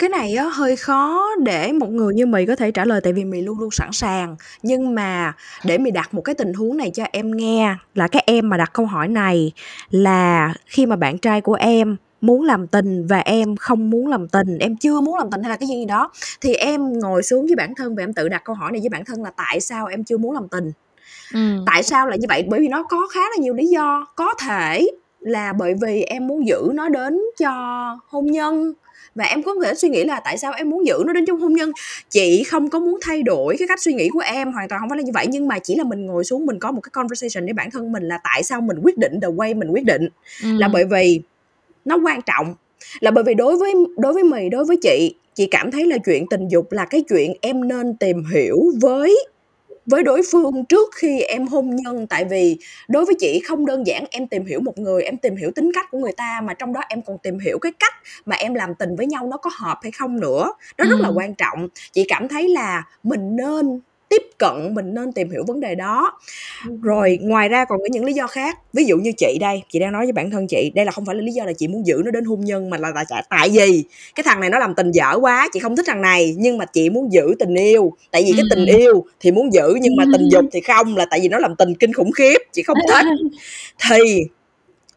Cái 0.02 0.08
này 0.08 0.34
á 0.34 0.44
hơi 0.44 0.76
khó 0.76 1.28
để 1.42 1.72
một 1.72 1.90
người 1.90 2.14
như 2.14 2.26
mì 2.26 2.46
có 2.46 2.56
thể 2.56 2.70
trả 2.70 2.84
lời 2.84 3.00
tại 3.00 3.12
vì 3.12 3.24
mì 3.24 3.40
luôn 3.40 3.58
luôn 3.58 3.70
sẵn 3.70 3.88
sàng. 3.92 4.36
Nhưng 4.62 4.94
mà 4.94 5.32
để 5.64 5.78
mì 5.78 5.90
đặt 5.90 6.14
một 6.14 6.22
cái 6.22 6.34
tình 6.34 6.54
huống 6.54 6.76
này 6.76 6.90
cho 6.94 7.04
em 7.12 7.36
nghe 7.36 7.76
là 7.94 8.08
cái 8.08 8.22
em 8.26 8.48
mà 8.48 8.56
đặt 8.56 8.72
câu 8.72 8.86
hỏi 8.86 9.08
này 9.08 9.52
là 9.90 10.54
khi 10.66 10.86
mà 10.86 10.96
bạn 10.96 11.18
trai 11.18 11.40
của 11.40 11.54
em 11.54 11.96
muốn 12.20 12.44
làm 12.44 12.66
tình 12.66 13.06
và 13.06 13.18
em 13.18 13.56
không 13.56 13.90
muốn 13.90 14.08
làm 14.08 14.28
tình 14.28 14.58
em 14.58 14.76
chưa 14.76 15.00
muốn 15.00 15.18
làm 15.18 15.30
tình 15.30 15.42
hay 15.42 15.50
là 15.50 15.56
cái 15.56 15.68
gì 15.68 15.84
đó 15.84 16.10
thì 16.40 16.54
em 16.54 16.98
ngồi 16.98 17.22
xuống 17.22 17.46
với 17.46 17.56
bản 17.56 17.74
thân 17.74 17.96
và 17.96 18.02
em 18.02 18.12
tự 18.12 18.28
đặt 18.28 18.42
câu 18.44 18.54
hỏi 18.54 18.72
này 18.72 18.80
với 18.80 18.88
bản 18.88 19.04
thân 19.04 19.22
là 19.22 19.30
tại 19.36 19.60
sao 19.60 19.86
em 19.86 20.04
chưa 20.04 20.18
muốn 20.18 20.34
làm 20.34 20.48
tình? 20.48 20.72
Ừ. 21.34 21.38
tại 21.66 21.82
sao 21.82 22.06
lại 22.06 22.18
như 22.18 22.26
vậy? 22.28 22.44
Bởi 22.48 22.60
vì 22.60 22.68
nó 22.68 22.82
có 22.82 23.08
khá 23.12 23.20
là 23.20 23.36
nhiều 23.38 23.54
lý 23.54 23.66
do. 23.66 24.06
Có 24.16 24.34
thể 24.46 24.86
là 25.20 25.52
bởi 25.52 25.74
vì 25.82 26.02
em 26.02 26.26
muốn 26.26 26.46
giữ 26.46 26.70
nó 26.74 26.88
đến 26.88 27.20
cho 27.38 27.52
hôn 28.08 28.26
nhân 28.26 28.72
và 29.14 29.24
em 29.24 29.42
có 29.42 29.54
thể 29.64 29.74
suy 29.74 29.88
nghĩ 29.88 30.04
là 30.04 30.20
tại 30.24 30.38
sao 30.38 30.52
em 30.52 30.70
muốn 30.70 30.86
giữ 30.86 31.02
nó 31.06 31.12
đến 31.12 31.26
trong 31.26 31.40
hôn 31.40 31.52
nhân? 31.52 31.72
Chị 32.10 32.44
không 32.44 32.70
có 32.70 32.78
muốn 32.78 32.98
thay 33.02 33.22
đổi 33.22 33.56
cái 33.58 33.68
cách 33.68 33.82
suy 33.82 33.92
nghĩ 33.94 34.08
của 34.08 34.20
em 34.20 34.52
hoàn 34.52 34.68
toàn 34.68 34.80
không 34.80 34.88
phải 34.88 34.98
là 34.98 35.02
như 35.02 35.12
vậy. 35.14 35.26
Nhưng 35.28 35.48
mà 35.48 35.58
chỉ 35.58 35.74
là 35.74 35.84
mình 35.84 36.06
ngồi 36.06 36.24
xuống 36.24 36.46
mình 36.46 36.58
có 36.58 36.72
một 36.72 36.80
cái 36.80 36.90
conversation 36.90 37.44
với 37.44 37.52
bản 37.52 37.70
thân 37.70 37.92
mình 37.92 38.02
là 38.02 38.18
tại 38.24 38.42
sao 38.42 38.60
mình 38.60 38.78
quyết 38.82 38.98
định 38.98 39.20
the 39.22 39.28
way 39.28 39.58
mình 39.58 39.68
quyết 39.70 39.84
định. 39.84 40.08
Ừ. 40.42 40.48
là 40.58 40.68
bởi 40.68 40.84
vì 40.84 41.20
nó 41.84 41.98
quan 42.04 42.20
trọng. 42.22 42.54
Là 43.00 43.10
bởi 43.10 43.24
vì 43.24 43.34
đối 43.34 43.56
với 43.56 43.74
đối 43.96 44.12
với 44.12 44.24
mày 44.24 44.48
đối 44.48 44.64
với 44.64 44.76
chị 44.82 45.14
chị 45.34 45.46
cảm 45.46 45.70
thấy 45.70 45.86
là 45.86 45.98
chuyện 45.98 46.26
tình 46.30 46.48
dục 46.48 46.72
là 46.72 46.84
cái 46.84 47.04
chuyện 47.08 47.32
em 47.40 47.68
nên 47.68 47.96
tìm 47.96 48.24
hiểu 48.34 48.58
với 48.80 49.16
với 49.86 50.02
đối 50.02 50.22
phương 50.32 50.64
trước 50.64 50.90
khi 50.94 51.20
em 51.20 51.46
hôn 51.46 51.76
nhân 51.76 52.06
tại 52.06 52.24
vì 52.24 52.58
đối 52.88 53.04
với 53.04 53.14
chị 53.20 53.42
không 53.46 53.66
đơn 53.66 53.86
giản 53.86 54.04
em 54.10 54.26
tìm 54.26 54.46
hiểu 54.46 54.60
một 54.60 54.78
người 54.78 55.02
em 55.02 55.16
tìm 55.16 55.36
hiểu 55.36 55.50
tính 55.54 55.70
cách 55.74 55.86
của 55.90 55.98
người 55.98 56.12
ta 56.12 56.40
mà 56.44 56.54
trong 56.54 56.72
đó 56.72 56.80
em 56.88 57.02
còn 57.02 57.18
tìm 57.18 57.38
hiểu 57.38 57.58
cái 57.58 57.72
cách 57.80 57.94
mà 58.26 58.36
em 58.36 58.54
làm 58.54 58.74
tình 58.74 58.96
với 58.96 59.06
nhau 59.06 59.26
nó 59.26 59.36
có 59.36 59.50
hợp 59.58 59.78
hay 59.82 59.92
không 59.92 60.20
nữa. 60.20 60.52
Đó 60.78 60.84
rất 60.88 61.00
là 61.00 61.08
quan 61.08 61.34
trọng. 61.34 61.68
Chị 61.92 62.04
cảm 62.08 62.28
thấy 62.28 62.48
là 62.48 62.82
mình 63.02 63.36
nên 63.36 63.80
tiếp 64.12 64.22
cận 64.38 64.74
mình 64.74 64.94
nên 64.94 65.12
tìm 65.12 65.30
hiểu 65.30 65.44
vấn 65.46 65.60
đề 65.60 65.74
đó. 65.74 66.18
Rồi 66.82 67.18
ngoài 67.22 67.48
ra 67.48 67.64
còn 67.64 67.78
có 67.78 67.86
những 67.90 68.04
lý 68.04 68.12
do 68.12 68.26
khác. 68.26 68.58
Ví 68.72 68.84
dụ 68.84 68.96
như 68.96 69.12
chị 69.12 69.38
đây 69.40 69.62
chị 69.68 69.78
đang 69.78 69.92
nói 69.92 70.06
với 70.06 70.12
bản 70.12 70.30
thân 70.30 70.46
chị 70.46 70.72
đây 70.74 70.84
là 70.84 70.92
không 70.92 71.06
phải 71.06 71.14
là 71.14 71.22
lý 71.22 71.32
do 71.32 71.44
là 71.44 71.52
chị 71.52 71.68
muốn 71.68 71.86
giữ 71.86 72.02
nó 72.04 72.10
đến 72.10 72.24
hôn 72.24 72.40
nhân 72.40 72.70
mà 72.70 72.76
là 72.78 72.92
tại 73.08 73.24
tại 73.30 73.50
vì 73.50 73.84
cái 74.14 74.24
thằng 74.24 74.40
này 74.40 74.50
nó 74.50 74.58
làm 74.58 74.74
tình 74.74 74.90
dở 74.90 75.18
quá 75.20 75.48
chị 75.52 75.60
không 75.60 75.76
thích 75.76 75.86
thằng 75.88 76.02
này 76.02 76.34
nhưng 76.38 76.58
mà 76.58 76.64
chị 76.64 76.90
muốn 76.90 77.12
giữ 77.12 77.34
tình 77.38 77.54
yêu. 77.54 77.92
Tại 78.10 78.22
vì 78.26 78.32
cái 78.32 78.44
tình 78.50 78.66
yêu 78.66 79.04
thì 79.20 79.32
muốn 79.32 79.52
giữ 79.52 79.78
nhưng 79.80 79.96
mà 79.96 80.04
tình 80.12 80.28
dục 80.28 80.44
thì 80.52 80.60
không 80.60 80.96
là 80.96 81.06
tại 81.10 81.20
vì 81.20 81.28
nó 81.28 81.38
làm 81.38 81.56
tình 81.56 81.74
kinh 81.74 81.92
khủng 81.92 82.12
khiếp 82.12 82.38
chị 82.52 82.62
không 82.62 82.78
thích. 82.88 83.06
Thì 83.90 84.24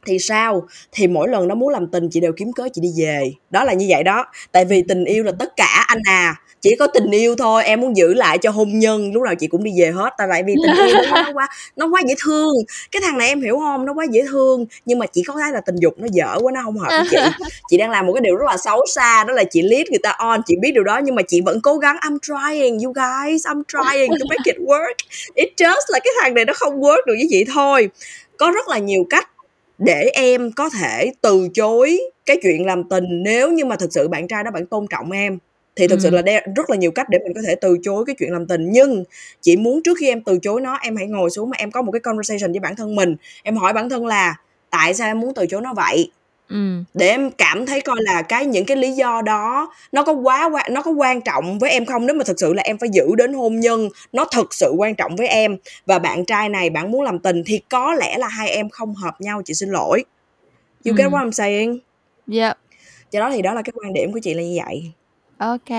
thì 0.06 0.20
sao? 0.20 0.68
Thì 0.92 1.08
mỗi 1.08 1.30
lần 1.30 1.48
nó 1.48 1.56
muốn 1.56 1.70
làm 1.70 1.88
tình 1.88 2.10
chị 2.12 2.20
đều 2.20 2.32
kiếm 2.38 2.54
cớ 2.54 2.70
chị 2.74 2.82
đi 2.82 2.94
về. 2.98 3.32
Đó 3.50 3.64
là 3.64 3.74
như 3.74 3.86
vậy 3.90 4.04
đó. 4.04 4.26
Tại 4.52 4.66
vì 4.66 4.84
tình 4.88 5.06
yêu 5.06 5.24
là 5.24 5.32
tất 5.40 5.56
cả. 5.56 5.86
Anh 5.88 6.02
à 6.04 6.36
chỉ 6.66 6.76
có 6.76 6.88
tình 6.88 7.12
yêu 7.12 7.36
thôi 7.36 7.64
em 7.64 7.82
muốn 7.82 7.98
giữ 7.98 8.14
lại 8.14 8.38
cho 8.38 8.52
hôn 8.52 8.80
nhân. 8.80 9.14
Lúc 9.14 9.24
nào 9.24 9.36
chị 9.36 9.48
cũng 9.48 9.64
đi 9.64 9.72
về 9.80 9.92
hết 9.92 10.14
tại 10.18 10.44
vì 10.46 10.54
tình 10.64 10.88
yêu 10.88 10.96
nó, 11.12 11.22
nó 11.22 11.32
quá 11.34 11.48
nó 11.76 11.88
quá 11.88 12.02
dễ 12.08 12.16
thương. 12.26 12.54
Cái 12.92 13.02
thằng 13.06 13.18
này 13.18 13.28
em 13.28 13.42
hiểu 13.42 13.60
không? 13.60 13.86
Nó 13.86 13.94
quá 13.94 14.06
dễ 14.12 14.22
thương 14.30 14.66
nhưng 14.86 15.00
mà 15.00 15.06
chị 15.06 15.24
có 15.28 15.34
thấy 15.34 15.52
là 15.52 15.62
tình 15.62 15.76
dục 15.76 15.94
nó 15.98 16.08
dở 16.12 16.38
quá 16.42 16.52
nó 16.52 16.62
không 16.64 16.78
hợp 16.78 16.88
với 16.90 17.08
chị. 17.12 17.18
Chị 17.70 17.78
đang 17.78 17.90
làm 17.90 18.06
một 18.06 18.14
cái 18.14 18.22
điều 18.22 18.36
rất 18.36 18.46
là 18.48 18.58
xấu 18.58 18.86
xa 18.96 19.24
đó 19.24 19.34
là 19.34 19.44
chị 19.44 19.62
lead 19.62 19.88
người 19.90 20.00
ta 20.04 20.12
on 20.12 20.42
chị 20.46 20.56
biết 20.62 20.72
điều 20.74 20.84
đó 20.84 20.98
nhưng 21.04 21.16
mà 21.16 21.22
chị 21.22 21.42
vẫn 21.42 21.62
cố 21.62 21.78
gắng 21.78 21.98
I'm 22.02 22.18
trying 22.22 22.80
you 22.80 22.94
guys 22.94 23.48
I'm 23.48 23.64
trying 23.68 24.10
to 24.10 24.26
make 24.30 24.44
it 24.44 24.56
work. 24.56 24.96
It 25.34 25.50
just 25.58 25.86
là 25.90 26.00
cái 26.04 26.14
thằng 26.22 26.34
này 26.34 26.46
nó 26.46 26.54
không 26.56 26.82
work 26.82 27.06
được 27.08 27.16
với 27.18 27.28
chị 27.30 27.46
thôi. 27.54 27.90
Có 28.38 28.52
rất 28.52 28.68
là 28.68 28.78
nhiều 28.78 29.06
cách 29.10 29.30
để 29.78 30.10
em 30.14 30.52
có 30.52 30.70
thể 30.70 31.12
từ 31.22 31.48
chối 31.54 32.00
cái 32.26 32.38
chuyện 32.44 32.66
làm 32.66 32.84
tình 32.90 33.24
nếu 33.24 33.52
như 33.52 33.66
mà 33.66 33.76
thực 33.76 33.94
sự 33.94 34.08
bạn 34.08 34.28
trai 34.28 34.44
đó 34.44 34.52
bạn 34.52 34.66
tôn 34.66 34.86
trọng 34.90 35.12
em 35.12 35.40
thì 35.76 35.88
thực 35.88 36.00
ừ. 36.00 36.04
sự 36.04 36.10
là 36.10 36.22
đe, 36.22 36.42
rất 36.56 36.70
là 36.70 36.76
nhiều 36.76 36.92
cách 36.92 37.10
để 37.10 37.20
mình 37.24 37.34
có 37.34 37.42
thể 37.48 37.56
từ 37.56 37.78
chối 37.84 38.04
cái 38.08 38.16
chuyện 38.20 38.32
làm 38.32 38.48
tình. 38.48 38.72
Nhưng 38.72 39.04
chị 39.42 39.58
muốn 39.58 39.84
trước 39.84 39.98
khi 40.00 40.08
em 40.08 40.22
từ 40.22 40.40
chối 40.42 40.62
nó 40.62 40.78
em 40.82 40.96
hãy 40.96 41.08
ngồi 41.08 41.30
xuống 41.30 41.50
mà 41.50 41.58
em 41.58 41.72
có 41.72 41.82
một 41.82 41.92
cái 41.92 42.00
conversation 42.00 42.52
với 42.52 42.60
bản 42.60 42.76
thân 42.76 42.96
mình. 42.96 43.16
Em 43.44 43.56
hỏi 43.56 43.74
bản 43.74 43.90
thân 43.90 44.06
là 44.06 44.36
tại 44.70 44.94
sao 44.94 45.08
em 45.08 45.20
muốn 45.20 45.34
từ 45.34 45.46
chối 45.48 45.62
nó 45.62 45.74
vậy? 45.74 46.12
Ừ. 46.50 46.84
để 46.94 47.10
em 47.10 47.32
cảm 47.32 47.66
thấy 47.66 47.82
coi 47.82 47.96
là 48.00 48.22
cái 48.22 48.46
những 48.46 48.66
cái 48.66 48.78
lý 48.78 48.92
do 48.92 49.22
đó 49.22 49.74
nó 49.92 50.04
có 50.04 50.14
quá 50.14 50.50
nó 50.72 50.82
có 50.82 50.92
quan 50.92 51.22
trọng 51.22 51.60
với 51.60 51.70
em 51.70 51.86
không? 51.86 52.06
Nếu 52.06 52.16
mà 52.16 52.24
thực 52.24 52.40
sự 52.40 52.54
là 52.54 52.64
em 52.64 52.78
phải 52.78 52.90
giữ 52.90 53.16
đến 53.18 53.34
hôn 53.34 53.60
nhân 53.60 53.90
nó 54.14 54.26
thực 54.26 54.54
sự 54.54 54.74
quan 54.78 54.96
trọng 54.96 55.16
với 55.16 55.28
em 55.28 55.58
và 55.86 56.00
bạn 56.00 56.26
trai 56.26 56.50
này 56.50 56.70
bạn 56.70 56.92
muốn 56.92 57.02
làm 57.02 57.20
tình 57.20 57.44
thì 57.46 57.62
có 57.70 57.94
lẽ 57.94 58.18
là 58.18 58.28
hai 58.28 58.50
em 58.50 58.70
không 58.70 58.96
hợp 58.96 59.22
nhau 59.22 59.42
chị 59.46 59.54
xin 59.54 59.70
lỗi. 59.70 60.04
You 60.86 60.96
ừ. 60.98 60.98
get 60.98 61.12
what 61.12 61.26
I'm 61.26 61.32
saying? 61.32 61.80
Yep. 62.32 62.58
Do 63.12 63.20
đó 63.20 63.32
thì 63.34 63.42
đó 63.42 63.54
là 63.54 63.62
cái 63.62 63.74
quan 63.76 63.94
điểm 63.94 64.14
của 64.14 64.20
chị 64.20 64.34
là 64.34 64.44
như 64.44 64.60
vậy 64.66 64.92
Ok. 65.38 65.70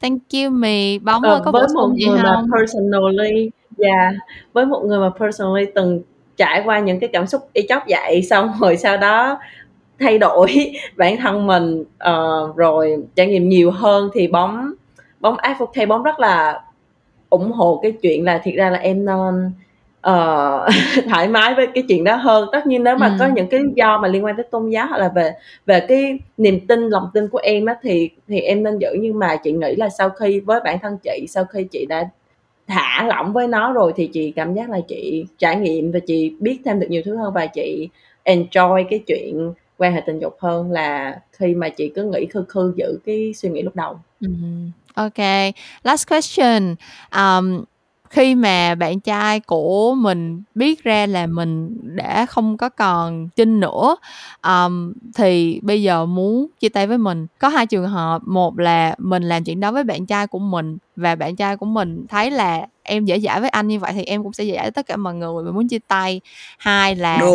Thank 0.00 0.22
you 0.32 0.50
mì. 0.50 0.98
Bóng 0.98 1.22
ơi, 1.22 1.32
Ờ, 1.34 1.40
có 1.44 1.52
với 1.52 1.62
bổ 1.62 1.74
một 1.74 1.80
sung 1.88 1.96
gì 1.98 2.06
người 2.06 2.18
mà 2.22 2.34
hông? 2.36 2.50
personally 2.58 3.50
yeah, 3.78 4.14
với 4.52 4.66
một 4.66 4.82
người 4.86 4.98
mà 4.98 5.10
personally 5.20 5.66
từng 5.74 6.02
trải 6.36 6.62
qua 6.64 6.78
những 6.78 7.00
cái 7.00 7.10
cảm 7.12 7.26
xúc 7.26 7.42
y 7.52 7.62
chóc 7.68 7.82
vậy, 7.88 8.22
xong 8.22 8.50
rồi 8.60 8.76
sau 8.76 8.96
đó 8.96 9.38
thay 10.00 10.18
đổi 10.18 10.46
bản 10.96 11.16
thân 11.16 11.46
mình, 11.46 11.84
ờ, 11.98 12.52
rồi 12.56 12.96
trải 13.14 13.26
nghiệm 13.26 13.48
nhiều 13.48 13.70
hơn 13.70 14.10
thì 14.14 14.28
bóng 14.28 14.72
bóng 15.20 15.36
advocate 15.36 15.86
bóng 15.86 16.02
rất 16.02 16.20
là 16.20 16.60
ủng 17.30 17.52
hộ 17.52 17.80
cái 17.82 17.92
chuyện 18.02 18.24
là 18.24 18.38
thiệt 18.38 18.54
ra 18.54 18.70
là 18.70 18.78
em 18.78 19.04
nên 19.04 19.52
ờ, 20.06 20.66
thoải 21.08 21.28
mái 21.28 21.54
với 21.54 21.66
cái 21.74 21.84
chuyện 21.88 22.04
đó 22.04 22.16
hơn. 22.16 22.48
Tất 22.52 22.66
nhiên 22.66 22.84
nếu 22.84 22.96
mà 22.96 23.16
có 23.18 23.26
những 23.26 23.48
cái 23.48 23.60
do 23.74 23.98
mà 23.98 24.08
liên 24.08 24.24
quan 24.24 24.36
tới 24.36 24.44
tôn 24.50 24.70
giáo 24.70 24.86
hoặc 24.86 24.98
là 24.98 25.08
về 25.14 25.32
về 25.66 25.80
cái 25.80 26.18
niềm 26.36 26.66
tin 26.66 26.88
lòng 26.88 27.10
tin 27.14 27.28
của 27.28 27.38
em 27.38 27.66
á 27.66 27.76
thì 27.82 28.10
thì 28.28 28.40
em 28.40 28.62
nên 28.62 28.78
giữ. 28.78 28.88
Nhưng 29.00 29.18
mà 29.18 29.36
chị 29.36 29.52
nghĩ 29.52 29.76
là 29.76 29.88
sau 29.88 30.10
khi 30.10 30.40
với 30.40 30.60
bản 30.64 30.78
thân 30.82 30.98
chị 31.04 31.26
sau 31.28 31.44
khi 31.44 31.64
chị 31.70 31.86
đã 31.88 32.08
thả 32.66 33.06
lỏng 33.08 33.32
với 33.32 33.48
nó 33.48 33.72
rồi 33.72 33.92
thì 33.96 34.06
chị 34.06 34.32
cảm 34.36 34.54
giác 34.54 34.70
là 34.70 34.80
chị 34.88 35.26
trải 35.38 35.56
nghiệm 35.56 35.92
và 35.92 35.98
chị 36.06 36.32
biết 36.40 36.58
thêm 36.64 36.80
được 36.80 36.86
nhiều 36.90 37.02
thứ 37.04 37.16
hơn 37.16 37.32
và 37.34 37.46
chị 37.46 37.88
enjoy 38.24 38.84
cái 38.90 38.98
chuyện 39.06 39.52
quan 39.78 39.92
hệ 39.92 40.02
tình 40.06 40.18
dục 40.18 40.36
hơn 40.40 40.70
là 40.70 41.20
khi 41.32 41.54
mà 41.54 41.68
chị 41.68 41.92
cứ 41.94 42.04
nghĩ 42.04 42.26
khư 42.26 42.44
khư 42.48 42.72
giữ 42.76 42.98
cái 43.06 43.32
suy 43.36 43.48
nghĩ 43.48 43.62
lúc 43.62 43.76
đầu. 43.76 43.98
Ừm, 44.20 44.70
ô 44.94 45.08
Last 45.82 46.08
question, 46.08 46.74
um, 47.12 47.64
khi 48.10 48.34
mà 48.34 48.74
bạn 48.74 49.00
trai 49.00 49.40
của 49.40 49.94
mình 49.94 50.42
biết 50.54 50.84
ra 50.84 51.06
là 51.06 51.26
mình 51.26 51.78
đã 51.96 52.26
không 52.26 52.56
có 52.56 52.68
còn 52.68 53.28
chinh 53.28 53.60
nữa 53.60 53.96
um, 54.42 54.92
thì 55.14 55.60
bây 55.62 55.82
giờ 55.82 56.06
muốn 56.06 56.46
chia 56.60 56.68
tay 56.68 56.86
với 56.86 56.98
mình. 56.98 57.26
Có 57.38 57.48
hai 57.48 57.66
trường 57.66 57.88
hợp 57.88 58.22
một 58.26 58.58
là 58.58 58.94
mình 58.98 59.22
làm 59.22 59.44
chuyện 59.44 59.60
đó 59.60 59.72
với 59.72 59.84
bạn 59.84 60.06
trai 60.06 60.26
của 60.26 60.38
mình 60.38 60.78
và 60.96 61.14
bạn 61.14 61.36
trai 61.36 61.56
của 61.56 61.66
mình 61.66 62.06
thấy 62.08 62.30
là 62.30 62.66
em 62.82 63.04
dễ 63.04 63.20
dãi 63.20 63.40
với 63.40 63.48
anh 63.48 63.68
như 63.68 63.78
vậy 63.78 63.92
thì 63.92 64.04
em 64.04 64.22
cũng 64.22 64.32
sẽ 64.32 64.44
dễ 64.44 64.54
dãi 64.54 64.64
với 64.64 64.70
tất 64.70 64.86
cả 64.86 64.96
mọi 64.96 65.14
người 65.14 65.42
và 65.44 65.50
muốn 65.50 65.68
chia 65.68 65.78
tay. 65.88 66.20
Hai 66.58 66.96
là 66.96 67.16
no. 67.20 67.26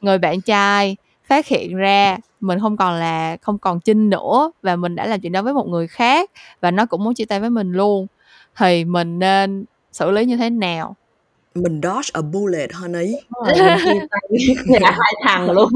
người 0.00 0.18
bạn 0.18 0.40
trai 0.40 0.96
phát 1.28 1.46
hiện 1.46 1.76
ra 1.76 2.18
mình 2.40 2.60
không 2.60 2.76
còn 2.76 2.94
là 2.94 3.36
không 3.42 3.58
còn 3.58 3.80
chinh 3.80 4.10
nữa 4.10 4.50
và 4.62 4.76
mình 4.76 4.94
đã 4.94 5.06
làm 5.06 5.20
chuyện 5.20 5.32
đó 5.32 5.42
với 5.42 5.54
một 5.54 5.68
người 5.68 5.86
khác 5.86 6.30
và 6.60 6.70
nó 6.70 6.86
cũng 6.86 7.04
muốn 7.04 7.14
chia 7.14 7.24
tay 7.24 7.40
với 7.40 7.50
mình 7.50 7.72
luôn. 7.72 8.06
Thì 8.56 8.84
mình 8.84 9.18
nên 9.18 9.64
xử 9.94 10.10
lý 10.10 10.24
như 10.24 10.36
thế 10.36 10.50
nào? 10.50 10.96
Mình 11.54 11.80
dodge 11.82 12.10
a 12.12 12.22
bullet 12.22 12.72
honey. 12.72 13.14
Cả 13.46 14.90
hai 14.90 15.12
thằng 15.24 15.50
luôn. 15.50 15.68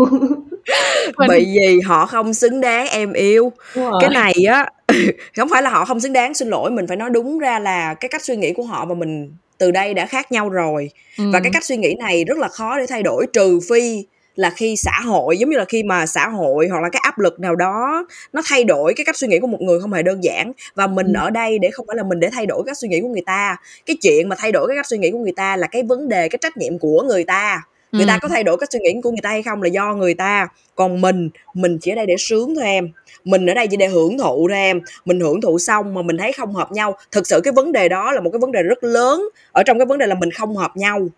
Bởi 1.16 1.44
vì 1.44 1.80
họ 1.86 2.06
không 2.06 2.34
xứng 2.34 2.60
đáng 2.60 2.88
em 2.88 3.12
yêu. 3.12 3.52
Cái 3.74 4.10
này 4.10 4.34
á 4.48 4.70
không 5.36 5.48
phải 5.48 5.62
là 5.62 5.70
họ 5.70 5.84
không 5.84 6.00
xứng 6.00 6.12
đáng 6.12 6.34
xin 6.34 6.48
lỗi. 6.48 6.70
Mình 6.70 6.86
phải 6.86 6.96
nói 6.96 7.10
đúng 7.10 7.38
ra 7.38 7.58
là 7.58 7.94
cái 7.94 8.08
cách 8.08 8.24
suy 8.24 8.36
nghĩ 8.36 8.52
của 8.52 8.62
họ 8.62 8.86
và 8.86 8.94
mình 8.94 9.32
từ 9.58 9.70
đây 9.70 9.94
đã 9.94 10.06
khác 10.06 10.32
nhau 10.32 10.48
rồi. 10.48 10.90
Ừ. 11.18 11.24
và 11.32 11.40
cái 11.40 11.50
cách 11.52 11.64
suy 11.64 11.76
nghĩ 11.76 11.94
này 11.98 12.24
rất 12.24 12.38
là 12.38 12.48
khó 12.48 12.78
để 12.78 12.86
thay 12.86 13.02
đổi 13.02 13.26
trừ 13.32 13.60
phi 13.70 14.04
là 14.38 14.50
khi 14.50 14.76
xã 14.76 15.00
hội 15.04 15.38
giống 15.38 15.50
như 15.50 15.58
là 15.58 15.64
khi 15.64 15.82
mà 15.82 16.06
xã 16.06 16.28
hội 16.28 16.68
hoặc 16.68 16.82
là 16.82 16.88
cái 16.88 17.00
áp 17.04 17.18
lực 17.18 17.40
nào 17.40 17.56
đó 17.56 18.06
nó 18.32 18.42
thay 18.44 18.64
đổi 18.64 18.94
cái 18.96 19.04
cách 19.04 19.16
suy 19.16 19.28
nghĩ 19.28 19.38
của 19.38 19.46
một 19.46 19.60
người 19.60 19.80
không 19.80 19.92
hề 19.92 20.02
đơn 20.02 20.24
giản. 20.24 20.52
Và 20.74 20.86
mình 20.86 21.06
ừ. 21.06 21.18
ở 21.20 21.30
đây 21.30 21.58
để 21.58 21.70
không 21.70 21.86
phải 21.86 21.96
là 21.96 22.02
mình 22.02 22.20
để 22.20 22.28
thay 22.32 22.46
đổi 22.46 22.62
cách 22.66 22.78
suy 22.78 22.88
nghĩ 22.88 23.00
của 23.00 23.08
người 23.08 23.22
ta. 23.26 23.56
Cái 23.86 23.96
chuyện 24.02 24.28
mà 24.28 24.36
thay 24.38 24.52
đổi 24.52 24.68
cái 24.68 24.76
cách 24.76 24.86
suy 24.86 24.98
nghĩ 24.98 25.10
của 25.10 25.18
người 25.18 25.32
ta 25.36 25.56
là 25.56 25.66
cái 25.66 25.82
vấn 25.82 26.08
đề 26.08 26.28
cái 26.28 26.38
trách 26.42 26.56
nhiệm 26.56 26.78
của 26.78 27.02
người 27.02 27.24
ta. 27.24 27.62
Người 27.92 28.02
ừ. 28.02 28.08
ta 28.08 28.18
có 28.22 28.28
thay 28.28 28.44
đổi 28.44 28.56
cách 28.56 28.68
suy 28.72 28.78
nghĩ 28.78 29.00
của 29.02 29.10
người 29.10 29.20
ta 29.22 29.30
hay 29.30 29.42
không 29.42 29.62
là 29.62 29.68
do 29.68 29.94
người 29.94 30.14
ta. 30.14 30.48
Còn 30.74 31.00
mình 31.00 31.30
mình 31.54 31.78
chỉ 31.80 31.92
ở 31.92 31.94
đây 31.94 32.06
để 32.06 32.14
sướng 32.18 32.54
thôi 32.54 32.64
em. 32.64 32.88
Mình 33.24 33.50
ở 33.50 33.54
đây 33.54 33.66
chỉ 33.66 33.76
để 33.76 33.86
hưởng 33.86 34.18
thụ 34.18 34.48
thôi 34.48 34.58
em. 34.58 34.80
Mình 35.04 35.20
hưởng 35.20 35.40
thụ 35.40 35.58
xong 35.58 35.94
mà 35.94 36.02
mình 36.02 36.18
thấy 36.18 36.32
không 36.32 36.54
hợp 36.54 36.72
nhau. 36.72 36.96
Thực 37.12 37.26
sự 37.26 37.40
cái 37.44 37.52
vấn 37.52 37.72
đề 37.72 37.88
đó 37.88 38.12
là 38.12 38.20
một 38.20 38.30
cái 38.30 38.38
vấn 38.38 38.52
đề 38.52 38.62
rất 38.62 38.84
lớn. 38.84 39.28
Ở 39.52 39.62
trong 39.62 39.78
cái 39.78 39.86
vấn 39.86 39.98
đề 39.98 40.06
là 40.06 40.14
mình 40.14 40.30
không 40.30 40.56
hợp 40.56 40.76
nhau 40.76 41.08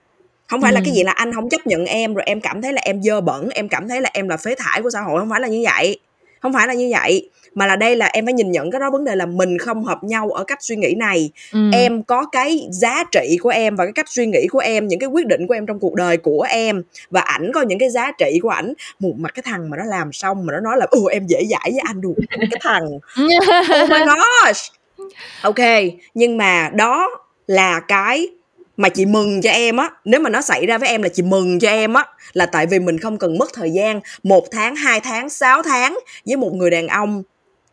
không 0.51 0.60
phải 0.60 0.72
ừ. 0.72 0.74
là 0.74 0.81
cái 0.85 0.94
gì 0.94 1.02
là 1.02 1.12
anh 1.12 1.32
không 1.32 1.48
chấp 1.48 1.66
nhận 1.66 1.85
em 1.85 2.14
rồi 2.14 2.22
em 2.27 2.40
cảm 2.40 2.62
thấy 2.62 2.72
là 2.72 2.81
em 2.85 3.02
dơ 3.02 3.20
bẩn 3.20 3.48
em 3.51 3.68
cảm 3.68 3.89
thấy 3.89 4.01
là 4.01 4.10
em 4.12 4.28
là 4.28 4.36
phế 4.36 4.55
thải 4.59 4.82
của 4.82 4.90
xã 4.90 5.01
hội. 5.01 5.20
Không 5.20 5.31
phải 5.31 5.40
là 5.40 5.48
như 5.48 5.62
vậy. 5.64 5.98
Không 6.40 6.52
phải 6.52 6.66
là 6.66 6.74
như 6.74 6.89
vậy. 6.93 7.28
Mà 7.55 7.66
là 7.66 7.77
đây 7.77 7.97
là 7.97 8.06
em 8.06 8.27
phải 8.27 8.32
nhìn 8.32 8.51
nhận 8.51 8.70
cái 8.70 8.81
đó 8.81 8.90
vấn 8.90 9.05
đề 9.05 9.16
là 9.16 9.27
mình 9.27 9.59
không 9.59 9.85
hợp 9.85 10.05
nhau 10.05 10.31
ở 10.31 10.44
cách 10.44 10.59
suy 10.60 10.77
nghĩ 10.77 10.94
này. 10.94 11.31
Ừ. 11.52 11.70
em 11.72 12.02
có 12.02 12.27
cái 12.32 12.68
giá 12.70 13.05
trị 13.12 13.39
của 13.43 13.48
em 13.48 13.77
và 13.77 13.85
cái 13.85 13.93
cách 13.93 14.09
suy 14.09 14.27
nghĩ 14.27 14.47
của 14.51 14.59
em 14.59 14.89
những 14.89 14.98
cái 14.98 15.09
quyết 15.09 15.27
định 15.27 15.47
của 15.47 15.55
em 15.55 15.66
trong 15.66 15.81
cuộc 15.81 15.94
đời 15.94 16.16
của 16.16 16.47
em 16.51 16.82
và 17.10 17.20
ảnh 17.20 17.51
có 17.55 17.62
những 17.62 17.78
cái 17.78 17.90
giá 17.90 18.12
trị 18.18 18.39
của 18.43 18.48
ảnh. 18.48 18.72
Một 18.98 19.12
mặt 19.16 19.35
cái 19.35 19.43
thằng 19.47 19.70
mà 19.70 19.77
nó 19.77 19.85
làm 19.85 20.12
xong 20.12 20.47
mà 20.47 20.52
nó 20.52 20.60
nói 20.60 20.77
là 20.78 20.86
ừ 20.90 21.01
em 21.10 21.27
dễ 21.27 21.44
dãi 21.51 21.70
với 21.70 21.81
anh 21.85 22.01
được 22.01 22.14
cái 22.51 22.60
thằng. 22.60 22.86
Oh 23.82 23.90
my 23.90 23.98
gosh! 23.98 24.72
Ok 25.43 25.94
nhưng 26.14 26.36
mà 26.36 26.70
đó 26.74 27.09
là 27.47 27.81
cái 27.81 28.28
mà 28.81 28.89
chị 28.89 29.07
mừng 29.07 29.43
cho 29.43 29.51
em 29.51 29.77
á 29.77 29.90
nếu 30.05 30.20
mà 30.20 30.31
nó 30.31 30.40
xảy 30.40 30.66
ra 30.66 30.78
với 30.78 30.89
em 30.89 31.02
là 31.02 31.09
chị 31.09 31.23
mừng 31.23 31.59
cho 31.59 31.69
em 31.69 31.94
á 31.94 32.05
là 32.32 32.47
tại 32.47 32.66
vì 32.66 32.78
mình 32.78 32.98
không 32.98 33.19
cần 33.19 33.39
mất 33.39 33.51
thời 33.55 33.70
gian 33.70 34.01
một 34.23 34.44
tháng 34.51 34.77
hai 34.77 35.01
tháng 35.01 35.31
sáu 35.31 35.62
tháng 35.62 35.98
với 36.27 36.36
một 36.36 36.55
người 36.55 36.70
đàn 36.70 36.89
ông. 36.89 37.23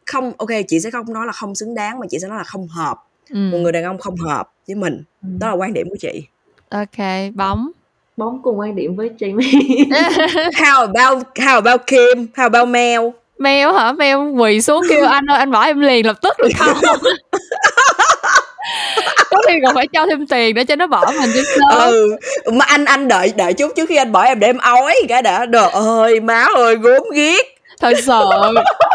Không 0.05 0.31
ok 0.37 0.49
chị 0.67 0.79
sẽ 0.79 0.91
không 0.91 1.13
nói 1.13 1.25
là 1.25 1.31
không 1.31 1.55
xứng 1.55 1.75
đáng 1.75 1.99
mà 1.99 2.07
chị 2.09 2.19
sẽ 2.21 2.27
nói 2.27 2.37
là 2.37 2.43
không 2.43 2.67
hợp. 2.67 2.97
Ừ. 3.29 3.37
một 3.51 3.57
người 3.57 3.71
đàn 3.71 3.83
ông 3.83 3.97
không 3.97 4.15
hợp 4.15 4.49
với 4.67 4.75
mình. 4.75 5.03
Ừ. 5.23 5.29
đó 5.39 5.47
là 5.47 5.53
quan 5.53 5.73
điểm 5.73 5.89
của 5.89 5.97
chị. 5.99 6.23
Ok 6.69 7.07
bóng. 7.35 7.71
Bóng 8.17 8.41
cùng 8.43 8.59
quan 8.59 8.75
điểm 8.75 8.95
với 8.95 9.09
Jamie. 9.19 9.89
How 10.53 10.79
about 10.79 11.27
how 11.35 11.55
about 11.55 11.81
Kim? 11.87 12.27
How 12.35 12.43
about 12.43 12.69
Mel? 12.69 13.01
Mel 13.37 13.73
hả? 13.73 13.91
Mel 13.91 14.17
quỳ 14.39 14.61
xuống 14.61 14.83
kêu 14.89 15.05
anh 15.05 15.25
ơi 15.25 15.37
anh 15.37 15.51
bỏ 15.51 15.63
em 15.63 15.79
liền 15.79 16.05
lập 16.05 16.17
tức. 16.21 16.33
Được 16.39 16.49
không 16.57 16.77
khi 19.47 19.53
còn 19.65 19.75
phải 19.75 19.87
cho 19.87 20.05
thêm 20.09 20.27
tiền 20.27 20.55
để 20.55 20.63
cho 20.63 20.75
nó 20.75 20.87
bỏ 20.87 21.11
mình 21.19 21.29
chứ 21.33 21.43
sớm 21.45 21.79
ừ 21.79 22.15
mà 22.53 22.65
anh 22.65 22.85
anh 22.85 23.07
đợi 23.07 23.33
đợi 23.35 23.53
chút 23.53 23.71
trước 23.75 23.89
khi 23.89 23.95
anh 23.95 24.11
bỏ 24.11 24.23
em 24.23 24.39
để 24.39 24.47
em 24.47 24.57
ói 24.57 24.95
cái 25.09 25.21
đã. 25.21 25.45
Trời 25.53 25.69
ơi 25.69 26.19
má 26.19 26.47
ơi 26.55 26.75
gốm 26.75 27.03
ghiếc. 27.13 27.45
Thật 27.81 27.93
sự 28.03 28.21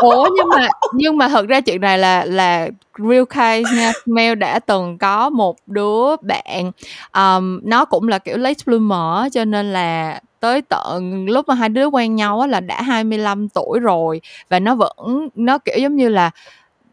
ủa 0.01 0.29
nhưng 0.37 0.49
mà 0.49 0.69
nhưng 0.93 1.19
mà 1.19 1.29
thật 1.29 1.49
ra 1.49 1.61
chuyện 1.61 1.81
này 1.81 1.99
là 1.99 2.25
là 2.25 2.69
real 2.99 3.25
case 3.31 3.63
nha. 3.77 3.93
Mel 4.07 4.35
đã 4.35 4.59
từng 4.59 4.99
có 4.99 5.31
một 5.31 5.57
đứa 5.67 6.17
bạn 6.17 6.73
um, 7.15 7.61
nó 7.65 7.85
cũng 7.85 8.09
là 8.09 8.19
kiểu 8.19 8.37
late 8.37 8.63
bloomer 8.67 9.33
cho 9.33 9.45
nên 9.45 9.73
là 9.73 10.21
tới 10.41 10.63
tận 10.63 11.27
lúc 11.29 11.49
mà 11.49 11.55
hai 11.55 11.69
đứa 11.69 11.87
quen 11.87 12.15
nhau 12.17 12.41
á 12.41 12.47
là 12.47 12.61
đã 12.61 12.83
25 12.83 13.49
tuổi 13.49 13.81
rồi 13.81 14.21
và 14.49 14.59
nó 14.59 14.75
vẫn 14.75 15.29
nó 15.35 15.59
kiểu 15.59 15.79
giống 15.79 15.97
như 15.97 16.09
là 16.09 16.31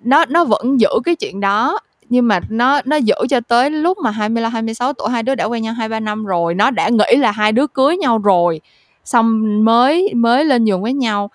nó 0.04 0.26
nó 0.30 0.44
vẫn 0.44 0.80
giữ 0.80 0.90
cái 1.06 1.16
chuyện 1.16 1.40
đó 1.40 1.80
nhưng 2.10 2.28
mà 2.28 2.40
nó 2.50 2.82
nó 2.86 2.96
giữ 2.96 3.16
cho 3.30 3.40
tới 3.40 3.70
lúc 3.70 3.98
mà 3.98 4.12
25 4.12 4.52
26 4.52 4.94
tuổi 4.94 5.10
hai 5.10 5.24
đứa 5.24 5.36
đã 5.36 5.46
quen 5.46 5.64
nhau 5.64 5.74
2 5.74 5.90
3 5.90 6.00
năm 6.00 6.26
rồi, 6.26 6.56
nó 6.56 6.72
đã 6.72 6.90
nghĩ 6.90 7.18
là 7.18 7.32
hai 7.32 7.52
đứa 7.52 7.68
cưới 7.68 7.98
nhau 7.98 8.18
rồi. 8.18 8.62
Xong 9.06 9.42
mới 9.66 10.14
mới 10.14 10.46
lên 10.46 10.66
giường 10.66 10.82
với 10.82 10.94
nhau. 10.94 11.30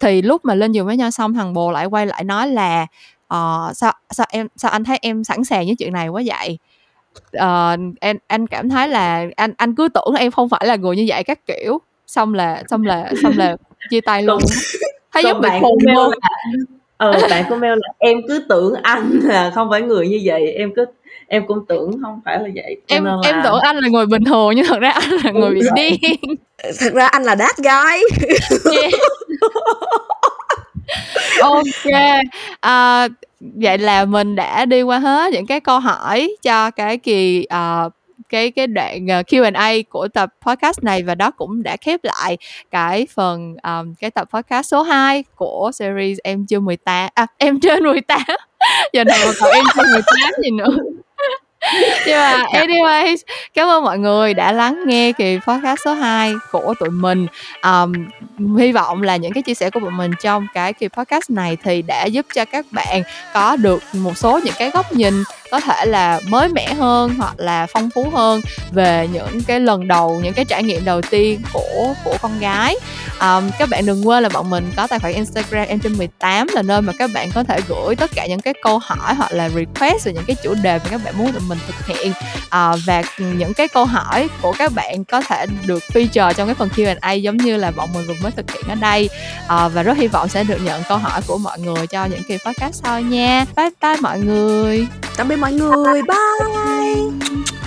Thì 0.00 0.22
lúc 0.22 0.44
mà 0.44 0.54
lên 0.54 0.72
giường 0.72 0.86
với 0.86 0.96
nhau 0.96 1.10
xong 1.10 1.34
thằng 1.34 1.54
bồ 1.54 1.72
lại 1.72 1.86
quay 1.86 2.06
lại 2.06 2.24
nói 2.24 2.48
là 2.48 2.86
uh, 3.34 3.76
sao 3.76 3.92
sao 4.10 4.26
em 4.30 4.48
sao 4.56 4.70
anh 4.70 4.84
thấy 4.84 4.98
em 5.02 5.24
sẵn 5.24 5.44
sàng 5.44 5.66
với 5.66 5.74
chuyện 5.78 5.92
này 5.92 6.08
quá 6.08 6.22
vậy? 6.26 6.58
Uh, 7.36 7.96
em 8.00 8.16
anh 8.26 8.46
cảm 8.46 8.68
thấy 8.68 8.88
là 8.88 9.26
anh 9.36 9.52
anh 9.56 9.74
cứ 9.74 9.88
tưởng 9.88 10.14
em 10.18 10.32
không 10.32 10.48
phải 10.48 10.66
là 10.66 10.76
người 10.76 10.96
như 10.96 11.04
vậy 11.08 11.24
các 11.24 11.46
kiểu 11.46 11.78
xong 12.06 12.34
là 12.34 12.62
xong 12.70 12.84
là 12.84 13.12
xong 13.22 13.32
là 13.36 13.56
chia 13.90 14.00
tay 14.00 14.22
luôn 14.22 14.38
thấy 15.12 15.22
giống 15.22 15.40
bị 15.40 15.48
khùng 15.60 15.78
luôn 15.94 16.14
ờ 16.98 17.12
bạn 17.30 17.44
của 17.48 17.56
mail 17.56 17.72
là 17.72 17.88
em 17.98 18.18
cứ 18.28 18.44
tưởng 18.48 18.74
anh 18.82 19.20
là 19.22 19.50
không 19.54 19.70
phải 19.70 19.82
người 19.82 20.08
như 20.08 20.20
vậy 20.24 20.52
em 20.52 20.72
cứ 20.76 20.84
em 21.28 21.46
cũng 21.46 21.66
tưởng 21.68 21.90
không 22.02 22.20
phải 22.24 22.38
là 22.38 22.48
vậy. 22.54 22.76
Em 22.86 23.04
là... 23.04 23.16
em 23.24 23.40
tưởng 23.44 23.60
anh 23.60 23.76
là 23.76 23.88
người 23.88 24.06
bình 24.06 24.24
thường 24.24 24.52
nhưng 24.56 24.66
thật 24.66 24.80
ra 24.80 24.90
anh 24.90 25.10
là 25.24 25.30
người 25.30 25.50
bị 25.50 25.60
điên. 25.74 26.20
Thật 26.80 26.92
ra 26.94 27.06
anh 27.06 27.22
là 27.22 27.34
đát 27.34 27.56
gái 27.56 28.00
ok 31.42 31.92
à, 32.60 33.08
vậy 33.40 33.78
là 33.78 34.04
mình 34.04 34.36
đã 34.36 34.64
đi 34.64 34.82
qua 34.82 34.98
hết 34.98 35.32
những 35.32 35.46
cái 35.46 35.60
câu 35.60 35.80
hỏi 35.80 36.36
cho 36.42 36.70
cái 36.70 36.98
kỳ 36.98 37.46
uh, 37.54 37.92
cái 38.28 38.50
cái 38.50 38.66
đoạn 38.66 39.06
uh, 39.20 39.26
Q&A 39.26 39.72
của 39.88 40.08
tập 40.08 40.30
podcast 40.46 40.82
này 40.82 41.02
và 41.02 41.14
đó 41.14 41.30
cũng 41.30 41.62
đã 41.62 41.76
khép 41.76 42.00
lại 42.02 42.36
cái 42.70 43.06
phần 43.14 43.56
um, 43.62 43.94
cái 43.94 44.10
tập 44.10 44.28
podcast 44.34 44.66
số 44.66 44.82
2 44.82 45.24
của 45.36 45.70
series 45.74 46.18
em 46.24 46.46
chưa 46.46 46.60
18 46.60 47.10
à 47.14 47.26
em 47.38 47.60
trên 47.60 47.84
18 47.84 48.20
giờ 48.92 49.04
này 49.04 49.18
mà 49.26 49.32
còn 49.40 49.50
em 49.52 49.64
trên 49.76 49.86
18 49.92 50.30
gì 50.42 50.50
nữa. 50.50 50.76
Nhưng 52.06 52.16
mà 52.16 52.44
anyways 52.52 53.16
cảm 53.54 53.68
ơn 53.68 53.84
mọi 53.84 53.98
người 53.98 54.34
đã 54.34 54.52
lắng 54.52 54.82
nghe 54.86 55.12
kỳ 55.12 55.38
podcast 55.46 55.80
số 55.84 55.94
2 55.94 56.32
của 56.50 56.74
tụi 56.80 56.90
mình. 56.90 57.26
Um, 57.62 57.92
hy 58.58 58.72
vọng 58.72 59.02
là 59.02 59.16
những 59.16 59.32
cái 59.32 59.42
chia 59.42 59.54
sẻ 59.54 59.70
của 59.70 59.80
bọn 59.80 59.96
mình 59.96 60.10
trong 60.22 60.46
cái 60.54 60.72
kỳ 60.72 60.88
podcast 60.88 61.30
này 61.30 61.56
thì 61.64 61.82
đã 61.82 62.04
giúp 62.04 62.26
cho 62.34 62.44
các 62.44 62.66
bạn 62.70 63.02
có 63.34 63.56
được 63.56 63.82
một 63.92 64.18
số 64.18 64.40
những 64.44 64.54
cái 64.58 64.70
góc 64.70 64.92
nhìn 64.92 65.14
có 65.50 65.60
thể 65.60 65.86
là 65.86 66.20
mới 66.28 66.48
mẻ 66.48 66.74
hơn 66.74 67.14
hoặc 67.18 67.34
là 67.38 67.66
phong 67.66 67.90
phú 67.90 68.10
hơn 68.14 68.40
về 68.72 69.08
những 69.12 69.40
cái 69.46 69.60
lần 69.60 69.88
đầu 69.88 70.20
những 70.24 70.34
cái 70.34 70.44
trải 70.44 70.62
nghiệm 70.62 70.84
đầu 70.84 71.02
tiên 71.02 71.40
của 71.52 71.94
của 72.04 72.16
con 72.22 72.40
gái. 72.40 72.76
Um, 73.20 73.50
các 73.58 73.68
bạn 73.68 73.86
đừng 73.86 74.08
quên 74.08 74.22
là 74.22 74.28
bọn 74.28 74.50
mình 74.50 74.72
có 74.76 74.86
tài 74.86 74.98
khoản 74.98 75.14
Instagram 75.14 75.66
em 75.68 75.78
trên 75.78 75.92
18 75.92 76.46
là 76.52 76.62
nơi 76.62 76.82
mà 76.82 76.92
các 76.98 77.10
bạn 77.14 77.30
có 77.34 77.44
thể 77.44 77.60
gửi 77.68 77.96
tất 77.96 78.10
cả 78.14 78.26
những 78.26 78.40
cái 78.40 78.54
câu 78.62 78.78
hỏi 78.78 79.14
hoặc 79.14 79.32
là 79.32 79.48
request 79.48 80.06
về 80.06 80.12
những 80.12 80.24
cái 80.26 80.36
chủ 80.42 80.54
đề 80.62 80.78
mà 80.78 80.84
các 80.90 81.00
bạn 81.04 81.18
muốn 81.18 81.32
tụi 81.32 81.42
mình 81.48 81.58
thực 81.66 81.86
hiện. 81.86 82.12
Uh, 82.46 82.78
và 82.86 83.02
những 83.18 83.54
cái 83.54 83.68
câu 83.68 83.84
hỏi 83.84 84.28
của 84.42 84.52
các 84.58 84.72
bạn 84.72 85.04
có 85.04 85.20
thể 85.20 85.46
được 85.66 85.82
feature 85.92 86.32
trong 86.32 86.48
cái 86.48 86.54
phần 86.54 86.68
Q&A 86.76 87.12
giống 87.12 87.36
như 87.36 87.56
là 87.56 87.70
bọn 87.70 87.88
mình 87.94 88.06
vừa 88.06 88.14
mới 88.22 88.32
thực 88.32 88.50
hiện 88.50 88.64
ở 88.68 88.74
đây. 88.74 89.08
Uh, 89.44 89.72
và 89.74 89.82
rất 89.82 89.96
hy 89.96 90.08
vọng 90.08 90.28
sẽ 90.28 90.44
được 90.44 90.58
nhận 90.62 90.82
câu 90.88 90.98
hỏi 90.98 91.20
của 91.26 91.38
mọi 91.38 91.60
người 91.60 91.86
cho 91.86 92.04
những 92.04 92.22
kỳ 92.22 92.38
podcast 92.46 92.82
sau 92.82 93.00
nha. 93.00 93.44
Bye 93.56 93.70
bye 93.82 93.96
mọi 94.00 94.20
người. 94.20 94.86
Tạm 95.16 95.28
biệt 95.28 95.37
mọi 95.40 95.52
người. 95.52 96.02
Bye. 96.02 97.57